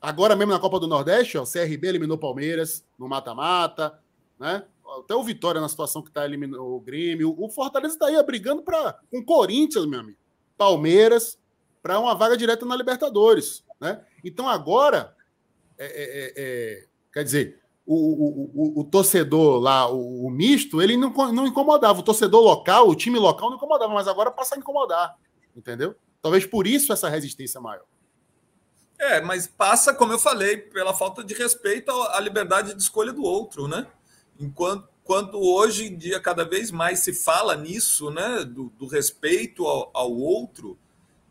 Agora 0.00 0.36
mesmo 0.36 0.52
na 0.52 0.58
Copa 0.58 0.78
do 0.78 0.86
Nordeste, 0.86 1.38
ó, 1.38 1.42
o 1.42 1.50
CRB 1.50 1.88
eliminou 1.88 2.18
Palmeiras 2.18 2.84
no 2.98 3.08
mata-mata, 3.08 3.98
né? 4.38 4.64
Até 4.98 5.14
o 5.14 5.22
Vitória 5.22 5.60
na 5.60 5.68
situação 5.68 6.00
que 6.00 6.08
está 6.08 6.24
eliminando 6.24 6.64
o 6.64 6.80
Grêmio. 6.80 7.34
O 7.36 7.48
Fortaleza 7.48 7.94
está 7.94 8.06
aí 8.06 8.22
brigando 8.22 8.62
pra, 8.62 8.98
com 9.10 9.24
Corinthians, 9.24 9.84
meu 9.84 10.00
amigo. 10.00 10.18
Palmeiras 10.56 11.38
para 11.82 11.98
uma 11.98 12.14
vaga 12.14 12.36
direta 12.36 12.64
na 12.64 12.76
Libertadores. 12.76 13.64
Né? 13.80 14.00
Então 14.24 14.48
agora, 14.48 15.14
é, 15.78 15.86
é, 15.86 15.88
é, 15.88 16.32
é 16.36 16.86
quer 17.12 17.24
dizer, 17.24 17.60
o, 17.86 17.94
o, 17.94 18.50
o, 18.54 18.80
o, 18.80 18.84
torcedor 18.84 19.60
lá, 19.60 19.88
o, 19.88 20.28
misto, 20.28 20.82
ele 20.82 20.96
não, 20.96 21.10
não 21.32 21.46
incomodava. 21.46 22.00
O 22.00 22.02
torcedor 22.02 22.42
local, 22.42 22.88
o 22.88 22.94
time 22.94 23.18
local 23.18 23.50
não 23.50 23.56
incomodava, 23.56 23.94
mas 23.94 24.08
agora 24.08 24.30
passa 24.30 24.56
a 24.56 24.58
incomodar. 24.58 25.16
Entendeu? 25.56 25.94
Talvez 26.20 26.44
por 26.44 26.66
isso 26.66 26.92
essa 26.92 27.08
resistência 27.08 27.60
maior. 27.60 27.84
É, 28.98 29.20
mas 29.20 29.46
passa, 29.46 29.92
como 29.92 30.12
eu 30.12 30.18
falei, 30.18 30.56
pela 30.56 30.94
falta 30.94 31.22
de 31.22 31.34
respeito 31.34 31.90
à 31.90 32.18
liberdade 32.20 32.74
de 32.74 32.82
escolha 32.82 33.12
do 33.12 33.22
outro, 33.22 33.68
né? 33.68 33.86
Enquanto 34.38 34.88
quando 35.06 35.38
hoje 35.40 35.86
em 35.86 35.96
dia 35.96 36.18
cada 36.18 36.44
vez 36.44 36.72
mais 36.72 36.98
se 36.98 37.14
fala 37.14 37.54
nisso, 37.54 38.10
né, 38.10 38.44
do, 38.44 38.70
do 38.70 38.88
respeito 38.88 39.64
ao, 39.64 39.88
ao, 39.94 40.12
outro, 40.12 40.76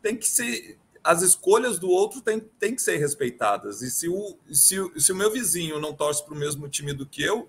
tem 0.00 0.16
que 0.16 0.26
ser. 0.26 0.78
As 1.04 1.20
escolhas 1.20 1.78
do 1.78 1.88
outro 1.90 2.22
têm 2.22 2.40
tem 2.40 2.74
que 2.74 2.80
ser 2.80 2.96
respeitadas. 2.96 3.82
E 3.82 3.90
se 3.90 4.08
o, 4.08 4.38
se, 4.50 4.76
se 4.98 5.12
o 5.12 5.14
meu 5.14 5.30
vizinho 5.30 5.78
não 5.78 5.92
torce 5.92 6.24
para 6.24 6.34
o 6.34 6.38
mesmo 6.38 6.68
time 6.70 6.94
do 6.94 7.04
que 7.04 7.22
eu, 7.22 7.48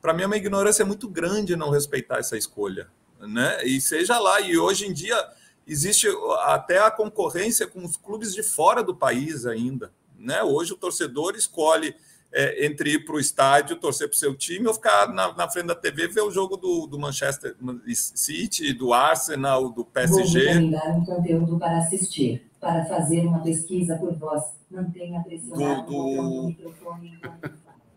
para 0.00 0.14
mim 0.14 0.22
é 0.22 0.26
uma 0.26 0.36
ignorância 0.36 0.84
muito 0.84 1.08
grande 1.08 1.56
não 1.56 1.70
respeitar 1.70 2.18
essa 2.18 2.36
escolha. 2.38 2.88
Né? 3.20 3.64
E 3.64 3.80
seja 3.80 4.18
lá, 4.20 4.40
e 4.40 4.56
hoje 4.56 4.86
em 4.86 4.92
dia 4.92 5.16
existe 5.66 6.06
até 6.42 6.78
a 6.78 6.90
concorrência 6.90 7.66
com 7.66 7.84
os 7.84 7.96
clubes 7.96 8.34
de 8.34 8.42
fora 8.42 8.82
do 8.82 8.94
país 8.94 9.46
ainda. 9.46 9.92
Né? 10.18 10.42
Hoje 10.42 10.72
o 10.72 10.76
torcedor 10.76 11.34
escolhe 11.36 11.94
é, 12.32 12.66
entre 12.66 12.94
ir 12.94 13.04
para 13.04 13.14
o 13.14 13.20
estádio, 13.20 13.76
torcer 13.76 14.08
para 14.08 14.16
o 14.16 14.18
seu 14.18 14.34
time, 14.34 14.66
ou 14.66 14.74
ficar 14.74 15.08
na, 15.08 15.32
na, 15.34 15.48
frente 15.48 15.66
da 15.66 15.74
TV 15.74 16.08
ver 16.08 16.22
o 16.22 16.30
jogo 16.30 16.56
do, 16.56 16.86
do, 16.86 16.98
Manchester 16.98 17.54
City, 17.94 18.72
do 18.72 18.92
Arsenal, 18.92 19.68
do 19.68 19.84
PSG. 19.84 20.60
Vou 20.60 20.90
um 20.90 21.04
conteúdo 21.04 21.58
para 21.58 21.78
assistir. 21.78 22.50
Para 22.60 22.84
fazer 22.86 23.20
uma 23.20 23.40
pesquisa 23.40 23.96
por 23.96 24.14
voz, 24.14 24.42
mantenha 24.70 25.22
pressionado 25.22 25.82
do, 25.82 25.92
do... 25.92 26.46
microfone 26.48 27.20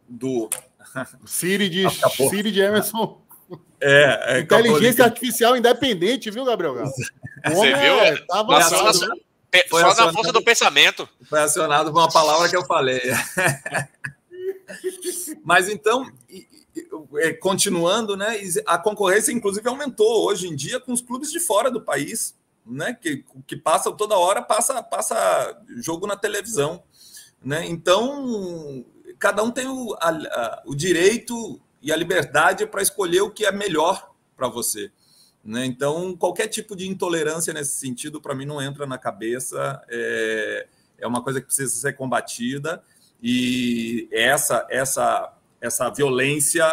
do 0.07 0.49
Siri 1.25 1.69
de, 1.69 1.85
Siri 2.29 2.51
de 2.51 2.61
Emerson. 2.61 3.21
É, 3.81 4.37
é 4.37 4.39
Inteligência 4.41 5.05
artificial 5.05 5.55
independente, 5.55 6.29
viu, 6.29 6.45
Gabriel 6.45 6.75
Galo? 6.75 6.91
Você 7.49 7.73
viu? 7.73 7.99
É, 7.99 8.17
tá 8.17 8.39
avançado, 8.39 8.99
só 9.69 10.05
na 10.05 10.13
força 10.13 10.31
do 10.31 10.43
pensamento. 10.43 11.07
Foi 11.29 11.39
acionado 11.39 11.91
por 11.91 11.99
uma 11.99 12.11
palavra 12.11 12.49
que 12.49 12.55
eu 12.55 12.65
falei. 12.65 13.01
Mas 15.43 15.69
então, 15.69 16.11
é, 17.17 17.33
continuando, 17.33 18.17
né? 18.17 18.39
A 18.65 18.77
concorrência, 18.77 19.31
inclusive, 19.31 19.67
aumentou 19.67 20.25
hoje 20.25 20.47
em 20.47 20.55
dia 20.55 20.79
com 20.79 20.91
os 20.91 21.01
clubes 21.01 21.31
de 21.31 21.39
fora 21.39 21.71
do 21.71 21.81
país, 21.81 22.35
né? 22.65 22.93
Que, 22.93 23.23
que 23.45 23.55
passam 23.55 23.95
toda 23.95 24.17
hora, 24.17 24.41
passa, 24.41 24.83
passa 24.83 25.57
jogo 25.77 26.05
na 26.05 26.17
televisão. 26.17 26.83
Né? 27.43 27.65
Então, 27.67 28.85
cada 29.19 29.43
um 29.43 29.51
tem 29.51 29.67
o, 29.67 29.95
a, 29.99 30.09
a, 30.09 30.63
o 30.65 30.75
direito 30.75 31.59
e 31.81 31.91
a 31.91 31.95
liberdade 31.95 32.65
para 32.65 32.81
escolher 32.81 33.21
o 33.21 33.31
que 33.31 33.45
é 33.45 33.51
melhor 33.51 34.11
para 34.35 34.47
você. 34.47 34.91
Né? 35.47 35.65
Então, 35.65 36.13
qualquer 36.17 36.47
tipo 36.47 36.75
de 36.75 36.89
intolerância 36.89 37.53
nesse 37.53 37.79
sentido, 37.79 38.19
para 38.19 38.35
mim, 38.35 38.45
não 38.45 38.61
entra 38.61 38.85
na 38.85 38.97
cabeça. 38.97 39.81
É, 39.87 40.67
é 40.97 41.07
uma 41.07 41.23
coisa 41.23 41.39
que 41.39 41.47
precisa 41.47 41.73
ser 41.73 41.93
combatida 41.93 42.83
e 43.23 44.09
essa 44.11 44.67
essa 44.69 45.33
essa 45.59 45.89
violência 45.89 46.65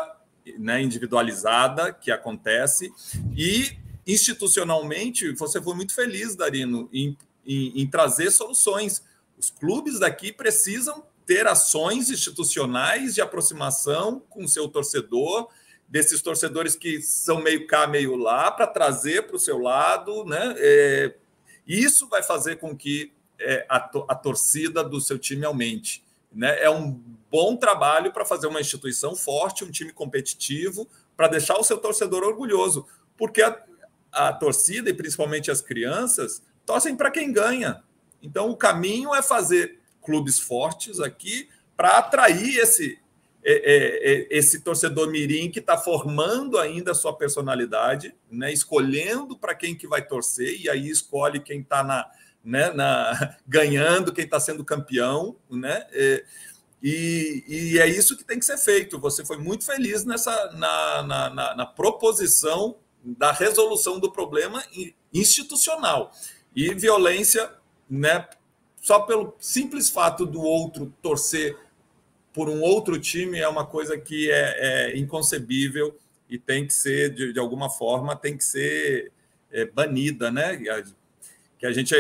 né, 0.58 0.82
individualizada 0.82 1.92
que 1.92 2.10
acontece 2.10 2.92
e 3.36 3.76
institucionalmente 4.06 5.32
você 5.34 5.62
foi 5.62 5.74
muito 5.74 5.94
feliz, 5.94 6.34
Darino, 6.34 6.88
em, 6.92 7.16
em, 7.46 7.80
em 7.80 7.86
trazer 7.86 8.30
soluções. 8.30 9.02
Os 9.38 9.50
clubes 9.50 10.00
daqui 10.00 10.32
precisam 10.32 11.04
ter 11.24 11.46
ações 11.46 12.10
institucionais 12.10 13.14
de 13.14 13.20
aproximação 13.20 14.20
com 14.28 14.44
o 14.44 14.48
seu 14.48 14.68
torcedor, 14.68 15.48
desses 15.94 16.20
torcedores 16.20 16.74
que 16.74 17.00
são 17.00 17.40
meio 17.40 17.68
cá, 17.68 17.86
meio 17.86 18.16
lá, 18.16 18.50
para 18.50 18.66
trazer 18.66 19.28
para 19.28 19.36
o 19.36 19.38
seu 19.38 19.58
lado, 19.58 20.24
né? 20.24 20.52
É, 20.58 21.14
isso 21.64 22.08
vai 22.08 22.20
fazer 22.20 22.56
com 22.56 22.76
que 22.76 23.12
é, 23.38 23.64
a, 23.68 23.76
a 24.08 24.14
torcida 24.16 24.82
do 24.82 25.00
seu 25.00 25.20
time 25.20 25.46
aumente. 25.46 26.02
Né? 26.32 26.60
É 26.60 26.68
um 26.68 27.00
bom 27.30 27.56
trabalho 27.56 28.12
para 28.12 28.24
fazer 28.24 28.48
uma 28.48 28.60
instituição 28.60 29.14
forte, 29.14 29.62
um 29.62 29.70
time 29.70 29.92
competitivo, 29.92 30.88
para 31.16 31.28
deixar 31.28 31.56
o 31.58 31.62
seu 31.62 31.78
torcedor 31.78 32.24
orgulhoso, 32.24 32.88
porque 33.16 33.40
a, 33.40 33.56
a 34.10 34.32
torcida 34.32 34.90
e 34.90 34.94
principalmente 34.94 35.48
as 35.48 35.60
crianças 35.60 36.42
torcem 36.66 36.96
para 36.96 37.12
quem 37.12 37.32
ganha. 37.32 37.84
Então, 38.20 38.50
o 38.50 38.56
caminho 38.56 39.14
é 39.14 39.22
fazer 39.22 39.78
clubes 40.02 40.40
fortes 40.40 40.98
aqui 40.98 41.48
para 41.76 41.98
atrair 41.98 42.58
esse, 42.58 42.98
é, 43.46 43.52
é, 43.52 44.12
é, 44.12 44.26
esse 44.30 44.60
torcedor 44.60 45.10
mirim 45.10 45.50
que 45.50 45.58
está 45.58 45.76
formando 45.76 46.58
ainda 46.58 46.92
a 46.92 46.94
sua 46.94 47.14
personalidade, 47.14 48.14
né? 48.30 48.50
escolhendo 48.50 49.36
para 49.36 49.54
quem 49.54 49.76
que 49.76 49.86
vai 49.86 50.04
torcer, 50.04 50.58
e 50.62 50.70
aí 50.70 50.88
escolhe 50.88 51.38
quem 51.40 51.60
está 51.60 51.84
na, 51.84 52.10
né, 52.42 52.70
na, 52.72 53.36
ganhando, 53.46 54.14
quem 54.14 54.24
está 54.24 54.40
sendo 54.40 54.64
campeão, 54.64 55.36
né? 55.50 55.86
É, 55.92 56.24
e, 56.82 57.44
e, 57.46 57.78
é 57.78 57.86
isso 57.86 58.16
que 58.16 58.24
tem 58.24 58.38
que 58.38 58.44
ser 58.44 58.58
feito. 58.58 58.98
Você 58.98 59.24
foi 59.24 59.38
muito 59.38 59.64
feliz 59.64 60.04
nessa 60.04 60.52
na, 60.52 61.02
na, 61.02 61.30
na, 61.30 61.54
na 61.56 61.66
proposição 61.66 62.76
da 63.02 63.32
resolução 63.32 63.98
do 63.98 64.10
problema 64.10 64.62
institucional 65.12 66.12
e 66.54 66.74
violência, 66.74 67.50
né? 67.88 68.26
Só 68.80 69.00
pelo 69.00 69.34
simples 69.38 69.88
fato 69.88 70.26
do 70.26 70.42
outro 70.42 70.92
torcer 71.00 71.56
por 72.34 72.50
um 72.50 72.60
outro 72.60 72.98
time 72.98 73.38
é 73.38 73.48
uma 73.48 73.64
coisa 73.64 73.96
que 73.96 74.30
é, 74.30 74.90
é 74.92 74.98
inconcebível 74.98 75.96
e 76.28 76.36
tem 76.36 76.66
que 76.66 76.74
ser 76.74 77.14
de, 77.14 77.32
de 77.32 77.38
alguma 77.38 77.70
forma 77.70 78.16
tem 78.16 78.36
que 78.36 78.44
ser 78.44 79.12
é, 79.52 79.64
banida, 79.64 80.30
né? 80.32 80.60
Que 81.56 81.64
a 81.64 81.72
gente 81.72 81.94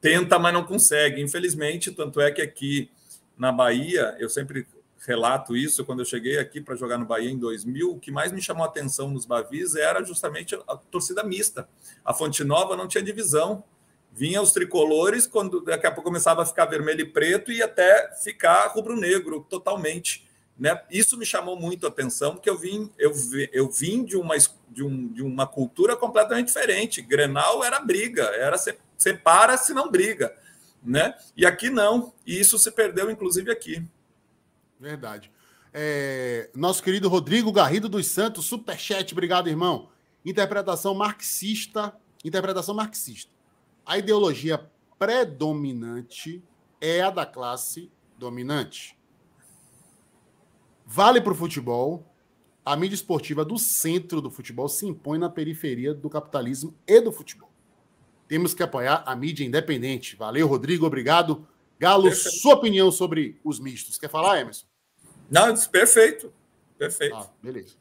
tenta, 0.00 0.38
mas 0.38 0.54
não 0.54 0.64
consegue, 0.64 1.20
infelizmente. 1.20 1.90
Tanto 1.90 2.20
é 2.20 2.30
que 2.30 2.40
aqui 2.40 2.88
na 3.36 3.50
Bahia, 3.50 4.16
eu 4.20 4.28
sempre 4.28 4.66
relato 5.06 5.56
isso, 5.56 5.84
quando 5.84 6.00
eu 6.00 6.04
cheguei 6.04 6.38
aqui 6.38 6.60
para 6.60 6.76
jogar 6.76 6.98
no 6.98 7.06
Bahia 7.06 7.30
em 7.30 7.38
2000, 7.38 7.90
o 7.90 7.98
que 7.98 8.12
mais 8.12 8.30
me 8.30 8.40
chamou 8.40 8.64
a 8.64 8.68
atenção 8.68 9.10
nos 9.10 9.26
Bavis 9.26 9.74
era 9.74 10.04
justamente 10.04 10.54
a 10.54 10.76
torcida 10.76 11.24
mista. 11.24 11.68
A 12.04 12.14
Fonte 12.14 12.44
Nova 12.44 12.76
não 12.76 12.86
tinha 12.86 13.02
divisão. 13.02 13.64
Vinha 14.12 14.42
os 14.42 14.52
tricolores, 14.52 15.26
quando 15.26 15.60
daqui 15.60 15.86
a 15.86 15.90
pouco 15.90 16.08
começava 16.08 16.42
a 16.42 16.46
ficar 16.46 16.66
vermelho 16.66 17.00
e 17.00 17.06
preto 17.06 17.52
e 17.52 17.62
até 17.62 18.12
ficar 18.22 18.66
rubro-negro 18.68 19.46
totalmente. 19.48 20.28
Né? 20.58 20.78
Isso 20.90 21.16
me 21.16 21.24
chamou 21.24 21.58
muito 21.58 21.86
a 21.86 21.88
atenção, 21.88 22.34
porque 22.34 22.50
eu 22.50 22.58
vim, 22.58 22.92
eu, 22.98 23.12
eu 23.50 23.70
vim 23.70 24.04
de, 24.04 24.16
uma, 24.16 24.34
de, 24.68 24.84
um, 24.84 25.08
de 25.08 25.22
uma 25.22 25.46
cultura 25.46 25.96
completamente 25.96 26.48
diferente. 26.48 27.00
Grenal 27.00 27.64
era 27.64 27.80
briga, 27.80 28.24
era 28.24 28.56
separa 28.98 29.56
se 29.56 29.72
não 29.72 29.90
briga. 29.90 30.36
Né? 30.82 31.14
E 31.34 31.46
aqui 31.46 31.70
não. 31.70 32.12
E 32.26 32.38
isso 32.38 32.58
se 32.58 32.70
perdeu, 32.70 33.10
inclusive, 33.10 33.50
aqui. 33.50 33.82
Verdade. 34.78 35.30
É, 35.72 36.50
nosso 36.54 36.82
querido 36.82 37.08
Rodrigo 37.08 37.52
Garrido 37.52 37.88
dos 37.88 38.06
Santos, 38.08 38.44
superchat, 38.44 39.12
obrigado, 39.12 39.48
irmão. 39.48 39.88
Interpretação 40.24 40.94
marxista. 40.94 41.94
Interpretação 42.22 42.74
marxista. 42.74 43.32
A 43.90 43.98
ideologia 43.98 44.70
predominante 45.00 46.40
é 46.80 47.00
a 47.00 47.10
da 47.10 47.26
classe 47.26 47.90
dominante. 48.16 48.96
Vale 50.86 51.20
para 51.20 51.32
o 51.32 51.34
futebol. 51.34 52.06
A 52.64 52.76
mídia 52.76 52.94
esportiva 52.94 53.44
do 53.44 53.58
centro 53.58 54.20
do 54.20 54.30
futebol 54.30 54.68
se 54.68 54.86
impõe 54.86 55.18
na 55.18 55.28
periferia 55.28 55.92
do 55.92 56.08
capitalismo 56.08 56.72
e 56.86 57.00
do 57.00 57.10
futebol. 57.10 57.50
Temos 58.28 58.54
que 58.54 58.62
apoiar 58.62 59.02
a 59.04 59.16
mídia 59.16 59.44
independente. 59.44 60.14
Valeu, 60.14 60.46
Rodrigo. 60.46 60.86
Obrigado. 60.86 61.44
Galo, 61.76 62.04
perfeito. 62.04 62.36
sua 62.36 62.54
opinião 62.54 62.92
sobre 62.92 63.40
os 63.42 63.58
mistos. 63.58 63.98
Quer 63.98 64.08
falar, 64.08 64.38
Emerson? 64.38 64.66
Não, 65.28 65.52
perfeito. 65.66 66.32
Perfeito. 66.78 67.16
Ah, 67.16 67.28
beleza. 67.42 67.74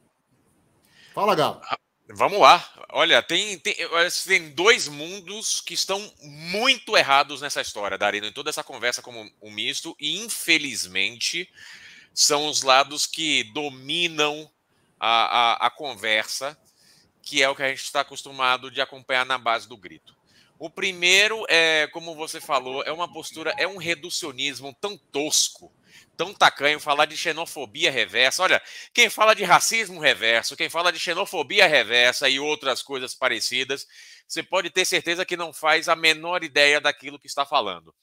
Fala, 1.14 1.36
Galo. 1.36 1.62
Vamos 2.12 2.40
lá. 2.40 2.68
Olha, 2.92 3.22
tem, 3.22 3.60
tem, 3.60 3.76
tem 4.26 4.50
dois 4.50 4.88
mundos 4.88 5.62
que 5.62 5.76
estão 5.76 6.12
muito 6.24 6.98
errados 6.98 7.40
nessa 7.40 7.62
história, 7.62 8.00
Darino, 8.00 8.26
em 8.26 8.32
toda 8.32 8.50
essa 8.50 8.64
conversa 8.64 9.00
como 9.00 9.32
um 9.40 9.52
misto, 9.52 9.96
e 10.00 10.18
infelizmente 10.18 11.48
são 12.12 12.48
os 12.48 12.64
lados 12.64 13.06
que 13.06 13.44
dominam 13.54 14.50
a, 15.00 15.66
a, 15.66 15.68
a 15.68 15.70
conversa, 15.70 16.58
que 17.22 17.44
é 17.44 17.50
o 17.50 17.56
que 17.56 17.62
a 17.62 17.70
gente 17.70 17.84
está 17.84 18.02
acostumado 18.02 18.72
de 18.72 18.82
acompanhar 18.82 19.26
na 19.26 19.38
base 19.38 19.70
do 19.70 19.78
grito. 19.78 20.18
O 20.58 20.68
primeiro 20.68 21.46
é, 21.48 21.88
como 21.94 22.16
você 22.16 22.42
falou, 22.42 22.84
é 22.84 22.92
uma 22.92 23.12
postura, 23.12 23.54
é 23.56 23.68
um 23.68 23.78
reducionismo 23.78 24.76
tão 24.82 24.98
tosco, 24.98 25.72
tão 26.16 26.34
tacanho, 26.34 26.80
falar 26.80 27.06
de 27.06 27.16
xenofobia 27.16 27.92
reversa. 27.92 28.44
Olha, 28.44 28.62
quem 28.94 29.10
fala 29.10 29.34
de 29.34 29.44
racismo 29.44 30.00
reverso, 30.00 30.56
quem 30.56 30.70
fala 30.70 30.92
de 30.92 31.00
xenofobia 31.00 31.68
reversa 31.68 32.28
e 32.28 32.40
outras 32.40 32.82
coisas 32.82 33.14
parecidas, 33.16 33.88
você 34.28 34.44
pode 34.44 34.70
ter 34.70 34.86
certeza 34.86 35.26
que 35.26 35.38
não 35.38 35.54
faz 35.54 35.90
a 35.90 35.96
menor 35.96 36.44
ideia 36.44 36.80
daquilo 36.80 37.20
que 37.20 37.28
está 37.28 37.46
falando. 37.46 37.94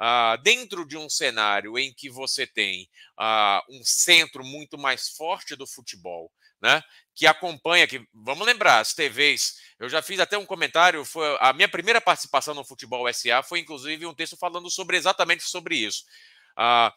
Uh, 0.00 0.40
dentro 0.42 0.86
de 0.86 0.96
um 0.96 1.10
cenário 1.10 1.78
em 1.78 1.92
que 1.92 2.08
você 2.08 2.46
tem 2.46 2.88
uh, 3.18 3.60
um 3.68 3.84
centro 3.84 4.42
muito 4.42 4.78
mais 4.78 5.10
forte 5.10 5.54
do 5.54 5.66
futebol, 5.66 6.32
né, 6.60 6.82
que 7.14 7.26
acompanha, 7.26 7.86
que 7.86 8.02
vamos 8.12 8.46
lembrar, 8.46 8.80
as 8.80 8.94
TVs. 8.94 9.56
Eu 9.78 9.88
já 9.88 10.00
fiz 10.00 10.18
até 10.20 10.38
um 10.38 10.46
comentário. 10.46 11.04
Foi 11.04 11.36
a 11.40 11.52
minha 11.52 11.68
primeira 11.68 12.00
participação 12.00 12.54
no 12.54 12.64
Futebol 12.64 13.12
SA 13.12 13.42
foi 13.42 13.60
inclusive 13.60 14.06
um 14.06 14.14
texto 14.14 14.36
falando 14.36 14.70
sobre 14.70 14.96
exatamente 14.96 15.42
sobre 15.42 15.76
isso. 15.76 16.04
Uh, 16.52 16.90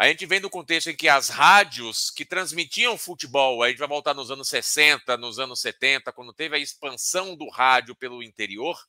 a 0.00 0.08
gente 0.08 0.24
vem 0.24 0.40
do 0.40 0.48
contexto 0.48 0.88
em 0.88 0.96
que 0.96 1.10
as 1.10 1.28
rádios 1.28 2.10
que 2.10 2.24
transmitiam 2.24 2.96
futebol, 2.96 3.62
a 3.62 3.68
gente 3.68 3.76
vai 3.76 3.86
voltar 3.86 4.14
nos 4.14 4.30
anos 4.30 4.48
60, 4.48 5.14
nos 5.18 5.38
anos 5.38 5.60
70, 5.60 6.10
quando 6.10 6.32
teve 6.32 6.56
a 6.56 6.58
expansão 6.58 7.36
do 7.36 7.50
rádio 7.50 7.94
pelo 7.94 8.22
interior, 8.22 8.82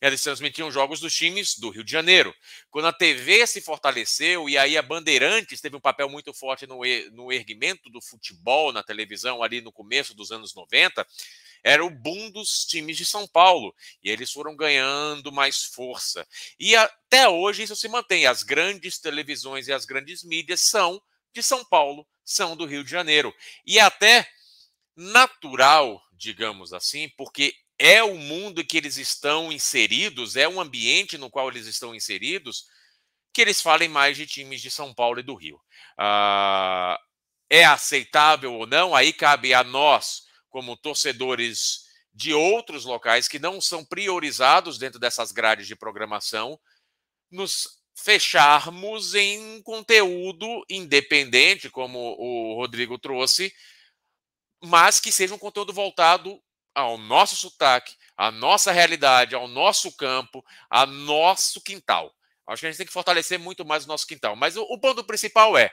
eles 0.00 0.22
transmitiam 0.22 0.70
jogos 0.70 1.00
dos 1.00 1.14
times 1.14 1.58
do 1.58 1.68
Rio 1.68 1.84
de 1.84 1.92
Janeiro. 1.92 2.34
Quando 2.70 2.86
a 2.86 2.92
TV 2.92 3.46
se 3.46 3.60
fortaleceu, 3.60 4.48
e 4.48 4.56
aí 4.56 4.78
a 4.78 4.82
Bandeirantes 4.82 5.60
teve 5.60 5.76
um 5.76 5.80
papel 5.80 6.08
muito 6.08 6.32
forte 6.32 6.66
no, 6.66 6.80
no 7.12 7.32
erguimento 7.32 7.90
do 7.90 8.00
futebol 8.00 8.72
na 8.72 8.82
televisão 8.82 9.42
ali 9.42 9.60
no 9.60 9.70
começo 9.70 10.14
dos 10.14 10.32
anos 10.32 10.54
90, 10.54 11.06
era 11.62 11.84
o 11.84 11.90
boom 11.90 12.30
dos 12.30 12.64
times 12.64 12.96
de 12.96 13.04
São 13.04 13.26
Paulo. 13.26 13.74
E 14.02 14.10
eles 14.10 14.32
foram 14.32 14.56
ganhando 14.56 15.30
mais 15.30 15.64
força. 15.64 16.26
E 16.58 16.74
até 16.74 17.28
hoje 17.28 17.64
isso 17.64 17.76
se 17.76 17.88
mantém. 17.88 18.26
As 18.26 18.42
grandes 18.42 18.98
televisões 18.98 19.68
e 19.68 19.72
as 19.72 19.84
grandes 19.84 20.24
mídias 20.24 20.60
são 20.60 21.00
de 21.32 21.42
São 21.42 21.64
Paulo, 21.64 22.06
são 22.24 22.56
do 22.56 22.64
Rio 22.64 22.82
de 22.82 22.90
Janeiro. 22.90 23.34
E 23.66 23.78
é 23.78 23.82
até 23.82 24.28
natural, 24.96 26.02
digamos 26.12 26.72
assim, 26.72 27.08
porque 27.16 27.54
é 27.82 28.02
o 28.04 28.14
mundo 28.14 28.62
que 28.62 28.76
eles 28.76 28.98
estão 28.98 29.50
inseridos, 29.50 30.36
é 30.36 30.46
o 30.46 30.60
ambiente 30.60 31.16
no 31.16 31.30
qual 31.30 31.48
eles 31.48 31.66
estão 31.66 31.94
inseridos, 31.94 32.66
que 33.32 33.40
eles 33.40 33.62
falem 33.62 33.88
mais 33.88 34.18
de 34.18 34.26
times 34.26 34.60
de 34.60 34.70
São 34.70 34.92
Paulo 34.92 35.18
e 35.18 35.22
do 35.22 35.34
Rio. 35.34 35.58
Ah, 35.96 37.00
é 37.48 37.64
aceitável 37.64 38.52
ou 38.52 38.66
não? 38.66 38.94
Aí 38.94 39.14
cabe 39.14 39.54
a 39.54 39.64
nós, 39.64 40.24
como 40.50 40.76
torcedores 40.76 41.86
de 42.12 42.34
outros 42.34 42.84
locais 42.84 43.26
que 43.26 43.38
não 43.38 43.62
são 43.62 43.82
priorizados 43.82 44.76
dentro 44.76 45.00
dessas 45.00 45.32
grades 45.32 45.66
de 45.66 45.74
programação, 45.74 46.60
nos 47.30 47.80
fecharmos 47.94 49.14
em 49.14 49.62
conteúdo 49.62 50.66
independente, 50.68 51.70
como 51.70 52.14
o 52.18 52.56
Rodrigo 52.56 52.98
trouxe, 52.98 53.50
mas 54.62 55.00
que 55.00 55.10
seja 55.10 55.34
um 55.34 55.38
conteúdo 55.38 55.72
voltado 55.72 56.38
ao 56.74 56.96
nosso 56.98 57.36
sotaque, 57.36 57.94
à 58.16 58.30
nossa 58.30 58.72
realidade, 58.72 59.34
ao 59.34 59.48
nosso 59.48 59.94
campo, 59.96 60.44
ao 60.68 60.86
nosso 60.86 61.60
quintal. 61.60 62.14
Acho 62.46 62.60
que 62.60 62.66
a 62.66 62.70
gente 62.70 62.78
tem 62.78 62.86
que 62.86 62.92
fortalecer 62.92 63.38
muito 63.38 63.64
mais 63.64 63.84
o 63.84 63.88
nosso 63.88 64.06
quintal. 64.06 64.34
Mas 64.34 64.56
o, 64.56 64.62
o 64.62 64.78
ponto 64.78 65.04
principal 65.04 65.56
é: 65.56 65.70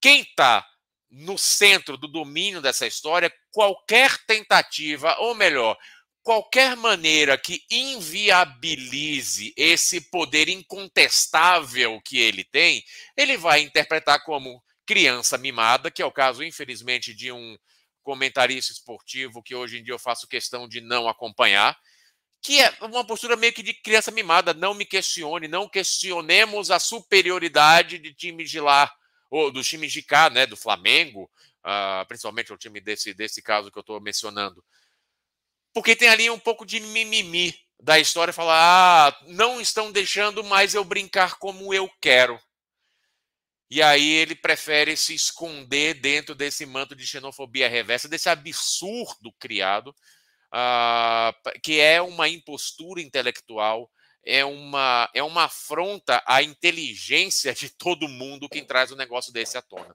quem 0.00 0.22
está 0.22 0.66
no 1.10 1.36
centro 1.36 1.96
do 1.96 2.08
domínio 2.08 2.60
dessa 2.60 2.86
história, 2.86 3.32
qualquer 3.50 4.16
tentativa, 4.26 5.16
ou 5.18 5.34
melhor, 5.34 5.76
qualquer 6.22 6.76
maneira 6.76 7.36
que 7.36 7.64
inviabilize 7.70 9.52
esse 9.56 10.00
poder 10.10 10.48
incontestável 10.48 12.00
que 12.04 12.18
ele 12.18 12.44
tem, 12.44 12.84
ele 13.16 13.36
vai 13.36 13.60
interpretar 13.60 14.22
como 14.24 14.62
criança 14.86 15.38
mimada, 15.38 15.90
que 15.90 16.02
é 16.02 16.06
o 16.06 16.12
caso, 16.12 16.42
infelizmente, 16.42 17.14
de 17.14 17.30
um 17.32 17.56
comentarista 18.02 18.72
esportivo 18.72 19.42
que 19.42 19.54
hoje 19.54 19.78
em 19.78 19.82
dia 19.82 19.94
eu 19.94 19.98
faço 19.98 20.28
questão 20.28 20.68
de 20.68 20.80
não 20.80 21.08
acompanhar, 21.08 21.78
que 22.42 22.60
é 22.60 22.72
uma 22.80 23.04
postura 23.04 23.36
meio 23.36 23.52
que 23.52 23.62
de 23.62 23.74
criança 23.74 24.10
mimada. 24.10 24.54
Não 24.54 24.74
me 24.74 24.84
questione, 24.84 25.46
não 25.46 25.68
questionemos 25.68 26.70
a 26.70 26.78
superioridade 26.78 27.98
de 27.98 28.14
times 28.14 28.50
de 28.50 28.60
lá, 28.60 28.90
ou 29.30 29.50
dos 29.50 29.68
times 29.68 29.92
de 29.92 30.02
cá, 30.02 30.30
né, 30.30 30.46
do 30.46 30.56
Flamengo, 30.56 31.30
uh, 31.64 32.06
principalmente 32.08 32.52
o 32.52 32.58
time 32.58 32.80
desse, 32.80 33.14
desse 33.14 33.42
caso 33.42 33.70
que 33.70 33.78
eu 33.78 33.82
estou 33.82 34.00
mencionando. 34.00 34.64
Porque 35.72 35.94
tem 35.94 36.08
ali 36.08 36.28
um 36.30 36.38
pouco 36.38 36.66
de 36.66 36.80
mimimi 36.80 37.54
da 37.80 37.98
história, 37.98 38.32
falar, 38.32 39.08
ah, 39.08 39.24
não 39.28 39.60
estão 39.60 39.90
deixando 39.90 40.42
mais 40.44 40.74
eu 40.74 40.84
brincar 40.84 41.38
como 41.38 41.72
eu 41.72 41.90
quero. 42.00 42.38
E 43.70 43.80
aí 43.80 44.10
ele 44.10 44.34
prefere 44.34 44.96
se 44.96 45.14
esconder 45.14 45.94
dentro 45.94 46.34
desse 46.34 46.66
manto 46.66 46.96
de 46.96 47.06
xenofobia 47.06 47.68
reversa, 47.68 48.08
desse 48.08 48.28
absurdo 48.28 49.32
criado, 49.38 49.94
uh, 50.52 51.60
que 51.62 51.78
é 51.78 52.02
uma 52.02 52.28
impostura 52.28 53.00
intelectual, 53.00 53.88
é 54.24 54.44
uma, 54.44 55.08
é 55.14 55.22
uma 55.22 55.44
afronta 55.44 56.22
à 56.26 56.42
inteligência 56.42 57.54
de 57.54 57.70
todo 57.70 58.08
mundo 58.08 58.48
quem 58.48 58.64
traz 58.64 58.90
um 58.90 58.96
negócio 58.96 59.32
desse 59.32 59.56
à 59.56 59.62
tona. 59.62 59.94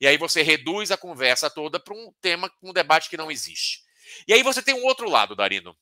E 0.00 0.06
aí 0.06 0.18
você 0.18 0.42
reduz 0.42 0.90
a 0.90 0.96
conversa 0.96 1.48
toda 1.48 1.78
para 1.78 1.94
um 1.94 2.12
tema, 2.20 2.52
um 2.60 2.72
debate 2.72 3.08
que 3.08 3.16
não 3.16 3.30
existe. 3.30 3.84
E 4.26 4.32
aí 4.32 4.42
você 4.42 4.60
tem 4.60 4.74
um 4.74 4.84
outro 4.84 5.08
lado, 5.08 5.36
Darino, 5.36 5.76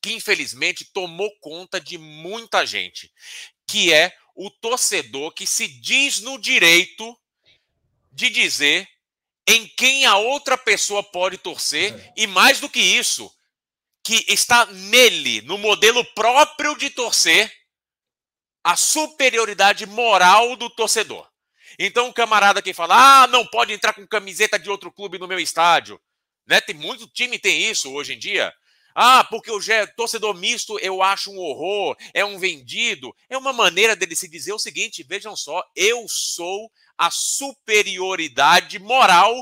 que 0.00 0.12
infelizmente 0.12 0.90
tomou 0.92 1.28
conta 1.40 1.80
de 1.80 1.98
muita 1.98 2.64
gente, 2.64 3.12
que 3.66 3.92
é 3.92 4.14
o 4.34 4.50
torcedor 4.50 5.32
que 5.32 5.46
se 5.46 5.68
diz 5.68 6.20
no 6.20 6.38
direito 6.38 7.16
de 8.10 8.30
dizer 8.30 8.88
em 9.46 9.66
quem 9.66 10.06
a 10.06 10.16
outra 10.16 10.56
pessoa 10.56 11.02
pode 11.02 11.38
torcer 11.38 11.94
é. 11.94 12.12
e 12.16 12.26
mais 12.26 12.60
do 12.60 12.68
que 12.68 12.80
isso, 12.80 13.32
que 14.04 14.24
está 14.28 14.66
nele, 14.66 15.42
no 15.42 15.58
modelo 15.58 16.04
próprio 16.14 16.76
de 16.76 16.90
torcer, 16.90 17.52
a 18.64 18.76
superioridade 18.76 19.86
moral 19.86 20.54
do 20.56 20.70
torcedor. 20.70 21.28
Então, 21.78 22.08
o 22.08 22.12
camarada 22.12 22.62
que 22.62 22.72
fala: 22.72 23.22
"Ah, 23.22 23.26
não 23.26 23.46
pode 23.46 23.72
entrar 23.72 23.92
com 23.92 24.06
camiseta 24.06 24.58
de 24.58 24.70
outro 24.70 24.92
clube 24.92 25.18
no 25.18 25.26
meu 25.26 25.38
estádio", 25.38 26.00
né? 26.46 26.60
Tem 26.60 26.74
muito 26.74 27.08
time 27.08 27.38
tem 27.38 27.70
isso 27.70 27.92
hoje 27.92 28.14
em 28.14 28.18
dia. 28.18 28.52
Ah, 28.94 29.24
porque 29.24 29.50
o 29.50 29.60
torcedor 29.96 30.34
misto 30.34 30.78
eu 30.80 31.02
acho 31.02 31.30
um 31.30 31.38
horror, 31.38 31.96
é 32.12 32.24
um 32.24 32.38
vendido. 32.38 33.14
É 33.28 33.36
uma 33.36 33.52
maneira 33.52 33.96
dele 33.96 34.14
se 34.14 34.28
dizer 34.28 34.52
o 34.52 34.58
seguinte: 34.58 35.02
vejam 35.02 35.34
só, 35.36 35.62
eu 35.74 36.06
sou 36.08 36.70
a 36.96 37.10
superioridade 37.10 38.78
moral 38.78 39.34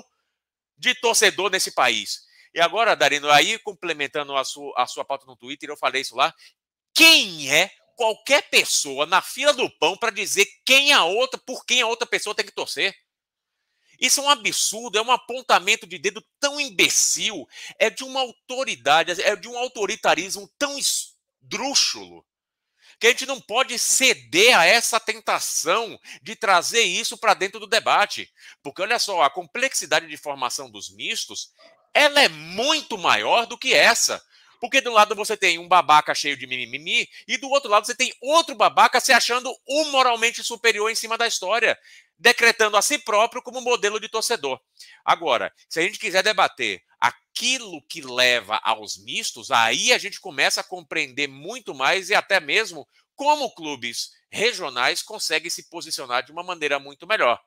de 0.79 0.95
torcedor 0.95 1.51
nesse 1.51 1.73
país. 1.73 2.23
E 2.55 2.61
agora, 2.61 2.97
Darino, 2.97 3.31
aí 3.31 3.59
complementando 3.59 4.37
a 4.37 4.45
sua, 4.45 4.73
a 4.77 4.87
sua 4.87 5.05
pauta 5.05 5.27
no 5.27 5.37
Twitter, 5.37 5.69
eu 5.69 5.77
falei 5.77 6.03
isso 6.03 6.17
lá. 6.17 6.35
Quem 6.95 7.51
é 7.53 7.71
qualquer 7.97 8.49
pessoa 8.49 9.07
na 9.07 9.21
fila 9.21 9.53
do 9.53 9.71
pão 9.79 9.97
para 9.97 10.11
dizer 10.11 10.47
quem 10.65 10.93
a 10.93 11.05
outra, 11.05 11.39
por 11.39 11.65
quem 11.65 11.83
a 11.83 11.87
outra 11.87 12.07
pessoa 12.07 12.35
tem 12.35 12.45
que 12.45 12.53
torcer? 12.53 12.95
Isso 14.01 14.21
é 14.21 14.25
um 14.25 14.31
absurdo, 14.31 14.99
é 14.99 15.03
um 15.03 15.11
apontamento 15.11 15.87
de 15.87 15.99
dedo 15.99 16.25
tão 16.41 16.59
imbecil, 16.59 17.47
é 17.79 17.91
de 17.91 18.03
uma 18.03 18.21
autoridade, 18.21 19.21
é 19.21 19.37
de 19.37 19.47
um 19.47 19.59
autoritarismo 19.59 20.51
tão 20.59 20.79
esdrúxulo, 20.79 22.25
que 22.99 23.07
a 23.07 23.11
gente 23.11 23.27
não 23.27 23.41
pode 23.41 23.79
ceder 23.79 24.59
a 24.59 24.67
essa 24.67 25.01
tentação 25.01 25.99
de 26.23 26.37
trazer 26.37 26.83
isso 26.83 27.17
para 27.17 27.35
dentro 27.35 27.59
do 27.59 27.67
debate. 27.67 28.31
Porque 28.63 28.83
olha 28.83 28.99
só, 28.99 29.23
a 29.23 29.31
complexidade 29.31 30.07
de 30.07 30.17
formação 30.19 30.71
dos 30.71 30.91
mistos, 30.91 31.51
ela 31.95 32.23
é 32.23 32.29
muito 32.29 32.99
maior 32.99 33.47
do 33.47 33.57
que 33.57 33.73
essa. 33.73 34.23
Porque 34.61 34.83
do 34.83 34.93
lado 34.93 35.15
você 35.15 35.35
tem 35.35 35.59
um 35.59 35.67
babaca 35.67 36.15
cheio 36.15 36.37
de 36.37 36.47
mimimi 36.47 37.09
e 37.27 37.39
do 37.39 37.49
outro 37.49 37.71
lado 37.71 37.87
você 37.87 37.95
tem 37.95 38.13
outro 38.21 38.55
babaca 38.55 39.01
se 39.01 39.11
achando 39.11 39.51
o 39.67 39.85
moralmente 39.87 40.45
superior 40.45 40.91
em 40.91 40.95
cima 40.95 41.17
da 41.17 41.27
história, 41.27 41.79
decretando 42.21 42.77
a 42.77 42.83
si 42.83 42.99
próprio 42.99 43.43
como 43.43 43.63
modelo 43.63 43.99
de 43.99 44.09
torcedor. 44.09 44.61
Agora, 45.03 45.53
se 45.69 45.81
a 45.81 45.83
gente 45.83 45.99
quiser 45.99 46.23
debater 46.23 46.83
aquilo 47.01 47.83
que 47.89 48.03
leva 48.03 48.61
aos 48.63 49.03
mistos, 49.03 49.51
aí 49.51 49.91
a 49.91 49.99
gente 49.99 50.21
começa 50.21 50.61
a 50.61 50.65
compreender 50.65 51.27
muito 51.27 51.75
mais 51.75 52.11
e 52.11 52.15
até 52.15 52.39
mesmo 52.39 52.87
como 53.17 53.55
clubes 53.55 54.11
regionais 54.31 55.03
conseguem 55.03 55.51
se 55.51 55.69
posicionar 55.71 56.23
de 56.23 56.31
uma 56.31 56.43
maneira 56.43 56.79
muito 56.79 57.07
melhor. 57.07 57.41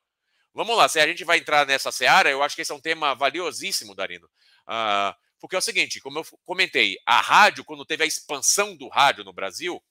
Vamos 0.56 0.76
lá, 0.76 0.90
se 0.90 1.00
a 1.00 1.08
gente 1.08 1.24
vai 1.24 1.38
entrar 1.38 1.66
nessa 1.66 1.92
seara, 1.92 2.30
eu 2.30 2.42
acho 2.42 2.56
que 2.56 2.62
esse 2.64 2.72
é 2.72 2.76
um 2.76 2.82
tema 2.82 3.14
valiosíssimo, 3.14 3.96
Darino. 3.96 4.28
Uh, 4.68 5.14
porque 5.40 5.56
é 5.56 5.60
o 5.60 5.62
seguinte, 5.62 6.00
como 6.00 6.20
eu 6.20 6.26
comentei, 6.46 6.98
a 7.06 7.22
rádio, 7.22 7.64
quando 7.64 7.86
teve 7.86 8.04
a 8.04 8.08
expansão 8.08 8.76
do 8.76 8.88
rádio 8.88 9.24
no 9.24 9.34
Brasil, 9.34 9.84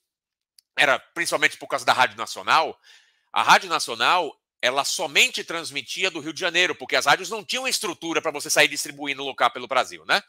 era 0.77 0.99
principalmente 0.99 1.57
por 1.57 1.69
causa 1.69 1.85
da 1.85 1.93
Rádio 1.93 2.17
Nacional. 2.17 2.79
A 3.33 3.43
Rádio 3.43 3.69
Nacional, 3.69 4.33
ela 4.63 4.85
somente 4.85 5.43
transmitia 5.43 6.09
do 6.09 6.21
Rio 6.21 6.33
de 6.33 6.41
Janeiro, 6.41 6.73
porque 6.77 6.95
as 6.95 7.05
rádios 7.05 7.29
não 7.29 7.45
tinham 7.45 7.67
estrutura 7.67 8.23
para 8.23 8.31
você 8.31 8.49
sair 8.49 8.69
distribuindo 8.69 9.25
local 9.25 9.51
pelo 9.51 9.67
Brasil, 9.67 10.05
né? 10.07 10.23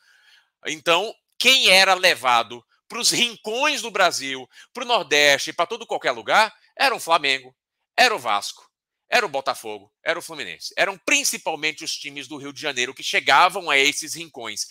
Então, 0.65 1.13
quem 1.37 1.69
era 1.69 1.93
levado 1.93 2.65
para 2.87 2.99
os 2.99 3.11
rincões 3.11 3.83
do 3.83 3.91
Brasil, 3.91 4.49
para 4.73 4.83
o 4.83 4.87
Nordeste, 4.87 5.53
para 5.53 5.67
todo 5.67 5.85
qualquer 5.85 6.11
lugar, 6.11 6.53
era 6.75 6.95
o 6.95 6.99
Flamengo, 6.99 7.55
era 7.95 8.15
o 8.15 8.19
Vasco, 8.19 8.67
era 9.07 9.23
o 9.23 9.29
Botafogo, 9.29 9.93
era 10.03 10.17
o 10.17 10.21
Fluminense. 10.21 10.73
Eram 10.75 10.97
principalmente 10.97 11.83
os 11.83 11.95
times 11.95 12.27
do 12.27 12.37
Rio 12.37 12.51
de 12.51 12.59
Janeiro 12.59 12.93
que 12.93 13.03
chegavam 13.03 13.69
a 13.69 13.77
esses 13.77 14.15
rincões. 14.15 14.65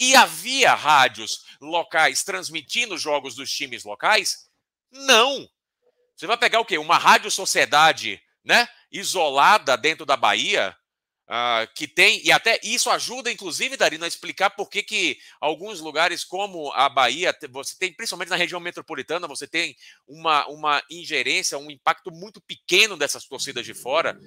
E 0.00 0.16
havia 0.16 0.74
rádios 0.74 1.44
locais 1.60 2.24
transmitindo 2.24 2.96
jogos 2.96 3.34
dos 3.34 3.50
times 3.52 3.84
locais? 3.84 4.48
Não. 4.90 5.46
Você 6.16 6.26
vai 6.26 6.38
pegar 6.38 6.60
o 6.60 6.64
quê? 6.64 6.78
Uma 6.78 6.96
rádio 6.96 7.30
sociedade, 7.30 8.22
né, 8.44 8.66
isolada 8.92 9.76
dentro 9.76 10.06
da 10.06 10.16
Bahia, 10.16 10.76
Uh, 11.24 11.64
que 11.74 11.88
tem, 11.88 12.20
e 12.26 12.30
até 12.30 12.60
isso 12.62 12.90
ajuda, 12.90 13.32
inclusive, 13.32 13.76
Darina, 13.76 14.04
a 14.04 14.08
explicar 14.08 14.50
por 14.50 14.68
que, 14.68 14.82
que 14.82 15.18
alguns 15.40 15.80
lugares 15.80 16.24
como 16.24 16.70
a 16.72 16.90
Bahia, 16.90 17.34
você 17.50 17.74
tem, 17.78 17.90
principalmente 17.90 18.28
na 18.28 18.36
região 18.36 18.60
metropolitana, 18.60 19.26
você 19.26 19.46
tem 19.46 19.74
uma, 20.06 20.46
uma 20.48 20.82
ingerência, 20.90 21.56
um 21.56 21.70
impacto 21.70 22.10
muito 22.10 22.38
pequeno 22.42 22.98
dessas 22.98 23.24
torcidas 23.24 23.64
de 23.64 23.72
fora. 23.72 24.18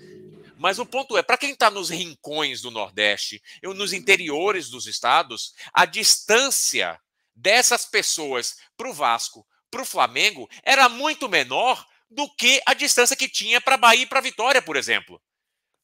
Mas 0.57 0.79
o 0.79 0.85
ponto 0.85 1.15
é, 1.15 1.21
para 1.21 1.37
quem 1.37 1.51
está 1.51 1.69
nos 1.69 1.91
rincões 1.91 2.61
do 2.61 2.71
Nordeste, 2.71 3.39
ou 3.63 3.73
nos 3.75 3.93
interiores 3.93 4.69
dos 4.69 4.87
estados, 4.87 5.53
a 5.73 5.85
distância 5.85 6.99
dessas 7.35 7.85
pessoas 7.85 8.55
para 8.75 8.89
o 8.89 8.93
Vasco, 8.93 9.45
para 9.69 9.81
o 9.81 9.85
Flamengo, 9.85 10.49
era 10.63 10.89
muito 10.89 11.29
menor 11.29 11.85
do 12.09 12.29
que 12.35 12.61
a 12.65 12.73
distância 12.73 13.15
que 13.15 13.27
tinha 13.27 13.59
para 13.59 13.77
Bahia 13.77 14.03
e 14.03 14.07
para 14.07 14.21
Vitória, 14.21 14.61
por 14.61 14.75
exemplo. 14.75 15.21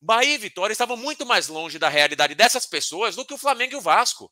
Bahia 0.02 0.35
e 0.35 0.38
Vitória 0.38 0.73
estavam 0.73 0.98
muito 0.98 1.26
mais 1.26 1.48
longe 1.48 1.77
da 1.77 1.89
realidade 1.89 2.34
dessas 2.34 2.65
pessoas 2.65 3.15
do 3.15 3.26
que 3.26 3.34
o 3.34 3.38
Flamengo 3.38 3.73
e 3.73 3.76
o 3.76 3.81
Vasco. 3.81 4.31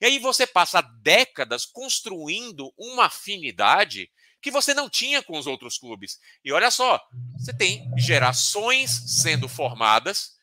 E 0.00 0.06
aí 0.06 0.18
você 0.18 0.46
passa 0.46 0.80
décadas 0.80 1.64
construindo 1.64 2.72
uma 2.76 3.06
afinidade 3.06 4.10
que 4.40 4.50
você 4.50 4.72
não 4.72 4.88
tinha 4.88 5.22
com 5.22 5.36
os 5.36 5.46
outros 5.46 5.78
clubes. 5.78 6.18
E 6.44 6.52
olha 6.52 6.70
só, 6.70 7.00
você 7.36 7.52
tem 7.52 7.90
gerações 7.96 8.90
sendo 9.20 9.48
formadas 9.48 10.36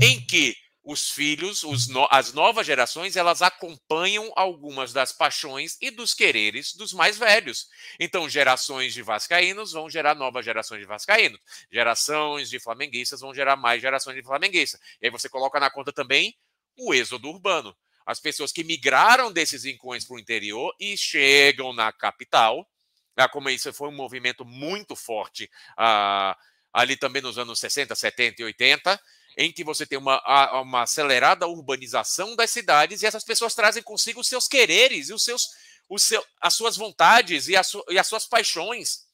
em 0.00 0.24
que 0.26 0.54
os 0.90 1.08
filhos, 1.08 1.62
os 1.62 1.86
no, 1.86 2.08
as 2.10 2.32
novas 2.32 2.66
gerações, 2.66 3.14
elas 3.14 3.42
acompanham 3.42 4.32
algumas 4.34 4.92
das 4.92 5.12
paixões 5.12 5.78
e 5.80 5.88
dos 5.88 6.12
quereres 6.14 6.74
dos 6.74 6.92
mais 6.92 7.16
velhos. 7.16 7.68
Então, 8.00 8.28
gerações 8.28 8.92
de 8.92 9.00
vascaínos 9.00 9.70
vão 9.70 9.88
gerar 9.88 10.16
novas 10.16 10.44
gerações 10.44 10.80
de 10.80 10.86
vascaínos. 10.86 11.38
Gerações 11.70 12.50
de 12.50 12.58
flamenguistas 12.58 13.20
vão 13.20 13.32
gerar 13.32 13.54
mais 13.54 13.80
gerações 13.80 14.16
de 14.16 14.22
flamenguistas. 14.24 14.80
E 15.00 15.06
aí 15.06 15.10
você 15.12 15.28
coloca 15.28 15.60
na 15.60 15.70
conta 15.70 15.92
também 15.92 16.36
o 16.76 16.92
êxodo 16.92 17.28
urbano. 17.28 17.76
As 18.04 18.18
pessoas 18.18 18.50
que 18.50 18.64
migraram 18.64 19.32
desses 19.32 19.62
rincões 19.62 20.04
para 20.04 20.16
o 20.16 20.18
interior 20.18 20.74
e 20.80 20.96
chegam 20.96 21.72
na 21.72 21.92
capital, 21.92 22.68
ah, 23.16 23.28
como 23.28 23.48
isso 23.48 23.72
foi 23.72 23.88
um 23.88 23.94
movimento 23.94 24.44
muito 24.44 24.96
forte 24.96 25.48
ah, 25.76 26.36
ali 26.72 26.96
também 26.96 27.22
nos 27.22 27.38
anos 27.38 27.60
60, 27.60 27.94
70 27.94 28.42
e 28.42 28.44
80, 28.46 29.00
em 29.36 29.52
que 29.52 29.64
você 29.64 29.86
tem 29.86 29.98
uma, 29.98 30.20
uma 30.60 30.82
acelerada 30.82 31.46
urbanização 31.46 32.34
das 32.36 32.50
cidades 32.50 33.02
e 33.02 33.06
essas 33.06 33.24
pessoas 33.24 33.54
trazem 33.54 33.82
consigo 33.82 34.20
os 34.20 34.28
seus 34.28 34.48
quereres 34.48 35.08
e 35.08 35.12
os 35.12 35.22
seus, 35.22 35.48
os 35.88 36.02
seu, 36.02 36.24
as 36.40 36.54
suas 36.54 36.76
vontades 36.76 37.48
e, 37.48 37.62
su, 37.62 37.84
e 37.88 37.98
as 37.98 38.06
suas 38.06 38.26
paixões. 38.26 39.06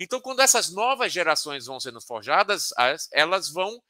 Então, 0.00 0.20
quando 0.20 0.40
essas 0.40 0.70
novas 0.70 1.12
gerações 1.12 1.66
vão 1.66 1.80
sendo 1.80 2.00
forjadas, 2.00 2.70
elas 3.12 3.48
vão 3.48 3.82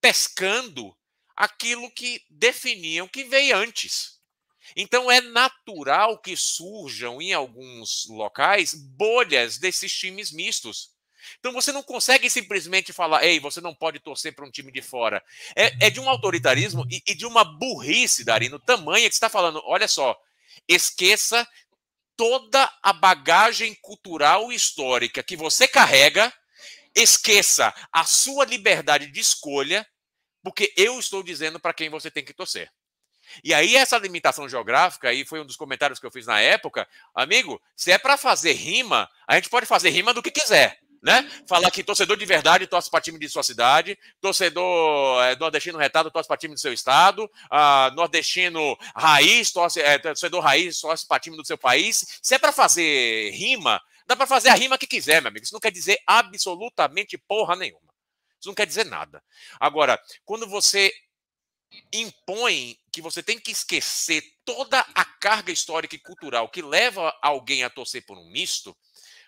pescando 0.00 0.96
aquilo 1.36 1.90
que 1.90 2.22
definiam 2.30 3.06
que 3.06 3.24
veio 3.24 3.56
antes. 3.56 4.18
Então, 4.74 5.10
é 5.10 5.20
natural 5.20 6.18
que 6.18 6.36
surjam 6.36 7.20
em 7.20 7.32
alguns 7.32 8.06
locais 8.08 8.72
bolhas 8.74 9.58
desses 9.58 9.92
times 9.92 10.30
mistos. 10.32 10.90
Então 11.38 11.52
você 11.52 11.72
não 11.72 11.82
consegue 11.82 12.28
simplesmente 12.28 12.92
falar, 12.92 13.24
ei, 13.24 13.38
você 13.38 13.60
não 13.60 13.74
pode 13.74 13.98
torcer 13.98 14.34
para 14.34 14.44
um 14.44 14.50
time 14.50 14.72
de 14.72 14.82
fora. 14.82 15.22
É, 15.54 15.86
é 15.86 15.90
de 15.90 16.00
um 16.00 16.08
autoritarismo 16.08 16.86
e, 16.90 17.02
e, 17.06 17.14
de 17.14 17.26
uma 17.26 17.44
burrice, 17.44 18.24
Darino, 18.24 18.58
tamanha 18.58 19.08
que 19.08 19.14
está 19.14 19.28
falando, 19.28 19.62
olha 19.64 19.88
só, 19.88 20.18
esqueça 20.68 21.46
toda 22.16 22.70
a 22.82 22.92
bagagem 22.92 23.74
cultural 23.80 24.52
e 24.52 24.54
histórica 24.54 25.22
que 25.22 25.36
você 25.36 25.66
carrega, 25.66 26.32
esqueça 26.94 27.72
a 27.92 28.04
sua 28.04 28.44
liberdade 28.44 29.10
de 29.10 29.20
escolha, 29.20 29.86
porque 30.42 30.72
eu 30.76 30.98
estou 30.98 31.22
dizendo 31.22 31.58
para 31.58 31.72
quem 31.72 31.88
você 31.88 32.10
tem 32.10 32.24
que 32.24 32.34
torcer. 32.34 32.70
E 33.44 33.54
aí 33.54 33.76
essa 33.76 33.96
limitação 33.96 34.48
geográfica 34.48 35.08
aí 35.08 35.24
foi 35.24 35.40
um 35.40 35.46
dos 35.46 35.56
comentários 35.56 35.98
que 35.98 36.06
eu 36.06 36.10
fiz 36.10 36.26
na 36.26 36.40
época, 36.40 36.86
amigo, 37.14 37.62
se 37.76 37.92
é 37.92 37.96
para 37.96 38.16
fazer 38.16 38.52
rima, 38.52 39.08
a 39.26 39.36
gente 39.36 39.48
pode 39.48 39.66
fazer 39.66 39.90
rima 39.90 40.12
do 40.12 40.22
que 40.22 40.30
quiser 40.30 40.78
né? 41.02 41.28
Falar 41.46 41.70
que 41.70 41.82
torcedor 41.82 42.16
de 42.16 42.26
verdade 42.26 42.66
torce 42.66 42.90
para 42.90 43.00
time 43.00 43.18
de 43.18 43.28
sua 43.28 43.42
cidade, 43.42 43.98
torcedor 44.20 45.22
é, 45.24 45.36
nordestino 45.36 45.78
retado 45.78 46.10
torce 46.10 46.28
para 46.28 46.36
time 46.36 46.54
do 46.54 46.60
seu 46.60 46.72
estado, 46.72 47.24
uh, 47.24 47.94
nordestino 47.94 48.76
raiz 48.94 49.50
torce, 49.50 49.80
é, 49.80 49.98
torcedor 49.98 50.42
raiz 50.42 50.80
torce 50.80 51.06
para 51.06 51.20
time 51.20 51.36
do 51.36 51.46
seu 51.46 51.56
país. 51.56 52.18
Se 52.22 52.34
é 52.34 52.38
para 52.38 52.52
fazer 52.52 53.30
rima, 53.30 53.80
dá 54.06 54.14
para 54.14 54.26
fazer 54.26 54.50
a 54.50 54.54
rima 54.54 54.76
que 54.76 54.86
quiser, 54.86 55.22
meu 55.22 55.30
amigo. 55.30 55.44
Isso 55.44 55.54
não 55.54 55.60
quer 55.60 55.72
dizer 55.72 55.98
absolutamente 56.06 57.16
porra 57.16 57.56
nenhuma. 57.56 57.90
Isso 58.38 58.48
não 58.48 58.54
quer 58.54 58.66
dizer 58.66 58.84
nada. 58.84 59.22
Agora, 59.58 59.98
quando 60.24 60.46
você 60.46 60.92
impõe 61.92 62.76
que 62.92 63.00
você 63.00 63.22
tem 63.22 63.38
que 63.38 63.52
esquecer 63.52 64.22
toda 64.44 64.80
a 64.94 65.04
carga 65.04 65.52
histórica 65.52 65.94
e 65.94 66.00
cultural 66.00 66.48
que 66.48 66.62
leva 66.62 67.16
alguém 67.22 67.62
a 67.62 67.70
torcer 67.70 68.04
por 68.04 68.18
um 68.18 68.28
misto, 68.30 68.76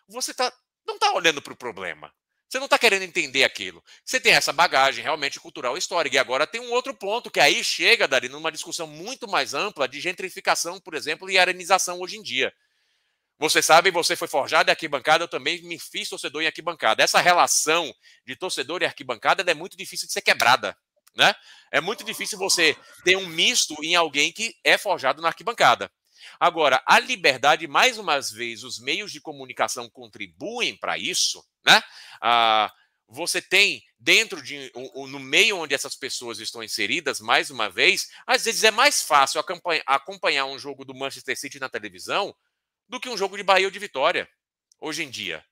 você 0.08 0.32
está 0.32 0.52
não 0.86 0.94
está 0.94 1.12
olhando 1.12 1.40
para 1.42 1.52
o 1.52 1.56
problema. 1.56 2.12
Você 2.48 2.58
não 2.58 2.66
está 2.66 2.78
querendo 2.78 3.02
entender 3.02 3.44
aquilo. 3.44 3.82
Você 4.04 4.20
tem 4.20 4.34
essa 4.34 4.52
bagagem 4.52 5.02
realmente 5.02 5.40
cultural 5.40 5.74
e 5.74 5.78
histórica. 5.78 6.16
E 6.16 6.18
agora 6.18 6.46
tem 6.46 6.60
um 6.60 6.70
outro 6.70 6.92
ponto 6.92 7.30
que 7.30 7.40
aí 7.40 7.64
chega, 7.64 8.06
Dari, 8.06 8.28
numa 8.28 8.52
discussão 8.52 8.86
muito 8.86 9.26
mais 9.26 9.54
ampla 9.54 9.88
de 9.88 9.98
gentrificação, 10.00 10.78
por 10.78 10.94
exemplo, 10.94 11.30
e 11.30 11.38
arenização 11.38 11.98
hoje 11.98 12.18
em 12.18 12.22
dia. 12.22 12.52
Você 13.38 13.62
sabe, 13.62 13.90
você 13.90 14.14
foi 14.14 14.28
forjado 14.28 14.68
em 14.68 14.72
arquibancada, 14.72 15.24
eu 15.24 15.28
também 15.28 15.62
me 15.62 15.78
fiz 15.78 16.10
torcedor 16.10 16.42
em 16.42 16.46
arquibancada. 16.46 17.02
Essa 17.02 17.20
relação 17.20 17.90
de 18.26 18.36
torcedor 18.36 18.82
e 18.82 18.84
arquibancada 18.84 19.42
é 19.50 19.54
muito 19.54 19.74
difícil 19.74 20.06
de 20.06 20.12
ser 20.12 20.20
quebrada. 20.20 20.76
Né? 21.16 21.34
É 21.70 21.80
muito 21.80 22.04
difícil 22.04 22.38
você 22.38 22.76
ter 23.02 23.16
um 23.16 23.26
misto 23.26 23.74
em 23.82 23.96
alguém 23.96 24.30
que 24.30 24.54
é 24.62 24.76
forjado 24.76 25.22
na 25.22 25.28
arquibancada. 25.28 25.90
Agora, 26.38 26.82
a 26.86 26.98
liberdade, 26.98 27.66
mais 27.66 27.98
uma 27.98 28.20
vez, 28.20 28.64
os 28.64 28.78
meios 28.78 29.12
de 29.12 29.20
comunicação 29.20 29.88
contribuem 29.88 30.76
para 30.76 30.98
isso, 30.98 31.44
né? 31.64 31.82
Ah, 32.20 32.72
você 33.08 33.42
tem 33.42 33.84
dentro 33.98 34.42
de 34.42 34.72
no 34.74 35.20
meio 35.20 35.58
onde 35.58 35.74
essas 35.74 35.94
pessoas 35.94 36.40
estão 36.40 36.62
inseridas, 36.62 37.20
mais 37.20 37.50
uma 37.50 37.68
vez, 37.68 38.10
às 38.26 38.44
vezes 38.44 38.64
é 38.64 38.70
mais 38.70 39.02
fácil 39.02 39.40
acompanhar 39.86 40.46
um 40.46 40.58
jogo 40.58 40.84
do 40.84 40.94
Manchester 40.94 41.38
City 41.38 41.60
na 41.60 41.68
televisão 41.68 42.34
do 42.88 42.98
que 42.98 43.08
um 43.08 43.16
jogo 43.16 43.36
de 43.36 43.42
Bahia 43.42 43.66
ou 43.66 43.70
de 43.70 43.78
Vitória, 43.78 44.28
hoje 44.80 45.02
em 45.02 45.10
dia. 45.10 45.44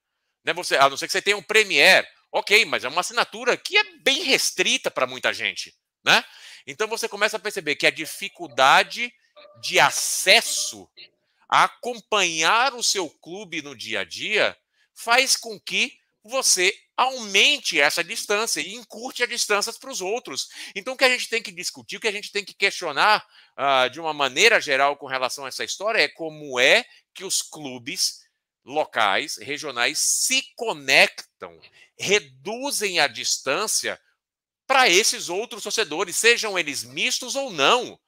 Né? 0.45 0.53
Você, 0.55 0.77
a 0.77 0.89
não 0.89 0.97
ser 0.97 1.07
que 1.07 1.13
você 1.13 1.23
tenha 1.23 1.37
um 1.37 1.43
Premier, 1.43 2.09
ok, 2.33 2.65
mas 2.65 2.83
é 2.83 2.89
uma 2.89 3.03
assinatura 3.03 3.57
que 3.57 3.77
é 3.77 3.85
bem 3.99 4.23
restrita 4.23 4.91
para 4.91 5.07
muita 5.07 5.33
gente. 5.33 5.75
Né? 6.03 6.25
Então 6.67 6.89
você 6.89 7.09
começa 7.09 7.37
a 7.37 7.41
perceber 7.41 7.77
que 7.77 7.87
a 7.87 7.91
dificuldade 7.91 9.13
de 9.61 9.79
acesso 9.79 10.89
a 11.49 11.65
acompanhar 11.65 12.75
o 12.75 12.83
seu 12.83 13.09
clube 13.09 13.63
no 13.63 13.77
dia 13.77 14.01
a 14.01 14.05
dia 14.05 14.57
faz 14.95 15.37
com 15.37 15.59
que 15.59 15.99
você 16.23 16.73
aumente 16.97 17.81
essa 17.81 18.05
distância 18.05 18.61
e 18.61 18.75
encurte 18.75 19.23
as 19.23 19.29
distâncias 19.29 19.79
para 19.79 19.91
os 19.91 20.03
outros. 20.03 20.49
Então, 20.77 20.93
o 20.93 20.97
que 20.97 21.05
a 21.05 21.09
gente 21.09 21.29
tem 21.31 21.43
que 21.43 21.51
discutir, 21.51 21.97
o 21.97 22.01
que 22.01 22.09
a 22.09 22.13
gente 22.13 22.31
tem 22.31 22.45
que 22.45 22.53
questionar 22.53 23.27
uh, 23.59 23.89
de 23.89 23.99
uma 23.99 24.13
maneira 24.13 24.61
geral 24.61 24.97
com 24.97 25.07
relação 25.07 25.47
a 25.47 25.49
essa 25.49 25.65
história 25.65 26.03
é 26.03 26.09
como 26.09 26.61
é 26.61 26.85
que 27.15 27.25
os 27.25 27.41
clubes 27.41 28.21
locais, 28.63 29.39
regionais, 29.39 29.99
se 29.99 30.43
conectam, 30.55 31.59
reduzem 31.99 33.01
a 33.01 33.09
distância 33.09 33.99
para 34.67 34.89
esses 34.89 35.29
outros 35.29 35.63
torcedores, 35.63 36.17
sejam 36.17 36.59
eles 36.59 36.85
mistos 36.85 37.35
ou 37.35 37.51
não. 37.51 37.99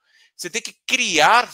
Você 0.43 0.51
tem 0.51 0.60
que 0.60 0.73
criar 0.85 1.48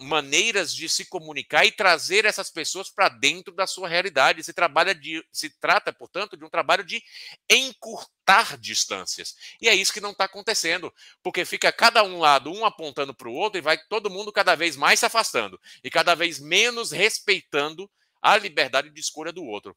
maneiras 0.00 0.74
de 0.74 0.88
se 0.88 1.04
comunicar 1.04 1.64
e 1.64 1.70
trazer 1.70 2.24
essas 2.24 2.50
pessoas 2.50 2.90
para 2.90 3.08
dentro 3.08 3.54
da 3.54 3.68
sua 3.68 3.88
realidade. 3.88 4.42
Se 4.42 4.52
trabalha 4.52 4.92
de, 4.92 5.24
se 5.30 5.48
trata, 5.48 5.92
portanto, 5.92 6.36
de 6.36 6.44
um 6.44 6.48
trabalho 6.48 6.82
de 6.82 7.00
encurtar 7.48 8.58
distâncias. 8.58 9.36
E 9.60 9.68
é 9.68 9.74
isso 9.76 9.92
que 9.92 10.00
não 10.00 10.10
está 10.10 10.24
acontecendo, 10.24 10.92
porque 11.22 11.44
fica 11.44 11.70
cada 11.70 12.02
um 12.02 12.18
lado, 12.18 12.50
um 12.50 12.66
apontando 12.66 13.14
para 13.14 13.28
o 13.28 13.32
outro, 13.32 13.58
e 13.58 13.62
vai 13.62 13.78
todo 13.78 14.10
mundo 14.10 14.32
cada 14.32 14.56
vez 14.56 14.74
mais 14.74 14.98
se 14.98 15.06
afastando 15.06 15.56
e 15.84 15.88
cada 15.88 16.16
vez 16.16 16.40
menos 16.40 16.90
respeitando 16.90 17.88
a 18.20 18.36
liberdade 18.36 18.90
de 18.90 19.00
escolha 19.00 19.30
do 19.30 19.44
outro. 19.44 19.76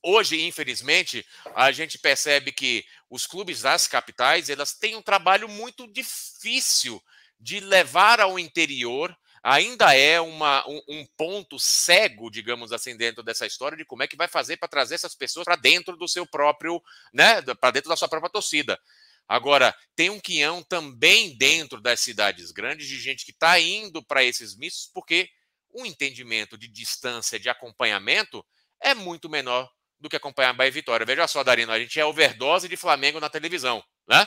Hoje, 0.00 0.40
infelizmente, 0.42 1.26
a 1.56 1.72
gente 1.72 1.98
percebe 1.98 2.52
que 2.52 2.84
os 3.10 3.26
clubes 3.26 3.62
das 3.62 3.88
capitais 3.88 4.48
elas 4.48 4.74
têm 4.74 4.94
um 4.94 5.02
trabalho 5.02 5.48
muito 5.48 5.88
difícil 5.88 7.02
de 7.44 7.60
levar 7.60 8.20
ao 8.20 8.38
interior 8.38 9.14
ainda 9.42 9.94
é 9.94 10.18
uma, 10.18 10.66
um, 10.66 10.80
um, 10.88 11.06
ponto 11.18 11.58
cego, 11.58 12.30
digamos 12.30 12.72
assim, 12.72 12.96
dentro 12.96 13.22
dessa 13.22 13.46
história 13.46 13.76
de 13.76 13.84
como 13.84 14.02
é 14.02 14.08
que 14.08 14.16
vai 14.16 14.26
fazer 14.26 14.56
para 14.56 14.66
trazer 14.66 14.94
essas 14.94 15.14
pessoas 15.14 15.44
para 15.44 15.54
dentro 15.54 15.94
do 15.94 16.08
seu 16.08 16.26
próprio, 16.26 16.82
né, 17.12 17.42
para 17.42 17.70
dentro 17.70 17.90
da 17.90 17.96
sua 17.96 18.08
própria 18.08 18.32
torcida. 18.32 18.80
Agora, 19.28 19.76
tem 19.94 20.08
um 20.08 20.18
quinhão 20.18 20.62
também 20.62 21.36
dentro 21.36 21.82
das 21.82 22.00
cidades 22.00 22.50
grandes 22.50 22.88
de 22.88 22.98
gente 22.98 23.26
que 23.26 23.30
está 23.32 23.60
indo 23.60 24.02
para 24.02 24.24
esses 24.24 24.56
mistos 24.56 24.90
porque 24.94 25.28
o 25.68 25.84
entendimento 25.84 26.56
de 26.56 26.66
distância, 26.66 27.38
de 27.38 27.50
acompanhamento, 27.50 28.42
é 28.80 28.94
muito 28.94 29.28
menor 29.28 29.70
do 30.00 30.08
que 30.08 30.16
acompanhar 30.16 30.50
a 30.50 30.54
Bahia 30.54 30.72
Vitória. 30.72 31.04
Veja 31.04 31.28
só, 31.28 31.44
Darino, 31.44 31.72
a 31.72 31.78
gente 31.78 32.00
é 32.00 32.04
overdose 32.06 32.68
de 32.68 32.76
Flamengo 32.78 33.20
na 33.20 33.28
televisão, 33.28 33.84
né? 34.08 34.26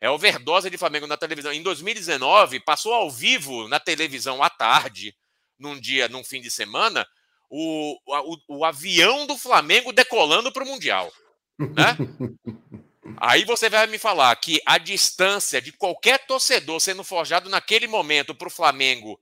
É 0.00 0.10
overdose 0.10 0.68
de 0.68 0.78
Flamengo 0.78 1.06
na 1.06 1.16
televisão. 1.16 1.52
Em 1.52 1.62
2019, 1.62 2.60
passou 2.60 2.92
ao 2.92 3.10
vivo 3.10 3.66
na 3.68 3.80
televisão 3.80 4.42
à 4.42 4.50
tarde, 4.50 5.14
num 5.58 5.78
dia, 5.78 6.08
num 6.08 6.22
fim 6.22 6.40
de 6.40 6.50
semana, 6.50 7.06
o, 7.48 7.96
o, 8.06 8.58
o 8.58 8.64
avião 8.64 9.26
do 9.26 9.36
Flamengo 9.36 9.92
decolando 9.92 10.52
para 10.52 10.64
o 10.64 10.66
Mundial. 10.66 11.10
Né? 11.58 11.96
Aí 13.18 13.44
você 13.44 13.70
vai 13.70 13.86
me 13.86 13.98
falar 13.98 14.34
que 14.36 14.60
a 14.66 14.76
distância 14.78 15.60
de 15.60 15.72
qualquer 15.72 16.26
torcedor 16.26 16.80
sendo 16.80 17.02
forjado 17.02 17.48
naquele 17.48 17.86
momento 17.86 18.34
para 18.34 18.48
o 18.48 18.50
Flamengo 18.50 19.18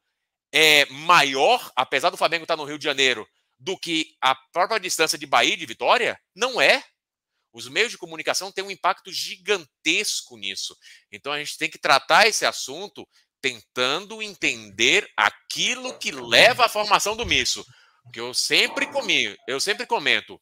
é 0.53 0.87
maior, 0.87 1.71
apesar 1.77 2.11
do 2.11 2.17
Flamengo 2.17 2.45
estar 2.45 2.57
no 2.57 2.65
Rio 2.65 2.79
de 2.79 2.85
Janeiro, 2.85 3.27
do 3.59 3.79
que 3.79 4.15
a 4.21 4.35
própria 4.53 4.81
distância 4.81 5.19
de 5.19 5.27
Bahia 5.27 5.55
e 5.55 5.57
de 5.57 5.67
Vitória? 5.67 6.19
Não 6.35 6.61
é. 6.61 6.83
Os 7.55 7.69
meios 7.69 7.93
de 7.93 7.99
comunicação 7.99 8.51
têm 8.51 8.65
um 8.65 8.71
impacto 8.71 9.13
gigantesco 9.13 10.37
nisso. 10.37 10.77
Então 11.13 11.33
a 11.33 11.39
gente 11.39 11.57
tem 11.57 11.71
que 11.71 11.79
tratar 11.79 12.27
esse 12.27 12.45
assunto 12.45 13.09
tentando 13.41 14.21
entender 14.21 15.09
aquilo 15.17 15.97
que 15.97 16.11
leva 16.11 16.67
à 16.67 16.69
formação 16.69 17.15
do 17.15 17.25
misto. 17.25 17.65
Que 18.13 18.19
eu 18.21 18.35
sempre 18.35 18.89
comi, 18.89 19.39
eu 19.47 19.61
sempre 19.61 19.87
comento. 19.87 20.41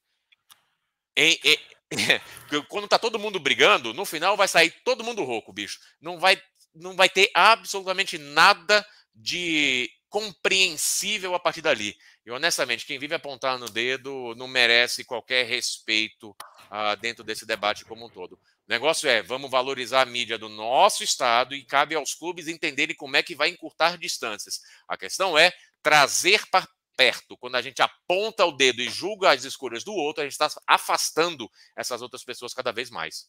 Em, 1.14 1.39
em, 1.44 1.59
quando 2.68 2.89
tá 2.89 2.98
todo 2.98 3.18
mundo 3.18 3.39
brigando, 3.39 3.93
no 3.93 4.06
final 4.06 4.34
vai 4.34 4.48
sair 4.48 4.70
todo 4.82 5.05
mundo 5.05 5.22
rouco, 5.22 5.52
bicho. 5.52 5.78
Não 6.01 6.18
vai, 6.18 6.43
não 6.74 6.97
vai 6.97 7.10
ter 7.10 7.30
absolutamente 7.34 8.16
nada 8.16 8.86
de 9.14 9.90
compreensível 10.09 11.34
a 11.34 11.40
partir 11.40 11.60
dali. 11.60 11.94
E 12.24 12.31
honestamente, 12.31 12.86
quem 12.86 12.99
vive 12.99 13.15
apontando 13.15 13.66
no 13.66 13.70
dedo 13.70 14.35
não 14.36 14.47
merece 14.47 15.05
qualquer 15.05 15.44
respeito 15.44 16.31
uh, 16.31 16.97
dentro 17.01 17.24
desse 17.24 17.44
debate 17.44 17.85
como 17.85 18.07
um 18.07 18.09
todo. 18.09 18.35
O 18.35 18.39
negócio 18.69 19.09
é, 19.09 19.23
vamos 19.23 19.51
valorizar 19.51 20.03
a 20.03 20.07
mídia 20.07 20.39
do 20.39 20.49
nosso 20.49 21.03
estado 21.03 21.55
e 21.55 21.65
cabe 21.65 21.97
aos 21.97 22.15
clubes 22.15 22.47
entenderem 22.47 22.94
como 22.94 23.16
é 23.16 23.23
que 23.23 23.35
vai 23.35 23.49
encurtar 23.49 23.99
distâncias. 23.99 24.61
A 24.89 24.97
questão 24.97 25.36
é 25.36 25.53
trazer 25.82 26.40
para 26.49 26.66
perto. 26.97 27.36
Quando 27.36 27.57
a 27.57 27.62
gente 27.62 27.82
aponta 27.82 28.47
o 28.47 28.53
dedo 28.53 28.81
e 28.81 28.89
julga 28.89 29.31
as 29.31 29.43
escolhas 29.43 29.82
do 29.82 29.93
outro, 29.93 30.23
a 30.23 30.24
gente 30.24 30.32
está 30.32 30.49
afastando 30.66 31.51
essas 31.77 32.03
outras 32.03 32.23
pessoas 32.23 32.55
cada 32.55 32.70
vez 32.70 32.89
mais. 32.89 33.27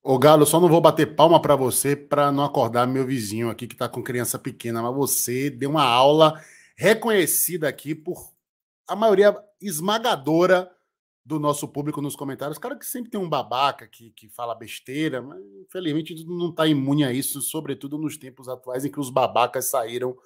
Ô 0.00 0.18
Galo, 0.18 0.46
só 0.46 0.60
não 0.60 0.68
vou 0.68 0.80
bater 0.80 1.14
palma 1.14 1.40
para 1.40 1.56
você 1.56 1.94
para 1.96 2.30
não 2.30 2.44
acordar 2.44 2.86
meu 2.86 3.06
vizinho 3.06 3.50
aqui 3.50 3.66
que 3.66 3.74
está 3.74 3.88
com 3.88 4.02
criança 4.02 4.38
pequena, 4.38 4.82
mas 4.82 4.94
você 4.94 5.50
deu 5.50 5.70
uma 5.70 5.84
aula 5.84 6.40
reconhecida 6.76 7.68
aqui 7.68 7.94
por 7.94 8.32
a 8.86 8.96
maioria 8.96 9.36
esmagadora 9.60 10.70
do 11.24 11.38
nosso 11.38 11.68
público 11.68 12.02
nos 12.02 12.16
comentários. 12.16 12.58
Cara 12.58 12.76
que 12.76 12.84
sempre 12.84 13.10
tem 13.10 13.20
um 13.20 13.28
babaca 13.28 13.86
que, 13.86 14.10
que 14.10 14.28
fala 14.28 14.54
besteira, 14.54 15.22
mas 15.22 15.40
infelizmente 15.66 16.24
não 16.26 16.50
está 16.50 16.66
imune 16.66 17.04
a 17.04 17.12
isso, 17.12 17.40
sobretudo 17.40 17.96
nos 17.96 18.16
tempos 18.16 18.48
atuais 18.48 18.84
em 18.84 18.90
que 18.90 19.00
os 19.00 19.10
babacas 19.10 19.66
saíram 19.66 20.16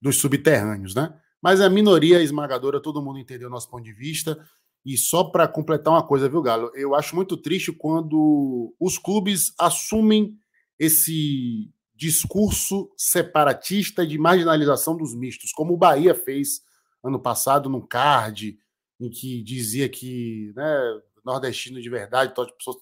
dos 0.00 0.16
subterrâneos, 0.16 0.94
né? 0.94 1.14
Mas 1.42 1.60
a 1.60 1.68
minoria 1.68 2.22
esmagadora, 2.22 2.80
todo 2.80 3.02
mundo 3.02 3.18
entendeu 3.18 3.48
o 3.48 3.50
nosso 3.50 3.70
ponto 3.70 3.84
de 3.84 3.92
vista. 3.92 4.38
E 4.84 4.96
só 4.96 5.24
para 5.24 5.46
completar 5.46 5.92
uma 5.92 6.06
coisa, 6.06 6.28
viu, 6.28 6.40
Galo? 6.40 6.70
Eu 6.74 6.94
acho 6.94 7.14
muito 7.14 7.36
triste 7.36 7.72
quando 7.72 8.74
os 8.80 8.96
clubes 8.98 9.52
assumem 9.58 10.38
esse 10.78 11.70
discurso 11.96 12.92
separatista 12.96 14.06
de 14.06 14.18
marginalização 14.18 14.96
dos 14.96 15.14
mistos, 15.14 15.50
como 15.52 15.74
o 15.74 15.78
Bahia 15.78 16.14
fez 16.14 16.60
ano 17.02 17.18
passado 17.18 17.70
no 17.70 17.86
card, 17.86 18.58
em 19.00 19.10
que 19.10 19.42
dizia 19.42 19.88
que 19.88 20.52
né, 20.54 21.00
nordestino 21.24 21.80
de 21.80 21.88
verdade, 21.88 22.34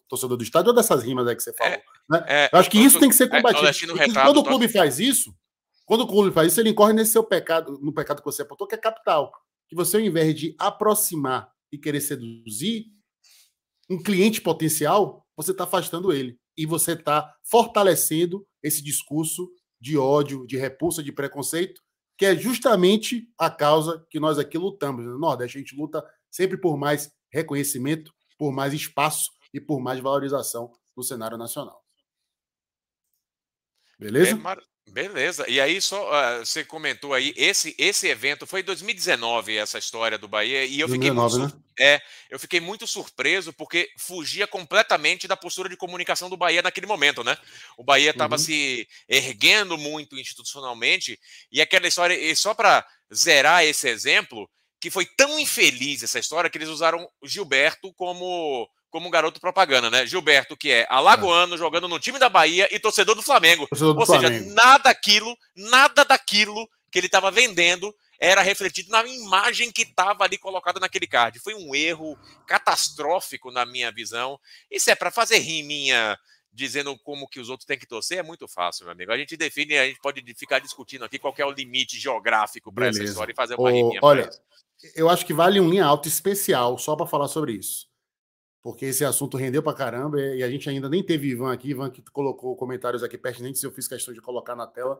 torcedor 0.08 0.36
do 0.36 0.42
estado, 0.42 0.68
ou 0.68 0.74
dessas 0.74 1.02
rimas 1.02 1.26
aí 1.26 1.36
que 1.36 1.42
você 1.42 1.52
falou. 1.54 1.72
É, 1.72 1.82
né? 2.10 2.24
é, 2.26 2.50
Eu 2.52 2.58
acho 2.58 2.70
que 2.70 2.78
isso 2.78 2.98
tem 2.98 3.08
que 3.08 3.14
ser 3.14 3.24
é, 3.24 3.28
combatido. 3.28 3.98
É, 3.98 4.12
quando 4.12 4.38
o 4.38 4.44
clube 4.44 4.68
faz 4.68 4.98
isso, 4.98 5.34
quando 5.86 6.02
o 6.02 6.06
clube 6.06 6.32
faz 6.32 6.52
isso, 6.52 6.60
ele 6.60 6.70
incorre 6.70 6.92
nesse 6.92 7.12
seu 7.12 7.24
pecado, 7.24 7.78
no 7.80 7.92
pecado 7.92 8.18
que 8.18 8.24
você 8.24 8.42
apontou, 8.42 8.66
que 8.66 8.74
é 8.74 8.78
capital. 8.78 9.32
Que 9.68 9.74
você, 9.74 9.96
ao 9.96 10.02
invés 10.02 10.34
de 10.34 10.54
aproximar 10.58 11.50
e 11.72 11.78
querer 11.78 12.00
seduzir 12.00 12.86
um 13.88 14.02
cliente 14.02 14.40
potencial, 14.40 15.26
você 15.36 15.52
está 15.52 15.64
afastando 15.64 16.12
ele. 16.12 16.38
E 16.56 16.66
você 16.66 16.92
está 16.92 17.34
fortalecendo 17.42 18.46
esse 18.62 18.82
discurso 18.82 19.50
de 19.80 19.98
ódio, 19.98 20.46
de 20.46 20.56
repulsa, 20.56 21.02
de 21.02 21.12
preconceito, 21.12 21.80
que 22.16 22.24
é 22.24 22.36
justamente 22.36 23.28
a 23.38 23.50
causa 23.50 24.06
que 24.08 24.20
nós 24.20 24.38
aqui 24.38 24.56
lutamos. 24.56 25.04
No 25.04 25.18
Nordeste, 25.18 25.58
a 25.58 25.60
gente 25.60 25.76
luta 25.76 26.04
sempre 26.30 26.56
por 26.56 26.76
mais 26.76 27.12
reconhecimento, 27.32 28.12
por 28.38 28.52
mais 28.52 28.72
espaço 28.72 29.30
e 29.52 29.60
por 29.60 29.80
mais 29.80 30.00
valorização 30.00 30.72
no 30.96 31.02
cenário 31.02 31.36
nacional. 31.36 31.84
Beleza? 33.98 34.30
É 34.30 34.34
mar... 34.34 34.60
Beleza. 34.86 35.48
E 35.48 35.60
aí, 35.60 35.80
só 35.80 36.08
uh, 36.10 36.44
você 36.44 36.64
comentou 36.64 37.14
aí, 37.14 37.32
esse, 37.36 37.74
esse 37.78 38.06
evento 38.06 38.46
foi 38.46 38.60
em 38.60 38.64
2019, 38.64 39.56
essa 39.56 39.78
história 39.78 40.18
do 40.18 40.28
Bahia, 40.28 40.64
e 40.64 40.78
eu 40.78 40.86
2019, 40.86 41.32
fiquei 41.32 41.40
muito, 41.40 41.56
né? 41.56 41.62
é, 41.80 42.02
eu 42.30 42.38
fiquei 42.38 42.60
muito 42.60 42.86
surpreso 42.86 43.52
porque 43.52 43.90
fugia 43.98 44.46
completamente 44.46 45.26
da 45.26 45.36
postura 45.36 45.68
de 45.68 45.76
comunicação 45.76 46.28
do 46.28 46.36
Bahia 46.36 46.62
naquele 46.62 46.86
momento, 46.86 47.24
né? 47.24 47.36
O 47.76 47.82
Bahia 47.82 48.10
estava 48.10 48.34
uhum. 48.34 48.38
se 48.38 48.86
erguendo 49.08 49.78
muito 49.78 50.18
institucionalmente, 50.18 51.18
e 51.50 51.60
aquela 51.60 51.88
história, 51.88 52.14
e 52.14 52.36
só 52.36 52.54
para 52.54 52.86
zerar 53.12 53.64
esse 53.64 53.88
exemplo, 53.88 54.48
que 54.80 54.90
foi 54.90 55.06
tão 55.06 55.40
infeliz 55.40 56.02
essa 56.02 56.18
história 56.18 56.50
que 56.50 56.58
eles 56.58 56.68
usaram 56.68 57.08
Gilberto 57.24 57.92
como 57.94 58.68
como 58.94 59.08
um 59.08 59.10
garoto 59.10 59.40
propaganda, 59.40 59.90
né? 59.90 60.06
Gilberto, 60.06 60.56
que 60.56 60.70
é 60.70 60.86
alagoano, 60.88 61.56
é. 61.56 61.58
jogando 61.58 61.88
no 61.88 61.98
time 61.98 62.16
da 62.16 62.28
Bahia 62.28 62.68
e 62.70 62.78
torcedor 62.78 63.16
do 63.16 63.22
Flamengo. 63.22 63.66
Torcedor 63.66 63.92
do 63.92 63.98
Ou 63.98 64.06
Flamengo. 64.06 64.44
seja, 64.44 64.54
nada 64.54 64.84
daquilo, 64.84 65.36
nada 65.56 66.04
daquilo 66.04 66.64
que 66.92 67.00
ele 67.00 67.06
estava 67.06 67.28
vendendo 67.28 67.92
era 68.20 68.40
refletido 68.40 68.90
na 68.90 69.04
imagem 69.04 69.72
que 69.72 69.82
estava 69.82 70.22
ali 70.22 70.38
colocada 70.38 70.78
naquele 70.78 71.08
card. 71.08 71.40
Foi 71.40 71.56
um 71.56 71.74
erro 71.74 72.16
catastrófico 72.46 73.50
na 73.50 73.66
minha 73.66 73.90
visão. 73.90 74.38
Isso 74.70 74.88
é 74.88 74.94
para 74.94 75.10
fazer 75.10 75.38
riminha 75.38 76.16
dizendo 76.52 76.96
como 76.96 77.26
que 77.26 77.40
os 77.40 77.48
outros 77.48 77.66
têm 77.66 77.76
que 77.76 77.88
torcer, 77.88 78.18
é 78.18 78.22
muito 78.22 78.46
fácil, 78.46 78.84
meu 78.84 78.92
amigo. 78.92 79.10
A 79.10 79.18
gente 79.18 79.36
define, 79.36 79.76
a 79.76 79.88
gente 79.88 79.98
pode 79.98 80.22
ficar 80.36 80.60
discutindo 80.60 81.04
aqui 81.04 81.18
qual 81.18 81.34
é 81.36 81.44
o 81.44 81.50
limite 81.50 81.98
geográfico 81.98 82.72
para 82.72 82.86
essa 82.86 83.02
história 83.02 83.32
e 83.32 83.34
fazer 83.34 83.56
uma 83.56 83.68
Ô, 83.68 83.72
riminha. 83.72 83.98
Olha, 84.00 84.30
eu 84.94 85.10
acho 85.10 85.26
que 85.26 85.34
vale 85.34 85.58
um 85.58 85.68
linha 85.68 85.84
alta 85.84 86.06
especial 86.06 86.78
só 86.78 86.94
para 86.94 87.08
falar 87.08 87.26
sobre 87.26 87.54
isso 87.54 87.92
porque 88.64 88.86
esse 88.86 89.04
assunto 89.04 89.36
rendeu 89.36 89.62
para 89.62 89.76
caramba 89.76 90.18
e 90.18 90.42
a 90.42 90.48
gente 90.48 90.70
ainda 90.70 90.88
nem 90.88 91.02
teve 91.02 91.28
Ivan 91.28 91.52
aqui. 91.52 91.68
Ivan 91.68 91.90
que 91.90 92.00
colocou 92.10 92.56
comentários 92.56 93.02
aqui 93.02 93.18
pertinentes, 93.18 93.62
eu 93.62 93.70
fiz 93.70 93.86
questão 93.86 94.14
de 94.14 94.22
colocar 94.22 94.56
na 94.56 94.66
tela, 94.66 94.98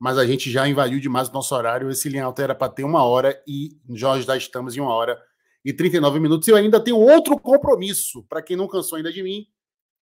mas 0.00 0.18
a 0.18 0.26
gente 0.26 0.50
já 0.50 0.66
invadiu 0.66 0.98
demais 0.98 1.28
o 1.28 1.32
nosso 1.32 1.54
horário. 1.54 1.88
Esse 1.88 2.08
linha 2.08 2.24
alta 2.24 2.42
era 2.42 2.56
para 2.56 2.72
ter 2.72 2.82
uma 2.82 3.04
hora 3.04 3.40
e 3.46 3.78
nós 3.88 4.24
já 4.24 4.36
estamos 4.36 4.76
em 4.76 4.80
uma 4.80 4.92
hora 4.92 5.16
e 5.64 5.72
39 5.72 6.18
minutos. 6.18 6.48
E 6.48 6.50
eu 6.50 6.56
ainda 6.56 6.80
tenho 6.80 6.98
outro 6.98 7.38
compromisso. 7.38 8.24
Para 8.24 8.42
quem 8.42 8.56
não 8.56 8.66
cansou 8.66 8.96
ainda 8.96 9.12
de 9.12 9.22
mim, 9.22 9.46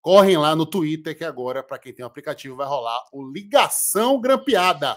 correm 0.01 0.37
lá 0.37 0.55
no 0.55 0.65
Twitter, 0.65 1.19
que 1.19 1.25
agora, 1.25 1.65
para 1.65 1.81
quem 1.81 1.93
tem 1.93 2.05
o 2.05 2.07
aplicativo, 2.07 2.55
vai 2.55 2.69
rolar 2.69 3.09
o 3.13 3.29
Ligação 3.29 4.21
Grampeada. 4.21 4.97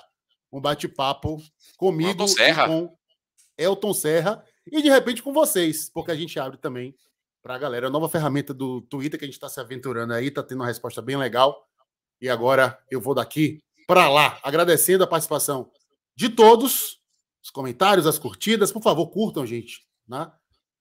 Um 0.53 0.61
bate-papo 0.61 1.41
comigo 1.75 2.25
e 2.25 2.53
com 2.67 2.95
Elton 3.57 3.93
Serra. 3.95 4.43
E 4.71 4.83
de 4.83 4.89
repente 4.89 5.23
com 5.23 5.33
vocês, 5.33 5.89
porque 5.89 6.11
a 6.11 6.15
gente 6.15 6.39
abre 6.39 6.59
também 6.59 6.93
para 7.41 7.55
a 7.55 7.57
galera. 7.57 7.87
A 7.87 7.89
nova 7.89 8.09
ferramenta 8.09 8.53
do 8.53 8.81
Twitter 8.81 9.17
que 9.17 9.25
a 9.25 9.27
gente 9.27 9.35
está 9.35 9.49
se 9.49 9.59
aventurando 9.59 10.13
aí, 10.13 10.27
está 10.27 10.43
tendo 10.43 10.59
uma 10.59 10.67
resposta 10.67 11.01
bem 11.01 11.17
legal. 11.17 11.67
E 12.21 12.29
agora 12.29 12.77
eu 12.89 12.99
vou 12.99 13.13
daqui 13.13 13.59
para 13.87 14.09
lá, 14.09 14.39
agradecendo 14.43 15.03
a 15.03 15.07
participação 15.07 15.71
de 16.15 16.29
todos, 16.29 16.99
os 17.43 17.49
comentários, 17.49 18.05
as 18.05 18.19
curtidas. 18.19 18.71
Por 18.71 18.81
favor, 18.81 19.07
curtam, 19.07 19.45
gente. 19.45 19.85
Né? 20.07 20.29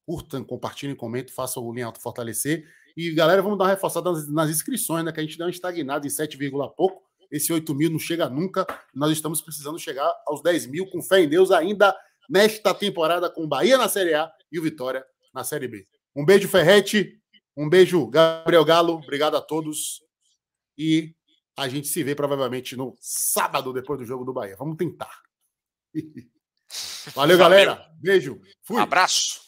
Curtam, 0.04 0.42
compartilhem, 0.42 0.96
comentem, 0.96 1.32
façam 1.32 1.62
o 1.62 1.72
Linha 1.72 1.86
Alto 1.86 2.00
fortalecer. 2.00 2.64
E, 2.96 3.12
galera, 3.12 3.42
vamos 3.42 3.58
dar 3.58 3.64
uma 3.64 3.70
reforçada 3.70 4.10
nas, 4.10 4.26
nas 4.28 4.50
inscrições, 4.50 5.04
né? 5.04 5.12
Que 5.12 5.20
a 5.20 5.22
gente 5.22 5.36
deu 5.36 5.46
uma 5.46 5.50
estagnada 5.50 6.06
em 6.06 6.10
7, 6.10 6.38
pouco. 6.76 7.02
Esse 7.30 7.52
8 7.52 7.74
mil 7.74 7.90
não 7.90 7.98
chega 7.98 8.28
nunca. 8.28 8.66
Nós 8.94 9.12
estamos 9.12 9.42
precisando 9.42 9.78
chegar 9.78 10.10
aos 10.26 10.42
10 10.42 10.66
mil, 10.68 10.88
com 10.88 11.02
fé 11.02 11.20
em 11.20 11.28
Deus, 11.28 11.50
ainda 11.50 11.94
nesta 12.28 12.74
temporada, 12.74 13.28
com 13.28 13.46
Bahia 13.46 13.76
na 13.76 13.88
Série 13.88 14.14
A 14.14 14.32
e 14.50 14.58
o 14.58 14.62
Vitória 14.62 15.04
na 15.34 15.44
Série 15.44 15.68
B. 15.68 15.86
Um 16.16 16.24
beijo, 16.24 16.48
Ferrete. 16.48 17.20
Um 17.54 17.68
beijo, 17.68 18.06
Gabriel 18.06 18.64
Galo. 18.64 18.94
Obrigado 18.94 19.36
a 19.36 19.42
todos. 19.42 20.02
E 20.78 21.14
a 21.54 21.68
gente 21.68 21.88
se 21.88 22.02
vê 22.02 22.14
provavelmente 22.14 22.74
no 22.74 22.96
sábado, 23.00 23.72
depois 23.72 23.98
do 23.98 24.06
jogo 24.06 24.24
do 24.24 24.32
Bahia. 24.32 24.56
Vamos 24.56 24.76
tentar. 24.78 25.20
Valeu, 27.14 27.36
galera. 27.36 27.86
Beijo. 28.00 28.40
Fui. 28.62 28.80
Abraço. 28.80 29.45